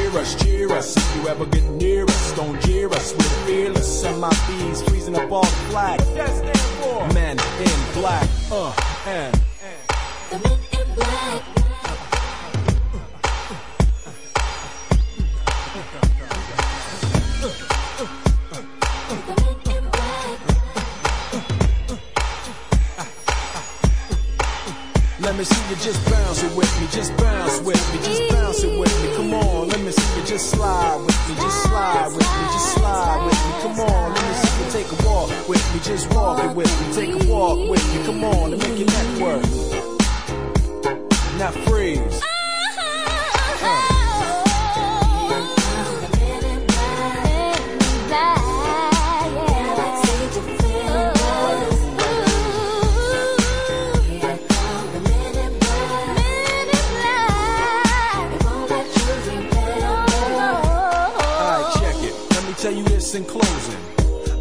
us, 0.17 0.35
cheer 0.43 0.71
us. 0.71 0.97
If 0.97 1.15
you 1.15 1.27
ever 1.29 1.45
get 1.45 1.63
near 1.71 2.05
us, 2.05 2.35
don't 2.35 2.59
jeer 2.61 2.89
us. 2.89 3.13
We're 3.13 3.45
fearless. 3.45 4.03
MIBs 4.03 4.89
freezing 4.89 5.15
up 5.15 5.31
all 5.31 5.41
the 5.41 5.47
flag. 5.69 5.99
What 5.99 6.15
that 6.15 6.29
stand 6.29 6.59
for? 6.81 7.13
Men 7.13 7.37
in 7.59 7.93
black. 7.93 8.27
Uh, 8.51 8.73
and. 9.07 9.41
Let 25.21 25.37
me 25.37 25.43
see 25.43 25.69
you 25.69 25.75
just 25.75 26.03
bounce 26.09 26.43
it 26.43 26.57
with 26.57 26.81
me, 26.81 26.87
just 26.91 27.15
bounce 27.17 27.61
with 27.61 27.93
me, 27.93 27.99
just 28.03 28.29
bounce 28.31 28.63
it 28.63 28.79
with 28.79 29.03
me. 29.03 29.15
Come 29.15 29.33
on, 29.35 29.67
let 29.69 29.79
me 29.79 29.91
see 29.91 30.00
you 30.00 30.00
just 30.31 30.51
slide 30.51 30.95
with 31.05 31.27
me, 31.27 31.35
just 31.35 31.63
slide 31.63 32.07
with 32.07 32.19
me, 32.19 32.43
just 32.53 32.73
slide 32.75 33.25
with 33.25 33.35
me. 33.35 33.51
Come 33.63 33.79
on, 33.81 34.13
let 34.13 34.23
me 34.23 34.33
see 34.33 34.63
you 34.63 34.71
take 34.71 34.89
a 34.97 35.05
walk 35.05 35.29
with 35.49 35.73
me, 35.73 35.79
just 35.83 36.13
walk 36.13 36.41
it 36.41 36.55
with 36.55 36.71
me, 36.79 36.93
take 36.93 37.13
a 37.21 37.27
walk 37.29 37.69
with 37.69 37.93
me. 37.93 38.05
Come 38.05 38.23
on, 38.23 38.53
and 38.53 38.61
make 38.63 38.79
your 38.79 38.87
neck 38.87 39.19
work. 39.19 39.43
Now 41.37 41.51
freeze. 41.51 42.21
Alright, 43.61 43.90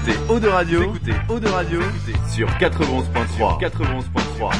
écoutez 0.00 0.18
Eau 0.28 0.40
de 0.40 0.48
Radio, 0.48 0.80
vous 0.80 0.96
écoutez 0.96 1.12
Eau 1.28 1.40
de 1.40 1.48
Radio 1.48 1.80
sur 2.34 2.48
91.3. 2.48 3.60
91.3. 3.60 4.50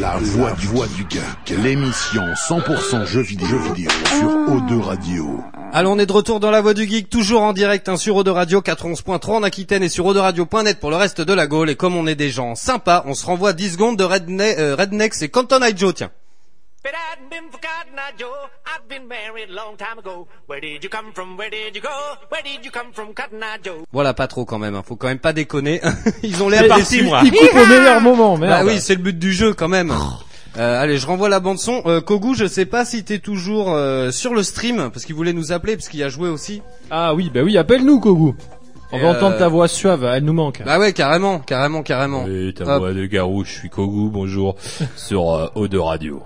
La 0.00 0.16
voix 0.18 0.52
du, 0.52 0.66
voix 0.66 0.86
du 0.88 1.06
geek, 1.08 1.58
l'émission 1.62 2.22
100% 2.22 3.06
jeux 3.06 3.22
vidéo, 3.22 3.46
jeux 3.48 3.72
vidéo 3.72 3.90
sur 4.06 4.28
O2 4.28 4.80
Radio. 4.80 5.40
Alors 5.72 5.92
on 5.92 5.98
est 5.98 6.06
de 6.06 6.12
retour 6.12 6.40
dans 6.40 6.50
la 6.50 6.60
voie 6.60 6.74
du 6.74 6.86
geek, 6.86 7.08
toujours 7.08 7.42
en 7.42 7.52
direct 7.52 7.88
hein, 7.88 7.96
sur 7.96 8.16
Eau 8.16 8.24
de 8.24 8.30
Radio 8.30 8.60
411.3 8.60 9.30
en 9.30 9.42
Aquitaine 9.42 9.82
et 9.82 9.88
sur 9.88 10.06
Radio.net 10.14 10.80
pour 10.80 10.90
le 10.90 10.96
reste 10.96 11.20
de 11.20 11.32
la 11.32 11.46
Gaule. 11.46 11.70
Et 11.70 11.76
comme 11.76 11.96
on 11.96 12.06
est 12.06 12.14
des 12.14 12.30
gens 12.30 12.54
sympas, 12.54 13.04
on 13.06 13.14
se 13.14 13.24
renvoie 13.26 13.52
10 13.52 13.72
secondes 13.72 13.96
de 13.96 14.04
Redne 14.04 14.40
euh, 14.40 14.76
Rednecks 14.76 15.22
et 15.22 15.28
Canton 15.28 15.60
Joe, 15.74 15.94
tiens. 15.94 16.10
But 16.82 16.92
I'd 16.94 17.28
been 17.28 17.50
forgotten, 17.50 17.98
I 17.98 18.12
Joe. 18.18 18.32
I'd 18.64 18.88
been 18.88 19.06
married 19.06 19.50
a 19.50 19.52
long 19.52 19.76
time 19.76 19.98
ago. 19.98 20.26
Where 20.46 20.60
did 20.60 20.82
you 20.82 20.88
come 20.88 21.12
from? 21.12 21.36
Where 21.36 21.50
did 21.50 21.74
you 21.76 21.82
go? 21.82 21.90
Where 22.30 22.42
did 22.42 22.64
you 22.64 22.70
come 22.70 22.92
from, 22.94 23.12
Cotton 23.12 23.42
Eye 23.42 23.58
Joe? 23.62 23.84
Voilà, 23.92 24.14
pas 24.14 24.26
trop 24.26 24.46
quand 24.46 24.58
même, 24.58 24.74
hein. 24.74 24.82
faut 24.86 24.96
quand 24.96 25.08
même 25.08 25.18
pas 25.18 25.34
déconner. 25.34 25.82
Ils 26.22 26.42
ont 26.42 26.48
l'air 26.48 26.66
parti, 26.68 27.02
moi. 27.02 27.20
il 27.22 27.32
coupe 27.32 27.54
au 27.54 27.66
meilleur 27.66 28.00
moment, 28.00 28.38
merde. 28.38 28.64
Bah 28.64 28.72
oui, 28.72 28.80
c'est 28.80 28.94
le 28.94 29.02
but 29.02 29.18
du 29.18 29.30
jeu 29.32 29.52
quand 29.52 29.68
même. 29.68 29.92
Euh, 30.56 30.80
allez, 30.82 30.96
je 30.96 31.06
renvoie 31.06 31.28
la 31.28 31.38
bande 31.38 31.58
son. 31.58 31.82
Euh, 31.84 32.00
Kogu, 32.00 32.34
je 32.34 32.46
sais 32.46 32.64
pas 32.64 32.86
si 32.86 33.04
t'es 33.04 33.18
toujours 33.18 33.72
euh, 33.74 34.10
sur 34.10 34.32
le 34.34 34.42
stream 34.42 34.90
parce 34.90 35.04
qu'il 35.04 35.14
voulait 35.14 35.34
nous 35.34 35.52
appeler 35.52 35.76
parce 35.76 35.88
qu'il 35.88 36.02
a 36.02 36.08
joué 36.08 36.30
aussi. 36.30 36.62
Ah 36.90 37.14
oui, 37.14 37.30
bah 37.32 37.40
oui, 37.44 37.58
appelle-nous, 37.58 38.00
Kogu. 38.00 38.34
On 38.92 38.96
Et 38.96 39.00
va 39.02 39.08
euh, 39.08 39.16
entendre 39.16 39.36
ta 39.36 39.48
voix 39.48 39.68
suave, 39.68 40.02
elle 40.04 40.24
nous 40.24 40.32
manque. 40.32 40.62
Bah 40.64 40.78
ouais, 40.78 40.94
carrément, 40.94 41.40
carrément, 41.40 41.82
carrément. 41.82 42.24
Oui, 42.24 42.54
ta 42.54 42.64
Hop. 42.64 42.78
voix 42.80 42.92
de 42.94 43.04
garou, 43.04 43.44
je 43.44 43.52
suis 43.52 43.68
Kogu, 43.68 44.08
bonjour, 44.10 44.56
sur 44.96 45.30
euh, 45.30 45.46
O2 45.54 45.78
Radio. 45.78 46.22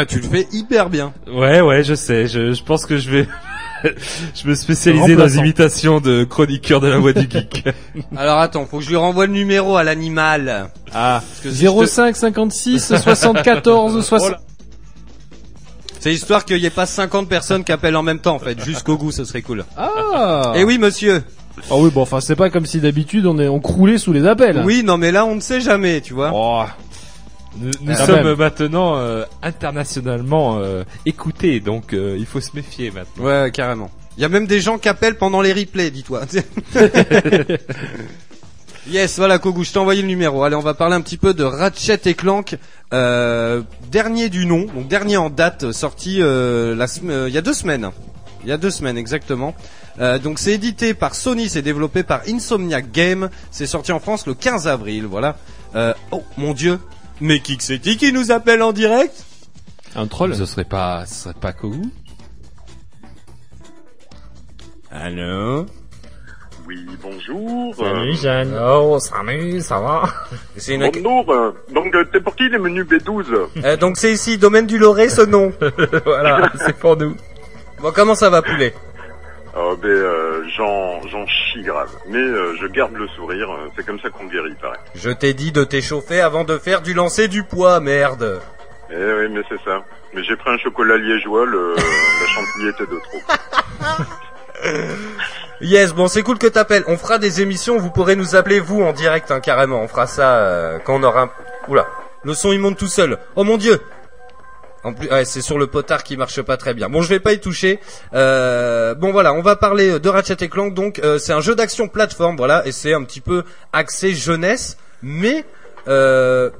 Ah, 0.00 0.06
tu 0.06 0.20
le 0.20 0.28
fais 0.28 0.46
hyper 0.52 0.90
bien. 0.90 1.12
Ouais, 1.32 1.60
ouais, 1.60 1.82
je 1.82 1.94
sais, 1.94 2.26
je, 2.28 2.52
je 2.52 2.62
pense 2.62 2.86
que 2.86 2.96
je 2.98 3.10
vais... 3.10 3.28
je 4.34 4.46
me 4.48 4.54
spécialiser 4.54 5.16
dans 5.16 5.24
les 5.24 5.38
imitations 5.38 6.00
de 6.00 6.22
chroniqueurs 6.24 6.80
de 6.80 6.86
la 6.88 6.98
voix 6.98 7.12
du 7.12 7.22
geek. 7.30 7.64
Alors 8.16 8.38
attends, 8.38 8.64
faut 8.66 8.78
que 8.78 8.84
je 8.84 8.90
lui 8.90 8.96
renvoie 8.96 9.26
le 9.26 9.32
numéro 9.32 9.76
à 9.76 9.82
l'animal. 9.82 10.70
Ah, 10.94 11.22
Parce 11.26 11.40
que 11.40 11.50
si 11.50 11.64
je 11.64 11.70
te- 11.70 11.86
05 11.86 12.16
56 12.16 12.94
74 12.96 14.04
60. 14.04 14.34
C'est 16.00 16.12
histoire 16.14 16.44
qu'il 16.44 16.58
y 16.58 16.66
ait 16.66 16.70
pas 16.70 16.86
50 16.86 17.28
personnes 17.28 17.64
qui 17.64 17.72
appellent 17.72 17.96
en 17.96 18.04
même 18.04 18.20
temps, 18.20 18.36
en 18.36 18.38
fait. 18.38 18.62
Jusqu'au 18.64 18.96
goût, 18.96 19.10
ce 19.10 19.24
serait 19.24 19.42
cool. 19.42 19.64
Ah 19.76 20.52
Eh 20.54 20.62
oui, 20.62 20.78
monsieur. 20.78 21.24
Ah 21.70 21.74
oui, 21.76 21.90
bon, 21.92 22.02
enfin, 22.02 22.20
c'est 22.20 22.36
pas 22.36 22.50
comme 22.50 22.66
si 22.66 22.78
d'habitude 22.78 23.26
on 23.26 23.36
est 23.40 23.48
on 23.48 23.58
croulait 23.58 23.98
sous 23.98 24.12
les 24.12 24.24
appels. 24.28 24.62
Oui, 24.64 24.84
non, 24.84 24.96
mais 24.96 25.10
là, 25.10 25.24
on 25.24 25.34
ne 25.34 25.40
sait 25.40 25.60
jamais, 25.60 26.00
tu 26.00 26.14
vois. 26.14 26.30
Oh. 26.32 26.62
Nous, 27.56 27.94
sommes 27.94 28.24
même. 28.24 28.36
maintenant 28.36 28.96
euh, 28.96 29.24
internationalement 29.42 30.58
euh, 30.58 30.84
écoutés, 31.06 31.60
donc 31.60 31.92
euh, 31.92 32.16
il 32.18 32.26
faut 32.26 32.40
se 32.40 32.50
méfier 32.54 32.90
maintenant. 32.90 33.24
Ouais, 33.24 33.50
carrément. 33.52 33.90
Il 34.16 34.22
y 34.22 34.24
a 34.24 34.28
même 34.28 34.46
des 34.46 34.60
gens 34.60 34.78
qui 34.78 34.88
appellent 34.88 35.16
pendant 35.16 35.40
les 35.40 35.52
replays, 35.52 35.90
dis-toi. 35.90 36.22
yes, 38.90 39.16
voilà, 39.16 39.38
Kogu, 39.38 39.64
je 39.64 39.72
t'ai 39.72 39.78
envoyé 39.78 40.02
le 40.02 40.08
numéro. 40.08 40.42
Allez, 40.42 40.56
on 40.56 40.60
va 40.60 40.74
parler 40.74 40.96
un 40.96 41.00
petit 41.00 41.16
peu 41.16 41.34
de 41.34 41.44
Ratchet 41.44 42.00
et 42.04 42.14
Clank. 42.14 42.56
Euh, 42.92 43.62
dernier 43.90 44.28
du 44.28 44.44
nom, 44.44 44.64
donc 44.64 44.88
dernier 44.88 45.18
en 45.18 45.30
date, 45.30 45.72
sorti 45.72 46.18
euh, 46.20 46.74
la 46.74 46.86
euh, 47.04 47.26
il 47.28 47.34
y 47.34 47.38
a 47.38 47.42
deux 47.42 47.54
semaines. 47.54 47.90
Il 48.42 48.48
y 48.48 48.52
a 48.52 48.56
deux 48.56 48.70
semaines 48.70 48.98
exactement. 48.98 49.54
Euh, 50.00 50.18
donc 50.18 50.38
c'est 50.38 50.52
édité 50.52 50.94
par 50.94 51.14
Sony, 51.14 51.48
c'est 51.48 51.62
développé 51.62 52.02
par 52.02 52.22
Insomniac 52.28 52.90
Game. 52.90 53.30
C'est 53.50 53.66
sorti 53.66 53.92
en 53.92 54.00
France 54.00 54.26
le 54.26 54.34
15 54.34 54.68
avril, 54.68 55.06
voilà. 55.06 55.36
Euh, 55.74 55.92
oh 56.12 56.22
mon 56.36 56.54
dieu, 56.54 56.78
mais 57.20 57.40
qui 57.40 57.56
que 57.56 57.62
c'est-il 57.62 57.96
qui 57.96 58.12
nous 58.12 58.30
appelle 58.30 58.62
en 58.62 58.72
direct? 58.72 59.24
Un 59.96 60.06
troll. 60.06 60.34
Ce 60.36 60.46
serait 60.46 60.64
pas, 60.64 61.06
ce 61.06 61.14
serait 61.24 61.34
pas 61.34 61.52
Kogu? 61.52 61.82
Allô? 64.90 65.66
Oui, 66.66 66.86
bonjour. 67.02 67.74
Jeanne. 68.20 68.54
Oh, 68.60 68.98
salut, 68.98 69.60
ça 69.62 69.80
va? 69.80 70.04
C'est 70.56 70.74
une... 70.74 70.90
Bonjour. 70.90 71.30
euh, 71.32 71.52
Donc, 71.72 71.94
euh, 71.94 72.04
t'es 72.12 72.20
pour 72.20 72.36
qui 72.36 72.48
les 72.48 72.58
menus 72.58 72.84
B12 72.86 73.24
Euh, 73.64 73.76
donc 73.78 73.96
c'est 73.96 74.12
ici, 74.12 74.36
domaine 74.36 74.66
du 74.66 74.78
Loré, 74.78 75.08
ce 75.08 75.22
nom. 75.22 75.52
Voilà, 76.04 76.50
c'est 76.66 76.76
pour 76.76 76.96
nous. 76.96 77.16
Bon, 77.80 77.90
comment 77.94 78.14
ça 78.14 78.28
va, 78.28 78.42
poulet? 78.42 78.74
Oh, 79.60 79.76
ben, 79.76 79.88
euh, 79.88 80.44
j'en, 80.56 81.02
j'en 81.08 81.26
chie 81.26 81.62
grave. 81.62 81.90
Mais 82.08 82.18
euh, 82.18 82.54
je 82.60 82.66
garde 82.68 82.92
le 82.94 83.08
sourire. 83.08 83.50
euh, 83.50 83.68
C'est 83.76 83.84
comme 83.84 83.98
ça 83.98 84.08
qu'on 84.08 84.26
guérit, 84.26 84.54
pareil. 84.60 84.78
Je 84.94 85.10
t'ai 85.10 85.34
dit 85.34 85.50
de 85.50 85.64
t'échauffer 85.64 86.20
avant 86.20 86.44
de 86.44 86.58
faire 86.58 86.80
du 86.80 86.94
lancer 86.94 87.26
du 87.26 87.42
poids, 87.42 87.80
merde. 87.80 88.40
Eh 88.90 88.94
oui, 88.94 89.28
mais 89.30 89.42
c'est 89.48 89.60
ça. 89.64 89.82
Mais 90.14 90.22
j'ai 90.22 90.36
pris 90.36 90.50
un 90.50 90.58
chocolat 90.58 90.96
liégeois. 90.96 91.44
Le, 91.44 91.74
la 91.76 92.26
chantilly 92.26 92.68
était 92.68 92.86
de 92.86 93.00
trop. 93.02 94.04
Yes, 95.60 95.92
bon, 95.92 96.06
c'est 96.06 96.22
cool 96.22 96.38
que 96.38 96.46
t'appelles. 96.46 96.84
On 96.86 96.96
fera 96.96 97.18
des 97.18 97.40
émissions, 97.42 97.78
vous 97.78 97.90
pourrez 97.90 98.14
nous 98.14 98.36
appeler, 98.36 98.60
vous, 98.60 98.82
en 98.82 98.92
direct, 98.92 99.30
hein, 99.32 99.40
carrément. 99.40 99.80
On 99.82 99.88
fera 99.88 100.06
ça 100.06 100.78
quand 100.84 100.94
on 101.00 101.02
aura 101.02 101.22
un... 101.22 101.30
Oula, 101.66 101.86
le 102.22 102.32
son, 102.32 102.52
il 102.52 102.60
monte 102.60 102.76
tout 102.78 102.86
seul. 102.86 103.18
Oh 103.34 103.42
mon 103.44 103.56
dieu 103.56 103.80
en 104.84 104.94
plus, 104.94 105.08
ouais, 105.08 105.24
c'est 105.24 105.40
sur 105.40 105.58
le 105.58 105.66
potard 105.66 106.02
qui 106.02 106.16
marche 106.16 106.40
pas 106.42 106.56
très 106.56 106.74
bien. 106.74 106.88
Bon, 106.88 107.02
je 107.02 107.08
vais 107.08 107.20
pas 107.20 107.32
y 107.32 107.40
toucher. 107.40 107.80
Euh, 108.14 108.94
bon, 108.94 109.12
voilà, 109.12 109.32
on 109.32 109.42
va 109.42 109.56
parler 109.56 109.98
de 109.98 110.08
Ratchet 110.08 110.36
et 110.40 110.48
Clank. 110.48 110.74
Donc, 110.74 111.00
euh, 111.00 111.18
c'est 111.18 111.32
un 111.32 111.40
jeu 111.40 111.54
d'action 111.54 111.88
plateforme, 111.88 112.36
voilà, 112.36 112.66
et 112.66 112.72
c'est 112.72 112.94
un 112.94 113.02
petit 113.04 113.20
peu 113.20 113.44
axé 113.72 114.12
jeunesse, 114.12 114.78
mais 115.02 115.44
euh, 115.88 116.50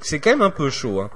c'est 0.00 0.20
quand 0.20 0.30
même 0.30 0.42
un 0.42 0.50
peu 0.50 0.70
chaud. 0.70 1.00
Hein. 1.00 1.10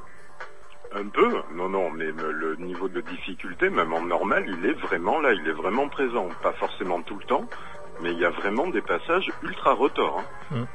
Un 0.94 1.08
peu 1.08 1.26
Non, 1.54 1.68
non, 1.68 1.90
mais 1.90 2.06
le 2.06 2.56
niveau 2.56 2.88
de 2.88 3.00
difficulté, 3.00 3.70
même 3.70 3.92
en 3.92 4.02
normal, 4.02 4.44
il 4.46 4.66
est 4.68 4.74
vraiment 4.74 5.20
là. 5.20 5.32
Il 5.32 5.48
est 5.48 5.52
vraiment 5.52 5.88
présent. 5.88 6.28
Pas 6.42 6.52
forcément 6.52 7.00
tout 7.00 7.16
le 7.18 7.24
temps, 7.24 7.48
mais 8.02 8.12
il 8.12 8.18
y 8.18 8.26
a 8.26 8.30
vraiment 8.30 8.68
des 8.68 8.82
passages 8.82 9.30
ultra 9.42 9.72
retors. 9.72 10.22
Hein. 10.54 10.66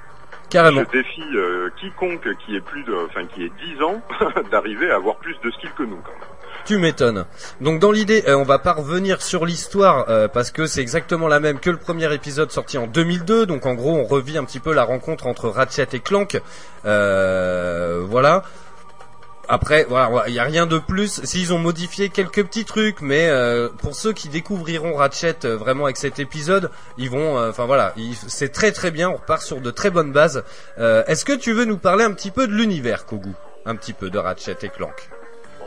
Carrément. 0.50 0.84
Je 0.92 0.98
défie 0.98 1.36
euh, 1.36 1.70
quiconque 1.80 2.28
qui 2.46 2.56
ait 2.56 2.62
plus 2.62 2.84
de, 2.84 2.96
enfin 3.06 3.26
qui 3.26 3.44
ait 3.44 3.52
10 3.76 3.84
ans 3.84 4.02
d'arriver 4.52 4.90
à 4.92 4.96
avoir 4.96 5.18
plus 5.18 5.36
de 5.44 5.52
skill 5.52 5.72
que 5.78 5.84
nous. 5.84 5.98
Quand 5.98 6.12
même. 6.12 6.38
Tu 6.68 6.78
m'étonnes. 6.78 7.26
Donc 7.62 7.80
dans 7.80 7.92
l'idée, 7.92 8.26
euh, 8.28 8.36
on 8.36 8.44
va 8.44 8.60
pas 8.60 8.74
revenir 8.74 9.22
sur 9.22 9.46
l'histoire 9.46 10.10
euh, 10.10 10.28
parce 10.28 10.52
que 10.52 10.66
c'est 10.66 10.82
exactement 10.82 11.30
la 11.30 11.40
même 11.40 11.60
que 11.60 11.70
le 11.70 11.78
premier 11.78 12.14
épisode 12.14 12.52
sorti 12.52 12.78
en 12.78 12.88
2002. 12.88 13.46
Donc 13.46 13.66
en 13.66 13.74
gros, 13.74 13.96
on 13.96 14.04
revit 14.04 14.38
un 14.38 14.44
petit 14.44 14.60
peu 14.60 14.74
la 14.74 14.84
rencontre 14.84 15.28
entre 15.28 15.48
Ratchet 15.48 15.88
et 15.94 16.00
Clank. 16.00 16.42
Euh, 16.86 18.04
voilà. 18.06 18.44
Après, 19.50 19.86
voilà, 19.88 20.28
il 20.28 20.34
y 20.34 20.40
a 20.40 20.44
rien 20.44 20.66
de 20.66 20.78
plus. 20.78 21.22
S'ils 21.24 21.54
ont 21.54 21.58
modifié 21.58 22.10
quelques 22.10 22.44
petits 22.46 22.66
trucs, 22.66 23.02
mais 23.02 23.28
euh, 23.30 23.70
pour 23.70 23.96
ceux 23.96 24.12
qui 24.12 24.28
découvriront 24.28 24.96
Ratchet 24.96 25.46
euh, 25.46 25.56
vraiment 25.56 25.86
avec 25.86 25.96
cet 25.98 26.20
épisode, 26.20 26.70
ils 26.98 27.10
vont, 27.10 27.38
euh, 27.38 27.50
enfin 27.50 27.66
voilà, 27.66 27.94
c'est 28.28 28.52
très 28.52 28.72
très 28.74 28.92
bien. 28.92 29.10
On 29.10 29.16
repart 29.16 29.42
sur 29.42 29.62
de 29.62 29.72
très 29.72 29.90
bonnes 29.90 30.12
bases. 30.12 30.44
Euh, 30.80 31.04
Est-ce 31.08 31.24
que 31.24 31.32
tu 31.34 31.54
veux 31.54 31.64
nous 31.66 31.78
parler 31.78 32.04
un 32.04 32.12
petit 32.12 32.32
peu 32.32 32.46
de 32.48 32.54
l'univers, 32.54 33.06
Kogu, 33.06 33.32
un 33.66 33.76
petit 33.78 33.94
peu 33.94 34.10
de 34.10 34.18
Ratchet 34.18 34.58
et 34.64 34.70
Clank 34.70 35.10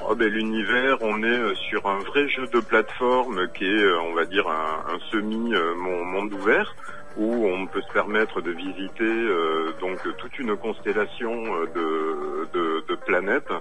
Oh, 0.08 0.14
ben, 0.14 0.28
l'univers, 0.28 0.96
on 1.02 1.22
est 1.22 1.54
sur 1.70 1.86
un 1.86 1.98
vrai 2.00 2.28
jeu 2.28 2.46
de 2.48 2.60
plateforme 2.60 3.48
qui 3.56 3.64
est, 3.64 3.84
on 4.10 4.14
va 4.14 4.24
dire, 4.24 4.46
un, 4.48 4.98
semi 5.12 5.52
mon- 5.76 6.04
monde 6.04 6.32
ouvert 6.34 6.74
où 7.20 7.46
on 7.46 7.66
peut 7.66 7.82
se 7.82 7.92
permettre 7.92 8.40
de 8.40 8.50
visiter 8.50 9.04
euh, 9.04 9.74
donc 9.78 9.98
toute 10.16 10.38
une 10.38 10.56
constellation 10.56 11.34
euh, 11.76 12.46
de, 12.54 12.94
planètes 13.06 13.52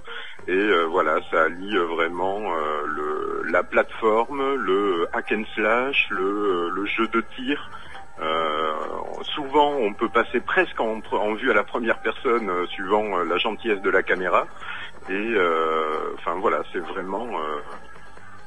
et 0.47 0.51
euh, 0.51 0.85
voilà 0.85 1.19
ça 1.31 1.43
allie 1.43 1.75
vraiment 1.77 2.51
la 3.51 3.63
plateforme, 3.63 4.55
le 4.55 5.07
hack 5.13 5.31
and 5.31 5.43
slash, 5.55 6.07
le, 6.09 6.85
jeu 6.85 7.07
de 7.07 7.21
tir. 7.35 7.69
Souvent, 9.23 9.75
on 9.75 9.93
peut 9.93 10.09
passer 10.09 10.39
presque 10.41 10.79
en, 10.79 11.33
vue 11.35 11.51
à 11.51 11.53
la 11.53 11.63
première 11.63 11.99
personne 12.01 12.51
suivant 12.67 13.23
la 13.23 13.37
gentillesse 13.37 13.81
de 13.81 13.89
la 13.89 14.03
caméra. 14.03 14.45
Et 15.09 15.35
enfin 16.15 16.35
voilà, 16.39 16.61
c'est 16.73 16.79
vraiment, 16.79 17.27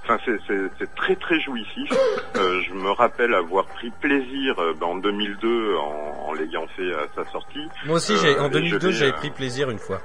enfin 0.05 0.19
c'est 0.25 0.37
c'est- 0.47 0.71
c'est 0.79 0.95
très 0.95 1.17
très 1.17 1.39
jouissif. 1.41 1.91
Euh, 2.37 2.61
je 2.67 2.73
me 2.75 2.91
rappelle 2.91 3.35
avoir 3.35 3.67
pris 3.67 3.91
plaisir 4.01 4.59
euh, 4.59 4.73
ben, 4.79 4.87
en 4.87 4.97
2002 4.97 5.77
en, 5.77 6.29
en 6.29 6.33
l'ayant 6.35 6.67
fait 6.77 6.93
à 6.95 7.07
sa 7.15 7.31
sortie. 7.31 7.67
Moi 7.87 7.97
aussi, 7.97 8.17
j'ai, 8.19 8.37
Euh, 8.37 8.43
en 8.43 8.47
et 8.49 8.51
2002, 8.51 8.81
je 8.81 8.87
l'ai, 8.87 8.93
j'avais 8.93 9.13
euh, 9.13 9.17
pris 9.17 9.31
plaisir 9.31 9.71
une 9.71 9.79
fois. 9.79 10.01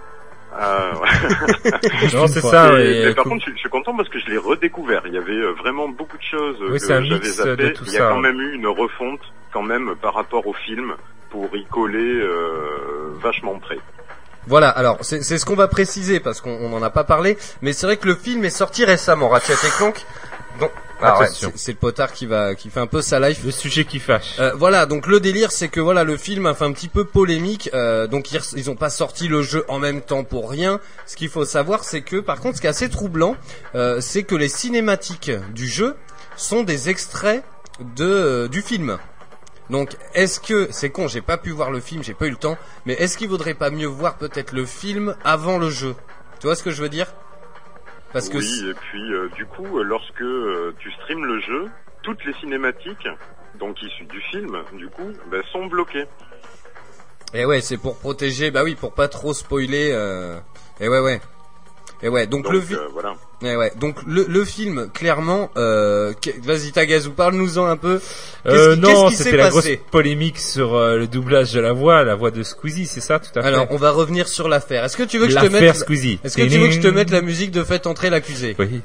ah, 0.54 0.91
ouais. 1.02 1.72
Non, 2.14 2.28
c'est 2.28 2.41
ça, 2.41 2.80
Et- 2.80 3.06
mais 3.08 3.16
par 3.16 3.26
contre, 3.26 3.45
je, 3.48 3.52
je 3.52 3.58
suis 3.58 3.70
content 3.70 3.95
parce 3.95 4.10
que 4.10 4.20
je 4.20 4.28
l'ai 4.28 4.38
redécouvert. 4.38 5.04
Il 5.06 5.14
y 5.14 5.18
avait 5.18 5.32
euh, 5.34 5.52
vraiment 5.54 5.88
beaucoup 5.89 6.18
de 6.18 6.24
choses 6.24 6.58
euh, 6.62 6.72
Oui, 6.72 6.80
que 6.80 6.88
j'avais 6.88 7.20
zappées. 7.26 7.74
Il 7.86 7.91
y 7.93 7.98
a 7.98 8.00
ça, 8.00 8.10
quand 8.10 8.20
même 8.20 8.39
eu 8.39 8.54
une 8.54 8.68
refonte, 8.68 9.22
quand 9.52 9.64
même, 9.64 9.95
par 10.02 10.14
rapport 10.14 10.45
au 10.48 10.54
film, 10.54 10.95
pour 11.30 11.50
y 11.56 11.66
coller 11.66 12.22
euh, 12.22 13.12
vachement 13.22 13.60
près. 13.60 13.78
Voilà, 14.48 14.70
alors 14.70 14.98
c'est 15.02 15.22
c'est 15.24 15.38
ce 15.38 15.45
qu'on 15.45 15.56
va 15.56 15.68
préciser 15.68 16.20
parce 16.20 16.41
qu'on 16.41 16.52
on 16.52 16.74
en 16.74 16.82
a 16.82 16.89
pas 16.89 17.04
parlé, 17.04 17.38
mais 17.62 17.74
c'est 17.74 17.86
vrai 17.86 17.98
que 17.98 18.08
le 18.08 18.16
film 18.16 18.45
est 18.45 18.50
sorti 18.50 18.86
récemment, 18.86 19.30
Ratchet 19.30 19.54
et 19.54 19.70
Clank. 19.78 20.06
Donc, 20.60 20.72
ah 21.02 21.20
ouais, 21.20 21.26
Attention. 21.26 21.52
c'est 21.54 21.66
c'est 21.66 21.72
le 21.74 21.78
potard 21.78 22.12
qui 22.12 22.26
va 22.26 22.56
qui 22.56 22.70
fait 22.72 22.80
un 22.80 22.88
peu 22.88 23.02
sa 23.04 23.20
life. 23.20 23.41
Le 23.45 23.52
sujet 23.52 23.86
qui 23.86 24.00
fâche. 24.00 24.38
Euh, 24.39 24.54
voilà, 24.56 24.86
donc 24.88 25.06
le 25.06 25.20
délire, 25.20 25.52
c'est 25.52 25.68
que 25.68 25.80
voilà, 25.80 26.04
le 26.04 26.18
film 26.18 26.45
a 26.48 26.56
fait 26.56 26.66
un 26.66 26.72
petit 26.72 26.88
peu 26.88 27.04
polémique. 27.06 27.70
euh, 27.76 28.08
donc 28.08 28.32
ils, 28.32 28.39
ils 28.56 28.70
ont 28.72 28.76
pas 28.76 28.89
sorti 28.89 29.28
le 29.28 29.43
jeu 29.43 29.64
en 29.68 29.78
même 29.80 30.02
temps 30.02 30.24
pour 30.24 30.50
rien. 30.50 30.80
Ce 31.06 31.16
qu'il 31.16 31.30
faut 31.30 31.45
savoir, 31.45 31.84
c'est 31.84 32.02
que 32.02 32.16
par 32.20 32.39
contre, 32.39 32.56
ce 32.56 32.62
qui 32.62 32.68
est 32.68 32.72
assez 32.72 32.89
troublant, 32.89 33.36
euh, 33.76 34.02
c'est 34.02 34.24
que 34.24 34.34
les 34.36 34.50
cinématiques 34.50 35.30
du 35.54 35.68
jeu 35.68 35.95
sont 36.36 36.64
des 36.64 36.89
extraits 36.89 37.43
de 37.95 38.06
euh, 38.06 38.48
du 38.48 38.62
film. 38.64 38.98
Donc, 39.70 39.97
est-ce 40.13 40.39
que 40.39 40.70
c'est 40.72 40.89
con, 40.89 41.07
j'ai 41.07 41.22
pas 41.22 41.38
pu 41.38 41.51
voir 41.51 41.72
le 41.72 41.80
film, 41.80 42.03
j'ai 42.03 42.13
pas 42.13 42.28
eu 42.28 42.32
le 42.32 42.38
temps, 42.38 42.57
mais 42.86 42.93
est-ce 42.93 43.18
qu'il 43.18 43.28
vaudrait 43.28 43.53
pas 43.53 43.70
mieux 43.70 43.88
voir 43.88 44.18
peut-être 44.18 44.53
le 44.53 44.65
film 44.65 45.15
avant 45.24 45.57
le 45.57 45.70
jeu? 45.70 45.95
Tu 46.39 46.47
vois 46.47 46.55
ce 46.55 46.63
que 46.63 46.72
je 46.72 46.82
veux 46.82 46.89
dire? 46.89 47.07
Parce 48.13 48.30
que 48.30 48.38
oui, 48.38 48.70
et 48.70 48.74
puis 48.74 49.13
euh, 49.13 49.28
du 49.36 49.45
coup, 49.45 49.80
euh, 49.80 49.84
lorsque 49.84 50.22
euh, 50.22 50.74
tu 50.80 50.91
streames 50.93 51.26
le 51.26 51.41
jeu, 51.41 51.68
toutes 52.03 52.24
les 52.26 52.34
cinématiques, 52.36 53.07
donc 53.59 53.82
issues 53.82 54.05
du 54.05 54.22
film, 54.22 54.63
du 54.74 54.88
coup, 54.88 55.11
ben, 55.30 55.43
sont 55.51 55.65
bloquées. 55.65 56.05
Et 57.34 57.45
ouais, 57.45 57.59
c'est 57.59 57.78
pour 57.78 57.97
protéger, 57.97 58.51
bah 58.51 58.63
oui, 58.63 58.76
pour 58.76 58.93
pas 58.93 59.09
trop 59.09 59.34
spoiler. 59.34 59.91
Euh... 59.91 60.39
Et 60.80 60.88
ouais, 60.88 60.99
ouais. 60.99 61.20
Et 62.04 62.10
ouais, 62.10 62.28
donc, 62.28 62.43
Donc, 62.43 62.54
le 62.54 62.60
vi- 62.60 62.76
euh, 62.76 62.88
voilà. 62.93 63.16
Et 63.43 63.56
ouais, 63.56 63.72
donc 63.80 63.98
le, 64.08 64.26
le 64.28 64.45
film, 64.45 64.89
clairement, 64.93 65.50
euh... 65.58 66.14
vas-y 66.43 66.72
Tagazu, 66.72 67.10
parle-nous-en 67.12 67.66
un 67.66 67.78
peu. 67.78 68.00
Qu'est-ce 68.43 68.56
Euh, 68.56 68.76
non, 68.76 69.10
qui 69.10 69.16
s'est 69.16 69.26
c'était 69.26 69.38
la 69.38 69.50
grosse 69.50 69.64
passé 69.64 69.82
polémique 69.91 70.39
sur 70.39 70.76
euh, 70.76 70.98
le 70.98 71.08
doublage 71.08 71.54
de 71.54 71.60
la 71.60 71.72
voix, 71.74 72.04
la 72.04 72.16
voix 72.16 72.32
de 72.32 72.41
Squeezie, 72.41 72.88
c'est 72.88 73.02
ça, 73.02 73.19
tout 73.19 73.30
à 73.38 73.41
fait. 73.41 73.48
Alors, 73.48 73.68
on 73.69 73.78
va 73.78 73.91
revenir 73.91 74.28
sur 74.28 74.48
l'affaire. 74.49 74.84
Est-ce 74.86 74.98
que 74.98 75.03
tu 75.03 75.18
veux 75.19 75.28
que 75.28 75.34
je 75.34 75.38
te 75.40 75.45
mette 75.48 75.76
Squeezie. 75.76 76.19
Est-ce 76.24 76.36
que 76.38 76.44
tu 76.44 76.57
veux 76.57 76.68
que 76.68 76.74
je 76.74 76.82
te 76.82 76.88
mette 76.88 77.11
la 77.11 77.22
musique 77.22 77.52
de 77.52 77.64
Faites 77.64 77.86
entrer 77.88 78.10
l'accusé? 78.10 78.56
Oui. 78.57 78.82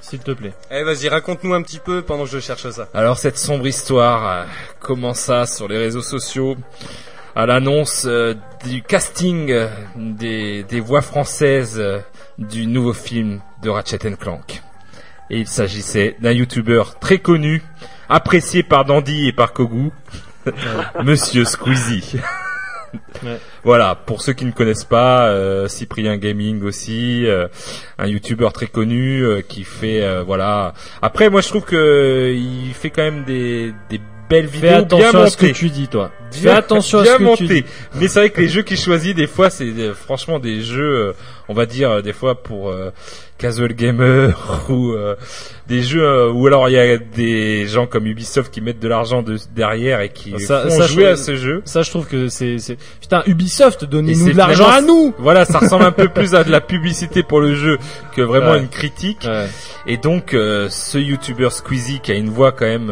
S'il 0.00 0.18
te 0.20 0.32
plaît. 0.32 0.52
Eh 0.70 0.82
vas-y, 0.82 1.08
raconte-nous 1.08 1.54
un 1.54 1.62
petit 1.62 1.78
peu 1.78 2.02
pendant 2.02 2.24
que 2.24 2.30
je 2.30 2.40
cherche 2.40 2.68
ça. 2.70 2.88
Alors 2.94 3.18
cette 3.18 3.38
sombre 3.38 3.66
histoire 3.66 4.28
euh, 4.28 4.44
commença 4.80 5.46
sur 5.46 5.66
les 5.68 5.78
réseaux 5.78 6.02
sociaux 6.02 6.56
à 7.36 7.44
l'annonce 7.44 8.06
euh, 8.06 8.34
du 8.64 8.82
casting 8.82 9.50
euh, 9.50 9.68
des, 9.94 10.62
des 10.62 10.80
voix 10.80 11.02
françaises 11.02 11.78
euh, 11.78 12.00
du 12.38 12.66
nouveau 12.66 12.94
film 12.94 13.40
de 13.62 13.68
Ratchet 13.68 13.98
Clank. 14.18 14.62
Et 15.28 15.40
il 15.40 15.46
s'agissait 15.46 16.16
d'un 16.20 16.32
youtubeur 16.32 16.98
très 16.98 17.18
connu, 17.18 17.62
apprécié 18.08 18.62
par 18.62 18.86
Dandy 18.86 19.28
et 19.28 19.32
par 19.32 19.52
Kogu, 19.52 19.90
Monsieur 21.04 21.44
Squeezie. 21.44 22.16
Ouais. 23.22 23.38
Voilà, 23.62 23.94
pour 23.94 24.22
ceux 24.22 24.32
qui 24.32 24.46
ne 24.46 24.52
connaissent 24.52 24.84
pas, 24.84 25.28
euh, 25.28 25.68
Cyprien 25.68 26.16
Gaming 26.16 26.62
aussi, 26.62 27.26
euh, 27.26 27.46
un 27.98 28.06
youtubeur 28.06 28.54
très 28.54 28.68
connu 28.68 29.22
euh, 29.22 29.42
qui 29.42 29.64
fait 29.64 30.22
voilà. 30.22 30.72
Après, 31.02 31.28
moi 31.28 31.42
je 31.42 31.48
trouve 31.48 31.64
que 31.64 32.32
il 32.34 32.72
fait 32.72 32.88
quand 32.88 33.02
même 33.02 33.24
des 33.24 33.74
des 33.90 34.00
belles 34.28 34.46
Fais 34.48 34.54
vidéos 34.56 34.70
bien 34.70 34.78
attention 34.80 35.20
à 35.22 35.30
ce 35.30 35.36
que 35.36 35.46
tu 35.46 35.68
dis, 35.68 35.88
toi. 35.88 36.10
Fais 36.30 36.40
Bien- 36.42 36.54
attention 36.56 36.98
à 36.98 37.04
ce 37.04 37.16
que 37.16 37.36
tu 37.36 37.46
dis. 37.46 37.64
Mais 37.94 38.08
c'est 38.08 38.18
vrai 38.20 38.30
que 38.30 38.40
les 38.40 38.48
jeux 38.48 38.62
qu'il 38.62 38.76
choisit, 38.78 39.16
des 39.16 39.26
fois, 39.26 39.48
c'est 39.50 39.64
euh, 39.64 39.94
franchement 39.94 40.38
des 40.38 40.60
jeux, 40.62 41.08
euh, 41.08 41.12
on 41.48 41.54
va 41.54 41.66
dire, 41.66 41.90
euh, 41.90 42.02
des 42.02 42.12
fois 42.12 42.34
pour 42.42 42.70
euh, 42.70 42.90
casual 43.38 43.72
gamer 43.74 44.64
ou 44.68 44.92
euh, 44.92 45.14
des 45.68 45.82
jeux 45.82 46.30
ou 46.30 46.46
alors 46.46 46.68
il 46.68 46.72
y 46.72 46.78
a 46.78 46.96
des 46.98 47.66
gens 47.68 47.86
comme 47.86 48.06
Ubisoft 48.06 48.52
qui 48.52 48.60
mettent 48.60 48.80
de 48.80 48.88
l'argent 48.88 49.22
de- 49.22 49.38
derrière 49.54 50.00
et 50.00 50.08
qui 50.08 50.38
Ça- 50.40 50.62
font 50.68 50.70
ça, 50.70 50.86
jouer 50.86 51.04
je- 51.04 51.08
à 51.10 51.16
ce 51.16 51.36
jeu. 51.36 51.62
Ça, 51.64 51.82
je 51.82 51.90
trouve 51.90 52.06
que 52.06 52.28
c'est, 52.28 52.58
c'est, 52.58 52.76
putain, 53.00 53.22
Ubisoft, 53.26 53.84
donnez-nous 53.84 54.32
de 54.32 54.36
l'argent 54.36 54.68
à 54.68 54.80
nous! 54.80 55.14
Voilà, 55.18 55.44
ça 55.44 55.60
ressemble 55.60 55.84
un 55.84 55.92
peu 55.92 56.08
plus 56.08 56.34
à 56.34 56.42
de 56.44 56.50
la 56.50 56.60
publicité 56.72 57.22
pour 57.22 57.40
le 57.40 57.54
jeu 57.54 57.78
que 58.14 58.22
vraiment 58.22 58.52
Ouais. 58.52 58.58
une 58.60 58.68
critique. 58.68 59.22
Ouais. 59.24 59.46
Et 59.86 59.96
donc, 59.96 60.30
ce 60.32 60.98
YouTuber 60.98 61.50
Squeezie 61.50 62.00
qui 62.00 62.10
a 62.12 62.14
une 62.16 62.30
voix 62.30 62.50
quand 62.52 62.66
même 62.66 62.90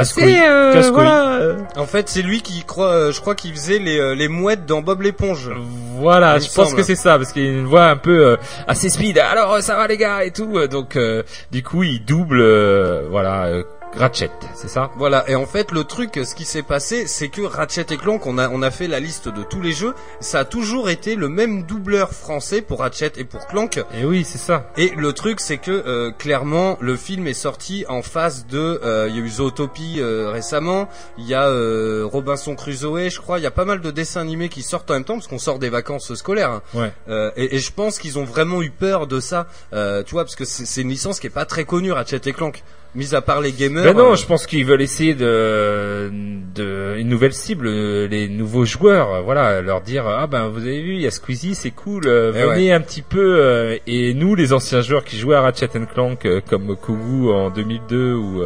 euh, 0.00 0.74
euh, 0.74 0.90
voilà, 0.92 1.40
En 1.76 1.86
fait, 1.86 2.08
c'est 2.08 2.22
lui 2.22 2.42
qui 2.42 2.62
croit, 2.64 2.90
euh, 2.92 3.12
je 3.12 3.20
crois 3.20 3.34
qu'il 3.34 3.52
faisait 3.52 3.78
les, 3.78 3.98
euh, 3.98 4.14
les 4.14 4.28
mouettes 4.28 4.66
dans 4.66 4.82
Bob 4.82 5.02
l'éponge. 5.02 5.50
Voilà, 5.98 6.36
Il 6.36 6.42
je 6.42 6.46
pense 6.54 6.66
semble. 6.70 6.76
que 6.76 6.82
c'est 6.82 6.96
ça, 6.96 7.16
parce 7.18 7.32
qu'il 7.32 7.44
a 7.46 7.48
une 7.50 7.66
voix 7.66 7.86
un 7.86 7.96
peu 7.96 8.26
euh, 8.26 8.36
assez 8.68 8.88
speed. 8.90 9.18
Alors 9.18 9.54
euh, 9.54 9.60
ça 9.60 9.76
va 9.76 9.86
les 9.86 9.96
gars 9.96 10.24
et 10.24 10.30
tout. 10.30 10.56
euh, 10.56 10.66
Donc 10.68 10.96
euh, 10.96 11.22
du 11.52 11.62
coup 11.62 11.82
il 11.82 12.04
double, 12.04 12.40
euh, 12.40 13.02
voilà, 13.10 13.46
euh, 13.46 13.62
Ratchet, 13.94 14.30
c'est 14.54 14.68
ça? 14.68 14.90
Voilà, 14.96 15.24
et 15.30 15.36
en 15.36 15.46
fait, 15.46 15.70
le 15.72 15.84
truc, 15.84 16.20
ce 16.22 16.34
qui 16.34 16.44
s'est 16.44 16.62
passé, 16.62 17.06
c'est 17.06 17.28
que 17.28 17.40
Ratchet 17.40 17.86
et 17.90 17.96
Clank, 17.96 18.26
on 18.26 18.36
a, 18.36 18.50
on 18.50 18.60
a 18.60 18.70
fait 18.70 18.88
la 18.88 19.00
liste 19.00 19.28
de 19.28 19.42
tous 19.42 19.62
les 19.62 19.72
jeux, 19.72 19.94
ça 20.20 20.40
a 20.40 20.44
toujours 20.44 20.90
été 20.90 21.14
le 21.14 21.30
même 21.30 21.62
doubleur 21.62 22.12
français 22.12 22.60
pour 22.60 22.80
Ratchet 22.80 23.12
et 23.16 23.24
pour 23.24 23.46
Clank. 23.46 23.82
Et 23.94 24.04
oui, 24.04 24.24
c'est 24.24 24.36
ça. 24.36 24.70
Et 24.76 24.90
le 24.96 25.14
truc, 25.14 25.40
c'est 25.40 25.56
que, 25.56 25.70
euh, 25.70 26.10
clairement, 26.10 26.76
le 26.80 26.94
film 26.96 27.26
est 27.26 27.32
sorti 27.32 27.86
en 27.88 28.02
face 28.02 28.46
de, 28.46 28.80
euh, 28.84 29.06
il 29.08 29.16
y 29.16 29.18
a 29.18 29.22
eu 29.22 29.28
Zootopie 29.30 29.96
euh, 30.00 30.28
récemment, 30.30 30.90
il 31.16 31.26
y 31.26 31.32
a 31.32 31.48
euh, 31.48 32.04
Robinson 32.04 32.54
Crusoe, 32.54 33.08
je 33.08 33.18
crois, 33.18 33.38
il 33.38 33.42
y 33.42 33.46
a 33.46 33.50
pas 33.50 33.64
mal 33.64 33.80
de 33.80 33.90
dessins 33.90 34.20
animés 34.20 34.50
qui 34.50 34.62
sortent 34.62 34.90
en 34.90 34.94
même 34.94 35.04
temps, 35.04 35.14
parce 35.14 35.26
qu'on 35.26 35.38
sort 35.38 35.58
des 35.58 35.70
vacances 35.70 36.12
scolaires. 36.16 36.50
hein. 36.50 36.62
Ouais. 36.74 36.92
Euh, 37.08 37.30
et, 37.36 37.54
et 37.56 37.58
je 37.60 37.72
pense 37.72 37.98
qu'ils 37.98 38.18
ont 38.18 38.24
vraiment 38.24 38.60
eu 38.62 38.70
peur 38.70 39.06
de 39.06 39.20
ça, 39.20 39.46
euh, 39.72 40.02
tu 40.02 40.12
vois, 40.12 40.24
parce 40.24 40.36
que 40.36 40.44
c'est 40.44 40.66
c'est 40.66 40.82
une 40.82 40.90
licence 40.90 41.18
qui 41.18 41.28
est 41.28 41.30
pas 41.30 41.46
très 41.46 41.64
connue, 41.64 41.92
Ratchet 41.92 42.20
et 42.26 42.32
Clank. 42.34 42.62
Mis 42.96 43.14
à 43.14 43.20
part 43.20 43.40
les 43.42 43.52
gamers. 43.52 43.84
Ben 43.84 43.94
non, 43.94 44.12
euh, 44.12 44.16
je 44.16 44.24
pense 44.26 44.46
qu'ils 44.46 44.64
veulent 44.64 44.80
essayer 44.80 45.14
de, 45.14 46.10
de 46.54 46.96
une 46.96 47.08
nouvelle 47.08 47.34
cible, 47.34 47.66
euh, 47.66 48.08
les 48.08 48.26
nouveaux 48.28 48.64
joueurs. 48.64 49.12
euh, 49.16 49.20
Voilà, 49.20 49.60
leur 49.60 49.82
dire 49.82 50.06
ah 50.06 50.26
ben 50.26 50.48
vous 50.48 50.62
avez 50.62 50.80
vu, 50.80 50.94
il 50.94 51.02
y 51.02 51.06
a 51.06 51.10
Squeezie, 51.10 51.54
c'est 51.54 51.72
cool. 51.72 52.04
euh, 52.06 52.32
Eh 52.34 52.42
venez 52.46 52.72
un 52.72 52.80
petit 52.80 53.02
peu. 53.02 53.18
euh, 53.38 53.76
et 53.86 54.14
nous, 54.14 54.34
les 54.34 54.52
anciens 54.54 54.80
joueurs 54.80 55.04
qui 55.04 55.18
jouaient 55.18 55.36
à 55.36 55.42
Ratchet 55.42 55.68
Clank 55.92 56.26
comme 56.48 56.74
Kogu 56.74 57.30
en 57.30 57.50
2002 57.50 58.14
ou 58.14 58.42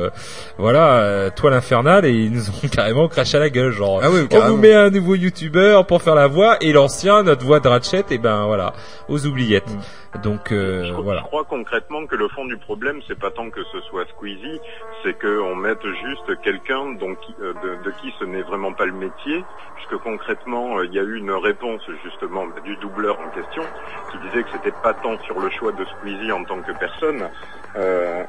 voilà, 0.59 1.31
Toile 1.37 1.55
infernale, 1.55 2.05
et 2.07 2.11
ils 2.13 2.33
nous 2.33 2.49
ont 2.51 2.69
carrément 2.73 3.09
craché 3.09 3.37
à 3.37 3.41
la 3.41 3.51
gueule, 3.51 3.71
genre. 3.73 4.01
Ah 4.03 4.11
oui, 4.11 4.27
on 4.33 4.49
vous 4.49 4.57
met 4.57 4.75
un 4.75 4.91
nouveau 4.91 5.15
YouTuber 5.15 5.83
pour 5.87 6.03
faire 6.03 6.15
la 6.17 6.27
voix 6.27 6.57
et 6.61 6.73
l'ancien, 6.73 7.23
notre 7.23 7.45
voix 7.45 7.61
de 7.61 7.69
Ratchet, 7.69 8.05
et 8.11 8.19
ben 8.19 8.47
voilà, 8.47 8.73
aux 9.09 9.25
oubliettes. 9.27 9.71
Donc 10.19 10.51
euh, 10.51 10.85
Je 10.85 10.93
voilà. 10.93 11.21
crois 11.23 11.45
concrètement 11.45 12.05
que 12.07 12.17
le 12.17 12.29
fond 12.29 12.45
du 12.45 12.57
problème, 12.59 13.01
c'est 13.07 13.19
pas 13.19 13.31
tant 13.31 13.49
que 13.51 13.63
ce 13.65 13.81
soit 13.83 14.07
Squeezie, 14.09 14.61
c'est 15.03 15.17
qu'on 15.21 15.55
mette 15.55 15.87
juste 15.87 16.41
quelqu'un 16.41 16.93
donc 16.95 17.19
euh, 17.39 17.55
de, 17.55 17.77
de 17.77 17.91
qui 17.93 18.13
ce 18.19 18.25
n'est 18.25 18.43
vraiment 18.43 18.73
pas 18.75 18.87
le 18.87 18.93
métier, 18.93 19.47
puisque 19.75 19.97
concrètement, 19.99 20.79
euh, 20.79 20.87
il 20.87 20.93
y 20.93 20.99
a 20.99 21.03
eu 21.03 21.17
une 21.17 21.31
réponse 21.31 21.83
justement 22.03 22.47
bah, 22.47 22.61
du 22.61 22.77
doubleur 22.79 23.21
en 23.21 23.31
question 23.31 23.63
qui 24.11 24.19
disait 24.19 24.43
que 24.43 24.51
c'était 24.51 24.73
pas 24.73 24.95
tant 24.95 25.17
sur 25.21 25.39
le 25.39 25.49
choix 25.51 25.73
de 25.73 25.85
Squeezie 25.85 26.33
en 26.33 26.45
tant 26.45 26.61
que 26.63 26.73
personne. 26.73 27.31
Euh, 27.77 28.25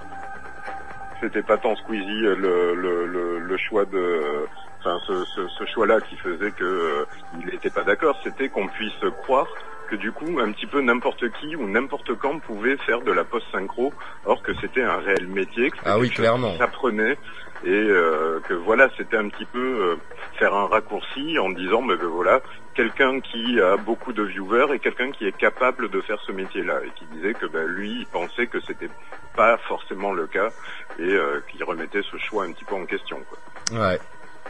c'était 1.19 1.43
pas 1.43 1.57
tant 1.57 1.75
Squeezie 1.75 2.21
le, 2.21 2.75
le, 2.75 3.05
le, 3.07 3.39
le 3.39 3.57
choix 3.57 3.85
de 3.85 4.47
enfin 4.79 4.97
ce, 5.05 5.23
ce, 5.25 5.47
ce 5.47 5.65
choix-là 5.65 6.01
qui 6.01 6.17
faisait 6.17 6.51
que 6.51 6.63
euh, 6.63 7.05
il 7.31 7.45
n'était 7.47 7.69
pas 7.69 7.83
d'accord, 7.83 8.17
c'était 8.23 8.49
qu'on 8.49 8.67
puisse 8.69 8.99
croire 9.17 9.47
que 9.91 9.97
du 9.97 10.11
coup 10.13 10.39
un 10.39 10.51
petit 10.53 10.67
peu 10.67 10.81
n'importe 10.81 11.29
qui 11.33 11.55
ou 11.57 11.67
n'importe 11.67 12.15
quand 12.15 12.39
pouvait 12.39 12.77
faire 12.77 13.01
de 13.01 13.11
la 13.11 13.25
post 13.25 13.45
synchro, 13.51 13.93
or 14.25 14.41
que 14.41 14.53
c'était 14.61 14.83
un 14.83 14.97
réel 14.97 15.27
métier, 15.27 15.69
que 15.69 15.77
Ah 15.83 15.99
oui, 15.99 16.09
clairement. 16.09 16.57
s'apprenait 16.57 17.17
et 17.63 17.69
euh, 17.69 18.39
que 18.47 18.53
voilà 18.53 18.89
c'était 18.97 19.17
un 19.17 19.27
petit 19.27 19.45
peu 19.45 19.59
euh, 19.59 19.95
faire 20.39 20.55
un 20.55 20.65
raccourci 20.65 21.37
en 21.37 21.49
disant 21.49 21.81
mais 21.83 21.95
ben 21.95 22.07
voilà 22.07 22.41
quelqu'un 22.73 23.19
qui 23.19 23.59
a 23.61 23.75
beaucoup 23.77 24.13
de 24.13 24.23
viewers 24.23 24.73
et 24.73 24.79
quelqu'un 24.79 25.11
qui 25.11 25.27
est 25.27 25.37
capable 25.37 25.91
de 25.91 26.01
faire 26.01 26.19
ce 26.25 26.31
métier-là 26.31 26.79
et 26.85 26.89
qui 26.97 27.05
disait 27.13 27.33
que 27.33 27.45
ben, 27.45 27.67
lui 27.67 27.99
il 27.99 28.05
pensait 28.07 28.47
que 28.47 28.59
c'était 28.61 28.89
pas 29.35 29.57
forcément 29.67 30.13
le 30.13 30.25
cas 30.25 30.49
et 30.97 31.03
euh, 31.03 31.41
qu'il 31.51 31.63
remettait 31.63 32.01
ce 32.09 32.17
choix 32.17 32.45
un 32.45 32.51
petit 32.53 32.65
peu 32.65 32.75
en 32.75 32.85
question. 32.85 33.19
Quoi. 33.29 33.79
Ouais. 33.79 33.99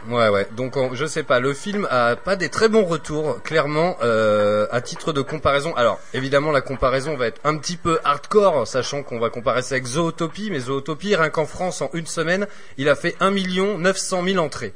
Ouais 0.10 0.30
ouais 0.30 0.48
donc 0.52 0.78
on- 0.78 0.94
je 0.95 1.06
sais 1.06 1.23
pas 1.23 1.40
le 1.40 1.53
film 1.53 1.88
a 1.91 2.15
pas 2.15 2.36
des 2.36 2.49
très 2.49 2.68
bons 2.69 2.86
retours 2.86 3.41
clairement 3.44 3.98
euh, 4.02 4.65
à 4.72 4.82
titre 4.82 5.14
de 5.14 5.22
comparaison 5.22 5.76
alors 5.76 5.99
évidemment 6.14 6.52
la 6.52 6.61
comparaison 6.61 7.15
va 7.18 7.28
être 7.28 7.40
un 7.44 7.56
petit 7.57 7.78
peu 7.78 7.99
hardcore 8.03 8.65
sachant 8.68 9.03
qu'on 9.03 9.19
va 9.19 9.30
comparer 9.30 9.61
ça 9.61 9.76
avec 9.76 9.86
Zootopie 9.86 10.49
mais 10.49 10.60
Zootopie 10.60 11.15
rien 11.15 11.30
qu'en 11.30 11.45
France 11.45 11.82
en 11.82 11.90
une 11.94 12.07
semaine 12.07 12.48
il 12.78 12.90
a 12.90 12.95
fait 12.95 13.15
1 13.19 13.30
million 13.32 13.78
900 13.78 14.23
000 14.23 14.44
entrées 14.44 14.73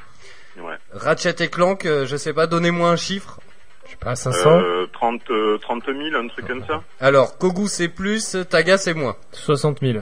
Ouais. 0.58 0.76
Ratchet 0.94 1.36
et 1.44 1.50
Clank 1.50 1.86
euh, 1.86 2.06
je 2.06 2.16
sais 2.16 2.32
pas 2.32 2.46
donnez-moi 2.48 2.90
un 2.90 2.96
chiffre 2.96 3.40
je 3.86 3.92
sais 3.92 3.98
pas 3.98 4.16
500 4.16 4.50
Euh, 4.62 4.88
30, 4.94 5.22
euh, 5.32 5.58
30 5.58 5.84
000, 5.88 5.98
un 6.24 6.28
truc 6.28 6.48
comme 6.48 6.64
ça 6.66 6.82
alors 7.02 7.38
Kogu 7.38 7.68
c'est 7.68 7.90
plus 7.90 8.38
Taga 8.50 8.78
c'est 8.78 8.94
moins 8.94 9.16
60 9.32 9.80
000. 9.82 10.00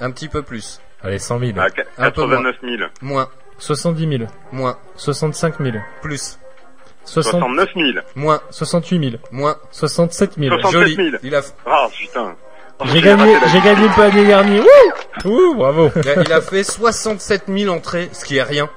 un 0.00 0.10
petit 0.10 0.28
peu 0.28 0.42
plus 0.42 0.80
Allez 1.02 1.18
100 1.18 1.38
000. 1.38 1.52
Ah, 1.58 1.68
qua- 1.68 1.84
Un 1.98 2.10
peu 2.10 2.22
moins. 2.24 2.42
89 2.42 2.56
000. 2.78 2.90
moins 3.02 3.28
70 3.58 4.18
000. 4.18 4.30
moins 4.52 4.78
65 4.96 5.60
000. 5.60 5.76
plus 6.02 6.38
60... 7.04 7.32
69 7.40 7.68
000. 7.76 7.88
moins 8.16 8.40
68 8.50 9.10
000. 9.10 9.22
moins 9.30 9.56
67 9.70 10.34
000. 10.38 10.60
67 10.60 10.72
joli 10.72 10.96
000. 10.96 11.16
il 11.22 11.34
a 11.34 11.42
Ah 11.66 11.88
putain. 11.96 12.36
J'ai 12.86 13.00
gagné, 13.00 13.36
j'ai 13.52 13.60
gagné 13.60 13.88
le 13.88 13.94
panier 13.94 14.26
dernier. 14.26 14.60
Wouh 15.24 15.30
Ouh, 15.30 15.54
bravo. 15.54 15.90
Il 15.96 16.08
a, 16.08 16.22
il 16.22 16.32
a 16.32 16.40
fait 16.40 16.64
67 16.64 17.44
000 17.48 17.72
entrées, 17.72 18.08
ce 18.12 18.24
qui 18.24 18.36
est 18.36 18.42
rien. 18.42 18.68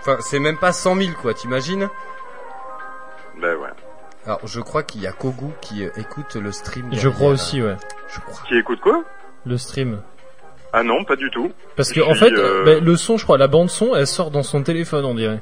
Enfin, 0.00 0.18
c'est 0.20 0.38
même 0.38 0.56
pas 0.58 0.72
100 0.72 0.96
000, 0.96 1.08
quoi, 1.20 1.34
t'imagines? 1.34 1.88
Ben 3.40 3.56
ouais. 3.56 3.70
Alors, 4.26 4.40
je 4.44 4.60
crois 4.60 4.82
qu'il 4.82 5.02
y 5.02 5.06
a 5.06 5.12
Kogu 5.12 5.50
qui 5.60 5.84
euh, 5.84 5.90
écoute 5.96 6.36
le 6.36 6.52
stream. 6.52 6.88
Je 6.92 7.08
crois 7.08 7.30
aussi, 7.30 7.60
ouais. 7.60 7.76
Je 8.08 8.20
crois. 8.20 8.42
Qui 8.46 8.56
écoute 8.56 8.80
quoi? 8.80 9.02
Le 9.44 9.58
stream. 9.58 10.00
Ah 10.76 10.82
non, 10.82 11.04
pas 11.04 11.14
du 11.16 11.30
tout. 11.30 11.52
Parce 11.76 11.92
que 11.92 12.00
en 12.00 12.14
fait, 12.14 12.32
euh, 12.32 12.64
bah, 12.64 12.80
le 12.82 12.96
son, 12.96 13.16
je 13.16 13.22
crois, 13.24 13.38
la 13.38 13.46
bande 13.46 13.70
son, 13.70 13.94
elle 13.94 14.06
sort 14.08 14.30
dans 14.32 14.42
son 14.42 14.62
téléphone, 14.62 15.04
on 15.04 15.14
dirait. 15.14 15.40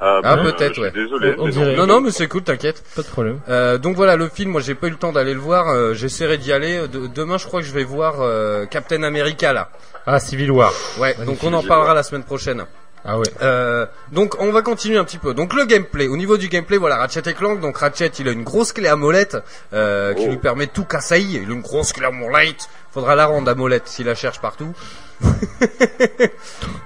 Ah, 0.00 0.20
Ah, 0.24 0.36
ben, 0.36 0.44
peut-être, 0.52 0.80
ouais. 0.80 0.90
Désolé. 0.92 1.34
On 1.38 1.46
mais 1.46 1.50
dirait. 1.50 1.76
Non, 1.76 1.86
non, 1.86 2.00
mais 2.00 2.12
c'est 2.12 2.28
cool, 2.28 2.42
t'inquiète. 2.42 2.82
Pas 2.96 3.02
de 3.02 3.08
problème. 3.08 3.40
Euh, 3.48 3.78
donc 3.78 3.96
voilà, 3.96 4.14
le 4.16 4.28
film, 4.28 4.52
moi 4.52 4.60
j'ai 4.60 4.74
pas 4.76 4.86
eu 4.86 4.90
le 4.90 4.96
temps 4.96 5.12
d'aller 5.12 5.34
le 5.34 5.40
voir. 5.40 5.68
euh, 5.70 5.92
J'essaierai 5.92 6.38
d'y 6.38 6.52
aller. 6.52 6.86
De- 6.88 7.08
demain, 7.08 7.36
je 7.36 7.46
crois 7.46 7.60
que 7.60 7.66
je 7.66 7.72
vais 7.74 7.84
voir 7.84 8.20
euh, 8.20 8.64
Captain 8.66 9.02
America 9.02 9.52
là. 9.52 9.68
Ah 10.06 10.20
Civil 10.20 10.50
War. 10.52 10.72
Ouais. 10.98 11.14
Donc 11.26 11.42
on 11.44 11.52
en 11.52 11.62
parlera 11.62 11.92
la 11.94 12.02
semaine 12.04 12.22
prochaine. 12.24 12.64
Ah 13.04 13.18
ouais. 13.18 13.26
Euh, 13.42 13.86
donc 14.12 14.36
on 14.40 14.50
va 14.52 14.62
continuer 14.62 14.98
un 14.98 15.04
petit 15.04 15.18
peu. 15.18 15.34
Donc 15.34 15.52
le 15.54 15.64
gameplay. 15.66 16.06
Au 16.08 16.16
niveau 16.16 16.36
du 16.36 16.48
gameplay, 16.48 16.76
voilà 16.78 16.96
Ratchet 16.96 17.22
et 17.28 17.34
Clank. 17.34 17.60
Donc 17.60 17.76
Ratchet, 17.78 18.10
il 18.20 18.28
a 18.28 18.32
une 18.32 18.44
grosse 18.44 18.72
clé 18.72 18.88
à 18.88 18.96
molette 18.96 19.36
euh, 19.72 20.14
qui 20.14 20.24
Oh. 20.26 20.30
lui 20.30 20.36
permet 20.38 20.66
de 20.66 20.70
tout 20.72 20.84
casser. 20.84 21.20
Il 21.20 21.38
a 21.38 21.52
une 21.54 21.60
grosse 21.60 21.92
clé 21.92 22.06
à 22.06 22.10
molette. 22.10 22.68
Faudra 22.98 23.14
la 23.14 23.26
rendre 23.26 23.48
à 23.48 23.54
molette 23.54 23.86
s'il 23.86 24.06
la 24.06 24.16
cherche 24.16 24.40
partout. 24.40 24.72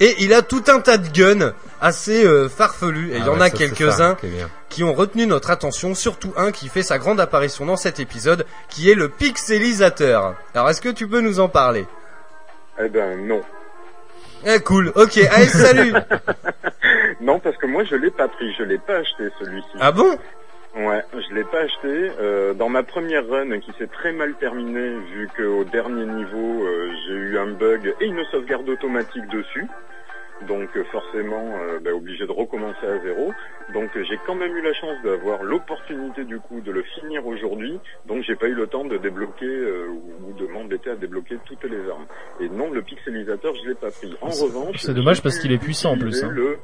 et 0.01 0.15
il 0.19 0.35
a 0.35 0.43
tout 0.43 0.63
un 0.69 0.79
tas 0.81 0.99
de 0.99 1.09
guns 1.09 1.55
assez 1.81 2.27
euh, 2.27 2.51
farfelus. 2.51 3.13
Et 3.13 3.17
il 3.17 3.25
y 3.25 3.29
Ah 3.29 3.31
en 3.31 3.37
ouais, 3.39 3.47
a 3.47 3.49
quelques-uns 3.49 4.19
qui 4.69 4.85
ont 4.85 4.93
retenu 4.93 5.27
notre 5.27 5.49
attention, 5.49 5.95
surtout 5.95 6.35
un 6.37 6.53
qui 6.53 6.69
fait 6.69 6.83
sa 6.83 6.99
grande 6.99 7.19
apparition 7.19 7.65
dans 7.65 7.79
cet 7.79 7.99
épisode, 7.99 8.45
qui 8.69 8.91
est 8.91 8.95
le 8.95 9.09
pixelisateur. 9.09 10.35
Alors 10.55 10.69
est-ce 10.69 10.83
que 10.83 10.91
tu 10.91 11.09
peux 11.09 11.23
nous 11.23 11.41
en 11.41 11.49
parler? 11.49 11.87
Eh 12.79 12.91
ben 12.91 13.27
non. 13.27 13.41
Eh 14.45 14.61
cool, 14.61 14.93
ok, 14.95 15.17
allez 15.31 15.47
salut 15.47 15.95
Non, 17.23 17.39
parce 17.41 17.57
que 17.57 17.65
moi 17.65 17.85
je 17.85 17.95
l'ai 17.97 18.11
pas 18.11 18.29
pris, 18.29 18.53
je 18.59 18.65
l'ai 18.65 18.77
pas 18.77 18.97
acheté 18.97 19.31
celui-ci. 19.41 19.79
Ah 19.81 19.93
bon? 19.93 20.19
Ouais, 20.75 21.03
je 21.13 21.35
l'ai 21.35 21.45
pas 21.45 21.61
acheté. 21.61 22.11
Euh, 22.21 22.55
dans 22.55 22.71
ma 22.71 22.83
première 22.83 23.29
run 23.29 23.61
qui 23.61 23.73
s'est 23.79 23.89
très 23.89 24.13
mal 24.13 24.35
terminée, 24.35 24.99
vu 25.15 25.29
qu'au 25.37 25.65
dernier 25.65 26.07
niveau 26.07 26.65
euh, 26.65 26.91
j'ai 27.07 27.15
eu 27.15 27.39
un 27.39 27.53
bug 27.53 27.95
et 28.01 28.07
une 28.07 28.25
sauvegarde 28.31 28.69
automatique 28.69 29.27
dessus. 29.29 29.67
Donc 30.49 30.71
euh, 30.77 30.83
forcément 30.91 31.57
euh, 31.61 31.79
bah, 31.79 31.93
obligé 31.95 32.27
de 32.27 32.33
recommencer 32.33 32.87
à 32.87 32.99
zéro. 33.01 33.33
Donc 33.75 33.91
j'ai 33.95 34.19
quand 34.27 34.35
même 34.35 34.57
eu 34.57 34.63
la 34.63 34.73
chance 34.73 34.97
d'avoir 35.05 35.43
l'opportunité 35.43 36.25
du 36.25 36.39
coup 36.41 36.61
de 36.61 36.73
le 36.73 36.83
finir 36.83 37.27
aujourd'hui. 37.27 37.79
Donc 38.07 38.25
j'ai 38.25 38.35
pas 38.35 38.49
eu 38.49 38.55
le 38.55 38.67
temps 38.67 38.85
de 38.85 38.97
débloquer 38.97 39.45
euh, 39.47 39.89
ou 39.89 40.33
de 40.33 40.47
m'embêter 40.47 40.91
à 40.91 40.97
débloquer 40.97 41.37
toutes 41.45 41.65
les 41.65 41.89
armes. 41.91 42.07
Et 42.41 42.49
non, 42.49 42.71
le 42.71 42.83
pixelisateur 42.83 43.55
je 43.63 43.69
l'ai 43.69 43.75
pas 43.75 43.91
pris. 43.91 44.17
En 44.21 44.31
revanche, 44.31 44.79
c'est 44.79 44.95
dommage 44.95 45.23
parce 45.23 45.39
qu'il 45.39 45.53
est 45.53 45.59
puissant, 45.59 45.93
en 45.93 45.99
plus, 45.99 46.25
hein. 46.25 46.31
Le 46.33 46.59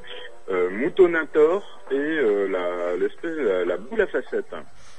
Moutonator 0.71 1.63
et 1.91 1.95
euh, 1.95 2.47
la 2.47 2.95
l'espèce 2.97 3.31
la, 3.37 3.65
la 3.65 3.77
boule 3.77 4.01
à 4.01 4.07
facettes. 4.07 4.45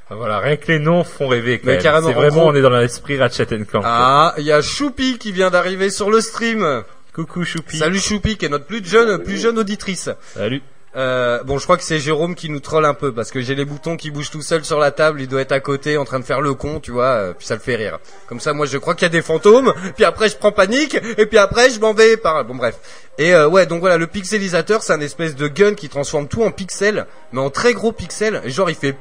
Voilà, 0.09 0.39
rien 0.41 0.57
que 0.57 0.67
les 0.73 0.79
noms 0.79 1.05
font 1.05 1.29
rêver. 1.29 1.59
Quand 1.59 1.67
Mais 1.67 1.75
même. 1.75 1.83
carrément, 1.83 2.09
C'est 2.09 2.15
en 2.15 2.21
vraiment, 2.21 2.47
on 2.47 2.55
est 2.55 2.63
dans 2.63 2.71
l'esprit 2.71 3.17
Ratchet 3.19 3.47
Clank. 3.47 3.85
Ah, 3.87 4.35
il 4.39 4.45
y 4.45 4.53
a 4.53 4.61
Choupi 4.61 5.19
qui 5.19 5.31
vient 5.33 5.51
d'arriver 5.51 5.91
sur 5.91 6.11
le 6.11 6.21
stream. 6.21 6.83
Coucou 7.15 7.45
Choupi. 7.45 7.77
Salut 7.79 7.99
Choupi, 7.99 8.37
qui 8.37 8.47
est 8.47 8.49
notre 8.49 8.67
plus 8.67 8.85
jeune, 8.85 9.23
plus 9.23 9.39
jeune 9.41 9.59
auditrice. 9.59 10.11
Salut. 10.35 10.63
Euh, 10.97 11.43
bon, 11.45 11.59
je 11.59 11.65
crois 11.65 11.77
que 11.77 11.85
c'est 11.85 12.01
Jérôme 12.01 12.35
qui 12.35 12.49
nous 12.51 12.59
troll 12.59 12.85
un 12.85 12.95
peu 12.95 13.13
parce 13.13 13.31
que 13.31 13.41
j'ai 13.41 13.55
les 13.55 13.65
boutons 13.65 13.97
qui 13.97 14.11
bougent 14.11 14.31
tout 14.31 14.43
seul 14.43 14.65
sur 14.65 14.79
la 14.81 14.91
table. 14.91 15.21
Il 15.21 15.29
doit 15.29 15.41
être 15.41 15.53
à 15.53 15.61
côté 15.61 15.97
en 15.97 16.05
train 16.05 16.19
de 16.19 16.25
faire 16.25 16.41
le 16.41 16.55
con, 16.55 16.81
tu 16.81 16.91
vois. 16.91 17.05
euh, 17.05 17.33
puis 17.33 17.47
ça 17.47 17.55
le 17.55 17.61
fait 17.61 17.77
rire. 17.77 17.99
Comme 18.29 18.41
ça, 18.41 18.53
moi, 18.53 18.67
je 18.67 18.77
crois 18.77 18.95
qu'il 18.95 19.05
y 19.05 19.07
a 19.07 19.11
des 19.11 19.23
fantômes. 19.23 19.73
Puis 19.95 20.05
après, 20.05 20.29
je 20.29 20.37
prends 20.37 20.53
panique. 20.53 20.99
Et 21.17 21.27
puis 21.27 21.39
après, 21.39 21.71
je 21.71 21.79
m'en 21.79 21.95
vais 21.95 22.17
par. 22.17 22.45
Bon, 22.45 22.57
bref. 22.57 22.79
Et 23.19 23.35
euh, 23.35 23.49
ouais, 23.49 23.67
donc 23.67 23.81
voilà, 23.81 23.99
le 23.99 24.07
pixelisateur, 24.07 24.83
c'est 24.83 24.93
un 24.93 25.01
espèce 25.01 25.37
de 25.37 25.47
gun 25.47 25.75
qui 25.75 25.89
transforme 25.89 26.27
tout 26.27 26.43
en 26.43 26.51
pixels, 26.51 27.07
mais 27.33 27.41
en 27.41 27.51
très 27.51 27.73
gros 27.73 27.93
pixels. 27.93 28.41
Genre, 28.47 28.71
il 28.71 28.77
fait 28.77 28.97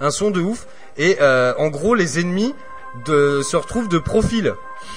un 0.00 0.10
son 0.10 0.30
de 0.30 0.40
ouf. 0.40 0.66
Et 0.96 1.18
euh, 1.20 1.52
en 1.58 1.68
gros, 1.68 1.94
les 1.94 2.20
ennemis 2.20 2.54
de, 3.06 3.42
se 3.42 3.56
retrouvent 3.56 3.88
de 3.88 3.98
profil. 3.98 4.54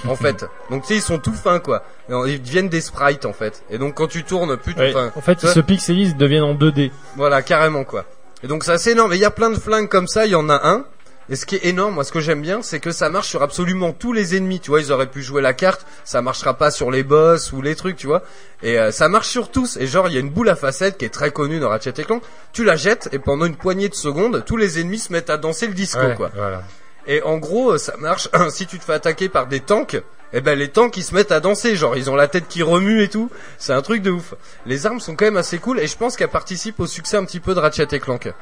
En 0.08 0.16
fait, 0.16 0.46
donc 0.70 0.82
tu 0.82 0.90
sais 0.90 0.96
ils 0.96 1.02
sont 1.02 1.18
tout 1.20 1.34
fins 1.34 1.60
quoi. 1.60 1.84
Ils 2.10 2.42
deviennent 2.42 2.70
des 2.70 2.82
sprites 2.82 3.26
en 3.26 3.34
fait. 3.34 3.64
Et 3.70 3.78
donc 3.78 3.96
quand 3.96 4.08
tu 4.08 4.24
tournes, 4.24 4.58
plus 4.58 4.74
tu- 4.74 4.82
Ouais, 4.82 4.94
en 5.16 5.22
fait, 5.22 5.42
ils 5.44 5.50
se 5.50 5.60
pixelisent, 5.62 6.10
ils 6.12 6.18
deviennent 6.18 6.44
en 6.44 6.56
2D. 6.56 6.92
voilà, 7.16 7.42
carrément 7.42 7.84
quoi. 7.86 8.06
Et 8.44 8.48
donc 8.48 8.64
c'est 8.66 8.72
assez 8.72 8.92
énorme. 8.92 9.14
Et 9.14 9.16
il 9.16 9.22
y 9.22 9.26
a 9.26 9.32
plein 9.32 9.50
de 9.50 9.56
flingues 9.56 9.88
comme 9.88 10.08
ça, 10.08 10.26
il 10.26 10.32
y 10.32 10.36
en 10.36 10.50
a 10.50 10.60
un. 10.68 10.86
Et 11.30 11.38
ce 11.38 11.46
qui 11.46 11.56
est 11.56 11.66
énorme, 11.68 11.94
moi 11.94 12.04
ce 12.04 12.12
que 12.12 12.20
j'aime 12.20 12.42
bien, 12.42 12.62
c'est 12.62 12.82
que 12.82 12.92
ça 12.92 13.10
marche 13.10 13.30
sur 13.30 13.42
absolument 13.44 13.94
tous 13.94 14.12
les 14.12 14.36
ennemis. 14.36 14.60
Tu 14.60 14.72
vois, 14.72 14.82
ils 14.82 14.92
auraient 14.92 15.08
pu 15.08 15.22
jouer 15.24 15.42
la 15.42 15.54
carte, 15.54 15.86
ça 16.04 16.22
marchera 16.22 16.54
pas 16.56 16.70
sur 16.70 16.92
les 16.92 17.04
boss 17.04 17.54
ou 17.54 17.62
les 17.62 17.76
trucs, 17.78 17.96
tu 17.96 18.08
vois. 18.08 18.24
Et 18.62 18.78
euh, 18.78 18.92
ça 18.92 19.08
marche 19.08 19.30
sur 19.30 19.50
tous. 19.50 19.78
Et 19.78 19.88
genre, 19.88 20.10
il 20.10 20.14
y 20.16 20.18
a 20.18 20.20
une 20.20 20.30
boule 20.32 20.50
à 20.50 20.58
facettes 20.58 20.98
qui 20.98 21.06
est 21.06 21.10
très 21.10 21.32
connue 21.32 21.62
dans 21.62 21.70
Ratchet 21.70 21.94
Clank. 21.94 22.22
Tu 22.52 22.66
la 22.66 22.76
jettes 22.76 23.08
et 23.14 23.20
pendant 23.20 23.46
une 23.46 23.56
poignée 23.56 23.88
de 23.88 23.94
secondes, 23.96 24.44
tous 24.46 24.58
les 24.58 24.82
ennemis 24.82 25.00
se 25.00 25.14
mettent 25.14 25.30
à 25.30 25.38
danser 25.38 25.68
le 25.68 25.74
disco, 25.74 26.02
Ouais, 26.02 26.14
quoi. 26.16 26.30
Voilà. 26.36 26.64
Et 27.08 27.22
en 27.24 27.38
gros, 27.38 27.74
euh, 27.74 27.78
ça 27.78 27.96
marche 27.98 28.30
si 28.50 28.68
tu 28.68 28.80
te 28.80 28.84
fais 28.84 28.94
attaquer 28.94 29.30
par 29.30 29.48
des 29.48 29.60
tanks. 29.60 30.02
Eh 30.36 30.42
ben 30.42 30.58
les 30.58 30.70
tanks 30.70 30.98
ils 30.98 31.04
se 31.04 31.14
mettent 31.14 31.32
à 31.32 31.40
danser, 31.40 31.76
genre 31.76 31.96
ils 31.96 32.10
ont 32.10 32.16
la 32.16 32.28
tête 32.28 32.48
qui 32.48 32.64
remue 32.64 33.04
et 33.04 33.08
tout. 33.08 33.30
C'est 33.60 33.74
un 33.74 33.84
truc 33.84 34.02
de 34.02 34.10
ouf. 34.10 34.34
Les 34.66 34.88
armes 34.88 35.00
sont 35.00 35.16
quand 35.16 35.26
même 35.26 35.38
assez 35.38 35.60
cool 35.60 35.80
et 35.80 35.86
je 35.86 35.96
pense 35.96 36.16
qu'elles 36.16 36.28
participent 36.28 36.80
au 36.80 36.88
succès 36.88 37.18
un 37.18 37.26
petit 37.26 37.40
peu 37.40 37.54
de 37.54 37.60
Ratchet 37.60 37.88
et 37.92 38.00
Clank. 38.00 38.34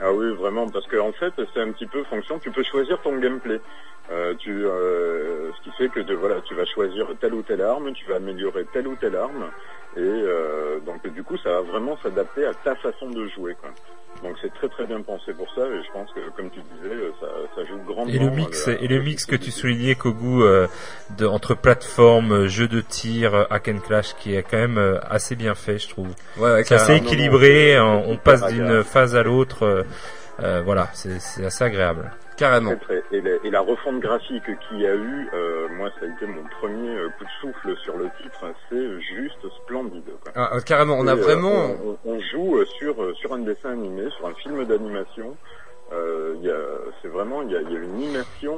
Ah 0.00 0.12
oui, 0.12 0.32
vraiment, 0.34 0.68
parce 0.68 0.86
qu'en 0.86 1.12
fait, 1.12 1.32
c'est 1.54 1.60
un 1.60 1.70
petit 1.70 1.86
peu 1.86 2.02
fonction. 2.04 2.38
Tu 2.38 2.50
peux 2.50 2.62
choisir 2.64 3.00
ton 3.02 3.16
gameplay. 3.18 3.60
Euh, 4.10 4.34
tu, 4.38 4.64
euh, 4.64 5.50
ce 5.52 5.62
qui 5.62 5.76
fait 5.76 5.88
que 5.90 6.00
voilà, 6.14 6.40
tu 6.40 6.54
vas 6.54 6.64
choisir 6.64 7.06
telle 7.20 7.34
ou 7.34 7.42
telle 7.42 7.60
arme, 7.60 7.92
tu 7.92 8.06
vas 8.06 8.16
améliorer 8.16 8.64
telle 8.72 8.88
ou 8.88 8.96
telle 8.96 9.16
arme, 9.16 9.50
et 9.96 10.00
euh, 10.00 10.80
donc 10.80 11.06
du 11.08 11.22
coup, 11.22 11.36
ça 11.36 11.50
va 11.50 11.60
vraiment 11.60 11.98
s'adapter 12.02 12.46
à 12.46 12.54
ta 12.54 12.74
façon 12.76 13.10
de 13.10 13.26
jouer. 13.28 13.54
Quoi. 13.60 13.70
Donc 14.22 14.36
c'est 14.42 14.52
très 14.52 14.68
très 14.68 14.84
bien 14.86 15.00
pensé 15.02 15.32
pour 15.32 15.48
ça, 15.54 15.62
et 15.62 15.82
je 15.82 15.92
pense 15.92 16.10
que, 16.12 16.20
comme 16.36 16.50
tu 16.50 16.60
disais, 16.60 16.94
ça, 17.20 17.26
ça 17.54 17.64
joue 17.64 17.78
grandement. 17.86 18.12
Et 18.12 18.18
le 18.18 18.30
mix, 18.30 18.68
euh, 18.68 18.76
et 18.80 18.88
le 18.88 19.00
mix 19.00 19.26
que 19.26 19.36
tu 19.36 19.50
soulignais, 19.50 19.94
Kogu, 19.94 20.42
euh, 20.42 20.66
de, 21.16 21.26
entre 21.26 21.54
plateforme, 21.54 22.32
euh, 22.32 22.48
jeu 22.48 22.66
de 22.68 22.80
tir, 22.80 23.34
euh, 23.34 23.44
hack 23.50 23.68
and 23.68 23.78
clash, 23.78 24.14
qui 24.14 24.34
est 24.34 24.42
quand 24.42 24.58
même 24.58 24.78
euh, 24.78 24.98
assez 25.08 25.36
bien 25.36 25.54
fait, 25.54 25.78
je 25.78 25.88
trouve. 25.88 26.08
Ouais, 26.36 26.64
c'est 26.64 26.74
assez 26.74 26.96
équilibré, 26.96 27.78
on, 27.80 28.16
passe 28.16 28.46
d'une 28.52 28.82
phase 28.82 29.14
à 29.14 29.22
l'autre. 29.22 29.64
euh, 29.64 29.82
euh, 30.40 30.62
voilà, 30.64 30.88
c'est 30.92 31.20
c'est 31.20 31.44
assez 31.44 31.64
agréable. 31.64 32.10
Carrément. 32.38 32.72
Et, 33.12 33.20
la, 33.20 33.30
et 33.44 33.50
la 33.50 33.60
refonte 33.60 34.00
graphique 34.00 34.44
qu'il 34.68 34.80
y 34.80 34.86
a 34.86 34.94
eu, 34.94 35.28
euh, 35.34 35.68
moi 35.76 35.90
ça 35.98 36.06
a 36.06 36.08
été 36.08 36.24
mon 36.26 36.44
premier 36.60 36.88
euh, 36.96 37.08
coup 37.18 37.24
de 37.24 37.30
souffle 37.40 37.76
sur 37.84 37.96
le 37.96 38.04
titre, 38.22 38.44
c'est 38.70 39.00
juste 39.00 39.38
splendide. 39.64 40.04
Quoi. 40.22 40.32
Ah, 40.36 40.56
euh, 40.56 40.60
carrément, 40.60 40.96
on 40.98 41.06
a 41.08 41.14
Et, 41.14 41.18
vraiment. 41.20 41.76
on, 41.84 41.98
on- 42.06 42.12
on 42.14 42.20
joue 42.20 42.64
sur 42.78 42.94
sur 43.16 43.34
un 43.34 43.40
dessin 43.40 43.72
animé, 43.72 44.08
sur 44.16 44.26
un 44.28 44.34
film 44.34 44.64
d'animation. 44.64 45.36
Euh, 45.92 46.34
il 46.40 46.46
y 46.46 46.50
a- 46.50 46.92
c'est 47.02 47.08
vraiment, 47.08 47.42
il 47.42 47.50
y 47.50 47.56
a, 47.56 47.60
il 47.62 47.72
y 47.72 47.76
a 47.76 47.80
une 47.80 48.00
immersion. 48.00 48.56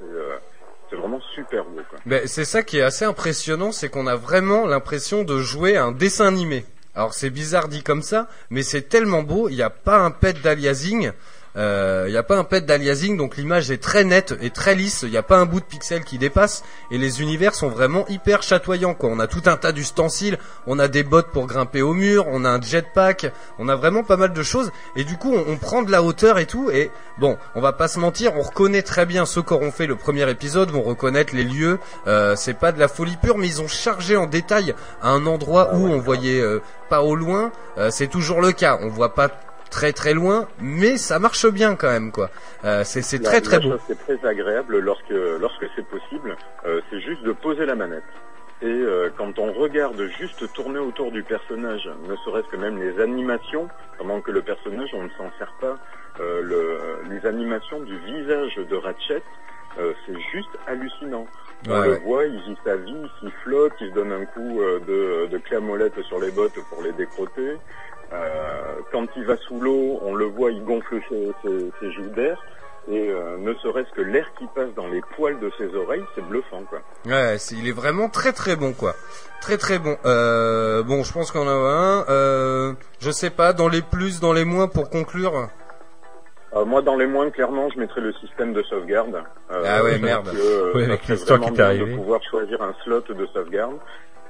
pff, 0.00 0.08
c'est, 0.90 0.96
vraiment 0.96 1.20
super 1.34 1.64
beau. 1.66 1.80
Quoi. 1.88 1.98
Ben, 2.06 2.26
c'est 2.26 2.44
ça 2.44 2.62
qui 2.64 2.78
est 2.78 2.82
assez 2.82 3.04
impressionnant, 3.04 3.70
c'est 3.70 3.88
qu'on 3.88 4.08
a 4.08 4.16
vraiment 4.16 4.66
l'impression 4.66 5.22
de 5.22 5.38
jouer 5.38 5.76
à 5.76 5.84
un 5.84 5.92
dessin 5.92 6.26
animé. 6.26 6.64
Alors 6.96 7.14
c'est 7.14 7.30
bizarre 7.30 7.68
dit 7.68 7.84
comme 7.84 8.02
ça, 8.02 8.26
mais 8.50 8.62
c'est 8.64 8.82
tellement 8.88 9.22
beau, 9.22 9.48
il 9.48 9.54
n'y 9.54 9.62
a 9.62 9.70
pas 9.70 9.98
un 9.98 10.10
pet 10.10 10.40
d'aliasing. 10.42 11.12
Euh, 11.56 12.04
Il 12.08 12.12
n'y 12.12 12.16
a 12.16 12.22
pas 12.22 12.36
un 12.36 12.44
pet 12.44 12.64
d'aliasing, 12.64 13.16
donc 13.16 13.36
l'image 13.36 13.70
est 13.70 13.82
très 13.82 14.04
nette 14.04 14.34
et 14.40 14.50
très 14.50 14.74
lisse. 14.74 15.02
Il 15.02 15.10
n'y 15.10 15.16
a 15.16 15.22
pas 15.22 15.38
un 15.38 15.46
bout 15.46 15.60
de 15.60 15.64
pixel 15.64 16.04
qui 16.04 16.18
dépasse, 16.18 16.62
et 16.90 16.98
les 16.98 17.22
univers 17.22 17.54
sont 17.54 17.68
vraiment 17.68 18.06
hyper 18.08 18.42
chatoyants. 18.42 18.94
Quoi. 18.94 19.10
On 19.10 19.20
a 19.20 19.26
tout 19.26 19.42
un 19.46 19.56
tas 19.56 19.72
d'ustensiles, 19.72 20.38
on 20.66 20.78
a 20.78 20.88
des 20.88 21.02
bottes 21.02 21.30
pour 21.32 21.46
grimper 21.46 21.82
au 21.82 21.94
mur, 21.94 22.26
on 22.28 22.44
a 22.44 22.50
un 22.50 22.60
jetpack, 22.60 23.32
on 23.58 23.68
a 23.68 23.76
vraiment 23.76 24.04
pas 24.04 24.16
mal 24.16 24.32
de 24.32 24.42
choses. 24.42 24.70
Et 24.96 25.04
du 25.04 25.16
coup, 25.16 25.34
on, 25.34 25.52
on 25.52 25.56
prend 25.56 25.82
de 25.82 25.90
la 25.90 26.02
hauteur 26.02 26.38
et 26.38 26.46
tout. 26.46 26.70
Et 26.70 26.90
bon, 27.18 27.36
on 27.54 27.60
va 27.60 27.72
pas 27.72 27.88
se 27.88 27.98
mentir, 27.98 28.34
on 28.36 28.42
reconnaît 28.42 28.82
très 28.82 29.06
bien 29.06 29.26
ceux 29.26 29.42
qui 29.42 29.52
auront 29.52 29.70
fait 29.70 29.86
le 29.86 29.96
premier 29.96 30.28
épisode, 30.30 30.70
vont 30.70 30.82
reconnaître 30.82 31.34
les 31.34 31.44
lieux. 31.44 31.78
Euh, 32.06 32.34
c'est 32.36 32.54
pas 32.54 32.72
de 32.72 32.78
la 32.78 32.88
folie 32.88 33.16
pure, 33.16 33.38
mais 33.38 33.46
ils 33.46 33.60
ont 33.60 33.68
chargé 33.68 34.16
en 34.16 34.26
détail 34.26 34.74
à 35.02 35.10
un 35.10 35.26
endroit 35.26 35.74
où 35.74 35.86
on 35.86 35.98
voyait 35.98 36.40
euh, 36.40 36.60
pas 36.88 37.02
au 37.02 37.14
loin. 37.14 37.52
Euh, 37.78 37.90
c'est 37.90 38.08
toujours 38.08 38.40
le 38.40 38.52
cas. 38.52 38.78
On 38.82 38.88
voit 38.88 39.14
pas 39.14 39.30
très 39.70 39.92
très 39.92 40.12
loin, 40.14 40.48
mais 40.60 40.96
ça 40.96 41.18
marche 41.18 41.46
bien 41.46 41.76
quand 41.76 41.88
même 41.90 42.12
quoi. 42.12 42.30
Euh, 42.64 42.82
c'est 42.84 43.02
c'est 43.02 43.20
très 43.20 43.40
très 43.40 43.58
beau. 43.58 43.70
chose 43.70 43.80
qui 43.86 43.92
est 43.92 44.16
très 44.18 44.28
agréable 44.28 44.78
lorsque 44.80 45.10
lorsque 45.10 45.66
c'est 45.76 45.86
possible, 45.86 46.36
euh, 46.66 46.80
c'est 46.90 47.00
juste 47.00 47.22
de 47.22 47.32
poser 47.32 47.64
la 47.66 47.74
manette. 47.74 48.04
Et 48.62 48.66
euh, 48.66 49.08
quand 49.16 49.38
on 49.38 49.52
regarde 49.54 50.02
juste 50.18 50.52
tourner 50.52 50.78
autour 50.80 51.10
du 51.12 51.22
personnage, 51.22 51.88
ne 52.06 52.14
serait-ce 52.16 52.46
que 52.48 52.56
même 52.56 52.78
les 52.78 53.00
animations, 53.00 53.68
pendant 53.96 54.20
que 54.20 54.30
le 54.30 54.42
personnage, 54.42 54.90
on 54.92 55.04
ne 55.04 55.08
s'en 55.16 55.30
sert 55.38 55.54
pas, 55.62 55.78
euh, 56.20 56.42
le, 56.42 56.78
les 57.08 57.26
animations 57.26 57.80
du 57.80 57.96
visage 58.00 58.56
de 58.56 58.76
Ratchet, 58.76 59.22
euh, 59.78 59.94
c'est 60.04 60.20
juste 60.32 60.50
hallucinant. 60.66 61.26
On 61.68 61.70
Ouais, 61.70 61.86
le 61.86 61.92
ouais. 61.92 61.98
voit, 62.00 62.24
il 62.26 62.36
vit 62.42 62.56
sa 62.64 62.76
vie, 62.76 63.02
il 63.22 63.30
flotte, 63.44 63.72
il 63.80 63.88
se 63.90 63.94
donne 63.94 64.12
un 64.12 64.26
coup 64.26 64.60
euh, 64.60 64.78
de, 64.80 65.26
de 65.30 65.38
clé 65.38 65.56
à 65.56 65.60
molette 65.60 65.98
sur 66.02 66.18
les 66.18 66.30
bottes 66.30 66.58
pour 66.68 66.82
les 66.82 66.92
décrotter. 66.92 67.56
Euh, 68.12 68.74
quand 68.92 69.06
il 69.16 69.24
va 69.24 69.36
sous 69.36 69.60
l'eau, 69.60 70.00
on 70.02 70.14
le 70.14 70.24
voit, 70.26 70.50
il 70.50 70.64
gonfle 70.64 71.00
ses, 71.08 71.32
ses- 71.44 71.70
ses 71.80 71.92
joues 71.92 72.10
d'air. 72.10 72.42
Et 72.90 73.10
euh, 73.10 73.36
ne 73.38 73.52
serait-ce 73.54 73.90
que 73.94 74.00
l'air 74.00 74.26
qui 74.38 74.46
passe 74.54 74.72
dans 74.74 74.88
les 74.88 75.02
poils 75.16 75.38
de 75.38 75.50
ses 75.58 75.72
oreilles, 75.76 76.02
c'est 76.14 76.24
bluffant, 76.26 76.62
quoi. 76.68 76.80
Ouais, 77.06 77.36
il 77.52 77.68
est 77.68 77.72
vraiment 77.72 78.08
très 78.08 78.32
très 78.32 78.56
bon 78.56 78.72
quoi. 78.72 78.94
Très 79.42 79.58
très 79.58 79.78
bon. 79.78 79.96
Euh, 80.06 80.82
bon, 80.82 81.04
je 81.04 81.12
pense 81.12 81.30
qu'on 81.30 81.46
en 81.46 81.46
a 81.66 81.70
un. 81.70 82.04
Euh, 82.08 82.72
je 83.00 83.10
sais 83.10 83.30
pas, 83.30 83.52
dans 83.52 83.68
les 83.68 83.82
plus, 83.82 84.18
dans 84.20 84.32
les 84.32 84.44
moins 84.46 84.66
pour 84.66 84.88
conclure. 84.90 85.48
Euh, 86.56 86.64
moi, 86.64 86.82
dans 86.82 86.96
les 86.96 87.06
moins, 87.06 87.30
clairement, 87.30 87.68
je 87.72 87.78
mettrais 87.78 88.00
le 88.00 88.12
système 88.14 88.54
de 88.54 88.62
sauvegarde. 88.64 89.22
Euh, 89.52 89.62
Ah 89.64 89.84
ouais, 89.84 89.90
parce 89.92 90.02
merde. 90.02 90.30
que, 90.32 90.36
euh, 90.38 90.72
Ouais, 90.74 90.84
avec 90.84 91.06
l'histoire 91.06 91.40
qui 91.40 91.52
t'est 91.52 91.78
de 91.78 91.94
pouvoir 91.94 92.20
choisir 92.28 92.60
un 92.62 92.74
slot 92.82 93.02
de 93.08 93.26
sauvegarde. 93.26 93.76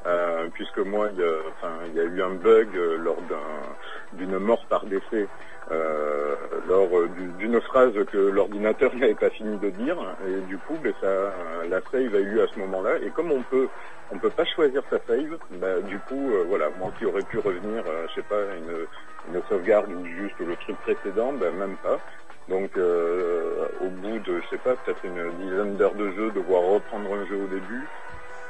Euh, 0.07 0.49
puisque 0.55 0.79
moi, 0.79 1.11
il 1.13 1.19
y 1.19 2.01
a, 2.01 2.05
eu 2.05 2.23
un 2.23 2.35
bug 2.37 2.75
euh, 2.75 2.97
lors 2.97 3.21
d'un- 3.21 3.77
d'une 4.13 4.39
mort 4.39 4.67
par 4.67 4.87
décès, 4.87 5.29
euh, 5.71 6.37
lors 6.67 6.99
euh, 6.99 7.09
du- 7.09 7.33
d'une 7.35 7.61
phrase 7.61 7.93
que 8.11 8.17
l'ordinateur 8.17 8.93
n'avait 8.97 9.15
pas 9.15 9.29
fini 9.29 9.59
de 9.59 9.69
dire, 9.69 10.17
et 10.27 10.41
du 10.41 10.59
coup, 10.59 10.79
ben, 10.79 10.95
la 11.69 11.83
save 11.91 12.15
a 12.15 12.21
eu 12.21 12.41
à 12.41 12.47
ce 12.47 12.59
moment-là. 12.61 12.99
Et 13.03 13.11
comme 13.13 13.31
on 13.31 13.43
peut, 13.43 13.69
on 14.09 14.19
peut 14.19 14.31
pas 14.31 14.47
choisir 14.47 14.83
sa 14.89 15.01
save, 15.01 15.39
bah, 15.51 15.81
du 15.83 16.01
coup, 16.01 16.33
voilà, 16.47 16.71
moi 16.71 16.93
qui 16.97 17.05
aurais 17.05 17.23
pu 17.25 17.39
revenir, 17.39 17.85
je 18.09 18.15
sais 18.15 18.23
pas, 18.23 18.55
une, 18.57 18.87
une 19.29 19.43
sauvegarde 19.49 19.93
ou 19.93 20.07
juste 20.07 20.39
le 20.41 20.57
truc 20.57 20.79
précédent, 20.79 21.35
ben, 21.35 21.55
même 21.55 21.77
pas. 21.77 22.01
Donc, 22.49 22.75
au 22.77 23.91
bout 23.91 24.19
de, 24.21 24.41
je 24.41 24.49
sais 24.49 24.59
pas, 24.59 24.77
peut-être 24.77 25.05
une 25.05 25.33
dizaine 25.33 25.77
d'heures 25.77 25.95
de 25.95 26.11
jeu, 26.13 26.31
devoir 26.31 26.63
reprendre 26.63 27.15
un 27.15 27.27
jeu 27.27 27.37
au 27.37 27.47
début, 27.49 27.91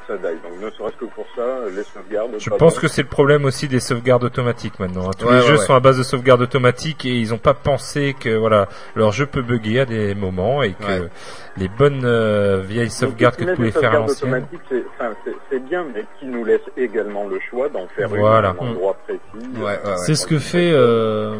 ça 0.06 0.16
die. 0.16 0.22
Donc, 0.42 0.60
ne 0.60 0.70
serait-ce 0.70 0.96
que 0.96 1.04
pour 1.06 1.26
ça, 1.36 1.42
les 1.74 1.82
sauvegardes. 1.82 2.30
Je 2.38 2.50
pense 2.50 2.78
que 2.78 2.88
c'est 2.88 3.02
le 3.02 3.08
problème 3.08 3.44
aussi 3.44 3.68
des 3.68 3.80
sauvegardes 3.80 4.24
automatiques 4.24 4.78
maintenant. 4.80 5.08
hein. 5.08 5.12
Tous 5.18 5.26
Ouais, 5.26 5.34
les 5.34 5.40
ouais, 5.40 5.46
jeux 5.46 5.58
ouais. 5.58 5.64
sont 5.64 5.74
à 5.74 5.80
base 5.80 5.98
de 5.98 6.02
sauvegarde 6.02 6.42
automatique 6.42 7.04
et 7.04 7.18
ils 7.18 7.32
ont 7.34 7.38
pas 7.38 7.54
pensé 7.54 8.14
que 8.18 8.36
voilà 8.36 8.68
leur 8.94 9.12
jeu 9.12 9.26
peut 9.26 9.42
bugger 9.42 9.80
à 9.80 9.84
des 9.86 10.14
moments 10.14 10.62
et 10.62 10.72
que 10.72 11.08
les 11.56 11.68
bonnes 11.68 12.02
euh, 12.04 12.60
vieilles 12.64 12.86
Donc, 12.88 12.92
sauvegardes 12.92 13.36
que 13.36 13.44
tu 13.44 13.54
pouvais 13.54 13.70
faire 13.70 13.90
à 13.90 14.08
sauvegardes 14.08 14.08
l'ancienne. 14.08 14.34
automatiques, 14.34 14.60
c'est, 14.68 14.84
enfin, 14.98 15.14
c'est, 15.50 15.58
bien, 15.64 15.84
mais 15.94 16.04
qui 16.18 16.26
nous 16.26 16.44
laisse 16.44 16.60
également 16.76 17.26
le 17.26 17.38
choix 17.50 17.68
d'en 17.68 17.86
faire 17.88 18.08
Voilà. 18.08 18.50
une 18.50 18.56
à 18.58 18.62
un 18.62 18.70
endroit 18.70 18.96
précis. 19.04 19.20
Ouais, 19.56 19.62
ouais, 19.62 19.70
ouais. 19.84 19.96
C'est 19.96 20.14
ce 20.14 20.26
que 20.26 20.38
fait 20.38 20.70
euh, 20.72 21.38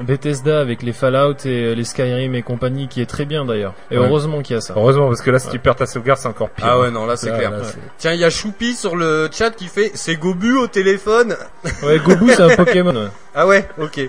Bethesda 0.00 0.60
avec 0.60 0.82
les 0.82 0.92
Fallout 0.92 1.34
et 1.44 1.64
euh, 1.66 1.74
les 1.74 1.84
Skyrim 1.84 2.34
et 2.34 2.42
compagnie, 2.42 2.88
qui 2.88 3.00
est 3.00 3.06
très 3.06 3.24
bien 3.24 3.44
d'ailleurs. 3.44 3.74
Et 3.90 3.98
Ouais. 3.98 4.04
heureusement 4.06 4.42
qu'il 4.42 4.54
y 4.54 4.56
a 4.58 4.60
ça. 4.60 4.74
Heureusement 4.76 5.08
parce 5.08 5.22
que 5.22 5.30
là 5.30 5.38
si 5.38 5.48
tu 5.50 5.58
perds 5.58 5.76
ta 5.76 5.86
sauvegarde 5.86 6.18
c'est 6.18 6.28
encore 6.28 6.50
pire. 6.50 6.66
Ah 6.68 6.80
ouais, 6.80 6.90
non, 6.90 7.06
là 7.06 7.16
c'est 7.16 7.30
clair. 7.30 7.50
là, 7.50 7.58
Tiens, 7.98 8.12
il 8.12 8.20
y 8.20 8.24
a 8.24 8.30
Choupi 8.30 8.74
sur 8.74 8.96
le 8.96 9.28
chat 9.32 9.50
qui 9.50 9.66
fait 9.68 9.90
c'est 9.94 10.16
Gobu 10.16 10.56
au 10.56 10.66
téléphone. 10.66 11.36
Ouais, 11.82 11.98
Gobu 11.98 12.30
c'est 12.32 12.42
un 12.42 12.48
Pokémon. 12.56 12.94
ouais. 12.94 13.08
Ah 13.34 13.46
ouais, 13.46 13.66
ok. 13.78 14.00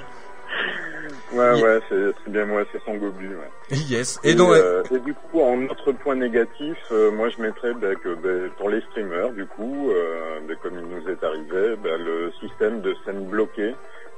Ouais, 1.34 1.61
ouais, 1.61 1.80
c'est, 1.89 2.11
c'est 2.23 2.31
bien 2.31 2.45
moi, 2.45 2.64
c'est 2.72 2.81
son 2.84 2.95
gobu, 2.95 3.30
ouais. 3.35 3.76
Yes. 3.89 4.19
Et, 4.23 4.31
Et 4.31 4.35
donc, 4.35 4.51
euh, 4.51 4.84
et 4.91 4.99
du 4.99 5.14
coup, 5.14 5.41
en 5.41 5.64
autre 5.65 5.91
point 5.91 6.15
négatif, 6.15 6.77
euh, 6.91 7.11
moi 7.11 7.30
je 7.30 7.41
mettrais 7.41 7.73
bah, 7.73 7.95
que 7.95 8.14
bah, 8.15 8.53
pour 8.57 8.69
les 8.69 8.81
streamers, 8.81 9.31
du 9.31 9.45
coup, 9.45 9.89
euh, 9.91 10.39
bah, 10.47 10.53
comme 10.61 10.77
il 10.77 10.85
nous 10.85 11.10
est 11.10 11.23
arrivé, 11.23 11.76
bah, 11.84 11.97
le 11.97 12.31
système 12.39 12.81
de 12.81 12.95
scène 13.03 13.26
bloquée 13.26 13.73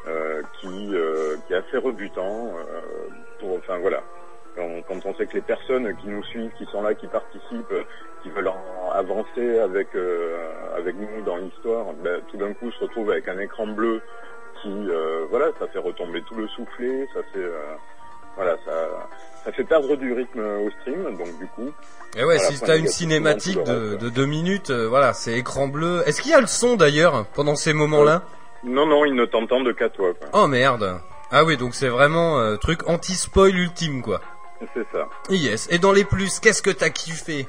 euh, 0.08 0.42
qui, 0.60 0.94
euh, 0.94 1.36
qui 1.48 1.54
est 1.54 1.58
assez 1.58 1.78
rebutant. 1.78 2.54
euh, 2.58 2.82
pour, 3.40 3.58
enfin 3.58 3.78
voilà, 3.80 4.02
quand, 4.56 4.70
quand 4.88 5.06
on 5.06 5.14
sait 5.16 5.26
que 5.26 5.34
les 5.36 5.42
personnes 5.42 5.96
qui 5.98 6.08
nous 6.08 6.24
suivent, 6.24 6.52
qui 6.58 6.66
sont 6.66 6.82
là, 6.82 6.94
qui 6.94 7.08
participent, 7.08 7.74
qui 8.24 8.30
veulent 8.30 8.48
en 8.48 8.92
avancer 8.94 9.60
avec 9.60 9.88
euh, 9.96 10.38
avec 10.78 10.96
nous 10.96 11.22
dans 11.24 11.38
l'histoire, 11.38 11.94
ben, 12.04 12.22
tout 12.30 12.38
d'un 12.38 12.54
coup 12.54 12.72
se 12.72 12.80
retrouvent 12.84 13.12
avec 13.12 13.28
un 13.28 13.40
écran 13.40 13.68
bleu 13.68 14.02
qui, 14.66 14.90
euh, 14.90 15.26
voilà, 15.30 15.52
ça 15.60 15.68
fait 15.68 15.78
retomber 15.78 16.24
tout 16.24 16.34
le 16.36 16.48
soufflet, 16.48 17.08
ça 17.14 17.22
fait, 17.32 17.40
euh, 17.40 17.76
voilà, 18.36 18.56
ça, 18.66 18.72
ça 19.46 19.52
fait 19.52 19.64
perdre 19.64 19.96
du 19.96 20.12
rythme 20.14 20.40
au 20.40 20.72
stream, 20.82 21.04
donc 21.18 21.38
du 21.38 21.46
coup. 21.48 21.72
Et 22.18 22.24
ouais, 22.24 22.40
si 22.40 22.60
t'as 22.60 22.78
une 22.78 22.88
cinématique 22.88 23.62
de, 23.64 23.96
de 23.96 24.10
deux 24.10 24.26
minutes, 24.26 24.72
euh, 24.72 24.88
voilà, 24.88 25.14
c'est 25.14 25.34
écran 25.34 25.68
bleu. 25.68 26.02
Est-ce 26.08 26.22
qu'il 26.22 26.32
y 26.32 26.34
a 26.34 26.42
le 26.42 26.48
son 26.48 26.76
d'ailleurs 26.76 27.26
pendant 27.36 27.56
ces 27.56 27.74
moments-là 27.74 28.24
Non, 28.64 28.88
non, 28.88 29.06
ils 29.06 29.14
ne 29.14 29.26
t'entendent 29.26 29.76
qu'à 29.76 29.90
toi, 29.90 30.14
quoi. 30.14 30.30
Oh 30.34 30.48
merde. 30.48 31.00
Ah 31.32 31.44
oui, 31.44 31.58
donc 31.58 31.76
c'est 31.76 31.90
vraiment 31.90 32.56
truc 32.58 32.88
anti-spoil 32.88 33.56
ultime 33.56 34.02
quoi. 34.02 34.22
C'est 34.74 34.86
ça. 34.92 35.10
Yes. 35.30 35.68
Et 35.70 35.80
dans 35.80 35.92
les 35.92 36.06
plus, 36.06 36.40
qu'est-ce 36.40 36.62
que 36.62 36.70
t'as 36.70 36.90
kiffé? 36.90 37.48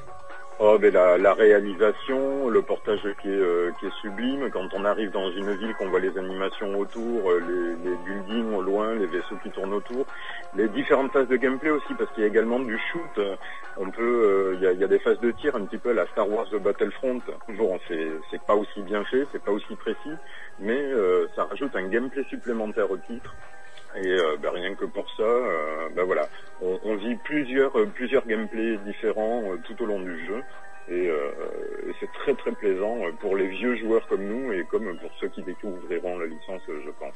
Oh, 0.59 0.79
ben 0.79 0.91
la, 0.91 1.19
la 1.19 1.35
réalisation, 1.35 2.49
le 2.49 2.63
portage 2.63 3.07
qui 3.21 3.29
est, 3.29 3.31
euh, 3.31 3.71
qui 3.79 3.85
est 3.85 3.93
sublime. 4.01 4.49
Quand 4.49 4.73
on 4.73 4.85
arrive 4.85 5.11
dans 5.11 5.29
une 5.29 5.53
ville, 5.55 5.75
qu'on 5.75 5.87
voit 5.89 5.99
les 5.99 6.17
animations 6.17 6.75
autour, 6.79 7.29
euh, 7.29 7.39
les, 7.39 7.91
les 7.91 7.95
buildings 7.97 8.55
au 8.55 8.63
loin, 8.63 8.95
les 8.95 9.05
vaisseaux 9.05 9.37
qui 9.43 9.51
tournent 9.51 9.73
autour, 9.75 10.07
les 10.55 10.67
différentes 10.69 11.11
phases 11.11 11.27
de 11.27 11.35
gameplay 11.35 11.69
aussi, 11.69 11.93
parce 11.93 12.09
qu'il 12.11 12.21
y 12.21 12.25
a 12.25 12.29
également 12.29 12.59
du 12.59 12.75
shoot. 12.91 13.19
On 13.77 13.91
peut, 13.91 14.01
euh, 14.01 14.55
il 14.55 14.77
y, 14.77 14.81
y 14.81 14.83
a 14.83 14.87
des 14.87 14.97
phases 14.97 15.19
de 15.19 15.29
tir 15.29 15.55
un 15.55 15.63
petit 15.67 15.77
peu 15.77 15.91
à 15.91 15.93
la 15.93 16.07
Star 16.07 16.27
Wars 16.27 16.47
Battlefront. 16.59 17.21
Bon, 17.49 17.79
c'est 17.87 18.09
c'est 18.31 18.41
pas 18.41 18.55
aussi 18.55 18.81
bien 18.81 19.03
fait, 19.05 19.27
c'est 19.31 19.43
pas 19.43 19.51
aussi 19.51 19.75
précis, 19.75 20.17
mais 20.57 20.81
euh, 20.81 21.27
ça 21.35 21.43
rajoute 21.43 21.75
un 21.75 21.87
gameplay 21.87 22.23
supplémentaire 22.23 22.89
au 22.89 22.97
titre. 22.97 23.35
Et 23.95 24.07
euh, 24.07 24.37
ben, 24.37 24.51
rien 24.51 24.75
que 24.75 24.85
pour 24.85 25.09
ça, 25.11 25.23
euh, 25.23 25.89
ben 25.95 26.03
voilà, 26.03 26.29
on, 26.61 26.95
vit 26.95 27.15
plusieurs 27.15 27.75
euh, 27.77 27.85
plusieurs 27.85 28.25
gameplays 28.27 28.77
différents 28.79 29.53
euh, 29.53 29.57
tout 29.63 29.81
au 29.81 29.85
long 29.85 29.99
du 29.99 30.25
jeu. 30.25 30.43
Et, 30.89 31.07
et 31.07 31.93
c'est 31.99 32.09
très 32.13 32.33
très 32.33 32.53
plaisant 32.53 32.95
pour 33.19 33.35
les 33.35 33.47
vieux 33.47 33.75
joueurs 33.75 34.07
comme 34.07 34.25
nous 34.25 34.53
et 34.53 34.63
comme 34.63 34.97
pour 34.99 35.11
ceux 35.19 35.27
qui 35.27 35.43
découvriront 35.43 36.17
la 36.17 36.27
licence, 36.27 36.61
je 36.65 36.89
pense. 36.91 37.13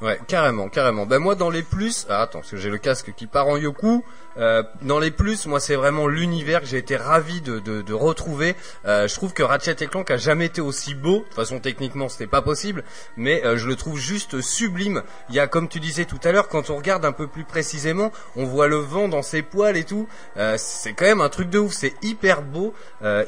Ouais, 0.00 0.18
carrément, 0.26 0.70
carrément. 0.70 1.04
Ben 1.04 1.18
moi 1.18 1.34
dans 1.34 1.50
les 1.50 1.62
plus, 1.62 2.06
ah, 2.08 2.22
attends, 2.22 2.38
parce 2.38 2.50
que 2.50 2.56
j'ai 2.56 2.70
le 2.70 2.78
casque 2.78 3.12
qui 3.14 3.26
part 3.26 3.48
en 3.48 3.58
yoku. 3.58 4.02
Euh, 4.38 4.62
dans 4.80 4.98
les 4.98 5.10
plus, 5.10 5.44
moi 5.44 5.60
c'est 5.60 5.74
vraiment 5.74 6.06
l'univers 6.06 6.60
que 6.60 6.66
j'ai 6.66 6.78
été 6.78 6.96
ravi 6.96 7.42
de, 7.42 7.92
retrouver. 7.92 8.56
Euh, 8.86 9.06
je 9.08 9.14
trouve 9.14 9.34
que 9.34 9.42
Ratchet 9.42 9.76
et 9.80 9.86
Clank 9.86 10.10
a 10.10 10.16
jamais 10.16 10.46
été 10.46 10.62
aussi 10.62 10.94
beau. 10.94 11.18
De 11.18 11.24
toute 11.24 11.34
façon, 11.34 11.60
techniquement, 11.60 12.08
c'était 12.08 12.26
pas 12.26 12.40
possible, 12.40 12.82
mais 13.18 13.44
euh, 13.44 13.58
je 13.58 13.66
le 13.66 13.76
trouve 13.76 13.98
juste 13.98 14.40
sublime. 14.40 15.02
Il 15.28 15.34
y 15.34 15.38
a, 15.38 15.46
comme 15.46 15.68
tu 15.68 15.80
disais 15.80 16.06
tout 16.06 16.20
à 16.24 16.32
l'heure, 16.32 16.48
quand 16.48 16.70
on 16.70 16.76
regarde 16.76 17.04
un 17.04 17.12
peu 17.12 17.26
plus 17.26 17.44
précisément, 17.44 18.10
on 18.36 18.46
voit 18.46 18.68
le 18.68 18.76
vent 18.76 19.08
dans 19.08 19.22
ses 19.22 19.42
poils 19.42 19.76
et 19.76 19.84
tout. 19.84 20.08
C'est 20.56 20.94
quand 20.94 21.04
même 21.04 21.20
un 21.20 21.28
truc 21.28 21.50
de 21.50 21.58
ouf. 21.58 21.72
C'est 21.72 21.94
hyper 22.02 22.40
beau, 22.40 22.72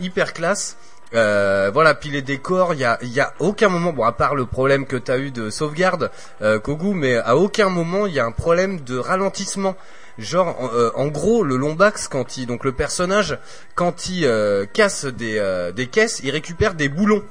hyper 0.01 0.33
classe. 0.33 0.79
Euh, 1.15 1.71
voilà, 1.73 1.95
puis 1.95 2.11
les 2.11 2.23
décors, 2.23 2.75
il 2.75 2.81
y 2.81 2.85
a, 2.85 2.99
y 3.03 3.21
a 3.21 3.35
aucun 3.39 3.69
moment, 3.69 3.93
bon 3.93 4.05
à 4.05 4.13
part 4.13 4.35
le 4.35 4.47
problème 4.47 4.87
que 4.87 4.97
t'as 4.97 5.19
eu 5.19 5.31
de 5.31 5.51
sauvegarde, 5.51 6.11
euh, 6.41 6.59
Kogu, 6.59 6.95
mais 6.95 7.17
à 7.17 7.37
aucun 7.37 7.69
moment 7.69 8.07
il 8.07 8.15
y 8.15 8.21
a 8.21 8.25
un 8.25 8.33
problème 8.33 8.81
de 8.81 8.97
ralentissement. 8.97 9.77
Genre, 10.19 10.57
en, 10.61 10.71
euh, 10.75 10.91
en 10.95 11.09
gros, 11.09 11.43
le 11.43 11.57
Lombax, 11.57 12.09
quand 12.09 12.37
il, 12.37 12.47
donc 12.47 12.65
le 12.65 12.73
personnage, 12.73 13.39
quand 13.75 14.09
il 14.09 14.27
euh, 14.27 14.67
casse 14.67 15.07
des, 15.07 15.39
euh, 15.39 15.73
des 15.73 15.87
caisses, 15.87 16.21
il 16.23 16.31
récupère 16.31 16.75
des 16.75 16.89
boulons. 16.89 17.23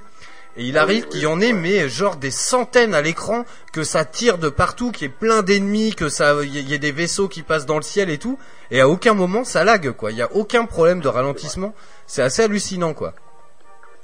Et 0.58 0.66
il 0.66 0.78
arrive 0.78 1.08
qu'il 1.08 1.22
y 1.22 1.28
en 1.28 1.40
ait, 1.40 1.54
mais 1.54 1.88
genre 1.88 2.18
des 2.18 2.32
centaines 2.32 2.94
à 2.94 3.02
l'écran, 3.02 3.46
que 3.72 3.84
ça 3.84 4.04
tire 4.04 4.38
de 4.38 4.50
partout, 4.50 4.92
qu'il 4.92 5.08
y 5.08 5.10
ait 5.10 5.14
plein 5.14 5.44
d'ennemis, 5.44 5.96
que 5.96 6.10
ça, 6.10 6.36
il 6.44 6.70
y 6.70 6.74
ait 6.74 6.80
des 6.80 6.92
vaisseaux 6.92 7.30
qui 7.30 7.42
passent 7.42 7.66
dans 7.66 7.78
le 7.78 7.84
ciel 7.84 8.10
et 8.10 8.18
tout. 8.18 8.38
Et 8.70 8.82
à 8.82 8.90
aucun 8.90 9.14
moment 9.14 9.46
ça 9.46 9.64
lag, 9.64 9.92
quoi. 9.92 10.12
Il 10.12 10.18
y 10.18 10.22
a 10.22 10.30
aucun 10.34 10.66
problème 10.66 11.00
de 11.00 11.08
ralentissement. 11.08 11.74
C'est 12.06 12.22
assez 12.22 12.44
hallucinant, 12.44 12.94
quoi. 12.94 13.14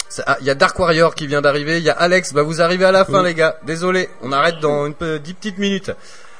Ça- 0.09 0.23
ah, 0.27 0.37
Il 0.41 0.45
y 0.47 0.49
a 0.49 0.55
Dark 0.55 0.77
Warrior 0.79 1.15
qui 1.15 1.27
vient 1.27 1.41
d'arriver. 1.41 1.77
Il 1.77 1.83
y 1.83 1.89
a 1.89 1.93
Alex. 1.93 2.33
Bah 2.33 2.41
vous 2.43 2.61
arrivez 2.61 2.85
à 2.85 2.91
la 2.91 3.05
fin, 3.05 3.23
les 3.23 3.33
gars. 3.33 3.57
Désolé, 3.63 4.09
on 4.21 4.31
arrête 4.31 4.59
dans 4.59 4.85
une 4.87 4.93
dix 5.19 5.33
petites 5.33 5.57
minutes. 5.57 5.91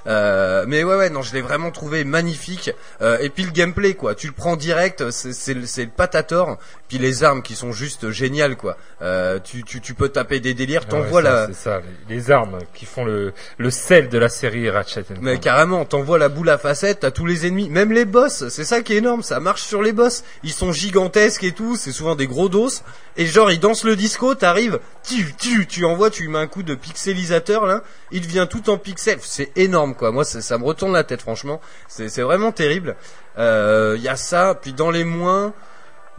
Euh, 0.06 0.64
mais 0.70 0.86
ouais 0.86 0.96
ouais 0.96 1.10
non 1.10 1.22
je 1.22 1.34
l'ai 1.34 1.42
vraiment 1.42 1.70
trouvé 1.70 2.06
magnifique 2.06 2.72
Euh, 3.02 3.18
et 3.20 3.28
puis 3.30 3.44
le 3.44 3.52
gameplay 3.52 3.94
quoi 3.94 4.16
tu 4.16 4.28
le 4.28 4.32
prends 4.32 4.56
direct 4.56 5.12
c'est 5.12 5.34
c'est 5.34 5.54
le 5.54 5.66
c'est 5.66 5.84
le 5.84 5.90
patator 5.90 6.58
puis 6.88 6.98
les 6.98 7.24
armes 7.24 7.42
qui 7.42 7.56
sont 7.56 7.72
juste 7.72 8.10
géniales 8.12 8.56
quoi 8.56 8.78
Euh, 9.02 9.40
tu, 9.44 9.64
tu 9.64 9.82
tu 9.82 9.94
peux 9.94 10.10
taper 10.10 10.40
des 10.40 10.54
délires 10.54 10.84
Ah 10.86 10.92
t'envoies 10.92 11.22
ouais, 11.22 11.30
la 11.30 11.48
C'est 11.48 11.54
ça, 11.54 11.82
les, 12.10 12.32
armes 12.32 12.60
qui 12.74 12.86
font 12.86 13.06
le, 13.06 13.34
le 13.58 13.72
sel 13.72 14.10
de 14.10 14.18
la 14.18 14.30
série 14.30 14.70
Ratchet 14.70 15.04
mais 15.22 15.40
carrément, 15.40 15.86
t'envoies 15.86 16.18
la 16.18 16.30
boule 16.30 16.50
à 16.50 16.58
facettes, 16.58 17.02
t'as 17.02 17.12
tous 17.12 17.26
les 17.26 17.46
ennemis, 17.46 17.70
même 17.70 17.92
les 17.92 18.06
boss, 18.06 18.48
c'est 18.50 18.64
ça 18.64 18.82
qui 18.82 18.94
est 18.94 18.98
énorme, 18.98 19.24
ça 19.24 19.40
marche 19.40 19.62
sur 19.64 19.82
les 19.82 19.94
boss. 19.94 20.24
Ils 20.44 20.52
sont 20.52 20.72
gigantesques 20.72 21.44
et 21.44 21.52
tout, 21.52 21.76
c'est 21.76 21.92
souvent 21.92 22.16
des 22.16 22.28
gros 22.28 22.50
dos. 22.50 22.70
Et 23.18 23.26
genre, 23.26 23.52
ils 23.52 23.60
dansent 23.60 23.84
le 23.84 23.96
disco, 23.96 24.36
t'arrives, 24.36 24.80
tu, 25.04 25.34
tu, 25.38 25.68
tu 25.68 25.86
envoies, 25.86 26.10
tu 26.10 26.24
lui 26.24 26.30
mets 26.30 26.40
un 26.40 26.48
coup 26.48 26.64
de 26.64 26.76
pixelisateur 26.76 27.66
là, 27.66 27.84
il 28.12 28.22
devient 28.22 28.48
tout 28.50 28.70
en 28.70 28.78
pixels. 28.78 29.20
C'est 29.22 29.52
énorme 29.58 29.96
quoi, 29.96 30.12
moi 30.12 30.24
ça, 30.24 30.42
ça 30.42 30.58
me 30.58 30.64
retourne 30.64 30.94
la 30.94 31.04
tête 31.04 31.22
franchement, 31.22 31.62
c'est 31.88 32.10
c'est 32.10 32.22
vraiment 32.22 32.52
terrible. 32.52 32.96
Il 33.38 34.02
y 34.02 34.08
a 34.08 34.16
ça, 34.16 34.58
puis 34.60 34.74
dans 34.74 34.90
les 34.92 35.04
moins, 35.04 35.54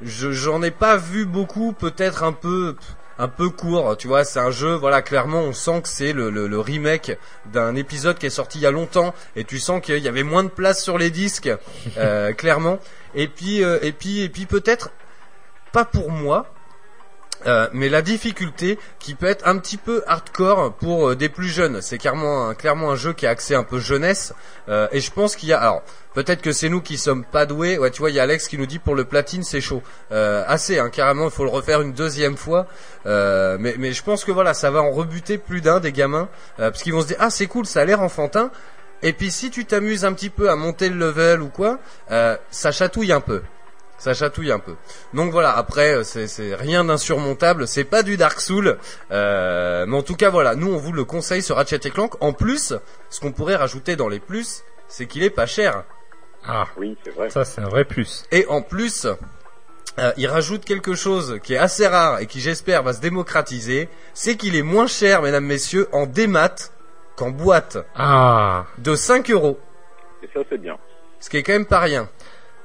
je 0.02 0.32
j'en 0.32 0.62
ai 0.62 0.70
pas 0.70 0.96
vu 0.96 1.26
beaucoup, 1.26 1.72
peut-être 1.72 2.22
un 2.22 2.32
peu 2.32 2.76
un 3.20 3.26
peu 3.26 3.50
court, 3.50 3.96
tu 3.96 4.06
vois, 4.06 4.24
c'est 4.24 4.38
un 4.38 4.52
jeu, 4.52 4.74
voilà, 4.74 5.02
clairement 5.02 5.40
on 5.40 5.52
sent 5.52 5.82
que 5.82 5.88
c'est 5.88 6.12
le, 6.12 6.30
le, 6.30 6.46
le 6.46 6.60
remake 6.60 7.18
d'un 7.52 7.74
épisode 7.74 8.16
qui 8.16 8.26
est 8.26 8.30
sorti 8.30 8.58
il 8.58 8.62
y 8.62 8.66
a 8.66 8.70
longtemps 8.70 9.12
et 9.34 9.42
tu 9.42 9.58
sens 9.58 9.82
qu'il 9.82 9.98
y 9.98 10.06
avait 10.06 10.22
moins 10.22 10.44
de 10.44 10.48
place 10.48 10.82
sur 10.82 10.98
les 10.98 11.10
disques, 11.10 11.50
euh, 11.98 12.32
clairement. 12.32 12.78
Et 13.14 13.26
puis 13.26 13.64
euh, 13.64 13.78
et 13.82 13.92
puis 13.92 14.20
et 14.20 14.28
puis 14.28 14.46
peut-être 14.46 14.90
pas 15.72 15.84
pour 15.84 16.12
moi, 16.12 16.46
euh, 17.46 17.68
mais 17.72 17.88
la 17.88 18.02
difficulté 18.02 18.78
qui 18.98 19.14
peut 19.14 19.26
être 19.26 19.46
un 19.46 19.58
petit 19.58 19.76
peu 19.76 20.02
hardcore 20.06 20.74
pour 20.74 21.10
euh, 21.10 21.16
des 21.16 21.28
plus 21.28 21.48
jeunes, 21.48 21.80
c'est 21.80 21.98
clairement 21.98 22.48
un, 22.48 22.54
clairement 22.54 22.90
un 22.90 22.96
jeu 22.96 23.12
qui 23.12 23.26
est 23.26 23.28
axé 23.28 23.54
un 23.54 23.62
peu 23.62 23.78
jeunesse. 23.78 24.34
Euh, 24.68 24.88
et 24.92 25.00
je 25.00 25.10
pense 25.12 25.36
qu'il 25.36 25.48
y 25.48 25.52
a, 25.52 25.60
alors 25.60 25.82
peut-être 26.14 26.42
que 26.42 26.52
c'est 26.52 26.68
nous 26.68 26.80
qui 26.80 26.98
sommes 26.98 27.24
pas 27.24 27.46
doués. 27.46 27.78
Ouais, 27.78 27.90
tu 27.90 28.00
vois, 28.00 28.10
il 28.10 28.16
y 28.16 28.20
a 28.20 28.24
Alex 28.24 28.48
qui 28.48 28.58
nous 28.58 28.66
dit 28.66 28.78
pour 28.78 28.94
le 28.94 29.04
platine 29.04 29.44
c'est 29.44 29.60
chaud, 29.60 29.82
assez, 30.10 30.78
hein, 30.78 30.90
carrément. 30.90 31.26
Il 31.26 31.30
faut 31.30 31.44
le 31.44 31.50
refaire 31.50 31.80
une 31.80 31.92
deuxième 31.92 32.36
fois. 32.36 32.66
Mais 33.04 33.74
mais 33.78 33.92
je 33.92 34.02
pense 34.02 34.24
que 34.24 34.32
voilà, 34.32 34.54
ça 34.54 34.70
va 34.70 34.82
en 34.82 34.90
rebuter 34.90 35.38
plus 35.38 35.60
d'un 35.60 35.80
des 35.80 35.92
gamins 35.92 36.28
parce 36.56 36.82
qu'ils 36.82 36.92
vont 36.92 37.02
se 37.02 37.06
dire 37.06 37.18
ah 37.20 37.30
c'est 37.30 37.46
cool, 37.46 37.66
ça 37.66 37.80
a 37.80 37.84
l'air 37.84 38.02
enfantin. 38.02 38.50
Et 39.02 39.12
puis 39.12 39.30
si 39.30 39.50
tu 39.50 39.64
t'amuses 39.64 40.04
un 40.04 40.12
petit 40.12 40.30
peu 40.30 40.50
à 40.50 40.56
monter 40.56 40.88
le 40.88 40.96
level 40.96 41.42
ou 41.42 41.48
quoi, 41.48 41.78
ça 42.50 42.72
chatouille 42.72 43.12
un 43.12 43.20
peu. 43.20 43.42
Ça 43.98 44.14
chatouille 44.14 44.52
un 44.52 44.60
peu. 44.60 44.76
Donc 45.12 45.32
voilà, 45.32 45.56
après 45.56 45.92
euh, 45.96 46.02
c'est 46.04 46.54
rien 46.54 46.84
d'insurmontable, 46.84 47.66
c'est 47.66 47.82
pas 47.84 48.02
du 48.04 48.16
Dark 48.16 48.40
Soul, 48.40 48.78
euh, 49.10 49.86
mais 49.86 49.96
en 49.96 50.02
tout 50.02 50.14
cas 50.14 50.30
voilà, 50.30 50.54
nous 50.54 50.72
on 50.72 50.76
vous 50.76 50.92
le 50.92 51.04
conseille 51.04 51.42
sur 51.42 51.56
Ratchet 51.56 51.80
et 51.84 51.90
Clank. 51.90 52.14
En 52.22 52.32
plus, 52.32 52.74
ce 53.10 53.20
qu'on 53.20 53.32
pourrait 53.32 53.56
rajouter 53.56 53.96
dans 53.96 54.08
les 54.08 54.20
plus, 54.20 54.62
c'est 54.86 55.06
qu'il 55.06 55.22
est 55.24 55.30
pas 55.30 55.46
cher. 55.46 55.82
Ah, 56.46 56.66
Oui, 56.76 56.96
c'est 57.04 57.10
vrai. 57.10 57.28
ça 57.30 57.44
c'est 57.44 57.60
un 57.60 57.68
vrai 57.68 57.84
plus. 57.84 58.24
Et 58.30 58.46
en 58.46 58.62
plus, 58.62 59.06
euh, 59.98 60.12
il 60.16 60.28
rajoute 60.28 60.64
quelque 60.64 60.94
chose 60.94 61.40
qui 61.42 61.54
est 61.54 61.58
assez 61.58 61.86
rare 61.88 62.20
et 62.20 62.26
qui 62.26 62.40
j'espère 62.40 62.84
va 62.84 62.92
se 62.92 63.00
démocratiser, 63.00 63.88
c'est 64.14 64.36
qu'il 64.36 64.54
est 64.54 64.62
moins 64.62 64.86
cher, 64.86 65.22
mesdames, 65.22 65.44
messieurs, 65.44 65.88
en 65.90 66.06
démat 66.06 66.54
qu'en 67.16 67.30
boîte, 67.30 67.78
Ah, 67.96 68.64
de 68.78 68.94
5 68.94 69.28
euros, 69.32 69.58
Et 70.22 70.28
ça, 70.32 70.40
c'est 70.48 70.58
bien. 70.58 70.78
ce 71.18 71.28
qui 71.28 71.36
est 71.38 71.42
quand 71.42 71.52
même 71.52 71.66
pas 71.66 71.80
rien. 71.80 72.08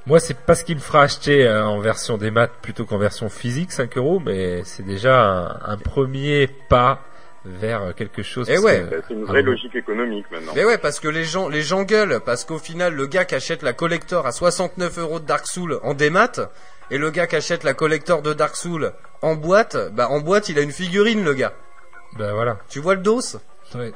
Moi 0.06 0.20
c'est 0.20 0.36
pas 0.38 0.54
ce 0.54 0.64
qu'il 0.64 0.76
me 0.76 0.80
fera 0.80 1.02
acheter 1.02 1.46
euh, 1.46 1.64
en 1.66 1.80
version 1.80 2.18
des 2.18 2.30
maths 2.30 2.52
plutôt 2.62 2.84
qu'en 2.84 2.98
version 2.98 3.28
physique 3.28 3.72
5 3.72 3.96
euros, 3.96 4.20
mais 4.24 4.62
c'est 4.64 4.84
déjà 4.84 5.22
un, 5.22 5.60
un 5.72 5.76
premier 5.78 6.46
pas 6.68 7.00
vers 7.46 7.94
quelque 7.94 8.22
chose. 8.22 8.48
Eh 8.48 8.54
parce 8.54 8.64
ouais. 8.64 8.86
que- 8.90 9.02
C'est 9.08 9.14
une 9.14 9.24
vraie 9.24 9.42
logique 9.42 9.74
économique 9.74 10.24
maintenant. 10.30 10.52
Mais 10.56 10.64
ouais, 10.64 10.78
parce 10.78 10.98
que 10.98 11.08
les 11.08 11.24
gens, 11.24 11.48
les 11.48 11.60
gens 11.62 11.82
gueulent, 11.82 12.20
parce 12.24 12.44
qu'au 12.44 12.58
final, 12.58 12.94
le 12.94 13.06
gars 13.06 13.26
qui 13.26 13.34
achète 13.34 13.62
la 13.62 13.74
collector 13.74 14.26
à 14.26 14.32
69 14.32 14.98
euros 14.98 15.20
de 15.20 15.26
Dark 15.26 15.46
Soul 15.46 15.78
en 15.82 15.92
démat, 15.92 16.32
et 16.90 16.96
le 16.98 17.10
gars 17.10 17.26
qui 17.26 17.36
achète 17.36 17.62
la 17.64 17.74
collector 17.74 18.22
de 18.22 18.32
Dark 18.32 18.56
Soul 18.56 18.92
en 19.20 19.34
boîte, 19.34 19.76
bah 19.92 20.08
en 20.10 20.20
boîte 20.20 20.48
il 20.48 20.58
a 20.58 20.62
une 20.62 20.72
figurine 20.72 21.22
le 21.24 21.34
gars. 21.34 21.52
Ben 22.18 22.32
voilà. 22.32 22.58
Tu 22.70 22.78
vois 22.80 22.94
le 22.94 23.02
dos? 23.02 23.20
Ouais. 23.74 23.92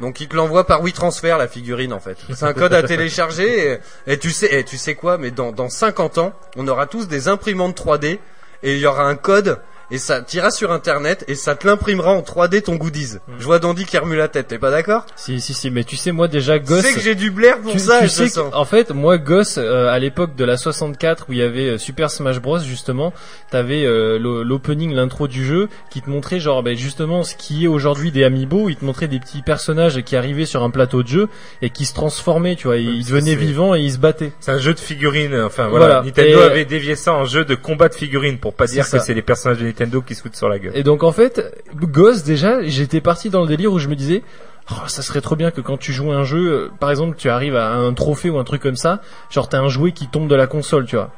Donc 0.00 0.20
il 0.20 0.28
te 0.28 0.36
l'envoie 0.36 0.66
par 0.66 0.82
WeTransfer 0.82 1.36
la 1.38 1.48
figurine 1.48 1.92
en 1.92 2.00
fait. 2.00 2.16
C'est 2.34 2.44
un 2.44 2.52
code 2.52 2.72
à 2.72 2.82
télécharger 2.82 3.78
et, 4.06 4.18
tu 4.18 4.30
sais, 4.30 4.58
et 4.58 4.64
tu 4.64 4.78
sais 4.78 4.94
quoi 4.94 5.18
Mais 5.18 5.30
dans, 5.30 5.52
dans 5.52 5.68
50 5.68 6.18
ans, 6.18 6.32
on 6.56 6.66
aura 6.68 6.86
tous 6.86 7.06
des 7.06 7.28
imprimantes 7.28 7.78
3D 7.78 8.18
et 8.62 8.74
il 8.74 8.78
y 8.78 8.86
aura 8.86 9.04
un 9.04 9.16
code 9.16 9.60
et 9.90 9.98
ça 9.98 10.22
t'iras 10.22 10.50
sur 10.50 10.72
internet 10.72 11.24
et 11.28 11.34
ça 11.34 11.54
te 11.54 11.66
l'imprimera 11.66 12.12
en 12.12 12.20
3D 12.22 12.62
ton 12.62 12.76
goodies. 12.76 13.16
Mm. 13.28 13.32
Je 13.38 13.44
vois 13.44 13.58
Dandy 13.58 13.84
qui 13.84 13.98
remue 13.98 14.16
la 14.16 14.28
tête, 14.28 14.48
t'es 14.48 14.58
pas 14.58 14.70
d'accord? 14.70 15.06
Si, 15.16 15.40
si, 15.40 15.54
si, 15.54 15.70
mais 15.70 15.84
tu 15.84 15.96
sais, 15.96 16.12
moi 16.12 16.28
déjà, 16.28 16.58
gosse. 16.58 16.82
Tu 16.82 16.88
sais 16.88 16.94
que 16.94 17.00
j'ai 17.00 17.14
du 17.14 17.30
blaire 17.30 17.58
pour 17.60 17.72
tu, 17.72 17.78
ça, 17.78 17.98
tu 18.00 18.04
je 18.04 18.10
sais 18.10 18.28
sens. 18.28 18.52
en 18.54 18.64
fait, 18.64 18.90
moi, 18.90 19.18
gosse, 19.18 19.56
euh, 19.58 19.88
à 19.88 19.98
l'époque 19.98 20.34
de 20.36 20.44
la 20.44 20.56
64 20.56 21.26
où 21.28 21.32
il 21.32 21.38
y 21.38 21.42
avait 21.42 21.68
euh, 21.70 21.78
Super 21.78 22.10
Smash 22.10 22.40
Bros, 22.40 22.58
justement, 22.60 23.12
t'avais 23.50 23.84
euh, 23.84 24.18
l'o- 24.18 24.42
l'opening, 24.44 24.92
l'intro 24.94 25.26
du 25.28 25.44
jeu, 25.44 25.68
qui 25.90 26.02
te 26.02 26.10
montrait 26.10 26.40
genre, 26.40 26.62
ben, 26.62 26.76
justement, 26.76 27.22
ce 27.22 27.34
qui 27.34 27.64
est 27.64 27.68
aujourd'hui 27.68 28.12
des 28.12 28.24
amiibo. 28.24 28.68
Il 28.68 28.76
te 28.76 28.84
montrait 28.84 29.08
des 29.08 29.18
petits 29.18 29.42
personnages 29.42 30.02
qui 30.02 30.16
arrivaient 30.16 30.46
sur 30.46 30.62
un 30.62 30.70
plateau 30.70 31.02
de 31.02 31.08
jeu 31.08 31.28
et 31.62 31.70
qui 31.70 31.84
se 31.86 31.94
transformaient, 31.94 32.56
tu 32.56 32.66
vois. 32.68 32.76
et 32.76 32.82
Ils 32.82 33.04
devenaient 33.04 33.34
vivants 33.34 33.74
et 33.74 33.80
ils 33.80 33.92
se 33.92 33.98
battaient. 33.98 34.32
C'est 34.40 34.52
un 34.52 34.58
jeu 34.58 34.74
de 34.74 34.78
figurines. 34.80 35.34
Enfin 35.40 35.68
voilà, 35.68 35.86
Voilà. 35.86 36.02
Nintendo 36.02 36.40
Et- 36.40 36.42
avait 36.42 36.64
dévié 36.64 36.94
ça 36.96 37.12
en 37.12 37.24
jeu 37.24 37.44
de 37.44 37.54
combat 37.54 37.88
de 37.88 37.94
figurines 37.94 38.38
pour 38.38 38.54
pas 38.54 38.66
dire 38.66 38.84
ça. 38.84 38.98
que 38.98 39.04
c'est 39.04 39.14
les 39.14 39.22
personnages 39.22 39.58
de 39.58 39.64
Nintendo 39.64 39.79
qui 40.06 40.14
se 40.14 40.22
foutent 40.22 40.36
sur 40.36 40.48
la 40.48 40.58
gueule. 40.58 40.72
Et 40.74 40.82
donc 40.82 41.02
en 41.02 41.12
fait, 41.12 41.62
gosse 41.74 42.22
déjà, 42.22 42.62
j'étais 42.62 43.00
parti 43.00 43.30
dans 43.30 43.42
le 43.42 43.48
délire 43.48 43.72
où 43.72 43.78
je 43.78 43.88
me 43.88 43.96
disais, 43.96 44.22
oh, 44.70 44.74
ça 44.86 45.02
serait 45.02 45.20
trop 45.20 45.36
bien 45.36 45.50
que 45.50 45.60
quand 45.60 45.76
tu 45.76 45.92
joues 45.92 46.12
un 46.12 46.24
jeu, 46.24 46.52
euh, 46.52 46.70
par 46.78 46.90
exemple, 46.90 47.16
tu 47.16 47.28
arrives 47.28 47.56
à 47.56 47.72
un 47.72 47.92
trophée 47.94 48.30
ou 48.30 48.38
un 48.38 48.44
truc 48.44 48.62
comme 48.62 48.76
ça, 48.76 49.00
genre 49.30 49.48
t'as 49.48 49.60
un 49.60 49.68
jouet 49.68 49.92
qui 49.92 50.08
tombe 50.08 50.28
de 50.28 50.34
la 50.34 50.46
console, 50.46 50.86
tu 50.86 50.96
vois. 50.96 51.10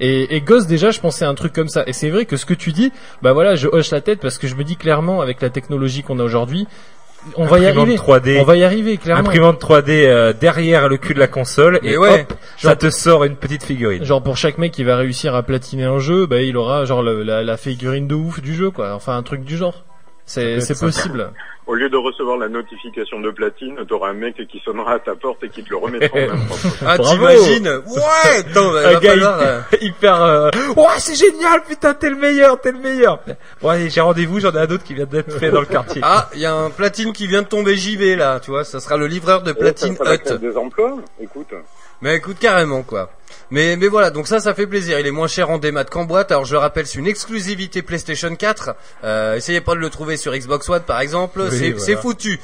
Et, 0.00 0.36
et 0.36 0.40
gosse 0.40 0.66
déjà, 0.66 0.90
je 0.90 1.00
pensais 1.00 1.24
à 1.24 1.28
un 1.28 1.34
truc 1.34 1.52
comme 1.52 1.68
ça. 1.68 1.82
Et 1.86 1.92
c'est 1.92 2.10
vrai 2.10 2.24
que 2.24 2.36
ce 2.36 2.46
que 2.46 2.54
tu 2.54 2.72
dis, 2.72 2.92
bah 3.20 3.32
voilà, 3.32 3.56
je 3.56 3.66
hoche 3.66 3.90
la 3.90 4.00
tête 4.00 4.20
parce 4.20 4.38
que 4.38 4.46
je 4.46 4.54
me 4.54 4.64
dis 4.64 4.76
clairement 4.76 5.20
avec 5.20 5.42
la 5.42 5.50
technologie 5.50 6.02
qu'on 6.02 6.20
a 6.20 6.24
aujourd'hui, 6.24 6.68
on 7.36 7.44
va 7.46 7.58
y 7.58 7.66
Imprimante 7.66 7.88
arriver. 7.88 8.36
3D. 8.36 8.40
On 8.40 8.44
va 8.44 8.56
y 8.56 8.64
arriver 8.64 8.96
clairement. 8.96 9.28
Imprimante 9.28 9.60
3D 9.62 9.90
euh, 10.06 10.32
derrière 10.32 10.88
le 10.88 10.96
cul 10.96 11.14
de 11.14 11.18
la 11.18 11.26
console 11.28 11.78
Mais 11.82 11.92
et 11.92 11.96
ouais. 11.98 12.22
hop, 12.28 12.34
ça 12.56 12.76
te 12.76 12.90
sort 12.90 13.24
une 13.24 13.36
petite 13.36 13.62
figurine. 13.64 14.04
Genre 14.04 14.22
pour 14.22 14.36
chaque 14.36 14.58
mec 14.58 14.72
qui 14.72 14.84
va 14.84 14.96
réussir 14.96 15.34
à 15.34 15.42
platiner 15.42 15.84
un 15.84 15.98
jeu, 15.98 16.26
bah 16.26 16.40
il 16.42 16.56
aura 16.56 16.84
genre 16.84 17.02
le- 17.02 17.22
la, 17.22 17.42
la 17.42 17.56
figurine 17.56 18.06
de 18.06 18.14
ouf 18.14 18.40
du 18.40 18.54
jeu 18.54 18.70
quoi. 18.70 18.94
Enfin 18.94 19.16
un 19.16 19.22
truc 19.22 19.44
du 19.44 19.56
genre. 19.56 19.84
C'est 20.28 20.60
c'est 20.60 20.78
possible. 20.78 21.32
Au 21.66 21.74
lieu 21.74 21.88
de 21.90 21.96
recevoir 21.96 22.36
la 22.38 22.48
notification 22.48 23.20
de 23.20 23.30
platine, 23.30 23.76
t'auras 23.86 24.10
un 24.10 24.14
mec 24.14 24.36
qui 24.48 24.58
sonnera 24.64 24.92
à 24.94 24.98
ta 24.98 25.14
porte 25.14 25.42
et 25.44 25.48
qui 25.48 25.62
te 25.62 25.70
le 25.70 25.76
remettra 25.76 26.18
en 26.18 26.26
main. 26.28 26.42
Ah, 26.86 26.96
Bravo. 26.96 27.12
t'imagines 27.14 27.68
Ouais 27.86 28.38
Attends, 28.38 28.72
bah, 28.72 28.88
un 28.88 29.00
gars 29.00 29.10
falloir, 29.10 29.40
euh, 29.40 29.60
hyper, 29.80 30.22
euh, 30.22 30.50
ouais 30.76 30.86
c'est 30.98 31.14
génial 31.14 31.62
putain 31.68 31.92
t'es 31.94 32.08
le 32.10 32.16
meilleur 32.16 32.58
t'es 32.60 32.72
le 32.72 32.78
meilleur 32.78 33.20
bon 33.60 33.68
allez 33.68 33.90
j'ai 33.90 34.00
rendez-vous 34.00 34.40
j'en 34.40 34.52
ai 34.52 34.58
un 34.58 34.66
autre 34.70 34.84
qui 34.84 34.94
vient 34.94 35.04
d'être 35.06 35.32
fait 35.38 35.50
dans 35.50 35.60
le 35.60 35.66
quartier 35.66 36.00
Ah, 36.04 36.28
il 36.34 36.40
y 36.40 36.46
a 36.46 36.54
un 36.54 36.70
platine 36.70 37.12
qui 37.12 37.26
vient 37.26 37.42
de 37.42 37.48
tomber 37.48 37.76
JV 37.76 38.16
là, 38.16 38.40
tu 38.40 38.50
vois, 38.50 38.64
ça 38.64 38.80
sera 38.80 38.96
le 38.96 39.06
livreur 39.06 39.42
de 39.42 39.52
Platine 39.52 39.94
ça 39.96 40.04
va 40.04 40.14
Hut. 40.14 40.38
des 40.40 40.56
emplois 40.56 40.96
Écoute. 41.20 41.52
Mais 42.00 42.16
écoute 42.16 42.38
carrément 42.38 42.82
quoi. 42.82 43.10
Mais 43.50 43.76
mais 43.76 43.88
voilà, 43.88 44.10
donc 44.10 44.26
ça 44.28 44.40
ça 44.40 44.54
fait 44.54 44.66
plaisir. 44.66 45.00
Il 45.00 45.06
est 45.06 45.10
moins 45.10 45.26
cher 45.26 45.50
en 45.50 45.58
démat 45.58 45.84
qu'en 45.84 46.04
boîte. 46.04 46.30
Alors 46.30 46.44
je 46.44 46.52
le 46.52 46.58
rappelle, 46.58 46.86
c'est 46.86 46.98
une 46.98 47.06
exclusivité 47.06 47.82
PlayStation 47.82 48.34
4. 48.34 48.74
Euh, 49.04 49.36
essayez 49.36 49.60
pas 49.60 49.74
de 49.74 49.80
le 49.80 49.90
trouver 49.90 50.16
sur 50.16 50.32
Xbox 50.32 50.68
One 50.68 50.82
par 50.82 51.00
exemple, 51.00 51.40
Oui, 51.50 51.58
c'est 51.78 51.94
voilà. 51.94 52.00
foutu. 52.00 52.40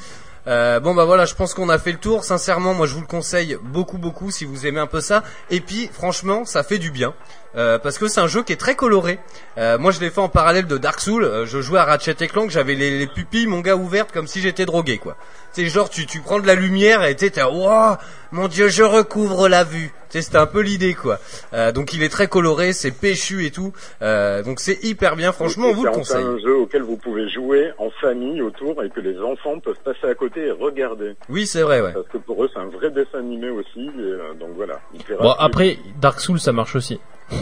Euh, 0.47 0.79
bon 0.79 0.93
bah 0.93 1.05
voilà, 1.05 1.25
je 1.25 1.33
pense 1.33 1.55
qu'on 1.55 1.69
a 1.69 1.79
fait 1.79 1.91
le 1.91 1.97
tour. 1.97 2.23
Sincèrement, 2.23 2.73
moi 2.75 2.85
je 2.85 2.93
vous 2.93 3.01
le 3.01 3.07
conseille 3.07 3.57
beaucoup 3.63 3.97
beaucoup 3.97 4.29
si 4.29 4.45
vous 4.45 4.67
aimez 4.67 4.79
un 4.79 4.87
peu 4.87 5.01
ça. 5.01 5.23
Et 5.49 5.59
puis 5.59 5.89
franchement, 5.91 6.45
ça 6.45 6.61
fait 6.63 6.77
du 6.77 6.91
bien. 6.91 7.13
Euh, 7.57 7.79
parce 7.79 7.97
que 7.97 8.07
c'est 8.09 8.19
un 8.19 8.27
jeu 8.27 8.43
qui 8.43 8.51
est 8.51 8.57
très 8.57 8.75
coloré. 8.75 9.17
Euh, 9.57 9.77
moi 9.77 9.91
je 9.91 10.01
l'ai 10.01 10.09
fait 10.09 10.19
en 10.19 10.27
parallèle 10.27 10.67
de 10.67 10.77
Dark 10.77 10.99
Souls. 10.99 11.23
Euh, 11.23 11.45
je 11.45 11.61
jouais 11.61 11.79
à 11.79 11.85
Ratchet 11.85 12.15
et 12.19 12.27
Clank, 12.27 12.49
j'avais 12.51 12.75
les, 12.75 12.99
les 12.99 13.07
pupilles 13.07 13.47
mon 13.47 13.61
gars 13.61 13.77
ouvertes 13.77 14.11
comme 14.11 14.27
si 14.27 14.41
j'étais 14.41 14.65
drogué 14.65 14.97
quoi. 14.97 15.15
C'est 15.53 15.65
genre 15.67 15.89
tu 15.89 16.05
tu 16.05 16.19
prends 16.19 16.39
de 16.39 16.45
la 16.47 16.55
lumière 16.55 17.03
et 17.05 17.15
t'es 17.15 17.41
waouh 17.41 17.95
mon 18.31 18.47
dieu 18.47 18.67
je 18.69 18.83
recouvre 18.83 19.47
la 19.47 19.63
vue. 19.63 19.91
C'était 20.09 20.37
un 20.37 20.45
peu 20.45 20.61
l'idée 20.61 20.93
quoi. 20.93 21.19
Euh, 21.53 21.73
donc 21.73 21.91
il 21.93 22.01
est 22.01 22.07
très 22.09 22.27
coloré, 22.27 22.71
c'est 22.71 22.91
péchu 22.91 23.45
et 23.45 23.51
tout. 23.51 23.73
Euh, 24.01 24.43
donc 24.43 24.61
c'est 24.61 24.81
hyper 24.83 25.17
bien. 25.17 25.33
Franchement, 25.33 25.67
on 25.67 25.73
vous 25.73 25.83
le 25.83 25.91
C'est 25.91 25.97
conseille. 25.97 26.23
un 26.23 26.37
jeu 26.39 26.55
auquel 26.55 26.83
vous 26.83 26.95
pouvez 26.95 27.27
jouer 27.29 27.71
en 27.77 27.89
famille 28.01 28.41
autour 28.41 28.81
et 28.83 28.89
que 28.89 29.01
les 29.01 29.19
enfants 29.19 29.59
peuvent 29.59 29.79
passer 29.83 30.07
à 30.09 30.15
côté 30.15 30.45
et 30.47 30.51
regarder. 30.51 31.15
Oui, 31.27 31.45
c'est 31.45 31.63
vrai, 31.63 31.81
ouais. 31.81 31.91
Parce 31.91 32.07
que 32.07 32.17
pour 32.19 32.41
eux, 32.45 32.49
c'est 32.53 32.59
un 32.61 32.67
vrai 32.67 32.91
dessin 32.91 33.19
animé 33.19 33.49
aussi. 33.49 33.81
Et, 33.87 33.99
euh, 33.99 34.33
donc 34.39 34.51
voilà. 34.55 34.79
Bon 34.93 34.99
plus. 35.03 35.15
après 35.39 35.77
Dark 35.99 36.21
Souls 36.21 36.39
ça 36.39 36.51
marche 36.53 36.75
aussi. 36.75 36.99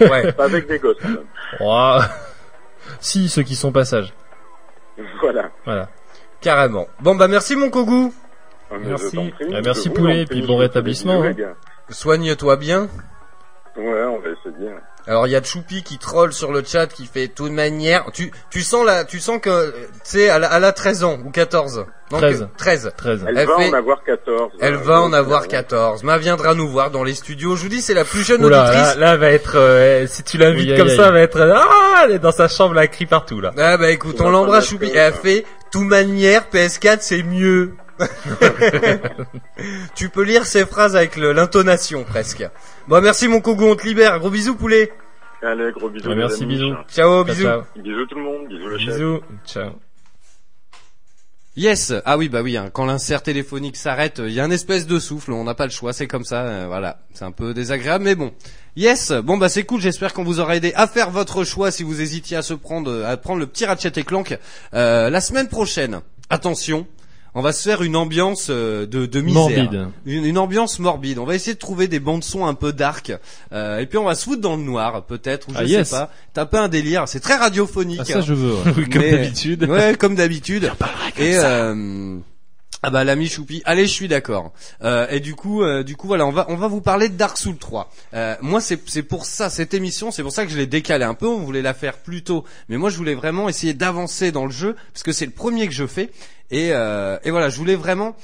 Ouais. 0.00 0.32
Pas 0.32 0.44
avec 0.44 0.66
des 0.66 0.78
gosses. 0.78 0.96
quand 1.02 1.08
même. 1.08 1.24
Ouah. 1.60 2.00
si 2.98 3.28
ceux 3.28 3.42
qui 3.42 3.54
sont 3.54 3.72
passage. 3.72 4.12
Voilà. 5.20 5.50
Voilà. 5.66 5.88
Carrément. 6.40 6.86
Bon 7.00 7.14
bah 7.14 7.28
merci 7.28 7.54
mon 7.56 7.68
Kogu. 7.70 8.10
Ah, 8.72 8.76
Merci. 8.84 9.18
Ah, 9.52 9.60
merci, 9.64 9.88
vous 9.88 9.94
Poulet, 9.94 10.22
et 10.22 10.26
puis 10.26 10.42
bon 10.46 10.56
rétablissement, 10.56 11.22
hein. 11.22 11.32
Soigne-toi 11.88 12.56
bien. 12.56 12.88
Ouais, 13.76 14.04
on 14.04 14.18
va 14.20 14.28
essayer. 14.30 14.70
Alors 15.06 15.26
il 15.26 15.30
y 15.30 15.36
a 15.36 15.42
Choupi 15.42 15.82
qui 15.82 15.96
troll 15.96 16.32
sur 16.32 16.52
le 16.52 16.62
chat 16.62 16.86
qui 16.86 17.06
fait 17.06 17.28
toute 17.28 17.52
manière. 17.52 18.04
Tu 18.12 18.30
tu 18.50 18.60
sens 18.60 18.84
la 18.84 19.04
tu 19.04 19.18
sens 19.18 19.40
que 19.40 19.48
euh, 19.48 19.70
tu 19.70 19.98
sais 20.04 20.22
elle, 20.24 20.44
a- 20.44 20.56
elle 20.56 20.64
a 20.64 20.72
13 20.72 21.04
ans 21.04 21.18
ou 21.24 21.30
14. 21.30 21.86
Non, 22.12 22.18
13. 22.18 22.40
que- 22.52 22.58
13. 22.58 22.92
13. 22.96 23.24
Elle, 23.26 23.38
Elle 23.38 23.46
va 23.46 23.56
fait- 23.56 23.70
en 23.70 23.72
avoir 23.72 24.04
14. 24.04 24.50
Elle 24.60 24.74
euh, 24.74 24.78
va 24.78 25.00
en 25.00 25.06
donc, 25.06 25.14
avoir 25.14 25.42
euh, 25.44 25.46
14. 25.46 26.04
Mais 26.04 26.12
elle 26.12 26.20
viendra 26.20 26.54
nous 26.54 26.68
voir 26.68 26.90
dans 26.90 27.02
les 27.02 27.14
studios. 27.14 27.56
Je 27.56 27.62
vous 27.62 27.68
dis 27.70 27.80
c'est 27.80 27.94
la 27.94 28.04
plus 28.04 28.22
jeune 28.24 28.44
Oula, 28.44 28.56
là, 28.64 28.70
auditrice. 28.70 28.96
là, 28.98 29.12
elle 29.14 29.20
va 29.20 29.30
être 29.30 29.56
euh, 29.56 30.06
si 30.06 30.22
tu 30.22 30.36
l'invites 30.36 30.70
Oui, 30.72 30.76
comme 30.76 30.88
aïe. 30.88 30.96
ça 30.96 31.06
elle 31.06 31.12
va 31.14 31.20
être 31.20 31.40
ah 31.40 32.02
elle 32.04 32.12
est 32.12 32.18
dans 32.18 32.32
sa 32.32 32.48
chambre 32.48 32.74
là 32.74 32.82
elle 32.82 32.90
crie 32.90 33.06
partout 33.06 33.40
là 33.40 33.52
Ah 33.56 33.78
bah 33.78 33.90
écoute, 33.90 34.20
on 34.20 34.28
l'embrasse 34.30 34.68
Choupi. 34.68 34.86
Et 34.86 34.96
elle 34.96 35.12
euh, 35.14 35.16
fait 35.16 35.46
toute 35.72 35.86
manière 35.86 36.42
PS4 36.52 36.98
c'est 37.00 37.22
mieux. 37.22 37.72
tu 39.94 40.08
peux 40.08 40.22
lire 40.22 40.46
ces 40.46 40.64
phrases 40.66 40.96
avec 40.96 41.16
l'intonation 41.16 42.04
presque. 42.04 42.44
Bon 42.88 43.00
merci 43.02 43.28
mon 43.28 43.40
Kogu, 43.40 43.64
on 43.64 43.76
te 43.76 43.86
libère. 43.86 44.18
Gros 44.18 44.30
bisous 44.30 44.54
poulet. 44.56 44.92
Allez, 45.42 45.70
gros 45.72 45.88
bisous. 45.88 46.08
Ouais, 46.08 46.14
merci, 46.16 46.42
amis. 46.42 46.54
bisous. 46.54 46.74
Ciao, 46.88 47.24
Ciao, 47.24 47.24
bisous. 47.24 47.42
ciao. 47.44 47.62
Bisous 47.76 48.06
tout 48.06 48.14
le 48.16 48.22
monde. 48.22 48.48
Bisous 48.48 48.66
le 48.68 48.78
chef. 48.78 48.94
bisous 48.94 49.20
ciao 49.46 49.70
Yes. 51.56 51.92
Ah 52.04 52.16
oui, 52.16 52.28
bah 52.28 52.42
oui. 52.42 52.56
hein, 52.56 52.70
Quand 52.72 52.86
l'insert 52.86 53.22
téléphonique 53.22 53.76
s'arrête, 53.76 54.20
il 54.24 54.32
y 54.32 54.40
a 54.40 54.44
un 54.44 54.50
espèce 54.50 54.86
de 54.86 54.98
souffle. 54.98 55.32
On 55.32 55.44
n'a 55.44 55.54
pas 55.54 55.64
le 55.64 55.70
choix. 55.72 55.92
C'est 55.92 56.06
comme 56.06 56.24
ça. 56.24 56.42
euh, 56.42 56.66
voilà. 56.68 56.98
C'est 57.12 57.24
un 57.24 57.32
peu 57.32 57.52
désagréable, 57.54 58.04
mais 58.04 58.14
bon. 58.14 58.32
Yes. 58.76 59.12
Bon 59.12 59.36
bah 59.36 59.48
c'est 59.48 59.64
cool. 59.64 59.80
J'espère 59.80 60.12
qu'on 60.14 60.24
vous 60.24 60.40
aura 60.40 60.56
aidé 60.56 60.72
à 60.76 60.86
faire 60.86 61.10
votre 61.10 61.42
choix 61.44 61.70
si 61.70 61.82
vous 61.82 62.00
hésitiez 62.00 62.36
à 62.36 62.42
se 62.42 62.54
prendre, 62.54 63.04
à 63.04 63.16
prendre 63.16 63.40
le 63.40 63.46
petit 63.46 63.66
Ratchet 63.66 63.92
et 63.96 64.04
Clank 64.04 64.38
euh, 64.74 65.10
la 65.10 65.20
semaine 65.20 65.48
prochaine. 65.48 66.00
Attention. 66.30 66.86
On 67.34 67.42
va 67.42 67.52
se 67.52 67.62
faire 67.62 67.82
une 67.82 67.94
ambiance 67.96 68.48
euh, 68.50 68.86
de, 68.86 69.06
de 69.06 69.20
misère. 69.20 69.40
Morbide. 69.42 69.86
Une, 70.04 70.24
une 70.24 70.38
ambiance 70.38 70.78
morbide. 70.80 71.18
On 71.18 71.24
va 71.24 71.34
essayer 71.36 71.54
de 71.54 71.58
trouver 71.60 71.86
des 71.86 72.00
bandes 72.00 72.24
son 72.24 72.44
un 72.46 72.54
peu 72.54 72.72
dark. 72.72 73.12
Euh, 73.52 73.78
et 73.78 73.86
puis 73.86 73.98
on 73.98 74.04
va 74.04 74.14
se 74.16 74.24
foutre 74.24 74.40
dans 74.40 74.56
le 74.56 74.62
noir, 74.62 75.04
peut-être, 75.04 75.48
ou 75.48 75.52
je 75.52 75.58
Ah, 75.58 75.62
sais 75.62 75.68
yes. 75.70 75.90
pas. 75.90 76.10
Taper 76.34 76.58
un 76.58 76.68
délire. 76.68 77.04
C'est 77.06 77.20
très 77.20 77.36
radiophonique. 77.36 78.00
Ah, 78.02 78.04
ça 78.04 78.20
je 78.20 78.34
veux. 78.34 78.54
ouais. 78.54 78.88
comme 78.92 79.02
d'habitude 79.02 79.64
Ouais, 79.68 79.94
comme 79.98 80.14
d'habitude. 80.16 80.72
Et 81.18 81.36
euh, 81.36 82.16
ah 82.82 82.88
bah 82.88 83.04
l'ami 83.04 83.28
Choupi. 83.28 83.60
Allez, 83.66 83.86
je 83.86 83.92
suis 83.92 84.08
d'accord. 84.08 84.52
Euh, 84.82 85.06
et 85.10 85.20
du 85.20 85.34
coup, 85.34 85.62
euh, 85.62 85.82
du 85.82 85.96
coup 85.96 86.06
voilà, 86.06 86.26
on 86.26 86.30
va 86.30 86.46
on 86.48 86.56
va 86.56 86.66
vous 86.66 86.80
parler 86.80 87.10
de 87.10 87.14
Dark 87.14 87.36
Souls 87.36 87.58
3. 87.58 87.90
Euh, 88.14 88.36
moi, 88.40 88.62
c'est 88.62 88.80
c'est 88.88 89.02
pour 89.02 89.26
ça 89.26 89.50
cette 89.50 89.74
émission, 89.74 90.10
c'est 90.10 90.22
pour 90.22 90.32
ça 90.32 90.46
que 90.46 90.50
je 90.52 90.56
l'ai 90.56 90.66
décalé 90.66 91.04
un 91.04 91.12
peu. 91.14 91.26
On 91.26 91.40
voulait 91.40 91.60
la 91.60 91.74
faire 91.74 91.98
plus 91.98 92.22
tôt, 92.22 92.44
mais 92.70 92.78
moi 92.78 92.88
je 92.88 92.96
voulais 92.96 93.14
vraiment 93.14 93.50
essayer 93.50 93.74
d'avancer 93.74 94.32
dans 94.32 94.46
le 94.46 94.50
jeu 94.50 94.76
parce 94.94 95.02
que 95.02 95.12
c'est 95.12 95.26
le 95.26 95.32
premier 95.32 95.66
que 95.66 95.74
je 95.74 95.86
fais. 95.86 96.10
Et 96.50 96.70
euh, 96.72 97.18
et 97.22 97.30
voilà, 97.30 97.50
je 97.50 97.58
voulais 97.58 97.76
vraiment. 97.76 98.16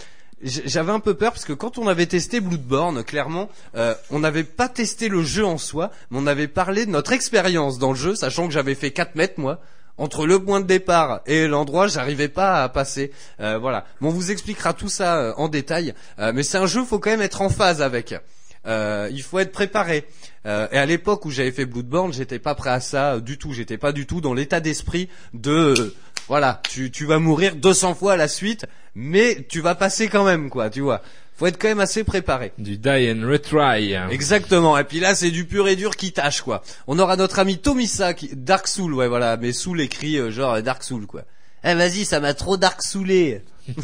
J'avais 0.42 0.92
un 0.92 1.00
peu 1.00 1.14
peur 1.14 1.32
parce 1.32 1.46
que 1.46 1.54
quand 1.54 1.78
on 1.78 1.88
avait 1.88 2.06
testé 2.06 2.40
Bloodborne, 2.40 3.02
clairement, 3.04 3.48
euh, 3.74 3.94
on 4.10 4.18
n'avait 4.18 4.44
pas 4.44 4.68
testé 4.68 5.08
le 5.08 5.22
jeu 5.22 5.46
en 5.46 5.56
soi, 5.56 5.90
mais 6.10 6.18
on 6.20 6.26
avait 6.26 6.46
parlé 6.46 6.84
de 6.84 6.90
notre 6.90 7.12
expérience 7.12 7.78
dans 7.78 7.90
le 7.90 7.96
jeu, 7.96 8.14
sachant 8.14 8.46
que 8.46 8.52
j'avais 8.52 8.74
fait 8.74 8.90
4 8.90 9.14
mètres 9.16 9.34
moi 9.38 9.60
entre 9.98 10.26
le 10.26 10.42
point 10.42 10.60
de 10.60 10.66
départ 10.66 11.20
et 11.26 11.46
l'endroit, 11.46 11.88
j'arrivais 11.88 12.28
pas 12.28 12.62
à 12.62 12.68
passer. 12.68 13.12
Euh, 13.40 13.58
voilà. 13.58 13.86
Bon, 14.00 14.08
on 14.08 14.12
vous 14.12 14.30
expliquera 14.30 14.72
tout 14.72 14.88
ça 14.88 15.16
euh, 15.16 15.32
en 15.36 15.48
détail, 15.48 15.94
Euh, 16.18 16.32
mais 16.34 16.42
c'est 16.42 16.58
un 16.58 16.66
jeu, 16.66 16.84
faut 16.84 16.98
quand 16.98 17.10
même 17.10 17.22
être 17.22 17.42
en 17.42 17.48
phase 17.48 17.82
avec. 17.82 18.14
Il 18.66 19.22
faut 19.22 19.38
être 19.38 19.52
préparé. 19.52 20.04
Et 20.44 20.48
à 20.48 20.86
l'époque 20.86 21.24
où 21.24 21.30
j'avais 21.30 21.52
fait 21.52 21.66
Bloodborne, 21.66 22.12
j'étais 22.12 22.40
pas 22.40 22.54
prêt 22.56 22.70
à 22.70 22.80
ça 22.80 23.20
du 23.20 23.38
tout. 23.38 23.52
J'étais 23.52 23.78
pas 23.78 23.92
du 23.92 24.06
tout 24.06 24.20
dans 24.20 24.34
l'état 24.34 24.60
d'esprit 24.60 25.08
de 25.34 25.94
voilà, 26.28 26.60
tu 26.68 26.90
tu 26.90 27.04
vas 27.06 27.20
mourir 27.20 27.54
200 27.54 27.94
fois 27.94 28.14
à 28.14 28.16
la 28.16 28.26
suite, 28.26 28.66
mais 28.96 29.46
tu 29.48 29.60
vas 29.60 29.76
passer 29.76 30.08
quand 30.08 30.24
même 30.24 30.50
quoi, 30.50 30.68
tu 30.70 30.80
vois. 30.80 31.02
Faut 31.36 31.46
être 31.46 31.60
quand 31.60 31.68
même 31.68 31.80
assez 31.80 32.02
préparé. 32.02 32.52
du 32.56 32.78
die 32.78 33.12
and 33.12 33.28
retry 33.28 33.94
Exactement. 34.10 34.78
Et 34.78 34.84
puis 34.84 35.00
là, 35.00 35.14
c'est 35.14 35.30
du 35.30 35.44
pur 35.44 35.68
et 35.68 35.76
dur 35.76 35.96
qui 35.96 36.12
tâche, 36.12 36.40
quoi. 36.40 36.62
On 36.86 36.98
aura 36.98 37.16
notre 37.16 37.38
ami 37.38 37.58
Tomisa, 37.58 38.14
qui... 38.14 38.30
Dark 38.34 38.66
Soul, 38.68 38.94
ouais, 38.94 39.08
voilà. 39.08 39.36
Mais 39.36 39.52
Soul 39.52 39.80
écrit 39.80 40.16
euh, 40.16 40.30
genre 40.30 40.62
Dark 40.62 40.82
Soul, 40.82 41.06
quoi. 41.06 41.22
Eh, 41.62 41.74
vas-y, 41.74 42.04
ça 42.04 42.20
m'a 42.20 42.32
trop 42.32 42.56
Dark 42.56 42.82
Soulé. 42.82 43.42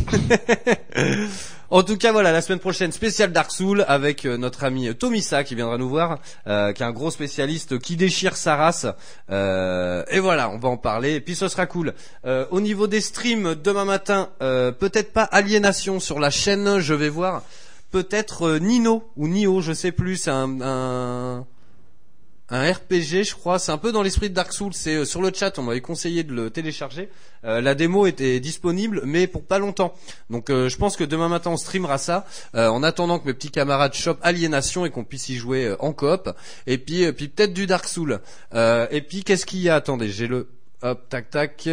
en 1.73 1.83
tout 1.83 1.97
cas, 1.97 2.13
voilà, 2.13 2.33
la 2.33 2.43
semaine 2.43 2.59
prochaine, 2.59 2.93
spécial 2.93 3.33
Dark 3.33 3.51
Soul 3.51 3.87
avec 3.89 4.27
euh, 4.27 4.37
notre 4.37 4.65
ami 4.65 4.95
Tomisa 4.95 5.43
qui 5.43 5.55
viendra 5.55 5.79
nous 5.79 5.89
voir, 5.89 6.19
euh, 6.47 6.75
qui 6.75 6.83
est 6.83 6.87
un 6.87 6.93
gros 6.93 7.11
spécialiste 7.11 7.79
qui 7.79 7.97
déchire 7.97 8.37
sa 8.37 8.57
race. 8.57 8.87
Euh, 9.31 10.05
et 10.11 10.21
voilà, 10.21 10.51
on 10.51 10.59
va 10.59 10.69
en 10.69 10.77
parler. 10.77 11.15
Et 11.15 11.21
puis 11.23 11.35
ce 11.35 11.49
sera 11.49 11.65
cool. 11.65 11.95
Au 12.25 12.61
niveau 12.61 12.87
des 12.87 13.01
streams, 13.01 13.55
demain 13.55 13.87
matin, 13.87 14.29
peut-être 14.39 15.15
pas 15.15 15.23
Aliénation 15.23 15.99
sur 15.99 16.21
la 16.21 16.29
chaîne, 16.29 16.79
je 16.79 16.93
vais 16.93 17.09
voir 17.09 17.43
peut-être 17.91 18.59
Nino 18.59 19.11
ou 19.17 19.29
Nio, 19.29 19.63
je 19.63 19.73
sais 19.73 19.93
plus, 19.93 20.17
c'est 20.17 20.31
un 20.31 21.47
un 22.49 22.71
RPG, 22.71 23.23
je 23.25 23.35
crois. 23.35 23.59
C'est 23.59 23.73
un 23.73 23.79
peu 23.79 23.93
dans 23.93 24.03
l'esprit 24.03 24.29
de 24.29 24.35
Dark 24.35 24.53
Souls. 24.53 24.75
C'est 24.75 24.97
euh, 24.97 25.05
sur 25.05 25.23
le 25.23 25.31
chat, 25.35 25.59
on 25.59 25.63
m'avait 25.63 25.81
conseillé 25.81 26.23
de 26.23 26.33
le 26.35 26.51
télécharger. 26.51 27.09
Euh, 27.45 27.61
la 27.61 27.75
démo 27.75 28.07
était 28.07 28.41
disponible, 28.41 29.03
mais 29.05 29.27
pour 29.27 29.45
pas 29.45 29.59
longtemps. 29.59 29.95
Donc, 30.29 30.51
euh, 30.51 30.69
je 30.69 30.77
pense 30.77 30.97
que 30.97 31.05
demain 31.05 31.29
matin 31.29 31.51
on 31.51 31.57
streamera 31.57 31.97
ça. 31.99 32.27
euh, 32.55 32.69
en 32.69 32.83
attendant 32.83 33.19
que 33.19 33.27
mes 33.27 33.33
petits 33.35 33.51
camarades 33.51 33.95
chopent 33.95 34.21
Aliénation 34.23 34.85
et 34.85 34.91
qu'on 34.91 35.05
puisse 35.05 35.29
y 35.31 35.37
jouer 35.37 35.67
euh, 35.67 35.77
en 35.81 35.93
coop. 35.93 36.31
Et 36.67 36.77
puis, 36.79 37.05
euh, 37.05 37.13
puis 37.13 37.29
peut-être 37.29 37.55
du 37.55 37.67
Dark 37.67 37.87
Souls. 37.89 38.21
Euh, 38.55 38.87
et 38.91 39.01
puis, 39.01 39.25
qu'est-ce 39.25 39.47
qu'il 39.47 39.61
y 39.61 39.69
a? 39.71 39.77
Attendez, 39.77 40.11
j'ai 40.11 40.27
le. 40.27 40.49
Hop, 40.83 41.09
tac, 41.09 41.31
tac. 41.31 41.69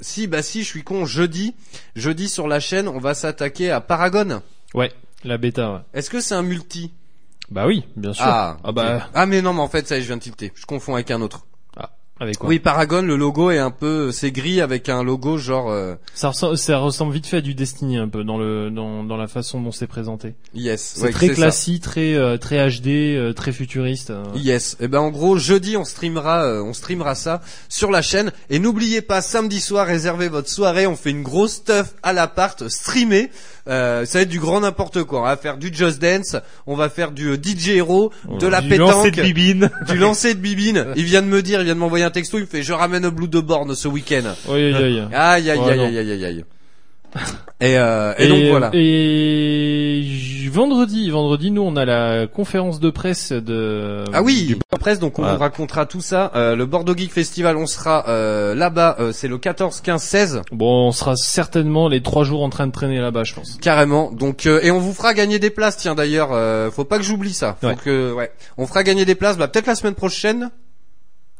Si, 0.00 0.26
bah 0.26 0.42
si, 0.42 0.62
je 0.62 0.68
suis 0.68 0.82
con. 0.82 1.06
Jeudi, 1.06 1.54
jeudi 1.96 2.28
sur 2.28 2.46
la 2.46 2.60
chaîne, 2.60 2.88
on 2.88 2.98
va 2.98 3.14
s'attaquer 3.14 3.70
à 3.70 3.80
Paragon. 3.80 4.42
Ouais, 4.74 4.92
la 5.24 5.38
bêta. 5.38 5.72
Ouais. 5.72 5.80
Est-ce 5.94 6.10
que 6.10 6.20
c'est 6.20 6.34
un 6.34 6.42
multi? 6.42 6.92
Bah 7.50 7.66
oui, 7.66 7.84
bien 7.96 8.12
sûr. 8.12 8.24
Ah, 8.26 8.56
ah 8.64 8.72
bah 8.72 9.08
ah 9.14 9.26
mais 9.26 9.42
non, 9.42 9.52
mais 9.52 9.60
en 9.60 9.68
fait, 9.68 9.86
ça 9.86 9.96
y 9.96 9.98
est, 9.98 10.02
je 10.02 10.06
viens 10.06 10.16
de 10.16 10.22
tilter. 10.22 10.52
Je 10.54 10.66
confonds 10.66 10.94
avec 10.94 11.10
un 11.10 11.20
autre. 11.20 11.46
avec 12.20 12.38
quoi? 12.38 12.48
Oui, 12.48 12.58
Paragon, 12.60 13.02
le 13.02 13.16
logo 13.16 13.50
est 13.50 13.58
un 13.58 13.72
peu, 13.72 14.12
c'est 14.12 14.30
gris 14.30 14.60
avec 14.60 14.88
un 14.88 15.02
logo 15.02 15.36
genre. 15.36 15.68
euh, 15.70 15.96
Ça 16.14 16.28
ressemble, 16.28 16.56
ça 16.56 16.78
ressemble 16.78 17.12
vite 17.12 17.26
fait 17.26 17.38
à 17.38 17.40
du 17.40 17.54
Destiny 17.54 17.98
un 17.98 18.08
peu 18.08 18.22
dans 18.24 18.38
le 18.38 18.70
dans, 18.70 19.02
dans 19.04 19.16
la 19.16 19.26
façon 19.26 19.60
dont 19.60 19.72
c'est 19.72 19.88
présenté. 19.88 20.36
Yes, 20.54 20.92
C'est 20.96 21.02
ouais, 21.06 21.10
très 21.10 21.26
ça. 21.28 21.34
classique, 21.34 21.82
très 21.82 22.14
euh, 22.14 22.38
très 22.38 22.56
HD, 22.70 22.86
euh, 23.16 23.32
très 23.32 23.50
futuriste. 23.52 24.10
euh. 24.10 24.22
Yes. 24.36 24.76
Et 24.80 24.86
ben 24.88 25.00
en 25.00 25.10
gros 25.10 25.36
jeudi 25.38 25.76
on 25.76 25.84
streamera 25.84 26.44
euh, 26.44 26.62
on 26.62 26.72
streamera 26.72 27.14
ça 27.16 27.40
sur 27.68 27.90
la 27.90 28.00
chaîne 28.00 28.32
et 28.48 28.58
n'oubliez 28.60 29.02
pas 29.02 29.20
samedi 29.20 29.60
soir 29.60 29.84
réservez 29.86 30.28
votre 30.28 30.48
soirée 30.48 30.86
on 30.86 30.94
fait 30.96 31.10
une 31.10 31.24
grosse 31.24 31.54
stuff 31.56 31.94
à 32.04 32.12
l'appart 32.12 32.68
streamé 32.68 33.30
euh, 33.68 34.04
ça 34.04 34.18
va 34.18 34.22
être 34.22 34.28
du 34.28 34.38
grand 34.40 34.60
n'importe 34.60 35.04
quoi. 35.04 35.20
On 35.20 35.24
va 35.24 35.36
faire 35.36 35.56
du 35.56 35.72
Just 35.72 36.00
Dance 36.00 36.36
on 36.66 36.76
va 36.76 36.88
faire 36.90 37.10
du 37.12 37.28
euh, 37.28 37.36
DJ 37.42 37.68
Hero 37.70 38.12
de 38.40 38.46
la 38.46 38.60
Du 38.60 38.68
pétanque. 38.68 38.90
lancer 38.90 39.10
de 39.10 39.22
bibine. 39.22 39.70
du 39.88 39.96
lancer 39.96 40.34
de 40.34 40.40
bibine. 40.40 40.86
Il 40.96 41.04
vient 41.04 41.22
de 41.22 41.26
me 41.26 41.42
dire 41.42 41.60
il 41.60 41.64
vient 41.64 41.74
de 41.74 41.80
m'envoyer 41.80 42.04
un 42.04 42.10
texto 42.10 42.38
il 42.38 42.42
me 42.42 42.46
fait 42.46 42.62
je 42.62 42.72
ramène 42.72 43.06
au 43.06 43.10
Blue 43.10 43.28
de 43.28 43.40
Borne 43.40 43.74
ce 43.74 43.88
week-end. 43.88 44.34
Aïe, 44.50 44.74
aïe, 44.74 44.74
aïe. 44.74 45.08
aïe 45.12 45.50
aïe 45.50 45.70
aïe 45.70 45.98
aïe 46.10 46.24
aïe 46.24 46.44
et, 47.60 47.78
euh, 47.78 48.12
et, 48.18 48.28
donc 48.28 48.44
voilà 48.50 48.70
Et 48.74 50.02
vendredi, 50.50 51.10
vendredi, 51.10 51.50
nous 51.50 51.62
on 51.62 51.74
a 51.76 51.84
la 51.84 52.26
conférence 52.26 52.78
de 52.80 52.90
presse 52.90 53.32
de. 53.32 54.04
Ah 54.12 54.22
oui, 54.22 54.56
presse 54.78 54.98
donc 55.00 55.18
on 55.18 55.22
Voilà. 55.22 55.36
vous 55.36 55.42
racontera 55.42 55.86
tout 55.86 56.00
ça. 56.00 56.30
Euh, 56.36 56.54
le 56.54 56.66
Bordeaux 56.66 56.96
Geek 56.96 57.12
Festival, 57.12 57.56
on 57.56 57.66
sera 57.66 58.04
euh, 58.08 58.54
là-bas. 58.54 58.96
euh, 59.00 59.10
c'est 59.12 59.28
le 59.28 59.38
14, 59.38 59.80
15, 59.80 60.02
16. 60.02 60.42
Bon, 60.52 60.88
on 60.88 60.92
sera 60.92 61.16
certainement 61.16 61.88
les 61.88 62.02
trois 62.02 62.24
jours 62.24 62.42
en 62.42 62.50
train 62.50 62.66
de 62.66 62.72
traîner 62.72 63.00
là-bas, 63.00 63.24
je 63.24 63.34
pense. 63.34 63.58
Carrément. 63.60 64.12
Donc 64.12 64.46
euh, 64.46 64.60
et 64.62 64.70
on 64.70 64.78
vous 64.78 64.92
fera 64.92 65.12
gagner 65.14 65.38
des 65.38 65.50
places. 65.50 65.76
Tiens 65.76 65.94
d'ailleurs, 65.94 66.30
euh, 66.32 66.70
faut 66.70 66.84
pas 66.84 66.98
que 66.98 67.04
j'oublie 67.04 67.32
ça. 67.32 67.56
Faut 67.60 67.68
Ouais. 67.68 67.76
que 67.82 68.12
ouais, 68.12 68.30
on 68.58 68.66
fera 68.66 68.82
gagner 68.84 69.04
des 69.04 69.14
places. 69.16 69.36
Bah 69.38 69.48
peut-être 69.48 69.66
la 69.66 69.74
semaine 69.74 69.94
prochaine 69.94 70.50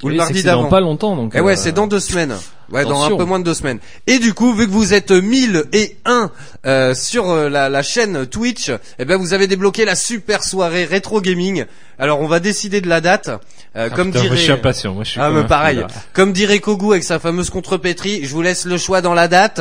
ou 0.02 0.08
le 0.08 0.14
Oui, 0.14 0.18
c'est 0.20 0.24
mardi 0.26 0.42
d'avant. 0.42 0.68
pas 0.68 0.80
longtemps, 0.80 1.16
donc, 1.16 1.34
Et 1.34 1.40
ouais, 1.40 1.52
euh, 1.52 1.56
c'est 1.56 1.72
dans 1.72 1.86
deux 1.86 2.00
semaines. 2.00 2.34
Ouais, 2.70 2.84
dans 2.84 3.04
un 3.04 3.16
peu 3.16 3.24
moins 3.24 3.38
de 3.38 3.44
deux 3.44 3.54
semaines. 3.54 3.78
Et 4.06 4.18
du 4.18 4.32
coup, 4.34 4.54
vu 4.54 4.66
que 4.66 4.72
vous 4.72 4.94
êtes 4.94 5.10
1001 5.12 6.30
euh, 6.66 6.94
sur 6.94 7.30
euh, 7.30 7.48
la, 7.50 7.68
la 7.68 7.82
chaîne 7.82 8.26
Twitch, 8.26 8.70
eh 8.98 9.04
ben 9.04 9.16
vous 9.18 9.32
avez 9.34 9.46
débloqué 9.46 9.84
la 9.84 9.94
super 9.94 10.42
soirée 10.42 10.84
rétro 10.84 11.20
gaming. 11.20 11.64
Alors 11.98 12.20
on 12.20 12.26
va 12.26 12.40
décider 12.40 12.80
de 12.80 12.88
la 12.88 13.00
date. 13.00 13.28
Euh, 13.76 13.88
Ah, 13.90 13.90
comme 13.90 14.08
putain, 14.08 14.20
dirait. 14.20 14.28
moi, 14.28 14.36
je 14.36 14.42
suis 14.42 14.52
impatient, 14.52 14.94
moi, 14.94 15.04
je 15.04 15.10
suis 15.10 15.20
ah 15.20 15.30
mais 15.30 15.40
un 15.40 15.44
pareil. 15.44 15.76
là. 15.76 15.86
Comme 16.14 16.32
dirait 16.32 16.58
Kogu 16.58 16.90
avec 16.92 17.04
sa 17.04 17.18
fameuse 17.18 17.50
contrepétrie, 17.50 18.24
je 18.24 18.30
vous 18.30 18.42
laisse 18.42 18.64
le 18.64 18.78
choix 18.78 19.00
dans 19.02 19.14
la 19.14 19.28
date. 19.28 19.60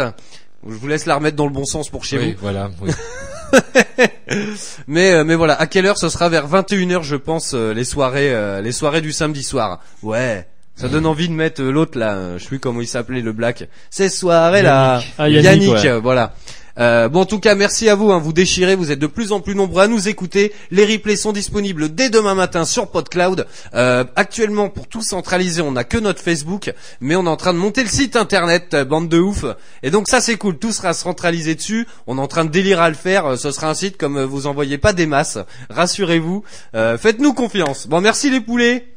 Je 0.68 0.74
vous 0.74 0.88
laisse 0.88 1.06
la 1.06 1.16
remettre 1.16 1.36
dans 1.36 1.46
le 1.46 1.52
bon 1.52 1.66
sens 1.66 1.90
pour 1.90 2.06
chez 2.06 2.18
Oui, 2.18 2.32
vous. 2.32 2.38
voilà, 2.42 2.70
oui. 2.82 2.90
mais 4.88 5.14
euh, 5.14 5.24
mais 5.24 5.36
voilà, 5.36 5.54
à 5.54 5.68
quelle 5.68 5.86
heure 5.86 5.98
ce 5.98 6.10
sera 6.10 6.30
vers 6.30 6.48
21h 6.48 7.04
je 7.04 7.16
pense 7.16 7.54
euh, 7.54 7.74
les 7.74 7.84
soirées 7.84 8.34
euh, 8.34 8.62
les 8.62 8.72
soirées 8.72 9.02
du 9.02 9.12
samedi 9.12 9.44
soir. 9.44 9.80
Ouais. 10.02 10.48
Ça 10.76 10.88
donne 10.88 11.06
envie 11.06 11.30
de 11.30 11.34
mettre 11.34 11.62
l'autre 11.62 12.00
là, 12.00 12.38
je 12.38 12.42
sais 12.42 12.48
plus 12.48 12.60
comment 12.60 12.82
il 12.82 12.88
s'appelait 12.88 13.22
le 13.22 13.32
black. 13.32 13.70
Ces 13.92 14.10
soirées 14.10 14.64
là, 14.64 14.96
Yannick. 14.96 15.14
Ah, 15.20 15.30
Yannick, 15.30 15.72
ouais. 15.72 15.88
euh, 15.88 16.00
voilà. 16.00 16.34
Euh, 16.80 17.08
bon 17.08 17.22
en 17.22 17.26
tout 17.26 17.40
cas 17.40 17.54
merci 17.54 17.88
à 17.88 17.96
vous, 17.96 18.12
hein, 18.12 18.18
vous 18.18 18.34
déchirez, 18.34 18.76
vous 18.76 18.92
êtes 18.92 19.00
de 19.00 19.08
plus 19.08 19.32
en 19.32 19.40
plus 19.40 19.56
nombreux 19.56 19.84
à 19.84 19.88
nous 19.88 20.08
écouter. 20.08 20.54
Les 20.72 20.86
replays 20.86 21.16
sont 21.16 21.32
disponibles 21.32 21.94
dès 21.94 22.10
demain 22.10 22.36
matin 22.36 22.66
sur 22.66 22.90
PodCloud. 22.90 23.46
Euh, 23.76 24.04
actuellement 24.16 24.70
pour 24.70 24.88
tout 24.88 25.02
centraliser, 25.02 25.62
on 25.62 25.74
n'a 25.74 25.84
que 25.84 25.98
notre 25.98 26.22
Facebook, 26.22 26.74
mais 27.00 27.16
on 27.16 27.26
est 27.26 27.30
en 27.30 27.38
train 27.38 27.54
de 27.54 27.60
monter 27.60 27.84
le 27.84 27.90
site 27.90 28.16
internet, 28.16 28.74
euh, 28.74 28.86
bande 28.86 29.10
de 29.10 29.20
ouf. 29.20 29.46
Et 29.84 29.92
donc 29.92 30.08
ça 30.08 30.22
c'est 30.22 30.38
cool, 30.38 30.58
tout 30.58 30.72
sera 30.72 30.94
centralisé 30.94 31.56
dessus. 31.56 31.88
On 32.08 32.18
est 32.18 32.22
en 32.22 32.28
train 32.28 32.46
de 32.46 32.50
délirer 32.50 32.82
à 32.82 32.90
le 32.90 32.96
faire. 32.96 33.26
Euh, 33.26 33.36
Ce 33.36 33.52
sera 33.52 33.70
un 33.70 33.74
site 33.76 33.98
comme 33.98 34.24
vous 34.24 34.48
envoyez 34.48 34.78
pas 34.78 34.94
des 34.94 35.06
masses, 35.06 35.38
rassurez-vous. 35.70 36.44
Faites-nous 36.74 37.34
confiance. 37.34 37.88
Bon 37.88 38.02
merci 38.02 38.30
les 38.30 38.42
poulets. 38.42 38.93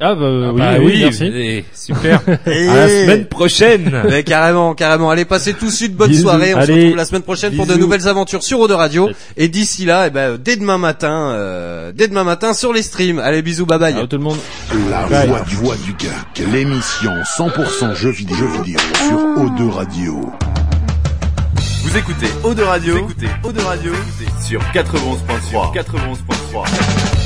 Ah 0.00 0.14
bah, 0.14 0.26
Ah 0.26 0.52
oui, 0.52 0.58
bah 0.60 0.70
oui, 0.78 0.84
oui, 0.86 1.00
merci. 1.02 1.24
et 1.24 1.64
super. 1.74 2.20
Et- 2.46 2.68
À 2.68 2.74
la 2.76 2.88
semaine 2.88 3.24
prochaine. 3.26 4.02
Mais 4.08 4.22
carrément, 4.22 4.74
carrément. 4.74 5.10
Allez, 5.10 5.24
passez 5.24 5.54
tous 5.54 5.80
une 5.80 5.92
bonne 5.94 6.10
Bisous. 6.10 6.22
soirée. 6.22 6.54
On 6.54 6.62
se 6.64 6.70
retrouve 6.72 6.96
la 6.96 7.04
semaine 7.04 7.22
prochaine 7.22 7.56
pour 7.56 7.66
de 7.66 7.74
nouvelles 7.74 8.06
aventures 8.06 8.42
sur 8.44 8.60
Eau 8.60 8.68
de 8.68 8.74
Radio. 8.74 9.10
Et 9.36 9.48
d'ici 9.48 9.84
là, 9.84 10.06
eh 10.06 10.10
ben, 10.10 10.38
dès 10.38 10.56
demain 10.56 10.78
matin, 10.78 11.30
euh, 11.32 11.90
dès 11.92 12.06
demain 12.06 12.22
matin 12.24 12.52
sur 12.54 12.72
les 12.72 12.82
streams. 12.82 13.18
Allez, 13.18 13.42
bisous, 13.42 13.66
bye 13.66 13.78
bye. 13.78 13.92
Ciao 13.92 14.06
tout 14.06 14.16
le 14.16 14.22
monde. 14.22 14.38
La 14.90 15.06
Bye. 15.06 15.28
voix 15.28 15.40
du, 15.40 15.54
voix 15.56 15.74
du 15.84 15.90
geek, 15.98 16.46
l'émission 16.52 17.10
100% 17.36 17.94
jeux 17.96 18.10
vidéo, 18.10 18.36
jeux 18.36 18.62
vidéo 18.62 18.78
sur 19.08 19.16
O2 19.44 19.68
Radio. 19.70 20.30
Vous 21.82 21.96
écoutez 21.96 22.26
Eau 22.44 22.54
de 22.54 22.62
Radio, 22.62 22.94
vous 22.94 23.00
écoutez 23.10 23.26
Eau 23.44 23.50
de 23.52 23.60
Radio 23.62 23.92
sur 24.46 24.60
91.3. 24.74 25.74
91.3. 25.74 27.17